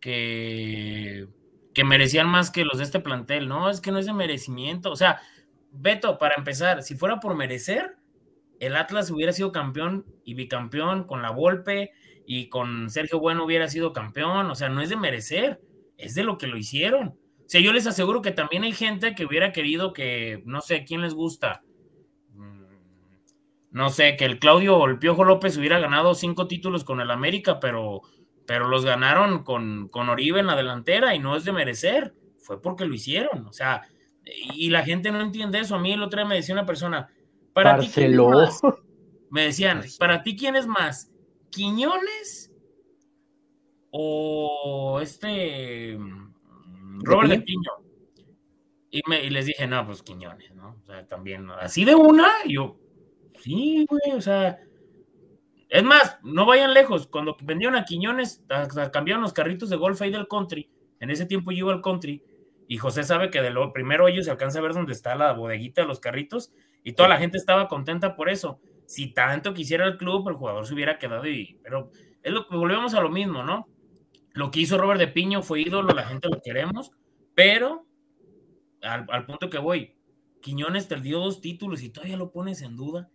que, 0.00 1.26
que 1.74 1.84
merecían 1.84 2.28
más 2.28 2.50
que 2.50 2.64
los 2.64 2.78
de 2.78 2.84
este 2.84 3.00
plantel. 3.00 3.48
No, 3.48 3.68
es 3.68 3.80
que 3.80 3.90
no 3.90 3.98
es 3.98 4.06
de 4.06 4.12
merecimiento. 4.12 4.90
O 4.90 4.96
sea, 4.96 5.20
Beto, 5.72 6.18
para 6.18 6.36
empezar, 6.36 6.82
si 6.82 6.94
fuera 6.94 7.18
por 7.18 7.34
merecer, 7.34 7.96
el 8.60 8.76
Atlas 8.76 9.10
hubiera 9.10 9.32
sido 9.32 9.52
campeón 9.52 10.06
y 10.24 10.34
bicampeón 10.34 11.04
con 11.04 11.20
la 11.20 11.30
Volpe 11.30 11.90
y 12.26 12.48
con 12.48 12.88
Sergio 12.88 13.18
Bueno 13.18 13.44
hubiera 13.44 13.68
sido 13.68 13.92
campeón, 13.92 14.50
o 14.50 14.54
sea, 14.54 14.68
no 14.68 14.80
es 14.80 14.88
de 14.88 14.96
merecer, 14.96 15.60
es 15.98 16.14
de 16.14 16.22
lo 16.22 16.38
que 16.38 16.46
lo 16.46 16.56
hicieron. 16.56 17.08
O 17.08 17.48
sea, 17.48 17.60
yo 17.60 17.72
les 17.72 17.86
aseguro 17.86 18.22
que 18.22 18.30
también 18.30 18.62
hay 18.62 18.72
gente 18.72 19.14
que 19.14 19.26
hubiera 19.26 19.52
querido 19.52 19.92
que, 19.92 20.42
no 20.46 20.60
sé, 20.60 20.84
¿quién 20.84 21.02
les 21.02 21.12
gusta? 21.12 21.62
Mm, 22.32 22.64
no 23.72 23.90
sé, 23.90 24.16
que 24.16 24.24
el 24.24 24.38
Claudio 24.38 24.76
o 24.78 24.86
el 24.86 24.98
Piojo 24.98 25.24
López 25.24 25.58
hubiera 25.58 25.78
ganado 25.78 26.14
cinco 26.14 26.46
títulos 26.46 26.84
con 26.84 27.00
el 27.00 27.10
América, 27.10 27.60
pero, 27.60 28.02
pero 28.46 28.68
los 28.68 28.84
ganaron 28.84 29.42
con, 29.42 29.88
con 29.88 30.08
Oribe 30.08 30.40
en 30.40 30.46
la 30.46 30.56
delantera 30.56 31.14
y 31.14 31.18
no 31.18 31.36
es 31.36 31.44
de 31.44 31.52
merecer, 31.52 32.14
fue 32.38 32.60
porque 32.60 32.84
lo 32.84 32.94
hicieron. 32.94 33.46
O 33.46 33.52
sea, 33.52 33.82
y 34.24 34.70
la 34.70 34.82
gente 34.82 35.10
no 35.10 35.20
entiende 35.20 35.60
eso. 35.60 35.76
A 35.76 35.78
mí 35.78 35.92
el 35.92 36.02
otro 36.02 36.18
día 36.18 36.28
me 36.28 36.36
decía 36.36 36.54
una 36.54 36.66
persona, 36.66 37.08
para 37.52 37.78
ti, 37.78 37.90
Me 39.30 39.44
decían, 39.44 39.82
¿para 39.98 40.22
ti 40.22 40.36
quién 40.36 40.56
es 40.56 40.66
más? 40.66 41.10
¿Quiñones 41.50 42.52
o 43.90 44.98
este 45.00 45.96
mm, 45.96 47.00
Robert 47.04 47.30
de 47.30 47.40
Piño? 47.40 47.70
Y, 48.90 49.02
me, 49.08 49.24
y 49.24 49.30
les 49.30 49.46
dije, 49.46 49.66
no, 49.66 49.86
pues 49.86 50.02
Quiñones, 50.02 50.54
¿no? 50.54 50.76
O 50.82 50.86
sea, 50.86 51.06
también, 51.06 51.48
así 51.50 51.84
de 51.84 51.94
una, 51.94 52.28
yo, 52.46 52.76
sí, 53.40 53.86
güey, 53.88 54.16
o 54.16 54.20
sea, 54.20 54.58
es 55.74 55.82
más, 55.82 56.18
no 56.22 56.46
vayan 56.46 56.72
lejos, 56.72 57.08
cuando 57.08 57.36
vendieron 57.42 57.74
a 57.74 57.84
Quiñones, 57.84 58.44
cambiaron 58.92 59.22
los 59.22 59.32
carritos 59.32 59.68
de 59.70 59.76
golf 59.76 60.00
ahí 60.00 60.12
del 60.12 60.28
country, 60.28 60.70
en 61.00 61.10
ese 61.10 61.26
tiempo 61.26 61.50
yo 61.50 61.66
iba 61.66 61.72
al 61.72 61.82
country, 61.82 62.22
y 62.68 62.76
José 62.78 63.02
sabe 63.02 63.28
que 63.28 63.42
de 63.42 63.50
lo 63.50 63.72
primero 63.72 64.06
ellos 64.06 64.26
se 64.26 64.30
alcanza 64.30 64.60
a 64.60 64.62
ver 64.62 64.72
dónde 64.72 64.92
está 64.92 65.16
la 65.16 65.32
bodeguita 65.32 65.82
de 65.82 65.88
los 65.88 65.98
carritos, 65.98 66.52
y 66.84 66.92
toda 66.92 67.08
la 67.08 67.16
gente 67.16 67.38
estaba 67.38 67.66
contenta 67.66 68.14
por 68.14 68.28
eso. 68.28 68.60
Si 68.86 69.08
tanto 69.08 69.52
quisiera 69.52 69.84
el 69.84 69.96
club, 69.96 70.28
el 70.28 70.36
jugador 70.36 70.64
se 70.64 70.74
hubiera 70.74 70.96
quedado 70.96 71.26
y. 71.26 71.58
Pero 71.64 71.90
es 72.22 72.32
lo 72.32 72.46
que 72.46 72.54
volvemos 72.54 72.94
a 72.94 73.00
lo 73.00 73.10
mismo, 73.10 73.42
¿no? 73.42 73.66
Lo 74.32 74.52
que 74.52 74.60
hizo 74.60 74.78
Robert 74.78 75.00
de 75.00 75.08
Piño 75.08 75.42
fue 75.42 75.60
ídolo, 75.60 75.92
la 75.92 76.04
gente 76.04 76.28
lo 76.28 76.40
queremos, 76.40 76.92
pero 77.34 77.84
al, 78.80 79.26
punto 79.26 79.50
que 79.50 79.58
voy, 79.58 79.96
Quiñones 80.40 80.86
te 80.86 81.00
dio 81.00 81.18
dos 81.18 81.40
títulos 81.40 81.82
y 81.82 81.88
todavía 81.88 82.16
lo 82.16 82.30
pones 82.30 82.62
en 82.62 82.76
duda. 82.76 83.10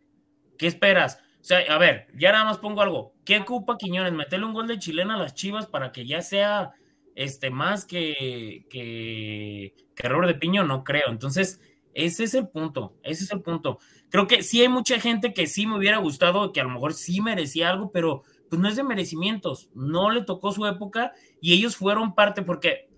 ¿Qué 0.57 0.67
esperas? 0.67 1.19
O 1.39 1.43
sea, 1.43 1.59
a 1.73 1.77
ver, 1.77 2.07
ya 2.17 2.31
nada 2.31 2.45
más 2.45 2.57
pongo 2.57 2.81
algo. 2.81 3.13
¿Qué 3.23 3.39
ocupa 3.39 3.77
Quiñones? 3.77 4.13
Meterle 4.13 4.45
un 4.45 4.53
gol 4.53 4.67
de 4.67 4.79
chilena 4.79 5.15
a 5.15 5.19
las 5.19 5.33
chivas 5.33 5.67
para 5.67 5.91
que 5.91 6.05
ya 6.05 6.21
sea 6.21 6.73
este 7.15 7.49
más 7.49 7.85
que, 7.85 8.65
que, 8.69 9.73
que 9.95 10.09
Robert 10.09 10.27
de 10.27 10.39
Piño, 10.39 10.63
no 10.63 10.83
creo. 10.83 11.09
Entonces, 11.09 11.61
ese 11.93 12.23
es 12.23 12.33
el 12.33 12.47
punto, 12.47 12.95
ese 13.03 13.23
es 13.23 13.31
el 13.31 13.41
punto. 13.41 13.79
Creo 14.09 14.27
que 14.27 14.43
sí 14.43 14.61
hay 14.61 14.69
mucha 14.69 14.99
gente 14.99 15.33
que 15.33 15.47
sí 15.47 15.65
me 15.65 15.77
hubiera 15.77 15.97
gustado, 15.97 16.51
que 16.51 16.61
a 16.61 16.63
lo 16.63 16.69
mejor 16.69 16.93
sí 16.93 17.21
merecía 17.21 17.69
algo, 17.69 17.91
pero 17.91 18.23
pues 18.49 18.61
no 18.61 18.67
es 18.67 18.75
de 18.75 18.83
merecimientos, 18.83 19.69
no 19.73 20.09
le 20.09 20.23
tocó 20.23 20.51
su 20.51 20.65
época 20.65 21.13
y 21.41 21.53
ellos 21.53 21.75
fueron 21.75 22.15
parte, 22.15 22.41
porque 22.41 22.89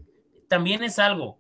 también 0.48 0.84
es 0.84 1.00
algo, 1.00 1.40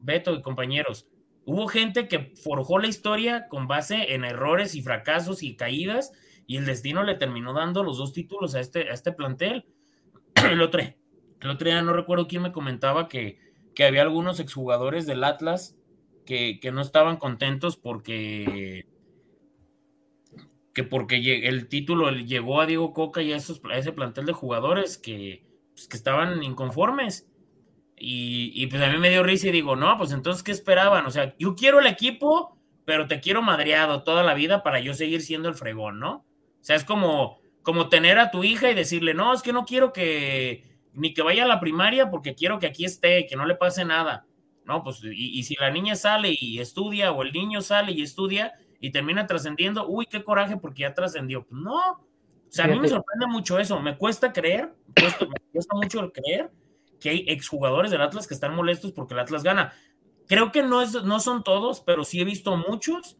Beto 0.00 0.34
y 0.34 0.42
compañeros, 0.42 1.06
hubo 1.44 1.68
gente 1.68 2.08
que 2.08 2.32
forjó 2.42 2.78
la 2.78 2.88
historia 2.88 3.46
con 3.48 3.68
base 3.68 4.14
en 4.14 4.24
errores 4.24 4.74
y 4.74 4.82
fracasos 4.82 5.42
y 5.42 5.54
caídas 5.54 6.12
y 6.46 6.56
el 6.56 6.66
destino 6.66 7.02
le 7.02 7.14
terminó 7.14 7.52
dando 7.52 7.82
los 7.82 7.98
dos 7.98 8.12
títulos 8.12 8.54
a 8.54 8.60
este, 8.60 8.90
a 8.90 8.94
este 8.94 9.12
plantel. 9.12 9.66
El 10.50 10.60
otro, 10.60 10.80
el 10.80 11.50
otro 11.50 11.68
día 11.68 11.82
no 11.82 11.92
recuerdo 11.92 12.26
quién 12.26 12.42
me 12.42 12.52
comentaba 12.52 13.08
que, 13.08 13.38
que 13.74 13.84
había 13.84 14.02
algunos 14.02 14.40
exjugadores 14.40 15.06
del 15.06 15.24
Atlas 15.24 15.76
que, 16.24 16.70
no 16.72 16.80
estaban 16.80 17.16
contentos 17.16 17.76
porque 17.76 18.86
que 20.72 20.84
porque 20.84 21.46
el 21.48 21.68
título 21.68 22.10
llegó 22.10 22.60
a 22.60 22.66
Diego 22.66 22.94
Coca 22.94 23.20
y 23.20 23.32
a, 23.32 23.36
esos, 23.36 23.60
ese 23.74 23.92
plantel 23.92 24.24
de 24.24 24.32
jugadores 24.32 24.96
que, 24.96 25.44
pues, 25.74 25.86
que 25.86 25.96
estaban 25.96 26.42
inconformes. 26.42 27.28
Y, 28.04 28.66
pues 28.66 28.82
a 28.82 28.90
mí 28.90 28.98
me 28.98 29.10
dio 29.10 29.22
risa 29.22 29.48
y 29.48 29.52
digo, 29.52 29.76
no, 29.76 29.96
pues 29.96 30.10
entonces, 30.10 30.42
¿qué 30.42 30.50
esperaban? 30.50 31.06
O 31.06 31.10
sea, 31.12 31.36
yo 31.38 31.54
quiero 31.54 31.78
el 31.78 31.86
equipo, 31.86 32.58
pero 32.84 33.06
te 33.06 33.20
quiero 33.20 33.42
madreado 33.42 34.02
toda 34.02 34.24
la 34.24 34.34
vida 34.34 34.64
para 34.64 34.80
yo 34.80 34.92
seguir 34.94 35.20
siendo 35.20 35.48
el 35.48 35.54
fregón, 35.54 36.00
¿no? 36.00 36.24
O 36.62 36.64
sea, 36.64 36.76
es 36.76 36.84
como, 36.84 37.40
como 37.62 37.88
tener 37.88 38.20
a 38.20 38.30
tu 38.30 38.44
hija 38.44 38.70
y 38.70 38.74
decirle, 38.74 39.14
no, 39.14 39.34
es 39.34 39.42
que 39.42 39.52
no 39.52 39.64
quiero 39.64 39.92
que 39.92 40.62
ni 40.92 41.12
que 41.12 41.22
vaya 41.22 41.42
a 41.42 41.48
la 41.48 41.58
primaria 41.58 42.08
porque 42.08 42.36
quiero 42.36 42.60
que 42.60 42.66
aquí 42.66 42.84
esté, 42.84 43.26
que 43.26 43.34
no 43.34 43.46
le 43.46 43.56
pase 43.56 43.84
nada. 43.84 44.26
No, 44.64 44.84
pues, 44.84 45.00
y, 45.02 45.42
si 45.42 45.56
la 45.56 45.70
niña 45.70 45.96
sale 45.96 46.36
y 46.38 46.60
estudia, 46.60 47.10
o 47.10 47.22
el 47.22 47.32
niño 47.32 47.62
sale 47.62 47.90
y 47.90 48.02
estudia 48.02 48.52
y 48.78 48.92
termina 48.92 49.26
trascendiendo, 49.26 49.88
uy, 49.88 50.06
qué 50.06 50.22
coraje 50.22 50.56
porque 50.56 50.82
ya 50.82 50.94
trascendió. 50.94 51.44
Pues 51.44 51.60
no, 51.60 51.74
o 51.74 52.00
sea, 52.48 52.66
a 52.66 52.68
mí 52.68 52.78
me 52.78 52.88
sorprende 52.88 53.26
mucho 53.26 53.58
eso, 53.58 53.80
me 53.80 53.96
cuesta 53.96 54.32
creer, 54.32 54.72
me 54.86 55.02
cuesta, 55.52 55.74
mucho 55.74 56.12
creer 56.12 56.52
que 57.00 57.10
hay 57.10 57.24
exjugadores 57.26 57.90
del 57.90 58.02
Atlas 58.02 58.28
que 58.28 58.34
están 58.34 58.54
molestos 58.54 58.92
porque 58.92 59.14
el 59.14 59.20
Atlas 59.20 59.42
gana. 59.42 59.72
Creo 60.28 60.52
que 60.52 60.62
no, 60.62 60.80
es, 60.80 61.02
no 61.02 61.18
son 61.18 61.42
todos, 61.42 61.80
pero 61.80 62.04
sí 62.04 62.20
he 62.20 62.24
visto 62.24 62.56
muchos 62.56 63.18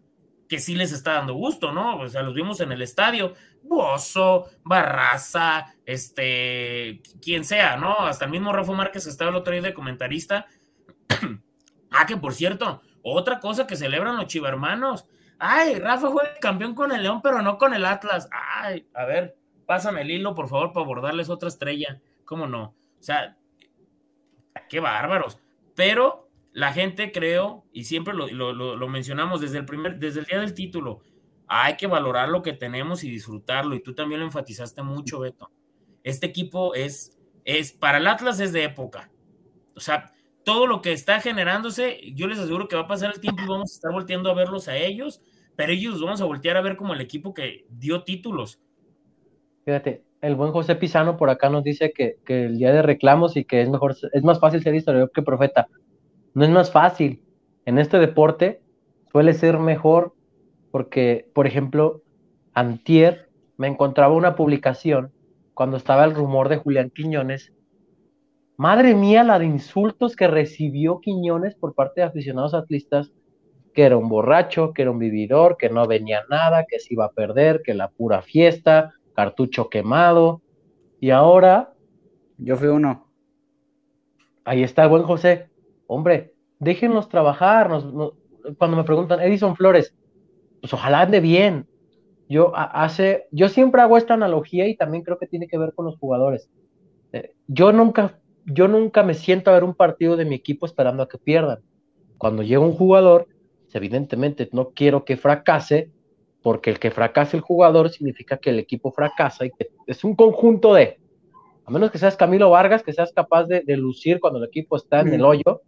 que 0.53 0.59
sí 0.59 0.75
les 0.75 0.93
está 0.93 1.15
dando 1.15 1.33
gusto, 1.33 1.73
¿no? 1.73 1.97
O 1.97 2.09
sea, 2.11 2.23
los 2.23 2.35
vimos 2.35 2.61
en 2.61 2.73
el 2.73 2.83
estadio, 2.83 3.33
Bozo, 3.63 4.51
Barraza, 4.63 5.75
este, 5.87 7.01
quien 7.23 7.47
sea, 7.47 7.79
¿no? 7.79 8.01
Hasta 8.01 8.27
el 8.27 8.31
mismo 8.31 8.53
Rafa 8.53 8.73
Márquez 8.73 9.05
que 9.05 9.09
estaba 9.09 9.31
el 9.31 9.37
otro 9.39 9.55
día 9.55 9.63
de 9.63 9.73
comentarista, 9.73 10.45
ah, 11.91 12.05
que 12.05 12.19
por 12.19 12.35
cierto, 12.35 12.83
otra 13.01 13.41
cosa 13.41 13.67
que 13.67 13.77
celebran 13.77 14.19
los 14.19 14.27
chivermanos. 14.27 15.07
Ay, 15.39 15.77
Rafa 15.77 16.11
fue 16.11 16.23
campeón 16.39 16.75
con 16.75 16.93
el 16.93 17.03
León, 17.03 17.23
pero 17.23 17.41
no 17.41 17.57
con 17.57 17.73
el 17.73 17.87
Atlas. 17.87 18.29
Ay, 18.31 18.87
a 18.93 19.07
ver, 19.07 19.39
pásame 19.65 20.03
el 20.03 20.11
hilo, 20.11 20.35
por 20.35 20.51
favor, 20.51 20.75
para 20.75 20.85
abordarles 20.85 21.31
otra 21.31 21.49
estrella. 21.49 21.99
¿Cómo 22.27 22.47
no? 22.47 22.75
O 23.01 23.03
sea, 23.03 23.39
qué 24.69 24.81
bárbaros. 24.81 25.39
Pero 25.75 26.22
la 26.53 26.73
gente, 26.73 27.13
creo, 27.13 27.65
y 27.73 27.85
siempre 27.85 28.15
lo, 28.15 28.89
mencionamos 28.89 29.41
desde 29.41 29.59
el 29.59 29.65
primer, 29.65 29.99
desde 29.99 30.21
el 30.21 30.27
día 30.27 30.41
del 30.41 30.55
título, 30.55 31.01
hay 31.47 31.77
que 31.77 31.87
valorar 31.87 32.29
lo 32.29 32.43
que 32.43 32.53
tenemos 32.53 33.05
y 33.05 33.11
disfrutarlo. 33.11 33.75
Y 33.75 33.83
tú 33.83 33.95
también 33.95 34.21
lo 34.21 34.27
enfatizaste 34.27 34.83
mucho, 34.83 35.21
Beto. 35.21 35.51
Este 36.03 36.27
equipo 36.27 36.75
es, 36.75 37.19
es, 37.45 37.73
para 37.73 37.99
el 37.99 38.07
Atlas 38.07 38.41
es 38.41 38.53
de 38.53 38.65
época. 38.65 39.11
O 39.75 39.81
sea, 39.81 40.13
todo 40.45 40.67
lo 40.67 40.83
que 40.83 40.93
está 40.93 41.21
generándose, 41.21 42.01
yo 42.15 42.27
les 42.27 42.39
aseguro 42.39 42.69
que 42.69 42.77
va 42.77 42.83
a 42.83 42.89
pasar 42.89 43.13
el 43.15 43.21
tiempo 43.21 43.43
y 43.43 43.49
vamos 43.49 43.71
a 43.71 43.75
estar 43.75 43.93
volteando 43.93 44.31
a 44.31 44.35
verlos 44.35 44.69
a 44.69 44.77
ellos, 44.77 45.23
pero 45.57 45.73
ellos 45.73 45.95
los 45.95 46.03
vamos 46.03 46.21
a 46.21 46.25
voltear 46.27 46.57
a 46.57 46.63
ver 46.63 46.77
como 46.77 46.95
el 46.95 47.01
equipo 47.01 47.33
que 47.33 47.67
dio 47.71 48.03
títulos. 48.03 48.61
Fíjate, 49.65 50.05
el 50.21 50.35
buen 50.35 50.53
José 50.53 50.77
Pizano 50.77 51.17
por 51.17 51.31
acá 51.31 51.49
nos 51.49 51.65
dice 51.65 51.93
que, 51.93 52.19
el 52.27 52.59
día 52.59 52.73
de 52.73 52.83
reclamos 52.83 53.37
y 53.37 53.45
que 53.45 53.63
es 53.63 53.69
mejor, 53.69 53.97
es 54.13 54.23
más 54.23 54.41
fácil 54.41 54.63
ser 54.63 54.75
historiador 54.75 55.11
que 55.13 55.23
profeta. 55.23 55.69
No 56.35 56.45
es 56.45 56.51
más 56.51 56.71
fácil. 56.71 57.23
En 57.67 57.79
este 57.79 57.99
deporte 57.99 58.63
suele 59.11 59.35
ser 59.35 59.59
mejor 59.59 60.15
porque, 60.71 61.29
por 61.35 61.47
ejemplo, 61.47 62.03
Antier 62.55 63.29
me 63.57 63.69
encontraba 63.69 64.15
una 64.15 64.35
publicación 64.35 65.13
cuando 65.55 65.77
estaba 65.77 66.05
el 66.05 66.15
rumor 66.15 66.49
de 66.49 66.57
Julián 66.57 66.91
Quiñones. 66.91 67.53
Madre 68.57 68.95
mía, 68.95 69.25
la 69.25 69.39
de 69.39 69.47
insultos 69.47 70.17
que 70.17 70.27
recibió 70.27 71.01
Quiñones 71.01 71.55
por 71.55 71.75
parte 71.75 72.01
de 72.01 72.07
aficionados 72.07 72.55
atlistas, 72.55 73.13
que 73.75 73.83
era 73.83 73.97
un 73.97 74.09
borracho, 74.09 74.73
que 74.73 74.83
era 74.83 74.91
un 74.91 74.99
vividor, 74.99 75.57
que 75.59 75.69
no 75.69 75.87
venía 75.87 76.23
nada, 76.29 76.65
que 76.69 76.79
se 76.79 76.95
iba 76.95 77.07
a 77.07 77.13
perder, 77.13 77.63
que 77.63 77.75
la 77.75 77.89
pura 77.89 78.23
fiesta, 78.23 78.95
cartucho 79.15 79.69
quemado. 79.69 80.43
Y 81.01 81.11
ahora. 81.11 81.75
Yo 82.39 82.57
fui 82.57 82.69
uno. 82.69 83.07
Ahí 84.45 84.63
está 84.63 84.85
el 84.85 84.89
buen 84.89 85.05
José. 85.05 85.52
Hombre, 85.93 86.33
déjenlos 86.59 87.09
trabajar. 87.09 87.69
cuando 88.59 88.77
me 88.77 88.85
preguntan, 88.85 89.21
Edison 89.21 89.57
Flores, 89.57 89.95
pues 90.61 90.73
ojalá 90.73 91.03
ande 91.03 91.21
bien. 91.21 91.67
Yo 92.29 92.53
hace, 92.55 93.27
yo 93.31 93.49
siempre 93.49 93.83
hago 93.83 93.99
esta 93.99 94.15
analogía 94.15 94.67
y 94.67 94.77
también 94.77 95.05
creo 95.05 95.19
que 95.19 95.27
tiene 95.27 95.49
que 95.49 95.59
ver 95.59 95.75
con 95.75 95.85
los 95.85 95.99
jugadores. 95.99 96.49
Eh, 97.13 97.35
yo 97.47 97.73
nunca, 97.73 98.19
yo 98.47 98.69
nunca 98.69 99.03
me 99.03 99.15
siento 99.15 99.51
a 99.51 99.55
ver 99.55 99.65
un 99.65 99.75
partido 99.75 100.17
de 100.17 100.25
mi 100.25 100.35
equipo 100.35 100.65
esperando 100.65 101.03
a 101.03 101.09
que 101.09 101.19
pierdan. 101.19 101.59
Cuando 102.17 102.43
llega 102.43 102.61
un 102.61 102.73
jugador, 102.73 103.27
pues, 103.65 103.75
evidentemente 103.75 104.49
no 104.53 104.71
quiero 104.71 105.05
que 105.05 105.17
fracase, 105.17 105.91
porque 106.43 106.71
el 106.71 106.79
que 106.79 106.91
fracase 106.91 107.37
el 107.37 107.43
jugador 107.43 107.91
significa 107.91 108.39
que 108.39 108.51
el 108.51 108.59
equipo 108.59 108.93
fracasa 108.93 109.45
y 109.45 109.51
que 109.51 109.71
es 109.87 110.03
un 110.05 110.17
conjunto 110.17 110.73
de, 110.75 110.99
a 111.65 111.71
menos 111.71 111.91
que 111.91 111.99
seas 111.99 112.17
Camilo 112.17 112.51
Vargas, 112.51 112.83
que 112.83 112.93
seas 112.93 113.13
capaz 113.13 113.45
de, 113.45 113.77
lucir 113.77 114.21
cuando 114.21 114.39
el 114.39 114.47
equipo 114.47 114.77
está 114.77 115.01
en 115.01 115.15
el 115.15 115.25
hoyo, 115.25 115.63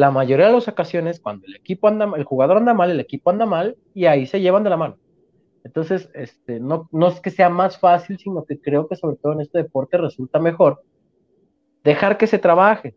la 0.00 0.10
mayoría 0.10 0.46
de 0.46 0.54
las 0.54 0.66
ocasiones 0.66 1.20
cuando 1.20 1.46
el 1.46 1.56
equipo 1.56 1.86
anda, 1.86 2.10
el 2.16 2.24
jugador 2.24 2.56
anda 2.56 2.72
mal, 2.72 2.90
el 2.90 3.00
equipo 3.00 3.28
anda 3.28 3.44
mal 3.44 3.76
y 3.92 4.06
ahí 4.06 4.26
se 4.26 4.40
llevan 4.40 4.64
de 4.64 4.70
la 4.70 4.78
mano. 4.78 4.96
Entonces, 5.62 6.08
este, 6.14 6.58
no, 6.58 6.88
no 6.90 7.08
es 7.08 7.20
que 7.20 7.30
sea 7.30 7.50
más 7.50 7.78
fácil, 7.78 8.16
sino 8.18 8.46
que 8.46 8.58
creo 8.58 8.88
que 8.88 8.96
sobre 8.96 9.16
todo 9.16 9.34
en 9.34 9.42
este 9.42 9.58
deporte 9.58 9.98
resulta 9.98 10.38
mejor 10.38 10.82
dejar 11.84 12.16
que 12.16 12.26
se 12.26 12.38
trabaje, 12.38 12.96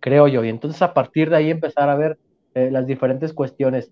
creo 0.00 0.28
yo, 0.28 0.44
y 0.44 0.50
entonces 0.50 0.82
a 0.82 0.92
partir 0.92 1.30
de 1.30 1.36
ahí 1.36 1.50
empezar 1.50 1.88
a 1.88 1.96
ver 1.96 2.18
eh, 2.52 2.70
las 2.70 2.86
diferentes 2.86 3.32
cuestiones. 3.32 3.90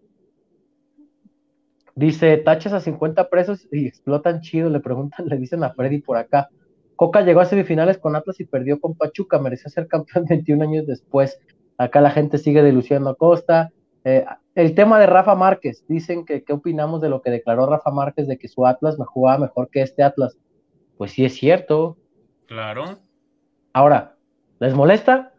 Dice, 1.94 2.36
tachas 2.36 2.74
a 2.74 2.80
50 2.80 3.30
presos 3.30 3.66
y 3.72 3.86
explotan 3.86 4.42
chido, 4.42 4.68
le 4.68 4.80
preguntan, 4.80 5.24
le 5.26 5.38
dicen 5.38 5.64
a 5.64 5.72
Freddy 5.72 6.02
por 6.02 6.18
acá. 6.18 6.50
Coca 6.96 7.20
llegó 7.20 7.40
a 7.40 7.44
semifinales 7.44 7.98
con 7.98 8.16
Atlas 8.16 8.40
y 8.40 8.44
perdió 8.44 8.80
con 8.80 8.94
Pachuca, 8.94 9.38
merecía 9.38 9.70
ser 9.70 9.86
campeón 9.86 10.24
21 10.28 10.64
años 10.64 10.86
después. 10.86 11.38
Acá 11.78 12.00
la 12.00 12.10
gente 12.10 12.38
sigue 12.38 12.62
deluciendo 12.62 13.10
a 13.10 13.16
Costa. 13.16 13.70
Eh, 14.04 14.24
el 14.54 14.74
tema 14.74 14.98
de 14.98 15.06
Rafa 15.06 15.34
Márquez, 15.34 15.84
dicen 15.86 16.24
que 16.24 16.42
qué 16.42 16.52
opinamos 16.52 17.02
de 17.02 17.10
lo 17.10 17.20
que 17.20 17.30
declaró 17.30 17.66
Rafa 17.66 17.90
Márquez 17.90 18.26
de 18.26 18.38
que 18.38 18.48
su 18.48 18.66
Atlas 18.66 18.98
me 18.98 19.04
jugaba 19.04 19.38
mejor 19.38 19.68
que 19.68 19.82
este 19.82 20.02
Atlas. 20.02 20.38
Pues 20.96 21.12
sí 21.12 21.24
es 21.24 21.34
cierto. 21.34 21.98
Claro. 22.46 23.00
Ahora, 23.72 24.16
¿les 24.58 24.74
molesta? 24.74 25.34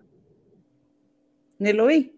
Ni 1.57 1.73
lo 1.73 1.87
vi. 1.87 2.15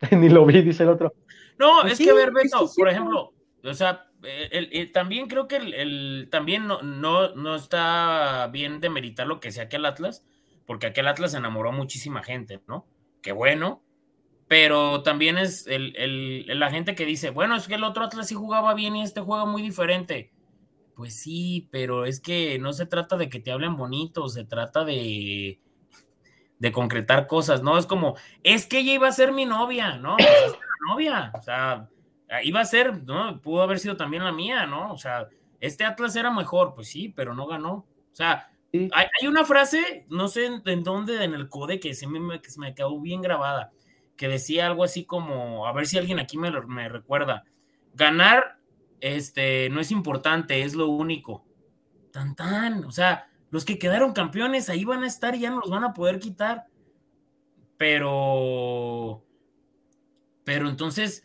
Ni 0.12 0.30
lo 0.30 0.46
vi, 0.46 0.62
dice 0.62 0.84
el 0.84 0.88
otro. 0.88 1.12
No, 1.58 1.82
pues 1.82 1.94
es 1.94 1.98
que 1.98 2.10
a 2.10 2.14
ver, 2.14 2.32
Beto, 2.32 2.70
por 2.74 2.88
ejemplo, 2.88 3.34
o 3.62 3.74
sea, 3.74 4.06
también 4.92 5.28
creo 5.28 5.48
que 5.48 5.56
el, 5.56 6.28
también 6.30 6.66
no, 6.66 6.82
no, 6.82 7.34
no, 7.34 7.54
está 7.54 8.48
bien 8.52 8.80
demeritar 8.80 9.26
lo 9.26 9.40
que 9.40 9.50
sea 9.50 9.64
aquel 9.64 9.86
Atlas, 9.86 10.24
porque 10.66 10.86
aquel 10.86 11.08
Atlas 11.08 11.34
enamoró 11.34 11.70
a 11.70 11.72
muchísima 11.72 12.22
gente, 12.22 12.60
¿no? 12.66 12.86
Qué 13.22 13.32
bueno, 13.32 13.82
pero 14.48 15.02
también 15.02 15.38
es 15.38 15.66
el, 15.68 16.44
la 16.46 16.70
gente 16.70 16.94
que 16.94 17.06
dice, 17.06 17.30
bueno, 17.30 17.54
es 17.54 17.68
que 17.68 17.76
el 17.76 17.84
otro 17.84 18.04
Atlas 18.04 18.28
sí 18.28 18.34
jugaba 18.34 18.74
bien 18.74 18.96
y 18.96 19.02
este 19.02 19.20
juega 19.20 19.44
muy 19.44 19.62
diferente. 19.62 20.32
Pues 20.96 21.14
sí, 21.14 21.68
pero 21.70 22.04
es 22.04 22.20
que 22.20 22.58
no 22.58 22.72
se 22.72 22.84
trata 22.84 23.16
de 23.16 23.28
que 23.28 23.40
te 23.40 23.52
hablen 23.52 23.76
bonito, 23.76 24.28
se 24.28 24.44
trata 24.44 24.84
de, 24.84 25.60
de 26.58 26.72
concretar 26.72 27.26
cosas, 27.26 27.62
¿no? 27.62 27.78
Es 27.78 27.86
como, 27.86 28.16
es 28.42 28.66
que 28.66 28.80
ella 28.80 28.94
iba 28.94 29.08
a 29.08 29.12
ser 29.12 29.32
mi 29.32 29.46
novia, 29.46 29.96
¿no? 29.96 30.16
Pues 30.18 30.58
novia, 30.88 31.30
o 31.38 31.42
sea, 31.42 31.88
iba 32.42 32.60
a 32.60 32.64
ser, 32.64 33.02
¿no? 33.04 33.40
Pudo 33.40 33.62
haber 33.62 33.78
sido 33.78 33.96
también 33.96 34.24
la 34.24 34.32
mía, 34.32 34.66
¿no? 34.66 34.92
O 34.92 34.98
sea, 34.98 35.28
este 35.60 35.84
Atlas 35.84 36.14
era 36.16 36.30
mejor, 36.30 36.74
pues 36.74 36.88
sí, 36.88 37.08
pero 37.08 37.34
no 37.34 37.46
ganó. 37.46 37.72
O 37.72 38.14
sea, 38.14 38.50
hay, 38.72 39.26
una 39.26 39.44
frase, 39.44 40.06
no 40.10 40.28
sé 40.28 40.46
en, 40.64 40.84
dónde, 40.84 41.24
en 41.24 41.34
el 41.34 41.48
code, 41.48 41.80
que 41.80 41.94
se 41.94 42.06
me, 42.06 42.40
que 42.40 42.50
se 42.50 42.60
me 42.60 42.74
quedó 42.74 43.00
bien 43.00 43.20
grabada, 43.20 43.72
que 44.16 44.28
decía 44.28 44.66
algo 44.66 44.84
así 44.84 45.04
como, 45.04 45.66
a 45.66 45.72
ver 45.72 45.86
si 45.86 45.98
alguien 45.98 46.20
aquí 46.20 46.38
me, 46.38 46.50
me 46.50 46.88
recuerda, 46.88 47.44
ganar 47.94 48.58
este, 49.00 49.68
no 49.70 49.80
es 49.80 49.90
importante, 49.90 50.62
es 50.62 50.74
lo 50.74 50.88
único. 50.88 51.44
Tan 52.12 52.36
tan, 52.36 52.84
o 52.84 52.90
sea, 52.90 53.28
los 53.50 53.64
que 53.64 53.78
quedaron 53.78 54.12
campeones 54.12 54.68
ahí 54.68 54.84
van 54.84 55.02
a 55.02 55.06
estar 55.06 55.34
y 55.34 55.40
ya 55.40 55.50
no 55.50 55.60
los 55.60 55.70
van 55.70 55.84
a 55.84 55.94
poder 55.94 56.18
quitar. 56.18 56.66
Pero 57.76 59.24
pero 60.44 60.68
entonces, 60.68 61.24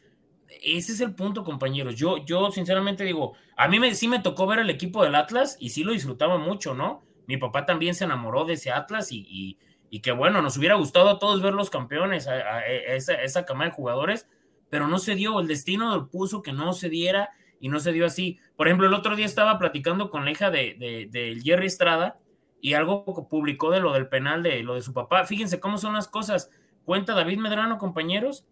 ese 0.66 0.94
es 0.94 1.02
el 1.02 1.14
punto, 1.14 1.44
compañeros. 1.44 1.96
Yo, 1.96 2.18
yo 2.26 2.52
sinceramente 2.52 3.04
digo, 3.04 3.34
a 3.56 3.68
mí 3.68 3.80
me, 3.80 3.94
sí 3.96 4.08
me 4.08 4.20
tocó 4.20 4.48
ver 4.48 4.60
el 4.60 4.70
equipo 4.70 5.04
del 5.04 5.16
Atlas 5.16 5.58
y 5.60 5.70
sí 5.70 5.84
lo 5.84 5.92
disfrutaba 5.92 6.38
mucho, 6.38 6.74
¿no? 6.74 7.04
Mi 7.28 7.38
papá 7.38 7.66
también 7.66 7.96
se 7.96 8.04
enamoró 8.04 8.46
de 8.46 8.54
ese 8.54 8.72
Atlas 8.72 9.12
y, 9.12 9.58
y, 9.90 10.00
que 10.02 10.12
bueno, 10.12 10.42
nos 10.42 10.58
hubiera 10.58 10.76
gustado 10.76 11.10
a 11.10 11.20
todos 11.20 11.42
ver 11.42 11.54
los 11.54 11.70
campeones, 11.70 12.28
a, 12.28 12.66
esa, 12.66 13.14
esa 13.14 13.46
cama 13.46 13.66
de 13.66 13.72
jugadores, 13.72 14.28
pero 14.70 14.88
no 14.88 15.00
se 15.00 15.16
dio, 15.16 15.40
el 15.40 15.48
destino 15.48 16.10
puso 16.10 16.42
que 16.42 16.52
no 16.52 16.74
se 16.74 16.90
diera 16.90 17.30
y 17.62 17.70
no 17.70 17.80
se 17.80 17.94
dio 17.94 18.06
así. 18.06 18.40
Por 18.58 18.68
ejemplo, 18.68 18.88
el 18.88 18.94
otro 18.94 19.16
día 19.16 19.26
estaba 19.26 19.58
platicando 19.58 20.10
con 20.10 20.26
la 20.26 20.32
hija 20.32 20.52
de, 20.52 20.76
de, 20.78 21.08
de 21.10 21.40
Jerry 21.42 21.68
Estrada 21.68 22.20
y 22.60 22.74
algo 22.74 23.06
publicó 23.30 23.72
de 23.72 23.80
lo 23.80 23.94
del 23.94 24.10
penal 24.10 24.44
de 24.44 24.64
lo 24.64 24.76
de 24.76 24.82
su 24.82 24.94
papá. 24.94 25.26
Fíjense 25.26 25.60
cómo 25.60 25.78
son 25.78 25.94
las 25.94 26.08
cosas. 26.08 26.50
Cuenta 26.84 27.14
David 27.14 27.38
Medrano, 27.38 27.78
compañeros, 27.78 28.46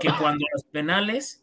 que 0.00 0.10
cuando 0.18 0.44
los 0.52 0.64
penales 0.64 1.39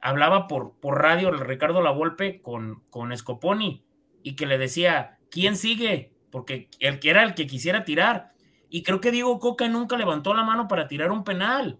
hablaba 0.00 0.48
por, 0.48 0.74
por 0.80 1.00
radio 1.02 1.28
el 1.28 1.40
Ricardo 1.40 1.82
Lavolpe 1.82 2.40
con, 2.40 2.82
con 2.90 3.16
Scoponi 3.16 3.84
y 4.22 4.36
que 4.36 4.46
le 4.46 4.58
decía, 4.58 5.18
¿quién 5.30 5.56
sigue? 5.56 6.12
Porque 6.30 6.68
el 6.78 7.00
que 7.00 7.10
era 7.10 7.22
el 7.22 7.34
que 7.34 7.46
quisiera 7.46 7.84
tirar. 7.84 8.30
Y 8.68 8.82
creo 8.82 9.00
que 9.00 9.10
Diego 9.10 9.38
Coca 9.38 9.68
nunca 9.68 9.96
levantó 9.96 10.32
la 10.34 10.44
mano 10.44 10.68
para 10.68 10.86
tirar 10.86 11.10
un 11.10 11.24
penal. 11.24 11.78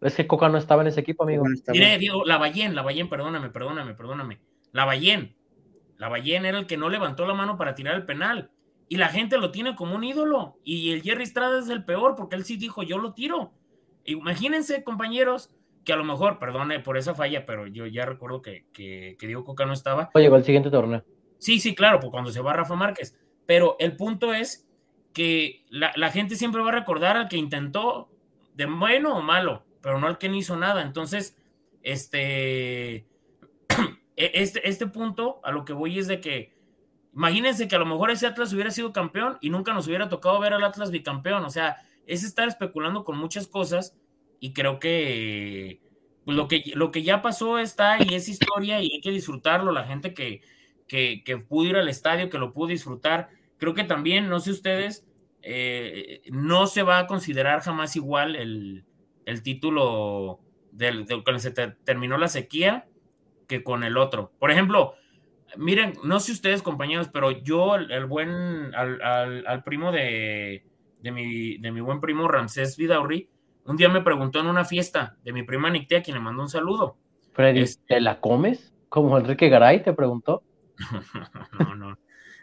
Es 0.00 0.14
que 0.14 0.26
Coca 0.26 0.48
no 0.48 0.58
estaba 0.58 0.82
en 0.82 0.88
ese 0.88 1.00
equipo, 1.00 1.24
amigo. 1.24 1.44
Mire, 1.68 1.98
Diego, 1.98 2.24
Lavallén, 2.24 2.74
Lavallén, 2.74 3.08
perdóname, 3.08 3.50
perdóname, 3.50 3.94
perdóname. 3.94 4.40
Lavallén. 4.72 5.34
Lavallén 5.96 6.44
era 6.44 6.58
el 6.58 6.66
que 6.66 6.76
no 6.76 6.90
levantó 6.90 7.26
la 7.26 7.34
mano 7.34 7.56
para 7.56 7.74
tirar 7.74 7.94
el 7.94 8.04
penal. 8.04 8.50
Y 8.88 8.96
la 8.96 9.08
gente 9.08 9.38
lo 9.38 9.50
tiene 9.50 9.74
como 9.74 9.96
un 9.96 10.04
ídolo. 10.04 10.58
Y 10.62 10.92
el 10.92 11.02
Jerry 11.02 11.24
Estrada 11.24 11.58
es 11.58 11.68
el 11.70 11.84
peor 11.84 12.14
porque 12.14 12.36
él 12.36 12.44
sí 12.44 12.56
dijo, 12.56 12.82
yo 12.82 12.98
lo 12.98 13.14
tiro. 13.14 13.52
Imagínense, 14.04 14.84
compañeros, 14.84 15.50
que 15.86 15.92
a 15.92 15.96
lo 15.96 16.04
mejor, 16.04 16.40
perdone 16.40 16.80
por 16.80 16.98
esa 16.98 17.14
falla, 17.14 17.46
pero 17.46 17.68
yo 17.68 17.86
ya 17.86 18.04
recuerdo 18.04 18.42
que, 18.42 18.66
que, 18.72 19.16
Diego 19.20 19.44
Coca 19.44 19.64
no 19.66 19.72
estaba. 19.72 20.10
O 20.14 20.18
llegó 20.18 20.34
al 20.34 20.44
siguiente 20.44 20.68
torneo. 20.68 21.04
Sí, 21.38 21.60
sí, 21.60 21.76
claro, 21.76 22.00
pues 22.00 22.10
cuando 22.10 22.32
se 22.32 22.40
va 22.40 22.52
Rafa 22.52 22.74
Márquez. 22.74 23.16
Pero 23.46 23.76
el 23.78 23.96
punto 23.96 24.34
es 24.34 24.68
que 25.12 25.64
la, 25.70 26.10
gente 26.10 26.34
siempre 26.34 26.60
va 26.60 26.70
a 26.70 26.74
recordar 26.74 27.16
al 27.16 27.28
que 27.28 27.36
intentó, 27.36 28.10
de 28.54 28.66
bueno 28.66 29.16
o 29.16 29.22
malo, 29.22 29.64
pero 29.80 30.00
no 30.00 30.08
al 30.08 30.18
que 30.18 30.28
no 30.28 30.34
hizo 30.34 30.56
nada. 30.56 30.82
Entonces, 30.82 31.38
este, 31.82 32.96
e, 34.16 34.30
este, 34.34 34.68
este 34.68 34.88
punto 34.88 35.40
a 35.44 35.52
lo 35.52 35.64
que 35.64 35.72
voy 35.72 36.00
es 36.00 36.08
de 36.08 36.20
que, 36.20 36.52
imagínense 37.14 37.68
que 37.68 37.76
a 37.76 37.78
lo 37.78 37.86
mejor 37.86 38.10
ese 38.10 38.26
Atlas 38.26 38.52
hubiera 38.52 38.72
sido 38.72 38.92
campeón 38.92 39.38
y 39.40 39.50
nunca 39.50 39.72
nos 39.72 39.86
hubiera 39.86 40.08
tocado 40.08 40.40
ver 40.40 40.52
al 40.52 40.64
Atlas 40.64 40.90
bicampeón. 40.90 41.44
O 41.44 41.50
sea, 41.50 41.76
es 42.06 42.24
estar 42.24 42.48
especulando 42.48 43.04
con 43.04 43.16
muchas 43.16 43.46
cosas 43.46 43.96
y 44.40 44.52
creo 44.52 44.78
que 44.78 45.80
pues, 46.24 46.36
lo 46.36 46.48
que, 46.48 46.72
lo 46.74 46.90
que 46.90 47.02
ya 47.02 47.22
pasó 47.22 47.58
está 47.58 48.02
y 48.02 48.14
es 48.14 48.28
historia 48.28 48.80
y 48.82 48.92
hay 48.94 49.00
que 49.00 49.10
disfrutarlo. 49.10 49.72
La 49.72 49.84
gente 49.84 50.12
que, 50.12 50.42
que, 50.88 51.44
pudo 51.48 51.70
ir 51.70 51.76
al 51.76 51.88
estadio, 51.88 52.30
que 52.30 52.38
lo 52.38 52.52
pudo 52.52 52.68
disfrutar, 52.68 53.28
creo 53.58 53.74
que 53.74 53.84
también, 53.84 54.28
no 54.28 54.40
sé 54.40 54.50
ustedes, 54.50 55.06
eh, 55.42 56.22
no 56.30 56.66
se 56.66 56.82
va 56.82 56.98
a 56.98 57.06
considerar 57.06 57.60
jamás 57.60 57.96
igual 57.96 58.36
el, 58.36 58.84
título 59.42 60.40
del, 60.72 61.06
cuando 61.06 61.38
se 61.38 61.50
terminó 61.50 62.18
la 62.18 62.28
sequía 62.28 62.86
que 63.46 63.62
con 63.62 63.84
el 63.84 63.96
otro. 63.96 64.32
Por 64.38 64.50
ejemplo, 64.50 64.94
miren, 65.56 65.94
no 66.02 66.18
sé 66.20 66.32
ustedes 66.32 66.62
compañeros, 66.62 67.08
pero 67.12 67.30
yo 67.30 67.76
el, 67.76 68.06
buen, 68.06 68.74
al 68.74 69.62
primo 69.64 69.92
de, 69.92 70.64
de 71.00 71.12
mi, 71.12 71.58
de 71.58 71.70
mi 71.70 71.80
buen 71.80 72.00
primo 72.00 72.26
Ramsés 72.28 72.76
Vidaurri, 72.76 73.28
un 73.66 73.76
día 73.76 73.88
me 73.88 74.02
preguntó 74.02 74.40
en 74.40 74.46
una 74.46 74.64
fiesta 74.64 75.16
de 75.22 75.32
mi 75.32 75.42
prima 75.42 75.70
Nictea, 75.70 76.02
quien 76.02 76.16
le 76.16 76.22
mandó 76.22 76.42
un 76.42 76.48
saludo. 76.48 76.96
Freddy, 77.32 77.64
¿te 77.86 78.00
la 78.00 78.20
comes? 78.20 78.72
Como 78.88 79.18
Enrique 79.18 79.48
Garay 79.48 79.82
te 79.82 79.92
preguntó. 79.92 80.42
no, 81.58 81.74
no. 81.74 81.98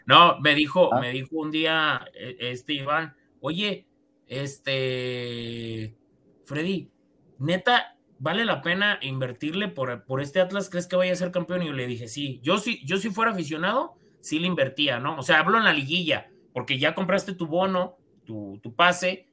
No, 0.06 0.38
me 0.40 0.54
dijo, 0.54 0.92
ah. 0.92 1.00
me 1.00 1.10
dijo 1.12 1.36
un 1.36 1.50
día 1.50 2.04
e, 2.14 2.36
este 2.50 2.74
Iván, 2.74 3.16
oye, 3.40 3.86
este 4.26 5.96
Freddy, 6.44 6.90
neta, 7.38 7.96
¿vale 8.18 8.44
la 8.44 8.60
pena 8.60 8.98
invertirle 9.00 9.68
por, 9.68 10.04
por 10.04 10.20
este 10.20 10.40
Atlas? 10.40 10.68
¿Crees 10.68 10.86
que 10.86 10.96
vaya 10.96 11.12
a 11.12 11.16
ser 11.16 11.30
campeón? 11.30 11.62
Y 11.62 11.66
yo 11.66 11.72
le 11.72 11.86
dije, 11.86 12.08
sí, 12.08 12.40
yo 12.42 12.58
sí, 12.58 12.82
yo 12.84 12.98
si 12.98 13.10
fuera 13.10 13.30
aficionado, 13.30 13.94
sí 14.20 14.38
le 14.38 14.46
invertía, 14.46 15.00
¿no? 15.00 15.16
O 15.16 15.22
sea, 15.22 15.40
hablo 15.40 15.56
en 15.56 15.64
la 15.64 15.72
liguilla, 15.72 16.30
porque 16.52 16.78
ya 16.78 16.94
compraste 16.94 17.34
tu 17.34 17.46
bono, 17.46 17.96
tu, 18.24 18.60
tu 18.62 18.74
pase, 18.74 19.26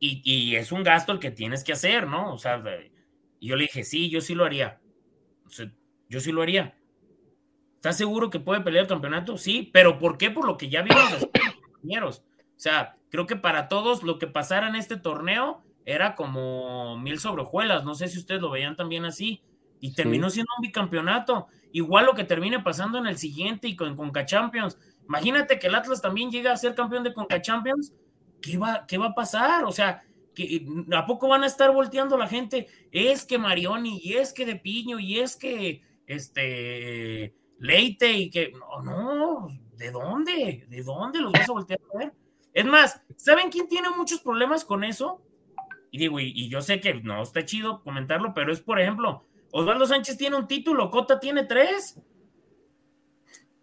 y, 0.00 0.22
y, 0.24 0.56
es 0.56 0.72
un 0.72 0.82
gasto 0.82 1.12
el 1.12 1.18
que 1.18 1.30
tienes 1.30 1.62
que 1.62 1.74
hacer, 1.74 2.06
¿no? 2.06 2.32
O 2.32 2.38
sea, 2.38 2.62
y 3.38 3.48
yo 3.48 3.56
le 3.56 3.64
dije, 3.64 3.84
sí, 3.84 4.08
yo 4.08 4.20
sí 4.20 4.34
lo 4.34 4.44
haría. 4.44 4.80
O 5.46 5.50
sea, 5.50 5.70
yo 6.08 6.20
sí 6.20 6.32
lo 6.32 6.42
haría. 6.42 6.76
¿Estás 7.76 7.96
seguro 7.96 8.30
que 8.30 8.40
puede 8.40 8.62
pelear 8.62 8.82
el 8.82 8.88
campeonato? 8.88 9.36
Sí, 9.36 9.70
pero 9.72 9.98
¿por 9.98 10.18
qué? 10.18 10.30
Por 10.30 10.46
lo 10.46 10.56
que 10.56 10.68
ya 10.68 10.82
vimos 10.82 11.12
los 11.12 11.26
compañeros. 11.72 12.24
O 12.56 12.60
sea, 12.60 12.96
creo 13.10 13.26
que 13.26 13.36
para 13.36 13.68
todos 13.68 14.02
lo 14.02 14.18
que 14.18 14.26
pasara 14.26 14.68
en 14.68 14.76
este 14.76 14.96
torneo 14.96 15.62
era 15.84 16.14
como 16.14 16.98
mil 16.98 17.18
sobrejuelas. 17.18 17.84
No 17.84 17.94
sé 17.94 18.08
si 18.08 18.18
ustedes 18.18 18.40
lo 18.40 18.50
veían 18.50 18.76
también 18.76 19.04
así. 19.04 19.42
Y 19.80 19.94
terminó 19.94 20.28
siendo 20.28 20.50
un 20.58 20.62
bicampeonato. 20.62 21.46
Igual 21.72 22.06
lo 22.06 22.14
que 22.14 22.24
termine 22.24 22.60
pasando 22.60 22.98
en 22.98 23.06
el 23.06 23.16
siguiente 23.16 23.68
y 23.68 23.76
con 23.76 23.96
Conca 23.96 24.26
Champions. 24.26 24.78
Imagínate 25.06 25.58
que 25.58 25.68
el 25.68 25.74
Atlas 25.74 26.02
también 26.02 26.30
llega 26.30 26.52
a 26.52 26.56
ser 26.56 26.74
campeón 26.74 27.02
de 27.02 27.14
Conca 27.14 27.40
Champions. 27.40 27.94
¿Qué 28.40 28.58
va, 28.58 28.84
qué 28.86 28.98
va 28.98 29.06
a 29.06 29.14
pasar? 29.14 29.64
O 29.64 29.72
sea, 29.72 30.02
que 30.34 30.66
¿a 30.94 31.06
poco 31.06 31.28
van 31.28 31.42
a 31.42 31.46
estar 31.46 31.72
volteando 31.72 32.16
la 32.16 32.28
gente? 32.28 32.68
Es 32.90 33.24
que 33.24 33.38
Marioni, 33.38 34.00
y 34.02 34.14
es 34.14 34.32
que 34.32 34.46
De 34.46 34.56
Piño, 34.56 34.98
y 34.98 35.18
es 35.18 35.36
que 35.36 35.82
este 36.06 37.34
Leite 37.58 38.12
y 38.12 38.30
que, 38.30 38.52
no, 38.52 38.82
no, 38.82 39.48
¿de 39.76 39.90
dónde? 39.90 40.66
¿De 40.68 40.82
dónde 40.82 41.20
los 41.20 41.32
vas 41.32 41.48
a 41.48 41.52
voltear 41.52 41.80
a 41.94 41.98
ver? 41.98 42.12
Es 42.52 42.64
más, 42.64 43.02
¿saben 43.16 43.50
quién 43.50 43.68
tiene 43.68 43.90
muchos 43.90 44.20
problemas 44.20 44.64
con 44.64 44.82
eso? 44.82 45.22
Y 45.90 45.98
digo, 45.98 46.20
y, 46.20 46.48
yo 46.48 46.62
sé 46.62 46.80
que 46.80 46.94
no 46.94 47.22
está 47.22 47.44
chido 47.44 47.82
comentarlo, 47.82 48.32
pero 48.34 48.52
es, 48.52 48.60
por 48.60 48.80
ejemplo, 48.80 49.24
Osvaldo 49.52 49.86
Sánchez 49.86 50.16
tiene 50.16 50.36
un 50.36 50.46
título, 50.46 50.90
Cota 50.90 51.20
tiene 51.20 51.44
tres. 51.44 52.00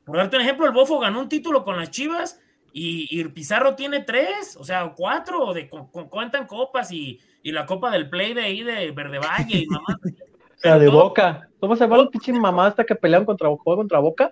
Por 0.05 0.17
darte 0.17 0.37
un 0.37 0.43
ejemplo, 0.43 0.65
el 0.65 0.73
Bofo 0.73 0.99
ganó 0.99 1.21
un 1.21 1.29
título 1.29 1.63
con 1.63 1.77
las 1.77 1.91
Chivas 1.91 2.39
y, 2.79 3.23
Pizarro 3.29 3.75
tiene 3.75 4.01
tres, 4.01 4.55
o 4.59 4.63
sea, 4.63 4.93
cuatro, 4.95 5.53
de, 5.53 5.67
cuentan 5.67 6.45
copas 6.45 6.91
y, 6.91 7.19
la 7.43 7.65
copa 7.65 7.89
del 7.89 8.09
Play 8.09 8.33
de 8.33 8.41
ahí 8.41 8.61
de 8.61 8.91
Verde 8.91 9.19
Valle 9.19 9.59
y 9.59 9.67
mamá. 9.67 9.97
La 10.63 10.79
de 10.79 10.89
Boca. 10.89 11.47
¿Cómo 11.59 11.75
se 11.75 11.83
llama 11.83 11.97
el 12.01 12.09
pinche 12.09 12.33
mamá 12.33 12.67
hasta 12.67 12.83
que 12.83 12.95
pelean 12.95 13.25
contra, 13.25 13.47
contra 13.63 13.99
Boca? 13.99 14.31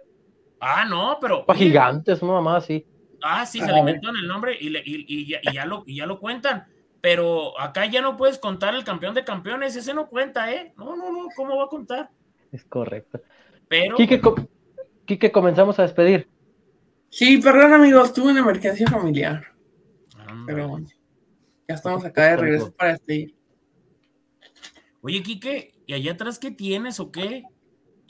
Ah, 0.59 0.83
no, 0.83 1.17
pero. 1.21 1.45
Para 1.45 1.57
gigantes, 1.57 2.21
una 2.21 2.33
mamá 2.33 2.57
así. 2.57 2.85
Ah, 3.21 3.45
sí, 3.45 3.59
se 3.59 3.71
le 3.71 3.79
en 3.79 3.87
el 3.87 4.27
nombre 4.27 4.57
y, 4.59 4.75
y, 4.85 5.53
ya, 5.53 5.65
lo, 5.65 5.83
ya 5.85 6.05
lo 6.05 6.19
cuentan. 6.19 6.65
Pero 7.01 7.59
acá 7.59 7.85
ya 7.85 8.01
no 8.01 8.17
puedes 8.17 8.39
contar 8.39 8.73
el 8.73 8.83
campeón 8.83 9.13
de 9.13 9.23
campeones, 9.23 9.75
ese 9.75 9.93
no 9.93 10.07
cuenta, 10.07 10.51
¿eh? 10.51 10.73
No, 10.75 10.95
no, 10.95 11.11
no, 11.11 11.27
¿cómo 11.35 11.57
va 11.57 11.65
a 11.65 11.69
contar? 11.69 12.09
Es 12.51 12.65
correcto. 12.65 13.21
Pero. 13.67 13.95
Quique, 15.05 15.31
comenzamos 15.31 15.77
a 15.79 15.83
despedir. 15.83 16.27
Sí, 17.15 17.37
perdón, 17.37 17.71
amigos, 17.71 18.11
tuve 18.11 18.31
una 18.31 18.41
emergencia 18.41 18.85
familiar. 18.87 19.45
Pero 20.45 20.67
bueno, 20.67 20.85
ya 21.65 21.75
estamos 21.75 22.03
acá 22.03 22.31
de 22.31 22.35
regreso 22.35 22.73
para 22.73 22.91
despedir. 22.91 23.33
Oye, 24.99 25.23
Quique, 25.23 25.73
¿y 25.85 25.93
allá 25.93 26.11
atrás 26.11 26.39
qué 26.39 26.51
tienes 26.51 26.99
o 26.99 27.13
qué? 27.13 27.45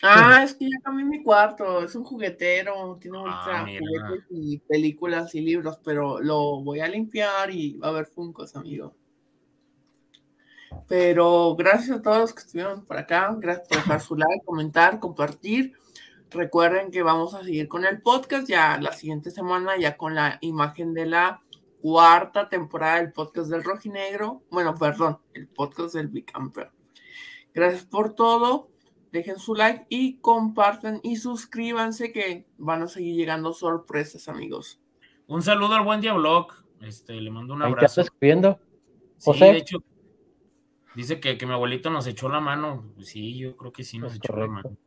Ah, 0.01 0.41
es 0.43 0.55
que 0.55 0.65
ya 0.65 0.79
cambié 0.83 1.05
mi 1.05 1.21
cuarto, 1.21 1.83
es 1.83 1.93
un 1.93 2.03
juguetero, 2.03 2.97
tiene 2.99 3.19
ah, 3.27 3.67
juguetes 3.67 4.25
y 4.31 4.57
películas 4.57 5.35
y 5.35 5.41
libros, 5.41 5.79
pero 5.83 6.19
lo 6.19 6.61
voy 6.63 6.79
a 6.79 6.87
limpiar 6.87 7.51
y 7.51 7.77
va 7.77 7.89
a 7.89 7.91
haber 7.91 8.07
funcos, 8.07 8.55
amigo. 8.55 8.95
Pero 10.87 11.55
gracias 11.55 11.99
a 11.99 12.01
todos 12.01 12.17
los 12.17 12.33
que 12.33 12.39
estuvieron 12.39 12.83
por 12.83 12.97
acá, 12.97 13.35
gracias 13.37 13.67
por 13.67 13.77
dejar 13.77 14.01
su 14.01 14.15
like, 14.15 14.43
comentar, 14.43 14.99
compartir. 14.99 15.73
Recuerden 16.35 16.91
que 16.91 17.01
vamos 17.01 17.33
a 17.33 17.43
seguir 17.45 17.69
con 17.69 17.85
el 17.85 18.01
podcast 18.01 18.45
ya 18.45 18.77
la 18.77 18.91
siguiente 18.91 19.31
semana, 19.31 19.77
ya 19.77 19.95
con 19.95 20.15
la 20.15 20.37
imagen 20.41 20.93
de 20.93 21.05
la 21.05 21.41
cuarta 21.81 22.49
temporada 22.49 22.97
del 22.97 23.13
podcast 23.13 23.49
del 23.49 23.63
Rojinegro. 23.63 24.43
Bueno, 24.51 24.75
perdón, 24.75 25.19
el 25.33 25.47
podcast 25.47 25.95
del 25.95 26.09
Bicampeón. 26.09 26.69
Gracias 27.53 27.85
por 27.85 28.15
todo. 28.15 28.69
Dejen 29.13 29.39
su 29.39 29.55
like 29.55 29.85
y 29.87 30.17
compartan 30.17 30.99
y 31.03 31.15
suscríbanse 31.15 32.11
que 32.11 32.45
van 32.57 32.81
a 32.81 32.87
seguir 32.87 33.15
llegando 33.15 33.53
sorpresas, 33.53 34.27
amigos. 34.27 34.81
Un 35.27 35.41
saludo 35.41 35.75
al 35.75 35.85
buen 35.85 36.01
Diablog. 36.01 36.47
Este, 36.81 37.13
le 37.13 37.31
mando 37.31 37.53
un 37.53 37.61
abrazo. 37.61 37.85
¿Estás 37.85 38.05
escribiendo? 38.07 38.59
José. 39.23 39.45
de 39.45 39.57
hecho, 39.57 39.77
dice 40.95 41.21
que, 41.21 41.37
mi 41.45 41.53
abuelito 41.53 41.89
nos 41.89 42.07
echó 42.07 42.27
la 42.27 42.41
mano. 42.41 42.91
Sí, 43.01 43.37
yo 43.37 43.55
creo 43.55 43.71
que 43.71 43.85
sí 43.85 43.99
nos 43.99 44.15
echó 44.15 44.35
la 44.35 44.47
mano. 44.47 44.77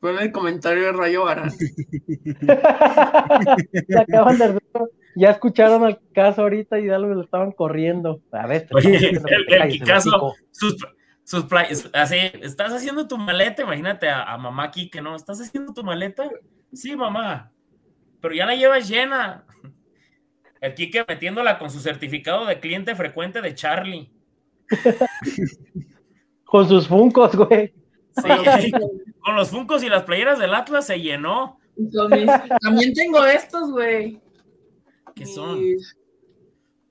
Pon 0.00 0.18
el 0.18 0.32
comentario 0.32 0.84
de 0.84 0.92
Rayo 0.92 1.24
Barán. 1.24 1.50
ya 5.14 5.30
escucharon 5.30 5.84
al 5.84 6.00
caso 6.14 6.42
ahorita 6.42 6.80
y 6.80 6.86
ya 6.86 6.98
lo 6.98 7.22
estaban 7.22 7.52
corriendo. 7.52 8.22
A 8.32 8.46
ver, 8.46 8.66
Oye, 8.72 9.10
el, 9.10 9.84
caso, 9.84 10.34
sus, 10.50 10.76
sus 11.22 11.44
así, 11.92 12.16
¿estás 12.40 12.72
haciendo 12.72 13.06
tu 13.06 13.18
maleta? 13.18 13.62
Imagínate 13.62 14.08
a, 14.08 14.36
mamá 14.38 14.64
aquí 14.64 14.88
que 14.88 15.02
no, 15.02 15.14
¿estás 15.14 15.40
haciendo 15.40 15.74
tu 15.74 15.84
maleta? 15.84 16.30
Sí, 16.72 16.96
mamá, 16.96 17.52
pero 18.22 18.34
ya 18.34 18.46
la 18.46 18.54
llevas 18.54 18.88
llena. 18.88 19.44
El 20.62 20.74
Kike 20.74 21.04
metiéndola 21.08 21.58
con 21.58 21.70
su 21.70 21.80
certificado 21.80 22.46
de 22.46 22.60
cliente 22.60 22.94
frecuente 22.94 23.40
de 23.40 23.54
Charlie. 23.54 24.10
con 26.44 26.68
sus 26.68 26.86
funcos, 26.88 27.34
güey. 27.34 27.72
Sí, 28.22 28.72
con 29.20 29.36
los 29.36 29.50
funcos 29.50 29.82
y 29.82 29.88
las 29.88 30.04
playeras 30.04 30.38
del 30.38 30.54
Atlas 30.54 30.86
se 30.86 31.00
llenó. 31.00 31.58
También 32.60 32.94
tengo 32.94 33.24
estos, 33.24 33.70
güey. 33.70 34.20
¿Qué 35.14 35.26
son? 35.26 35.58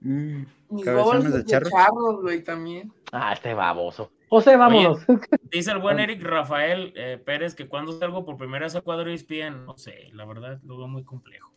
Mm, 0.01 0.45
mis, 0.69 0.85
de, 0.85 1.45
charros, 1.45 2.21
güey, 2.21 2.43
también. 2.43 2.93
Ah, 3.11 3.33
este 3.33 3.53
baboso. 3.53 4.11
José, 4.29 4.55
vámonos. 4.55 4.99
dice 5.51 5.71
el 5.71 5.79
buen 5.79 5.99
Eric 5.99 6.21
Rafael 6.23 6.93
eh, 6.95 7.21
Pérez 7.23 7.55
que 7.55 7.67
cuando 7.67 7.97
salgo 7.97 8.23
por 8.23 8.37
primera 8.37 8.65
vez 8.65 8.75
a 8.75 8.81
cuadro 8.81 9.09
ESPN, 9.09 9.65
no 9.65 9.77
sé, 9.77 10.09
la 10.13 10.25
verdad 10.25 10.59
lo 10.63 10.77
veo 10.77 10.87
muy 10.87 11.03
complejo. 11.03 11.51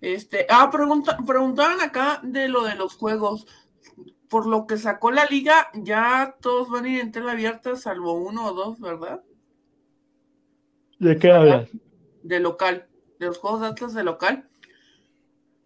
Este, 0.00 0.46
ah, 0.50 0.68
pregunta, 0.70 1.16
preguntaban 1.26 1.80
acá 1.80 2.20
de 2.22 2.48
lo 2.48 2.64
de 2.64 2.74
los 2.74 2.94
juegos. 2.96 3.46
Por 4.28 4.46
lo 4.46 4.66
que 4.66 4.76
sacó 4.76 5.12
la 5.12 5.24
liga, 5.26 5.68
ya 5.74 6.36
todos 6.40 6.68
van 6.68 6.84
a 6.84 6.88
ir 6.88 7.00
en 7.00 7.12
tela 7.12 7.32
abierta, 7.32 7.76
salvo 7.76 8.14
uno 8.14 8.46
o 8.46 8.52
dos, 8.52 8.80
¿verdad? 8.80 9.22
¿De 10.98 11.18
qué 11.18 11.30
hablas? 11.30 11.68
De 12.22 12.40
local, 12.40 12.86
de 13.18 13.26
los 13.26 13.38
juegos 13.38 13.60
de 13.60 13.66
Atlas 13.68 13.94
de 13.94 14.04
local. 14.04 14.48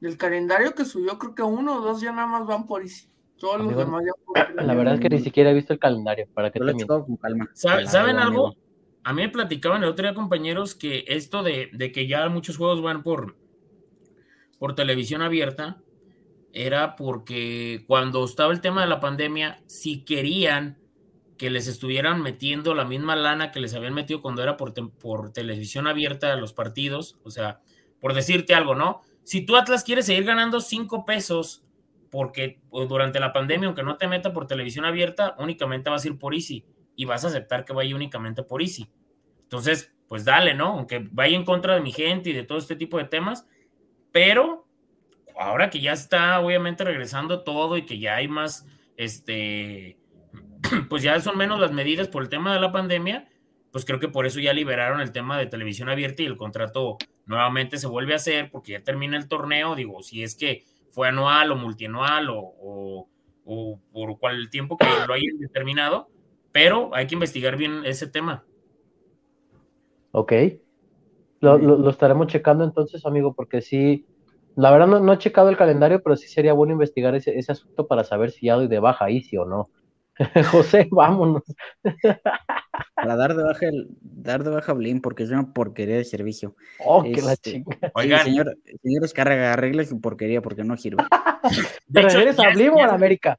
Del 0.00 0.16
calendario 0.16 0.74
que 0.74 0.84
subió, 0.84 1.18
creo 1.18 1.34
que 1.34 1.42
uno 1.42 1.76
o 1.76 1.80
dos 1.82 2.00
ya 2.00 2.12
nada 2.12 2.26
más 2.26 2.46
van 2.46 2.66
por 2.66 2.82
Easy. 2.82 3.10
La 4.54 4.74
verdad 4.74 4.94
es 4.94 5.00
que 5.00 5.08
ni 5.08 5.20
siquiera 5.20 5.50
he 5.50 5.54
visto 5.54 5.72
el 5.72 5.78
calendario, 5.78 6.28
para 6.34 6.50
que 6.50 6.60
te 6.60 6.86
con 6.86 7.16
calma. 7.16 7.50
¿Saben 7.54 8.18
algo? 8.18 8.54
A 9.02 9.14
mí 9.14 9.22
me 9.22 9.28
platicaban 9.30 9.82
el 9.82 9.88
otro 9.88 10.04
día 10.04 10.14
compañeros 10.14 10.74
que 10.74 11.04
esto 11.08 11.42
de, 11.42 11.70
que 11.92 12.06
ya 12.06 12.28
muchos 12.28 12.58
juegos 12.58 12.82
van 12.82 13.02
por, 13.02 13.36
por 14.58 14.74
televisión 14.74 15.22
abierta 15.22 15.80
era 16.52 16.96
porque 16.96 17.84
cuando 17.86 18.24
estaba 18.24 18.52
el 18.52 18.60
tema 18.60 18.82
de 18.82 18.88
la 18.88 19.00
pandemia, 19.00 19.62
si 19.66 20.04
querían 20.04 20.78
que 21.40 21.48
les 21.48 21.68
estuvieran 21.68 22.20
metiendo 22.20 22.74
la 22.74 22.84
misma 22.84 23.16
lana 23.16 23.50
que 23.50 23.60
les 23.60 23.72
habían 23.72 23.94
metido 23.94 24.20
cuando 24.20 24.42
era 24.42 24.58
por, 24.58 24.74
por 24.98 25.32
televisión 25.32 25.86
abierta 25.86 26.36
los 26.36 26.52
partidos, 26.52 27.18
o 27.24 27.30
sea, 27.30 27.62
por 27.98 28.12
decirte 28.12 28.54
algo, 28.54 28.74
¿no? 28.74 29.00
Si 29.22 29.40
tú 29.40 29.56
Atlas 29.56 29.82
quieres 29.82 30.04
seguir 30.04 30.24
ganando 30.24 30.60
cinco 30.60 31.06
pesos 31.06 31.64
porque 32.10 32.60
pues, 32.68 32.86
durante 32.90 33.20
la 33.20 33.32
pandemia, 33.32 33.68
aunque 33.68 33.82
no 33.82 33.96
te 33.96 34.06
meta 34.06 34.34
por 34.34 34.46
televisión 34.46 34.84
abierta, 34.84 35.34
únicamente 35.38 35.88
vas 35.88 36.04
a 36.04 36.08
ir 36.08 36.18
por 36.18 36.34
Easy 36.34 36.62
y 36.94 37.06
vas 37.06 37.24
a 37.24 37.28
aceptar 37.28 37.64
que 37.64 37.72
vaya 37.72 37.96
únicamente 37.96 38.42
por 38.42 38.60
Easy. 38.60 38.90
Entonces, 39.40 39.94
pues 40.08 40.26
dale, 40.26 40.52
¿no? 40.52 40.66
Aunque 40.66 41.08
vaya 41.10 41.38
en 41.38 41.46
contra 41.46 41.74
de 41.74 41.80
mi 41.80 41.92
gente 41.92 42.28
y 42.28 42.32
de 42.34 42.42
todo 42.42 42.58
este 42.58 42.76
tipo 42.76 42.98
de 42.98 43.04
temas, 43.04 43.46
pero 44.12 44.66
ahora 45.38 45.70
que 45.70 45.80
ya 45.80 45.94
está 45.94 46.38
obviamente 46.38 46.84
regresando 46.84 47.44
todo 47.44 47.78
y 47.78 47.86
que 47.86 47.98
ya 47.98 48.16
hay 48.16 48.28
más, 48.28 48.66
este, 48.98 49.96
pues 50.88 51.02
ya 51.02 51.18
son 51.20 51.36
menos 51.36 51.60
las 51.60 51.72
medidas 51.72 52.08
por 52.08 52.22
el 52.22 52.28
tema 52.28 52.54
de 52.54 52.60
la 52.60 52.72
pandemia, 52.72 53.28
pues 53.70 53.84
creo 53.84 54.00
que 54.00 54.08
por 54.08 54.26
eso 54.26 54.40
ya 54.40 54.52
liberaron 54.52 55.00
el 55.00 55.12
tema 55.12 55.38
de 55.38 55.46
televisión 55.46 55.88
abierta 55.88 56.22
y 56.22 56.26
el 56.26 56.36
contrato 56.36 56.98
nuevamente 57.26 57.78
se 57.78 57.86
vuelve 57.86 58.12
a 58.12 58.16
hacer 58.16 58.50
porque 58.50 58.72
ya 58.72 58.82
termina 58.82 59.16
el 59.16 59.28
torneo, 59.28 59.76
digo, 59.76 60.02
si 60.02 60.22
es 60.22 60.34
que 60.34 60.64
fue 60.90 61.08
anual 61.08 61.52
o 61.52 61.56
multianual 61.56 62.28
o, 62.30 63.06
por 63.92 64.18
cual 64.18 64.50
tiempo 64.50 64.76
que 64.76 64.86
lo 65.06 65.14
hayan 65.14 65.38
determinado, 65.38 66.08
pero 66.52 66.94
hay 66.94 67.06
que 67.06 67.14
investigar 67.14 67.56
bien 67.56 67.82
ese 67.84 68.06
tema. 68.06 68.44
Ok. 70.12 70.32
Lo, 71.40 71.88
estaremos 71.88 72.26
checando 72.26 72.64
entonces, 72.64 73.06
amigo, 73.06 73.32
porque 73.32 73.62
sí, 73.62 74.04
la 74.56 74.70
verdad 74.70 74.86
no, 74.86 75.12
he 75.12 75.18
checado 75.18 75.48
el 75.48 75.56
calendario, 75.56 76.02
pero 76.02 76.16
sí 76.16 76.28
sería 76.28 76.52
bueno 76.52 76.72
investigar 76.74 77.14
ese, 77.14 77.38
ese 77.38 77.52
asunto 77.52 77.86
para 77.86 78.04
saber 78.04 78.30
si 78.30 78.46
ya 78.46 78.56
doy 78.56 78.68
de 78.68 78.78
baja 78.78 79.06
ahí, 79.06 79.22
sí 79.22 79.36
o 79.36 79.44
no. 79.44 79.70
José, 80.50 80.88
vámonos. 80.90 81.42
Para 82.94 83.16
dar 83.16 83.34
de 83.34 83.42
baja 83.42 83.68
el, 83.68 83.88
dar 84.00 84.44
de 84.44 84.50
baja 84.50 84.72
Blim, 84.72 85.00
porque 85.00 85.22
es 85.22 85.30
una 85.30 85.52
porquería 85.52 85.96
de 85.96 86.04
servicio. 86.04 86.56
Oh, 86.78 87.02
que 87.02 87.22
la 87.22 87.32
este, 87.32 87.52
chinga. 87.52 87.78
Oigan. 87.94 88.24
señor, 88.24 88.58
señor 88.82 89.02
descarga, 89.02 89.52
arregle 89.52 89.84
su 89.86 90.00
porquería 90.00 90.42
porque 90.42 90.64
no 90.64 90.76
giro. 90.76 90.98
¿Te 91.92 92.02
refieres 92.02 92.38
a 92.38 92.50
Blim 92.50 92.74
o 92.74 92.82
a 92.82 92.88
la 92.88 92.94
América? 92.94 93.38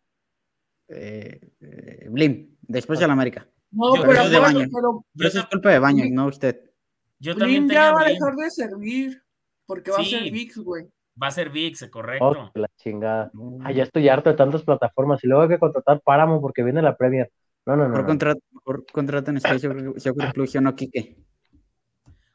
Eh, 0.87 1.39
eh, 1.61 2.07
Blim, 2.09 2.55
después 2.61 3.01
a 3.01 3.07
la 3.07 3.13
América. 3.13 3.47
No, 3.71 3.93
pero, 3.93 4.07
pero, 4.07 4.29
de 4.29 4.39
baño. 4.39 4.67
pero, 4.73 5.05
eso 5.27 5.39
es 5.39 5.45
culpa 5.45 5.71
de 5.71 5.79
baño, 5.79 6.03
no 6.11 6.27
usted. 6.27 6.71
Yo 7.19 7.35
también 7.37 7.67
Blim 7.67 7.75
ya 7.75 7.93
va 7.93 8.01
a 8.01 8.09
dejar 8.09 8.35
de 8.35 8.49
servir, 8.49 9.23
porque 9.65 9.91
va 9.91 9.99
a 9.99 10.03
ser 10.03 10.23
VIX, 10.31 10.57
güey. 10.57 10.87
Va 11.21 11.27
a 11.27 11.31
ser 11.31 11.49
VIX, 11.49 11.89
correcto. 11.89 12.25
Oh, 12.25 12.51
la 12.55 12.67
chingada. 12.77 13.31
Ay, 13.63 13.75
ya 13.75 13.83
estoy 13.83 14.07
harto 14.09 14.29
de 14.29 14.35
tantas 14.35 14.63
plataformas 14.63 15.23
y 15.23 15.27
luego 15.27 15.43
hay 15.43 15.49
que 15.49 15.59
contratar 15.59 16.01
Páramo 16.01 16.41
porque 16.41 16.63
viene 16.63 16.81
la 16.81 16.95
Premier. 16.95 17.31
No, 17.65 17.75
no, 17.75 17.87
no. 17.87 17.93
Por, 17.93 18.05
contrato, 18.05 18.41
por 18.63 18.85
contrato 18.91 19.31
en 19.31 19.39
Soccer 19.39 20.33
Plus, 20.33 20.55
no 20.55 20.75
Quique. 20.75 21.17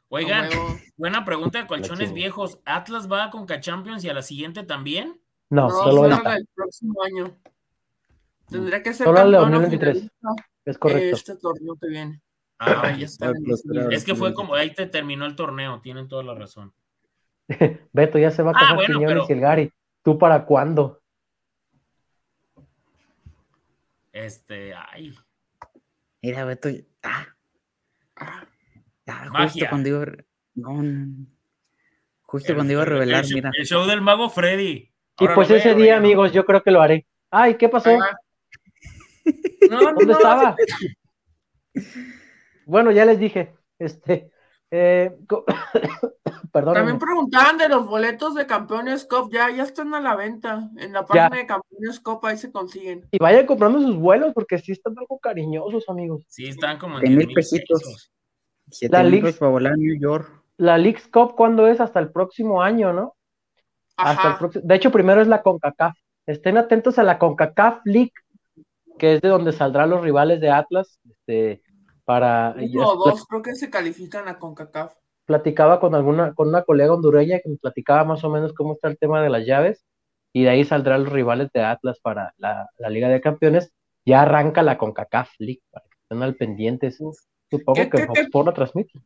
Oigan, 0.09 0.49
buena 0.95 1.25
pregunta 1.25 1.59
de 1.59 1.67
colchones 1.67 2.13
viejos. 2.13 2.59
¿Atlas 2.65 3.11
va 3.11 3.29
con 3.29 3.45
K-Champions 3.45 4.05
y 4.05 4.09
a 4.09 4.13
la 4.13 4.21
siguiente 4.21 4.63
también? 4.63 5.19
No, 5.49 5.69
solo 5.69 6.05
el 6.05 6.47
próximo 6.53 7.01
año. 7.03 7.37
Tendría 8.49 8.81
que 8.81 8.93
ser 8.93 9.05
solo 9.05 9.21
el 9.21 9.31
2023. 9.31 10.09
Es 10.63 10.77
correcto. 10.77 11.15
Este 11.15 11.35
torneo 11.35 11.75
te 11.75 11.89
viene. 11.89 12.21
Ah, 12.59 12.95
ya 12.97 13.05
está. 13.05 13.33
Es 13.91 14.05
que 14.05 14.15
fue 14.15 14.33
como 14.33 14.55
ahí 14.55 14.73
te 14.73 14.85
terminó 14.85 15.25
el 15.25 15.35
torneo, 15.35 15.81
tienen 15.81 16.07
toda 16.07 16.23
la 16.23 16.35
razón. 16.35 16.73
Beto, 17.93 18.17
ya 18.17 18.31
se 18.31 18.43
va 18.43 18.51
a 18.51 18.53
ah, 18.55 18.59
casar 18.59 18.85
Quiñones 18.85 19.29
y 19.29 19.33
el 19.33 19.39
Gary. 19.39 19.71
¿Tú 20.03 20.17
para 20.17 20.45
cuándo? 20.45 21.01
Este, 24.11 24.73
ay. 24.73 25.13
Mira, 26.21 26.45
Beto. 26.45 26.69
Ah. 27.03 27.27
ah 28.15 28.47
justo 29.43 29.65
cuando 29.69 29.89
iba. 29.89 30.05
justo 32.23 32.55
cuando 32.55 32.73
iba 32.73 32.81
a 32.81 32.85
revelar, 32.85 33.25
mira. 33.33 33.51
El 33.57 33.65
show 33.65 33.85
del 33.85 34.01
mago 34.01 34.29
Freddy. 34.29 34.91
y 35.19 35.27
pues 35.33 35.49
ese 35.51 35.75
día, 35.75 35.97
amigos, 35.97 36.33
yo 36.33 36.45
creo 36.45 36.63
que 36.63 36.71
lo 36.71 36.81
haré. 36.81 37.05
Ay, 37.29 37.55
¿qué 37.55 37.69
pasó? 37.69 37.91
¿Dónde 39.69 40.13
estaba? 40.13 40.55
bueno, 42.65 42.91
ya 42.91 43.05
les 43.05 43.19
dije. 43.19 43.53
Este, 43.79 44.31
eh. 44.71 45.15
También 46.51 46.97
preguntaban 46.97 47.57
de 47.57 47.69
los 47.69 47.85
boletos 47.85 48.33
de 48.33 48.47
Campeones 48.47 49.05
Cup, 49.05 49.29
ya, 49.31 49.51
ya 49.51 49.63
están 49.63 49.93
a 49.93 50.01
la 50.01 50.15
venta. 50.15 50.69
En 50.77 50.93
la 50.93 51.05
página 51.05 51.29
de 51.29 51.45
Campeones 51.45 51.99
Cup 51.99 52.25
ahí 52.25 52.37
se 52.37 52.51
consiguen. 52.51 53.07
Y 53.11 53.17
vayan 53.19 53.45
comprando 53.45 53.79
sus 53.79 53.95
vuelos 53.95 54.31
porque 54.33 54.57
sí 54.57 54.71
están 54.71 54.97
algo 54.97 55.19
cariñosos, 55.19 55.87
amigos. 55.87 56.23
Sí, 56.27 56.47
están 56.47 56.79
como 56.79 56.99
en 56.99 57.15
mil 57.15 57.31
pesitos. 57.33 58.11
La 58.89 59.03
League 59.03 59.33
para 59.33 59.51
volar 59.51 59.77
New 59.77 59.99
York. 59.99 60.43
La 60.57 60.77
Leagues 60.77 61.07
Cup, 61.07 61.35
¿cuándo 61.35 61.67
es? 61.67 61.79
Hasta 61.79 61.99
el 61.99 62.11
próximo 62.11 62.61
año, 62.61 62.91
¿no? 62.91 63.15
Hasta 63.95 64.31
el 64.31 64.37
próximo... 64.37 64.63
De 64.65 64.75
hecho, 64.75 64.91
primero 64.91 65.21
es 65.21 65.27
la 65.27 65.43
CONCACAF. 65.43 65.95
Estén 66.25 66.57
atentos 66.57 66.97
a 66.97 67.03
la 67.03 67.19
CONCACAF 67.19 67.81
League, 67.85 68.13
que 68.97 69.15
es 69.15 69.21
de 69.21 69.29
donde 69.29 69.53
saldrán 69.53 69.91
los 69.91 70.01
rivales 70.01 70.41
de 70.41 70.49
Atlas. 70.49 70.99
Este, 71.09 71.61
para... 72.07 72.55
Uno 72.57 72.87
o 72.87 72.95
dos 72.95 73.25
creo 73.25 73.41
que 73.41 73.53
se 73.53 73.69
califican 73.69 74.29
a 74.29 74.39
CONCACAF. 74.39 74.93
Platicaba 75.25 75.81
con 75.81 75.93
alguna, 75.93 76.33
con 76.33 76.47
una 76.47 76.63
colega 76.63 76.93
hondureña 76.93 77.39
que 77.43 77.49
me 77.49 77.57
platicaba 77.57 78.05
más 78.05 78.23
o 78.23 78.29
menos 78.29 78.53
cómo 78.53 78.73
está 78.73 78.87
el 78.87 78.97
tema 78.97 79.21
de 79.21 79.29
las 79.29 79.45
llaves, 79.45 79.85
y 80.31 80.43
de 80.43 80.49
ahí 80.49 80.63
saldrán 80.63 81.03
los 81.03 81.11
rivales 81.11 81.51
de 81.51 81.63
Atlas 81.63 81.99
para 82.01 82.33
la, 82.37 82.69
Liga 82.89 83.09
de 83.09 83.19
Campeones. 83.19 83.73
Ya 84.05 84.21
arranca 84.21 84.63
la 84.63 84.77
CONCACAF 84.77 85.31
League, 85.39 85.63
para 85.69 85.83
que 85.83 85.97
estén 86.01 86.23
al 86.23 86.35
pendiente. 86.35 86.91
Supongo 86.91 87.89
que 87.89 88.07
Fox 88.31 88.45
la 88.45 88.53
transmite. 88.53 89.01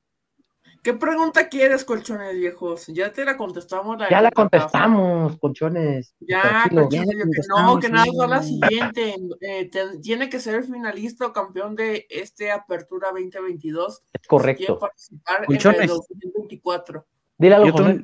¿Qué 0.81 0.95
pregunta 0.95 1.47
quieres, 1.47 1.85
colchones 1.85 2.35
viejos? 2.35 2.87
Ya 2.87 3.11
te 3.11 3.23
la 3.23 3.37
contestamos. 3.37 3.97
ya 4.09 4.21
la 4.21 4.31
contestamos, 4.31 5.37
colchones. 5.37 6.15
Ya, 6.19 6.65
colchones, 6.69 7.47
no, 7.49 7.79
que 7.79 7.89
nada, 7.89 8.05
es 8.05 8.29
la 8.29 8.41
siguiente. 8.41 9.15
Eh, 9.41 9.69
tiene 10.01 10.29
que 10.29 10.39
ser 10.39 10.63
finalista 10.63 11.27
o 11.27 11.33
campeón 11.33 11.75
de 11.75 12.07
este 12.09 12.51
Apertura 12.51 13.09
2022. 13.09 14.01
Es 14.11 14.27
correcto. 14.27 14.79
participar 14.79 15.45
colchones. 15.45 15.77
en 15.77 15.83
el 15.83 15.89
2024. 15.89 17.05
Dile 17.37 17.55
algo, 17.55 17.77
yo 17.77 17.99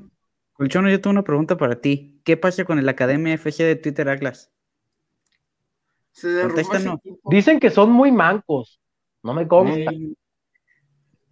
Colchones, 0.54 0.92
yo 0.92 1.02
tengo 1.02 1.12
una 1.12 1.24
pregunta 1.24 1.58
para 1.58 1.82
ti. 1.82 2.20
¿Qué 2.24 2.38
pasa 2.38 2.66
con 2.66 2.80
el 2.80 2.90
Academia 2.90 3.34
FC 3.34 3.64
de 3.64 3.76
Twitter 3.76 4.10
Atlas? 4.10 4.52
Se 6.12 6.28
no. 6.84 7.00
Dicen 7.30 7.60
que 7.60 7.70
son 7.70 7.92
muy 7.92 8.12
mancos. 8.12 8.80
No 9.22 9.36
me 9.36 9.48
consta. 9.48 9.92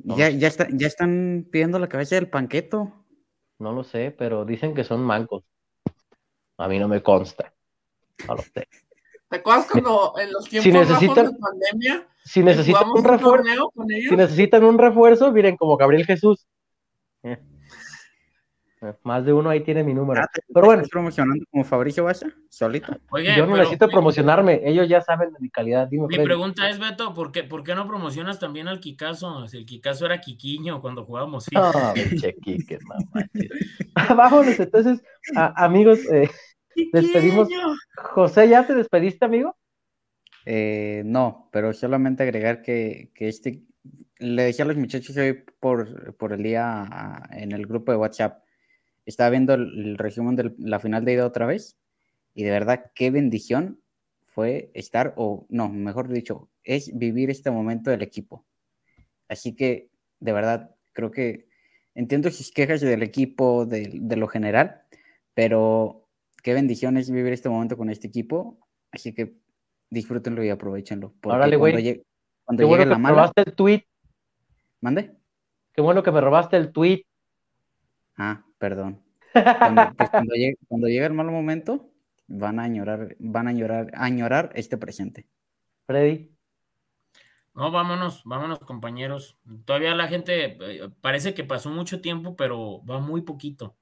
Ya, 0.06 0.30
ya, 0.30 0.49
ya 0.49 0.88
están 0.88 1.48
pidiendo 1.52 1.80
la 1.80 1.90
cabeza 1.90 2.15
del 2.15 2.30
panqueto. 2.30 2.94
No 3.57 3.73
lo 3.73 3.84
sé, 3.84 4.11
pero 4.11 4.45
dicen 4.45 4.76
que 4.76 4.84
son 4.84 5.02
mancos. 5.02 5.44
A 6.57 6.68
mí 6.68 6.77
no 6.77 6.88
me 6.88 7.02
consta. 7.02 7.53
No 8.27 8.36
lo 8.36 8.41
sé. 8.41 8.68
¿Te 9.30 9.38
acuerdas 9.38 9.68
cuando 9.72 10.14
en 10.19 10.32
los 10.32 10.48
tiempos 10.48 10.64
si 10.64 10.72
necesitan, 10.72 11.32
de 11.32 11.40
pandemia 11.40 12.07
si 12.23 12.44
necesitan 12.44 12.90
un 12.90 13.03
refuerzo, 13.03 13.73
si 13.88 14.15
necesitan 14.15 14.64
un 14.64 14.77
refuerzo, 14.77 15.32
miren 15.32 15.57
como 15.57 15.77
Gabriel 15.77 16.06
Jesús. 16.06 16.45
Eh. 17.23 17.40
Más 19.03 19.26
de 19.26 19.34
uno 19.34 19.49
ahí 19.49 19.61
tiene 19.61 19.84
mi 19.84 19.93
número. 19.93 20.22
Ah, 20.22 20.30
pero 20.53 20.65
bueno. 20.65 20.84
promocionando 20.91 21.45
como 21.49 21.64
Fabricio 21.64 22.03
Baza? 22.03 22.27
¿Solito? 22.49 22.93
yo 23.35 23.45
no 23.47 23.56
necesito 23.56 23.88
promocionarme. 23.88 24.61
Ellos 24.64 24.89
ya 24.89 25.02
saben 25.02 25.31
de 25.31 25.39
mi 25.39 25.49
calidad. 25.49 25.89
mi 25.89 26.19
pregunta 26.19 26.69
es, 26.69 26.77
Beto, 26.77 27.14
¿por 27.14 27.31
qué, 27.31 27.43
¿por 27.43 27.64
qué 27.64 27.73
no 27.73 27.88
promocionas 27.88 28.39
también 28.39 28.68
al 28.68 28.80
Kikazo? 28.80 29.47
Si 29.47 29.57
el 29.57 29.65
Kikazo 29.65 30.06
era 30.06 30.19
Kiquiño 30.19 30.81
cuando 30.81 31.06
jugábamos 31.06 31.45
Ah, 31.56 31.93
Quique, 32.43 32.80
Vámonos, 34.15 34.60
entonces, 34.60 35.02
amigos, 35.35 35.99
eh, 36.11 36.30
despedimos. 36.91 37.47
José, 37.95 38.49
¿ya 38.49 38.68
te 38.68 38.76
despediste, 38.76 39.26
amigo? 39.26 39.56
Eh, 40.45 41.02
no, 41.06 41.49
pero 41.52 41.73
solamente 41.73 42.23
agregar 42.23 42.61
que, 42.61 43.11
que 43.15 43.30
este 43.30 43.64
le 44.19 44.43
decía 44.43 44.65
a 44.65 44.68
los 44.68 44.77
muchachos 44.77 45.15
hoy 45.18 45.43
por, 45.60 46.15
por 46.15 46.34
el 46.34 46.43
día 46.43 46.88
en 47.31 47.52
el 47.52 47.65
grupo 47.65 47.91
de 47.91 47.97
WhatsApp 47.97 48.45
estaba 49.06 49.30
viendo 49.30 49.53
el, 49.53 49.98
resumen 49.98 50.36
de 50.36 50.53
la 50.57 50.80
final 50.80 51.06
de 51.06 51.14
ida 51.14 51.26
otra 51.26 51.45
vez 51.45 51.77
y 52.34 52.44
de 52.44 52.52
verdad 52.52 52.91
qué 52.95 53.11
bendición 53.11 53.80
fue 54.26 54.72
estar, 54.73 55.14
o 55.15 55.45
no, 55.49 55.69
mejor 55.69 56.10
dicho, 56.10 56.49
es 56.64 56.98
vivir 56.98 57.30
este 57.30 57.52
momento 57.52 57.90
del 57.90 58.02
equipo. 58.02 58.45
Así 59.30 59.56
que 59.56 59.90
de 60.19 60.34
verdad 60.34 60.76
creo 60.91 61.11
que 61.11 61.48
entiendo 61.94 62.30
sus 62.32 62.52
quejas 62.52 62.82
del 62.82 63.03
equipo, 63.03 63.65
de, 63.65 64.02
lo 64.18 64.27
general, 64.27 64.82
pero 65.34 66.07
qué 66.44 66.53
bendición 66.53 66.98
es 66.98 67.10
vivir 67.10 67.32
este 67.34 67.49
momento 67.49 67.77
con 67.77 67.90
este 67.90 68.07
equipo. 68.07 68.60
Así 68.91 69.14
que 69.14 69.36
disfrútenlo 69.90 70.44
y 70.44 70.49
aprovechenlo. 70.49 71.14
Porque 71.22 71.57
cuando, 71.57 71.80
llegue, 71.80 72.03
llegue 72.57 72.86
la 72.86 72.98
mala. 72.98 73.15
robaste 73.15 73.44
el 73.45 73.53
tweet. 73.53 73.84
¿Mande? 74.82 75.15
Qué 75.73 75.82
bueno 75.82 76.03
que 76.03 76.11
me 76.11 76.22
robaste 76.22 76.57
el 76.57 76.72
tweet. 76.72 77.06
Ah, 78.18 78.45
perdón. 78.66 79.00
Cuando, 79.32 79.94
pues, 79.98 80.10
cuando, 80.10 80.88
llegue, 80.88 81.06
el 81.06 81.14
mal 81.14 81.28
momento, 81.28 81.92
van 82.26 82.60
a 82.60 82.64
añorar, 82.64 83.16
van 83.20 83.46
a 83.46 83.52
añorar, 83.52 83.92
añorar 83.94 84.52
este 84.56 84.76
presente. 84.76 85.28
Freddy. 85.86 86.32
No, 87.54 87.70
vámonos, 87.70 88.24
vámonos, 88.26 88.58
compañeros. 88.58 89.38
Todavía 89.66 89.94
la 89.94 90.08
gente 90.08 90.58
eh, 90.60 90.90
parece 91.00 91.36
que 91.36 91.44
pasó 91.44 91.70
mucho 91.70 92.02
tiempo, 92.02 92.36
pero 92.36 92.84
va 92.86 93.00
muy 93.00 93.22
poquito, 93.22 93.78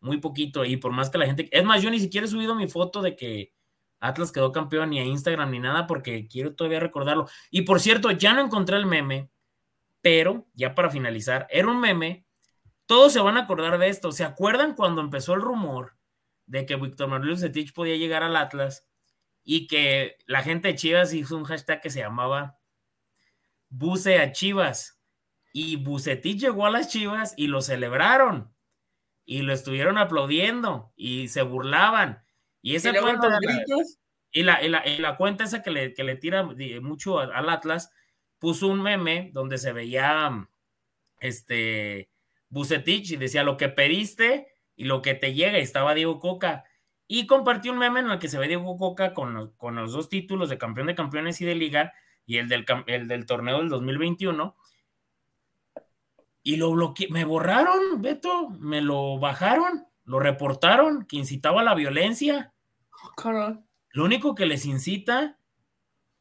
muy 0.00 0.18
poquito. 0.18 0.64
Y 0.64 0.76
por 0.76 0.92
más 0.92 1.10
que 1.10 1.18
la 1.18 1.26
gente. 1.26 1.48
Es 1.50 1.64
más, 1.64 1.82
yo 1.82 1.90
ni 1.90 1.98
siquiera 1.98 2.26
he 2.26 2.30
subido 2.30 2.54
mi 2.54 2.68
foto 2.68 3.02
de 3.02 3.16
que 3.16 3.52
Atlas 3.98 4.30
quedó 4.30 4.52
campeón 4.52 4.90
ni 4.90 5.00
a 5.00 5.04
Instagram 5.04 5.50
ni 5.50 5.58
nada, 5.58 5.88
porque 5.88 6.28
quiero 6.28 6.54
todavía 6.54 6.78
recordarlo. 6.78 7.26
Y 7.50 7.62
por 7.62 7.80
cierto, 7.80 8.12
ya 8.12 8.34
no 8.34 8.44
encontré 8.44 8.76
el 8.76 8.86
meme, 8.86 9.30
pero 10.00 10.46
ya 10.54 10.76
para 10.76 10.90
finalizar, 10.90 11.48
era 11.50 11.66
un 11.66 11.80
meme 11.80 12.27
todos 12.88 13.12
se 13.12 13.20
van 13.20 13.36
a 13.36 13.42
acordar 13.42 13.78
de 13.78 13.90
esto. 13.90 14.12
¿Se 14.12 14.24
acuerdan 14.24 14.74
cuando 14.74 15.02
empezó 15.02 15.34
el 15.34 15.42
rumor 15.42 15.94
de 16.46 16.64
que 16.64 16.76
Víctor 16.76 17.08
Manuel 17.08 17.32
Bucetich 17.32 17.74
podía 17.74 17.96
llegar 17.96 18.22
al 18.22 18.34
Atlas 18.34 18.88
y 19.44 19.66
que 19.66 20.16
la 20.24 20.42
gente 20.42 20.68
de 20.68 20.74
Chivas 20.74 21.12
hizo 21.12 21.36
un 21.36 21.44
hashtag 21.44 21.82
que 21.82 21.90
se 21.90 22.00
llamaba 22.00 22.58
Buce 23.68 24.18
a 24.18 24.32
Chivas? 24.32 24.98
Y 25.52 25.76
Bucetich 25.76 26.40
llegó 26.40 26.64
a 26.64 26.70
las 26.70 26.88
Chivas 26.88 27.34
y 27.36 27.48
lo 27.48 27.60
celebraron 27.60 28.54
y 29.26 29.42
lo 29.42 29.52
estuvieron 29.52 29.98
aplaudiendo 29.98 30.94
y 30.96 31.28
se 31.28 31.42
burlaban. 31.42 32.24
Y 32.62 32.74
esa 32.74 32.98
cuenta, 32.98 33.38
y 34.32 34.44
la, 34.44 34.62
la, 34.62 35.16
cuenta 35.18 35.44
esa 35.44 35.62
que 35.62 35.70
le, 35.70 35.92
que 35.92 36.04
le 36.04 36.16
tira 36.16 36.42
mucho 36.80 37.18
al 37.18 37.50
Atlas, 37.50 37.92
puso 38.38 38.66
un 38.66 38.80
meme 38.80 39.30
donde 39.34 39.58
se 39.58 39.74
veía 39.74 40.48
este 41.20 42.08
Bucetich 42.50 43.12
y 43.12 43.16
decía 43.16 43.42
lo 43.42 43.56
que 43.56 43.68
pediste 43.68 44.48
y 44.76 44.84
lo 44.84 45.02
que 45.02 45.14
te 45.14 45.34
llega, 45.34 45.58
y 45.58 45.62
estaba 45.62 45.94
Diego 45.94 46.20
Coca. 46.20 46.64
Y 47.06 47.26
compartió 47.26 47.72
un 47.72 47.78
meme 47.78 48.00
en 48.00 48.10
el 48.10 48.18
que 48.18 48.28
se 48.28 48.38
ve 48.38 48.48
Diego 48.48 48.76
Coca 48.76 49.14
con 49.14 49.34
los, 49.34 49.50
con 49.56 49.74
los 49.74 49.92
dos 49.92 50.08
títulos 50.08 50.48
de 50.48 50.58
campeón 50.58 50.86
de 50.86 50.94
campeones 50.94 51.40
y 51.40 51.44
de 51.44 51.54
liga 51.54 51.92
y 52.26 52.36
el 52.36 52.48
del, 52.48 52.64
el 52.86 53.08
del 53.08 53.26
torneo 53.26 53.58
del 53.58 53.70
2021. 53.70 54.56
Y 56.42 56.56
lo 56.56 56.70
bloqueé, 56.72 57.08
me 57.10 57.24
borraron, 57.24 58.00
Beto, 58.00 58.50
me 58.50 58.80
lo 58.80 59.18
bajaron, 59.18 59.86
lo 60.04 60.20
reportaron, 60.20 61.06
que 61.06 61.16
incitaba 61.16 61.62
a 61.62 61.64
la 61.64 61.74
violencia. 61.74 62.54
Lo 63.90 64.04
único 64.04 64.34
que 64.34 64.46
les 64.46 64.64
incita 64.66 65.38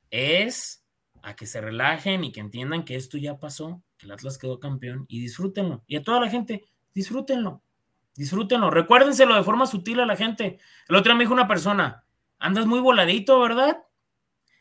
es 0.10 0.84
a 1.22 1.36
que 1.36 1.46
se 1.46 1.62
relajen 1.62 2.24
y 2.24 2.32
que 2.32 2.40
entiendan 2.40 2.86
que 2.86 2.96
esto 2.96 3.18
ya 3.18 3.40
pasó, 3.40 3.84
el 4.02 4.12
Atlas 4.12 4.38
quedó 4.38 4.60
campeón 4.60 5.06
y 5.08 5.20
disfrútenlo. 5.20 5.84
Y 5.88 5.96
a 5.96 6.04
toda 6.04 6.20
la 6.20 6.30
gente, 6.30 6.66
disfrútenlo, 6.94 7.62
disfrútenlo. 8.16 8.70
Recuérdenselo 8.70 9.36
de 9.36 9.44
forma 9.44 9.66
sutil 9.66 10.00
a 10.00 10.06
la 10.06 10.16
gente. 10.16 10.60
El 10.88 10.96
otro 10.96 11.12
día 11.12 11.18
me 11.18 11.24
dijo 11.24 11.34
una 11.34 11.48
persona, 11.48 12.04
andas 12.40 12.66
muy 12.66 12.80
voladito, 12.80 13.40
¿verdad? 13.40 13.84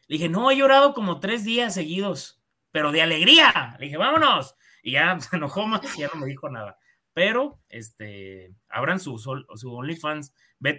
Le 0.08 0.16
dije, 0.16 0.28
no, 0.28 0.50
he 0.50 0.56
llorado 0.56 0.94
como 0.94 1.20
tres 1.20 1.44
días 1.44 1.74
seguidos, 1.74 2.40
pero 2.70 2.92
de 2.92 3.02
alegría. 3.02 3.76
Le 3.78 3.86
dije, 3.86 3.96
vámonos. 3.96 4.54
Y 4.82 4.92
ya 4.92 5.18
se 5.20 5.36
enojó 5.36 5.66
más 5.66 5.82
y 5.96 6.00
ya 6.00 6.10
no 6.12 6.20
me 6.20 6.26
dijo 6.26 6.48
nada. 6.48 6.78
Pero, 7.12 7.60
este, 7.70 8.54
abran 8.68 9.00
su, 9.00 9.18
su 9.18 9.74
OnlyFans. 9.74 10.32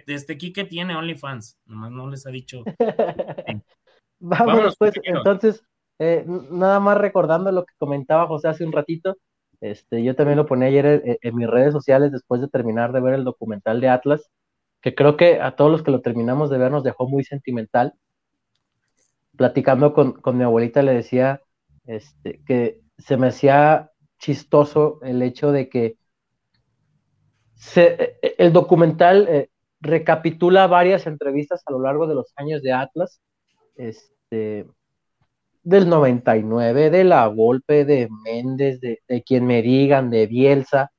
Este 0.06 0.38
Kike 0.38 0.64
tiene 0.64 0.96
OnlyFans, 0.96 1.58
nomás 1.66 1.90
no 1.90 2.08
les 2.08 2.26
ha 2.26 2.30
dicho. 2.30 2.62
Vámonos, 4.20 4.76
pues, 4.76 4.94
entonces, 5.04 5.64
eh, 5.98 6.24
nada 6.26 6.80
más 6.80 6.98
recordando 6.98 7.50
lo 7.52 7.64
que 7.64 7.74
comentaba 7.78 8.26
José 8.26 8.48
hace 8.48 8.64
un 8.64 8.72
ratito, 8.72 9.16
este, 9.60 10.02
yo 10.04 10.14
también 10.14 10.38
lo 10.38 10.46
ponía 10.46 10.68
ayer 10.68 10.86
en, 10.86 11.18
en, 11.20 11.36
mis 11.36 11.48
redes 11.48 11.72
sociales 11.72 12.12
después 12.12 12.40
de 12.40 12.48
terminar 12.48 12.92
de 12.92 13.00
ver 13.00 13.14
el 13.14 13.24
documental 13.24 13.80
de 13.80 13.88
Atlas, 13.88 14.30
que 14.80 14.94
creo 14.94 15.16
que 15.16 15.40
a 15.40 15.56
todos 15.56 15.70
los 15.70 15.82
que 15.82 15.90
lo 15.90 16.00
terminamos 16.00 16.50
de 16.50 16.58
ver 16.58 16.70
nos 16.70 16.84
dejó 16.84 17.08
muy 17.08 17.24
sentimental. 17.24 17.94
Platicando 19.36 19.92
con, 19.92 20.12
con 20.12 20.36
mi 20.36 20.44
abuelita 20.44 20.82
le 20.82 20.94
decía 20.94 21.42
este, 21.86 22.42
que 22.44 22.80
se 22.98 23.16
me 23.16 23.28
hacía 23.28 23.90
chistoso 24.18 25.00
el 25.02 25.22
hecho 25.22 25.52
de 25.52 25.68
que 25.68 25.96
se, 27.54 28.18
el 28.38 28.52
documental 28.52 29.26
eh, 29.28 29.50
recapitula 29.80 30.66
varias 30.66 31.06
entrevistas 31.06 31.62
a 31.66 31.72
lo 31.72 31.80
largo 31.80 32.06
de 32.06 32.14
los 32.14 32.32
años 32.36 32.62
de 32.62 32.72
Atlas 32.72 33.20
este, 33.76 34.66
del 35.68 35.86
99, 35.90 36.88
de 36.88 37.04
la 37.04 37.26
golpe 37.26 37.84
de 37.84 38.08
Méndez, 38.24 38.80
de, 38.80 39.22
quien 39.22 39.46
me 39.46 39.60
digan, 39.60 40.08
de 40.08 40.26
Bielsa. 40.26 40.90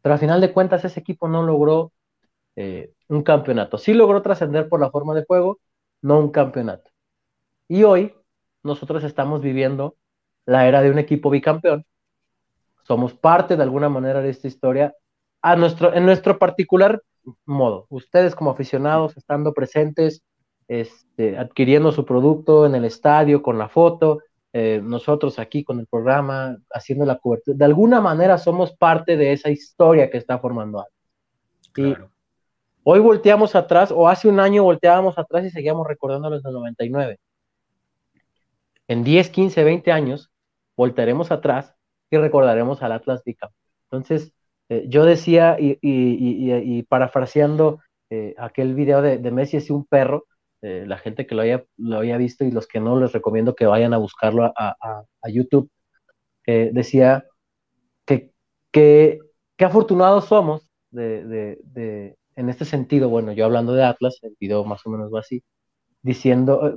Pero 0.00 0.12
al 0.12 0.20
final 0.20 0.40
de 0.40 0.52
cuentas 0.52 0.84
ese 0.84 1.00
equipo 1.00 1.26
no 1.26 1.42
logró 1.42 1.92
eh, 2.54 2.92
un 3.08 3.22
campeonato. 3.24 3.78
Sí 3.78 3.94
logró 3.94 4.22
trascender 4.22 4.68
por 4.68 4.80
la 4.80 4.90
forma 4.90 5.12
de 5.14 5.24
juego, 5.24 5.58
no 6.02 6.20
un 6.20 6.30
campeonato. 6.30 6.88
Y 7.66 7.82
hoy 7.82 8.14
nosotros 8.62 9.02
estamos 9.02 9.42
viviendo 9.42 9.96
la 10.44 10.68
era 10.68 10.80
de 10.80 10.90
un 10.92 11.00
equipo 11.00 11.28
bicampeón. 11.28 11.84
Somos 12.84 13.14
parte 13.14 13.56
de 13.56 13.62
alguna 13.64 13.88
manera 13.88 14.22
de 14.22 14.30
esta 14.30 14.46
historia 14.46 14.94
a 15.42 15.56
nuestro, 15.56 15.92
en 15.94 16.06
nuestro 16.06 16.38
particular 16.38 17.02
modo. 17.44 17.86
Ustedes 17.88 18.36
como 18.36 18.52
aficionados 18.52 19.16
estando 19.16 19.52
presentes, 19.52 20.22
este, 20.68 21.38
adquiriendo 21.38 21.92
su 21.92 22.04
producto 22.04 22.66
en 22.66 22.74
el 22.74 22.84
estadio 22.84 23.42
con 23.42 23.58
la 23.58 23.68
foto, 23.68 24.20
eh, 24.52 24.80
nosotros 24.82 25.38
aquí 25.38 25.64
con 25.64 25.80
el 25.80 25.86
programa, 25.86 26.56
haciendo 26.72 27.04
la 27.04 27.18
cobertura, 27.18 27.56
de 27.56 27.64
alguna 27.64 28.00
manera 28.00 28.38
somos 28.38 28.72
parte 28.72 29.16
de 29.16 29.32
esa 29.32 29.50
historia 29.50 30.10
que 30.10 30.18
está 30.18 30.38
formando 30.38 30.80
algo. 30.80 32.08
hoy 32.84 33.00
volteamos 33.00 33.54
atrás, 33.54 33.92
o 33.92 34.08
hace 34.08 34.28
un 34.28 34.40
año 34.40 34.62
volteábamos 34.62 35.18
atrás 35.18 35.44
y 35.44 35.50
seguíamos 35.50 35.86
recordando 35.86 36.30
los 36.30 36.42
del 36.42 36.54
99. 36.54 37.18
En 38.88 39.04
10, 39.04 39.30
15, 39.30 39.64
20 39.64 39.92
años, 39.92 40.30
voltaremos 40.76 41.30
atrás 41.30 41.74
y 42.10 42.16
recordaremos 42.16 42.82
al 42.82 42.92
Atlas 42.92 43.22
Bicampeón. 43.24 43.60
Entonces, 43.90 44.32
eh, 44.68 44.84
yo 44.88 45.04
decía, 45.04 45.56
y, 45.58 46.82
parafraseando 46.84 47.80
eh, 48.10 48.34
aquel 48.38 48.74
video 48.74 49.02
de, 49.02 49.18
Messi 49.30 49.56
es 49.56 49.70
un 49.70 49.84
perro, 49.84 50.26
eh, 50.62 50.84
la 50.86 50.98
gente 50.98 51.26
que 51.26 51.34
lo 51.34 51.42
haya, 51.42 51.64
lo 51.76 52.00
visto 52.18 52.44
y 52.44 52.50
los 52.50 52.66
que 52.66 52.80
no, 52.80 52.98
les 52.98 53.12
recomiendo 53.12 53.54
que 53.54 53.66
vayan 53.66 53.94
a 53.94 53.98
buscarlo 53.98 54.52
a, 54.56 55.04
YouTube, 55.28 55.70
decía 56.46 57.24
que, 58.04 58.32
que, 58.70 59.18
afortunados 59.58 60.26
somos 60.26 60.70
de, 60.90 61.58
en 62.36 62.48
este 62.50 62.64
sentido, 62.64 63.08
bueno, 63.08 63.32
yo 63.32 63.44
hablando 63.44 63.72
de 63.72 63.84
Atlas, 63.84 64.18
el 64.22 64.36
video 64.38 64.64
más 64.64 64.86
o 64.86 64.90
menos 64.90 65.12
va 65.12 65.20
así, 65.20 65.42
diciendo, 66.02 66.76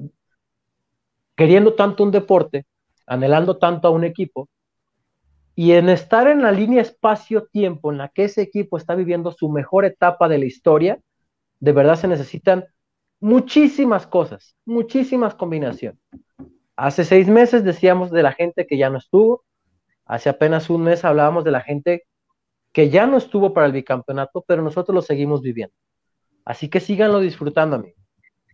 queriendo 1.35 1.75
tanto 1.75 2.03
un 2.03 2.11
deporte, 2.11 2.65
anhelando 3.05 3.57
tanto 3.57 3.87
a 3.87 3.91
un 3.91 4.03
equipo, 4.03 4.49
y 5.55 5.73
en 5.73 5.89
estar 5.89 6.27
en 6.29 6.41
la 6.41 6.53
línea 6.53 6.81
espacio-tiempo 6.81 7.91
en 7.91 7.97
la 7.97 8.07
que 8.07 8.23
ese 8.23 8.41
equipo 8.41 8.77
está 8.77 8.95
viviendo 8.95 9.33
su 9.33 9.49
mejor 9.49 9.83
etapa 9.83 10.29
de 10.29 10.37
la 10.39 10.45
historia, 10.45 10.99
de 11.59 11.73
verdad 11.73 11.97
se 11.97 12.07
necesitan 12.07 12.65
muchísimas 13.19 14.07
cosas, 14.07 14.55
muchísimas 14.65 15.35
combinaciones. 15.35 15.99
Hace 16.75 17.03
seis 17.03 17.27
meses 17.27 17.63
decíamos 17.63 18.11
de 18.11 18.23
la 18.23 18.31
gente 18.31 18.65
que 18.65 18.77
ya 18.77 18.89
no 18.89 18.97
estuvo, 18.97 19.43
hace 20.05 20.29
apenas 20.29 20.69
un 20.69 20.83
mes 20.83 21.03
hablábamos 21.03 21.43
de 21.43 21.51
la 21.51 21.61
gente 21.61 22.03
que 22.71 22.89
ya 22.89 23.05
no 23.05 23.17
estuvo 23.17 23.53
para 23.53 23.67
el 23.67 23.73
bicampeonato, 23.73 24.43
pero 24.47 24.61
nosotros 24.61 24.95
lo 24.95 25.01
seguimos 25.01 25.41
viviendo. 25.41 25.75
Así 26.45 26.69
que 26.69 26.79
síganlo 26.79 27.19
disfrutando, 27.19 27.75
amigos. 27.75 27.99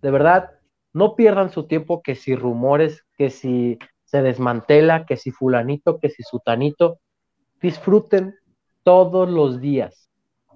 De 0.02 0.12
verdad, 0.12 0.52
no 0.94 1.16
pierdan 1.16 1.52
su 1.52 1.68
tiempo 1.68 2.02
que 2.02 2.16
si 2.16 2.36
rumores, 2.36 3.06
que 3.18 3.30
si 3.30 3.78
se 4.06 4.22
desmantela, 4.22 5.06
que 5.06 5.18
si 5.18 5.32
fulanito, 5.32 6.00
que 6.00 6.10
si 6.10 6.24
sutanito, 6.24 7.00
disfruten 7.62 8.36
todos 8.84 9.30
los 9.30 9.60
días, 9.60 10.10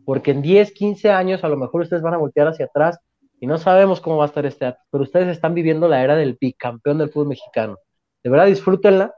porque 0.06 0.32
en 0.32 0.42
10, 0.42 0.72
15 0.72 1.10
años 1.10 1.44
a 1.44 1.50
lo 1.50 1.58
mejor 1.58 1.82
ustedes 1.82 2.02
van 2.02 2.14
a 2.14 2.18
voltear 2.18 2.48
hacia 2.48 2.66
atrás 2.66 3.00
y 3.40 3.48
no 3.48 3.58
sabemos 3.58 4.02
cómo 4.02 4.18
va 4.18 4.26
a 4.26 4.28
estar 4.28 4.46
este 4.46 4.66
año, 4.66 4.78
pero 4.92 5.04
ustedes 5.04 5.28
están 5.30 5.54
viviendo 5.54 5.88
la 5.88 6.04
era 6.04 6.16
del 6.16 6.38
bicampeón 6.40 6.98
del 6.98 7.10
fútbol 7.10 7.30
mexicano. 7.30 7.78
De 8.24 8.30
verdad, 8.30 8.48
disfrútenla 8.48 9.14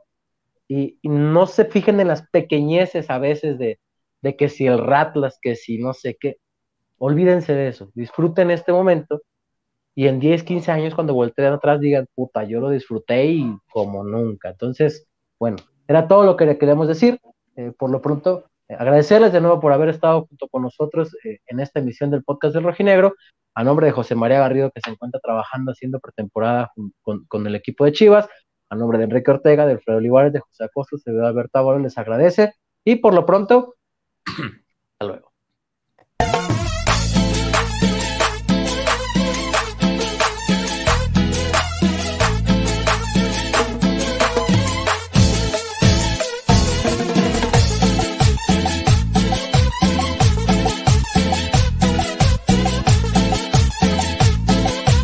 y, 0.67 0.99
no 1.03 1.47
se 1.47 1.65
fijen 1.65 1.99
en 1.99 2.07
las 2.07 2.27
pequeñeces 2.29 3.09
a 3.09 3.17
veces 3.17 3.57
de, 3.57 3.79
de 4.21 4.35
que 4.35 4.49
si 4.49 4.67
el 4.67 4.77
Ratlas, 4.77 5.39
que 5.41 5.55
si 5.55 5.77
no 5.79 5.93
sé 5.93 6.17
qué. 6.19 6.37
Olvídense 6.97 7.53
de 7.53 7.67
eso, 7.67 7.91
disfruten 7.95 8.51
este 8.51 8.71
momento 8.71 9.21
y 9.95 10.07
en 10.07 10.19
10, 10.19 10.43
15 10.43 10.71
años 10.71 10.95
cuando 10.95 11.13
volteen 11.13 11.53
atrás 11.53 11.79
digan, 11.79 12.07
puta, 12.15 12.43
yo 12.43 12.59
lo 12.59 12.69
disfruté 12.69 13.25
y 13.25 13.57
como 13.71 14.03
nunca. 14.03 14.49
Entonces, 14.49 15.07
bueno, 15.39 15.57
era 15.87 16.07
todo 16.07 16.23
lo 16.23 16.37
que 16.37 16.45
le 16.45 16.57
queríamos 16.57 16.87
decir. 16.87 17.19
Eh, 17.57 17.73
por 17.77 17.89
lo 17.89 18.01
pronto, 18.01 18.45
agradecerles 18.77 19.33
de 19.33 19.41
nuevo 19.41 19.59
por 19.59 19.73
haber 19.73 19.89
estado 19.89 20.25
junto 20.27 20.47
con 20.47 20.63
nosotros 20.63 21.15
eh, 21.23 21.39
en 21.47 21.59
esta 21.59 21.79
emisión 21.79 22.11
del 22.11 22.23
podcast 22.23 22.53
del 22.55 22.63
Rojinegro. 22.63 23.15
A 23.53 23.63
nombre 23.63 23.85
de 23.87 23.91
José 23.91 24.15
María 24.15 24.39
Garrido, 24.39 24.71
que 24.71 24.81
se 24.81 24.91
encuentra 24.91 25.19
trabajando 25.19 25.71
haciendo 25.71 25.99
pretemporada 25.99 26.71
con, 27.01 27.25
con 27.25 27.47
el 27.47 27.55
equipo 27.55 27.85
de 27.85 27.91
Chivas. 27.91 28.29
A 28.69 28.75
nombre 28.75 28.97
de 28.97 29.03
Enrique 29.03 29.29
Ortega, 29.31 29.65
de 29.65 29.73
Alfredo 29.73 29.97
Olivares, 29.97 30.31
de 30.31 30.39
José 30.39 30.63
Acosta, 30.63 30.95
de 31.05 31.27
Alberto 31.27 31.59
Álvaro, 31.59 31.79
les 31.79 31.97
agradece. 31.97 32.53
Y 32.85 32.95
por 32.97 33.13
lo 33.13 33.25
pronto, 33.25 33.75
hasta 34.25 35.05
luego. 35.05 35.30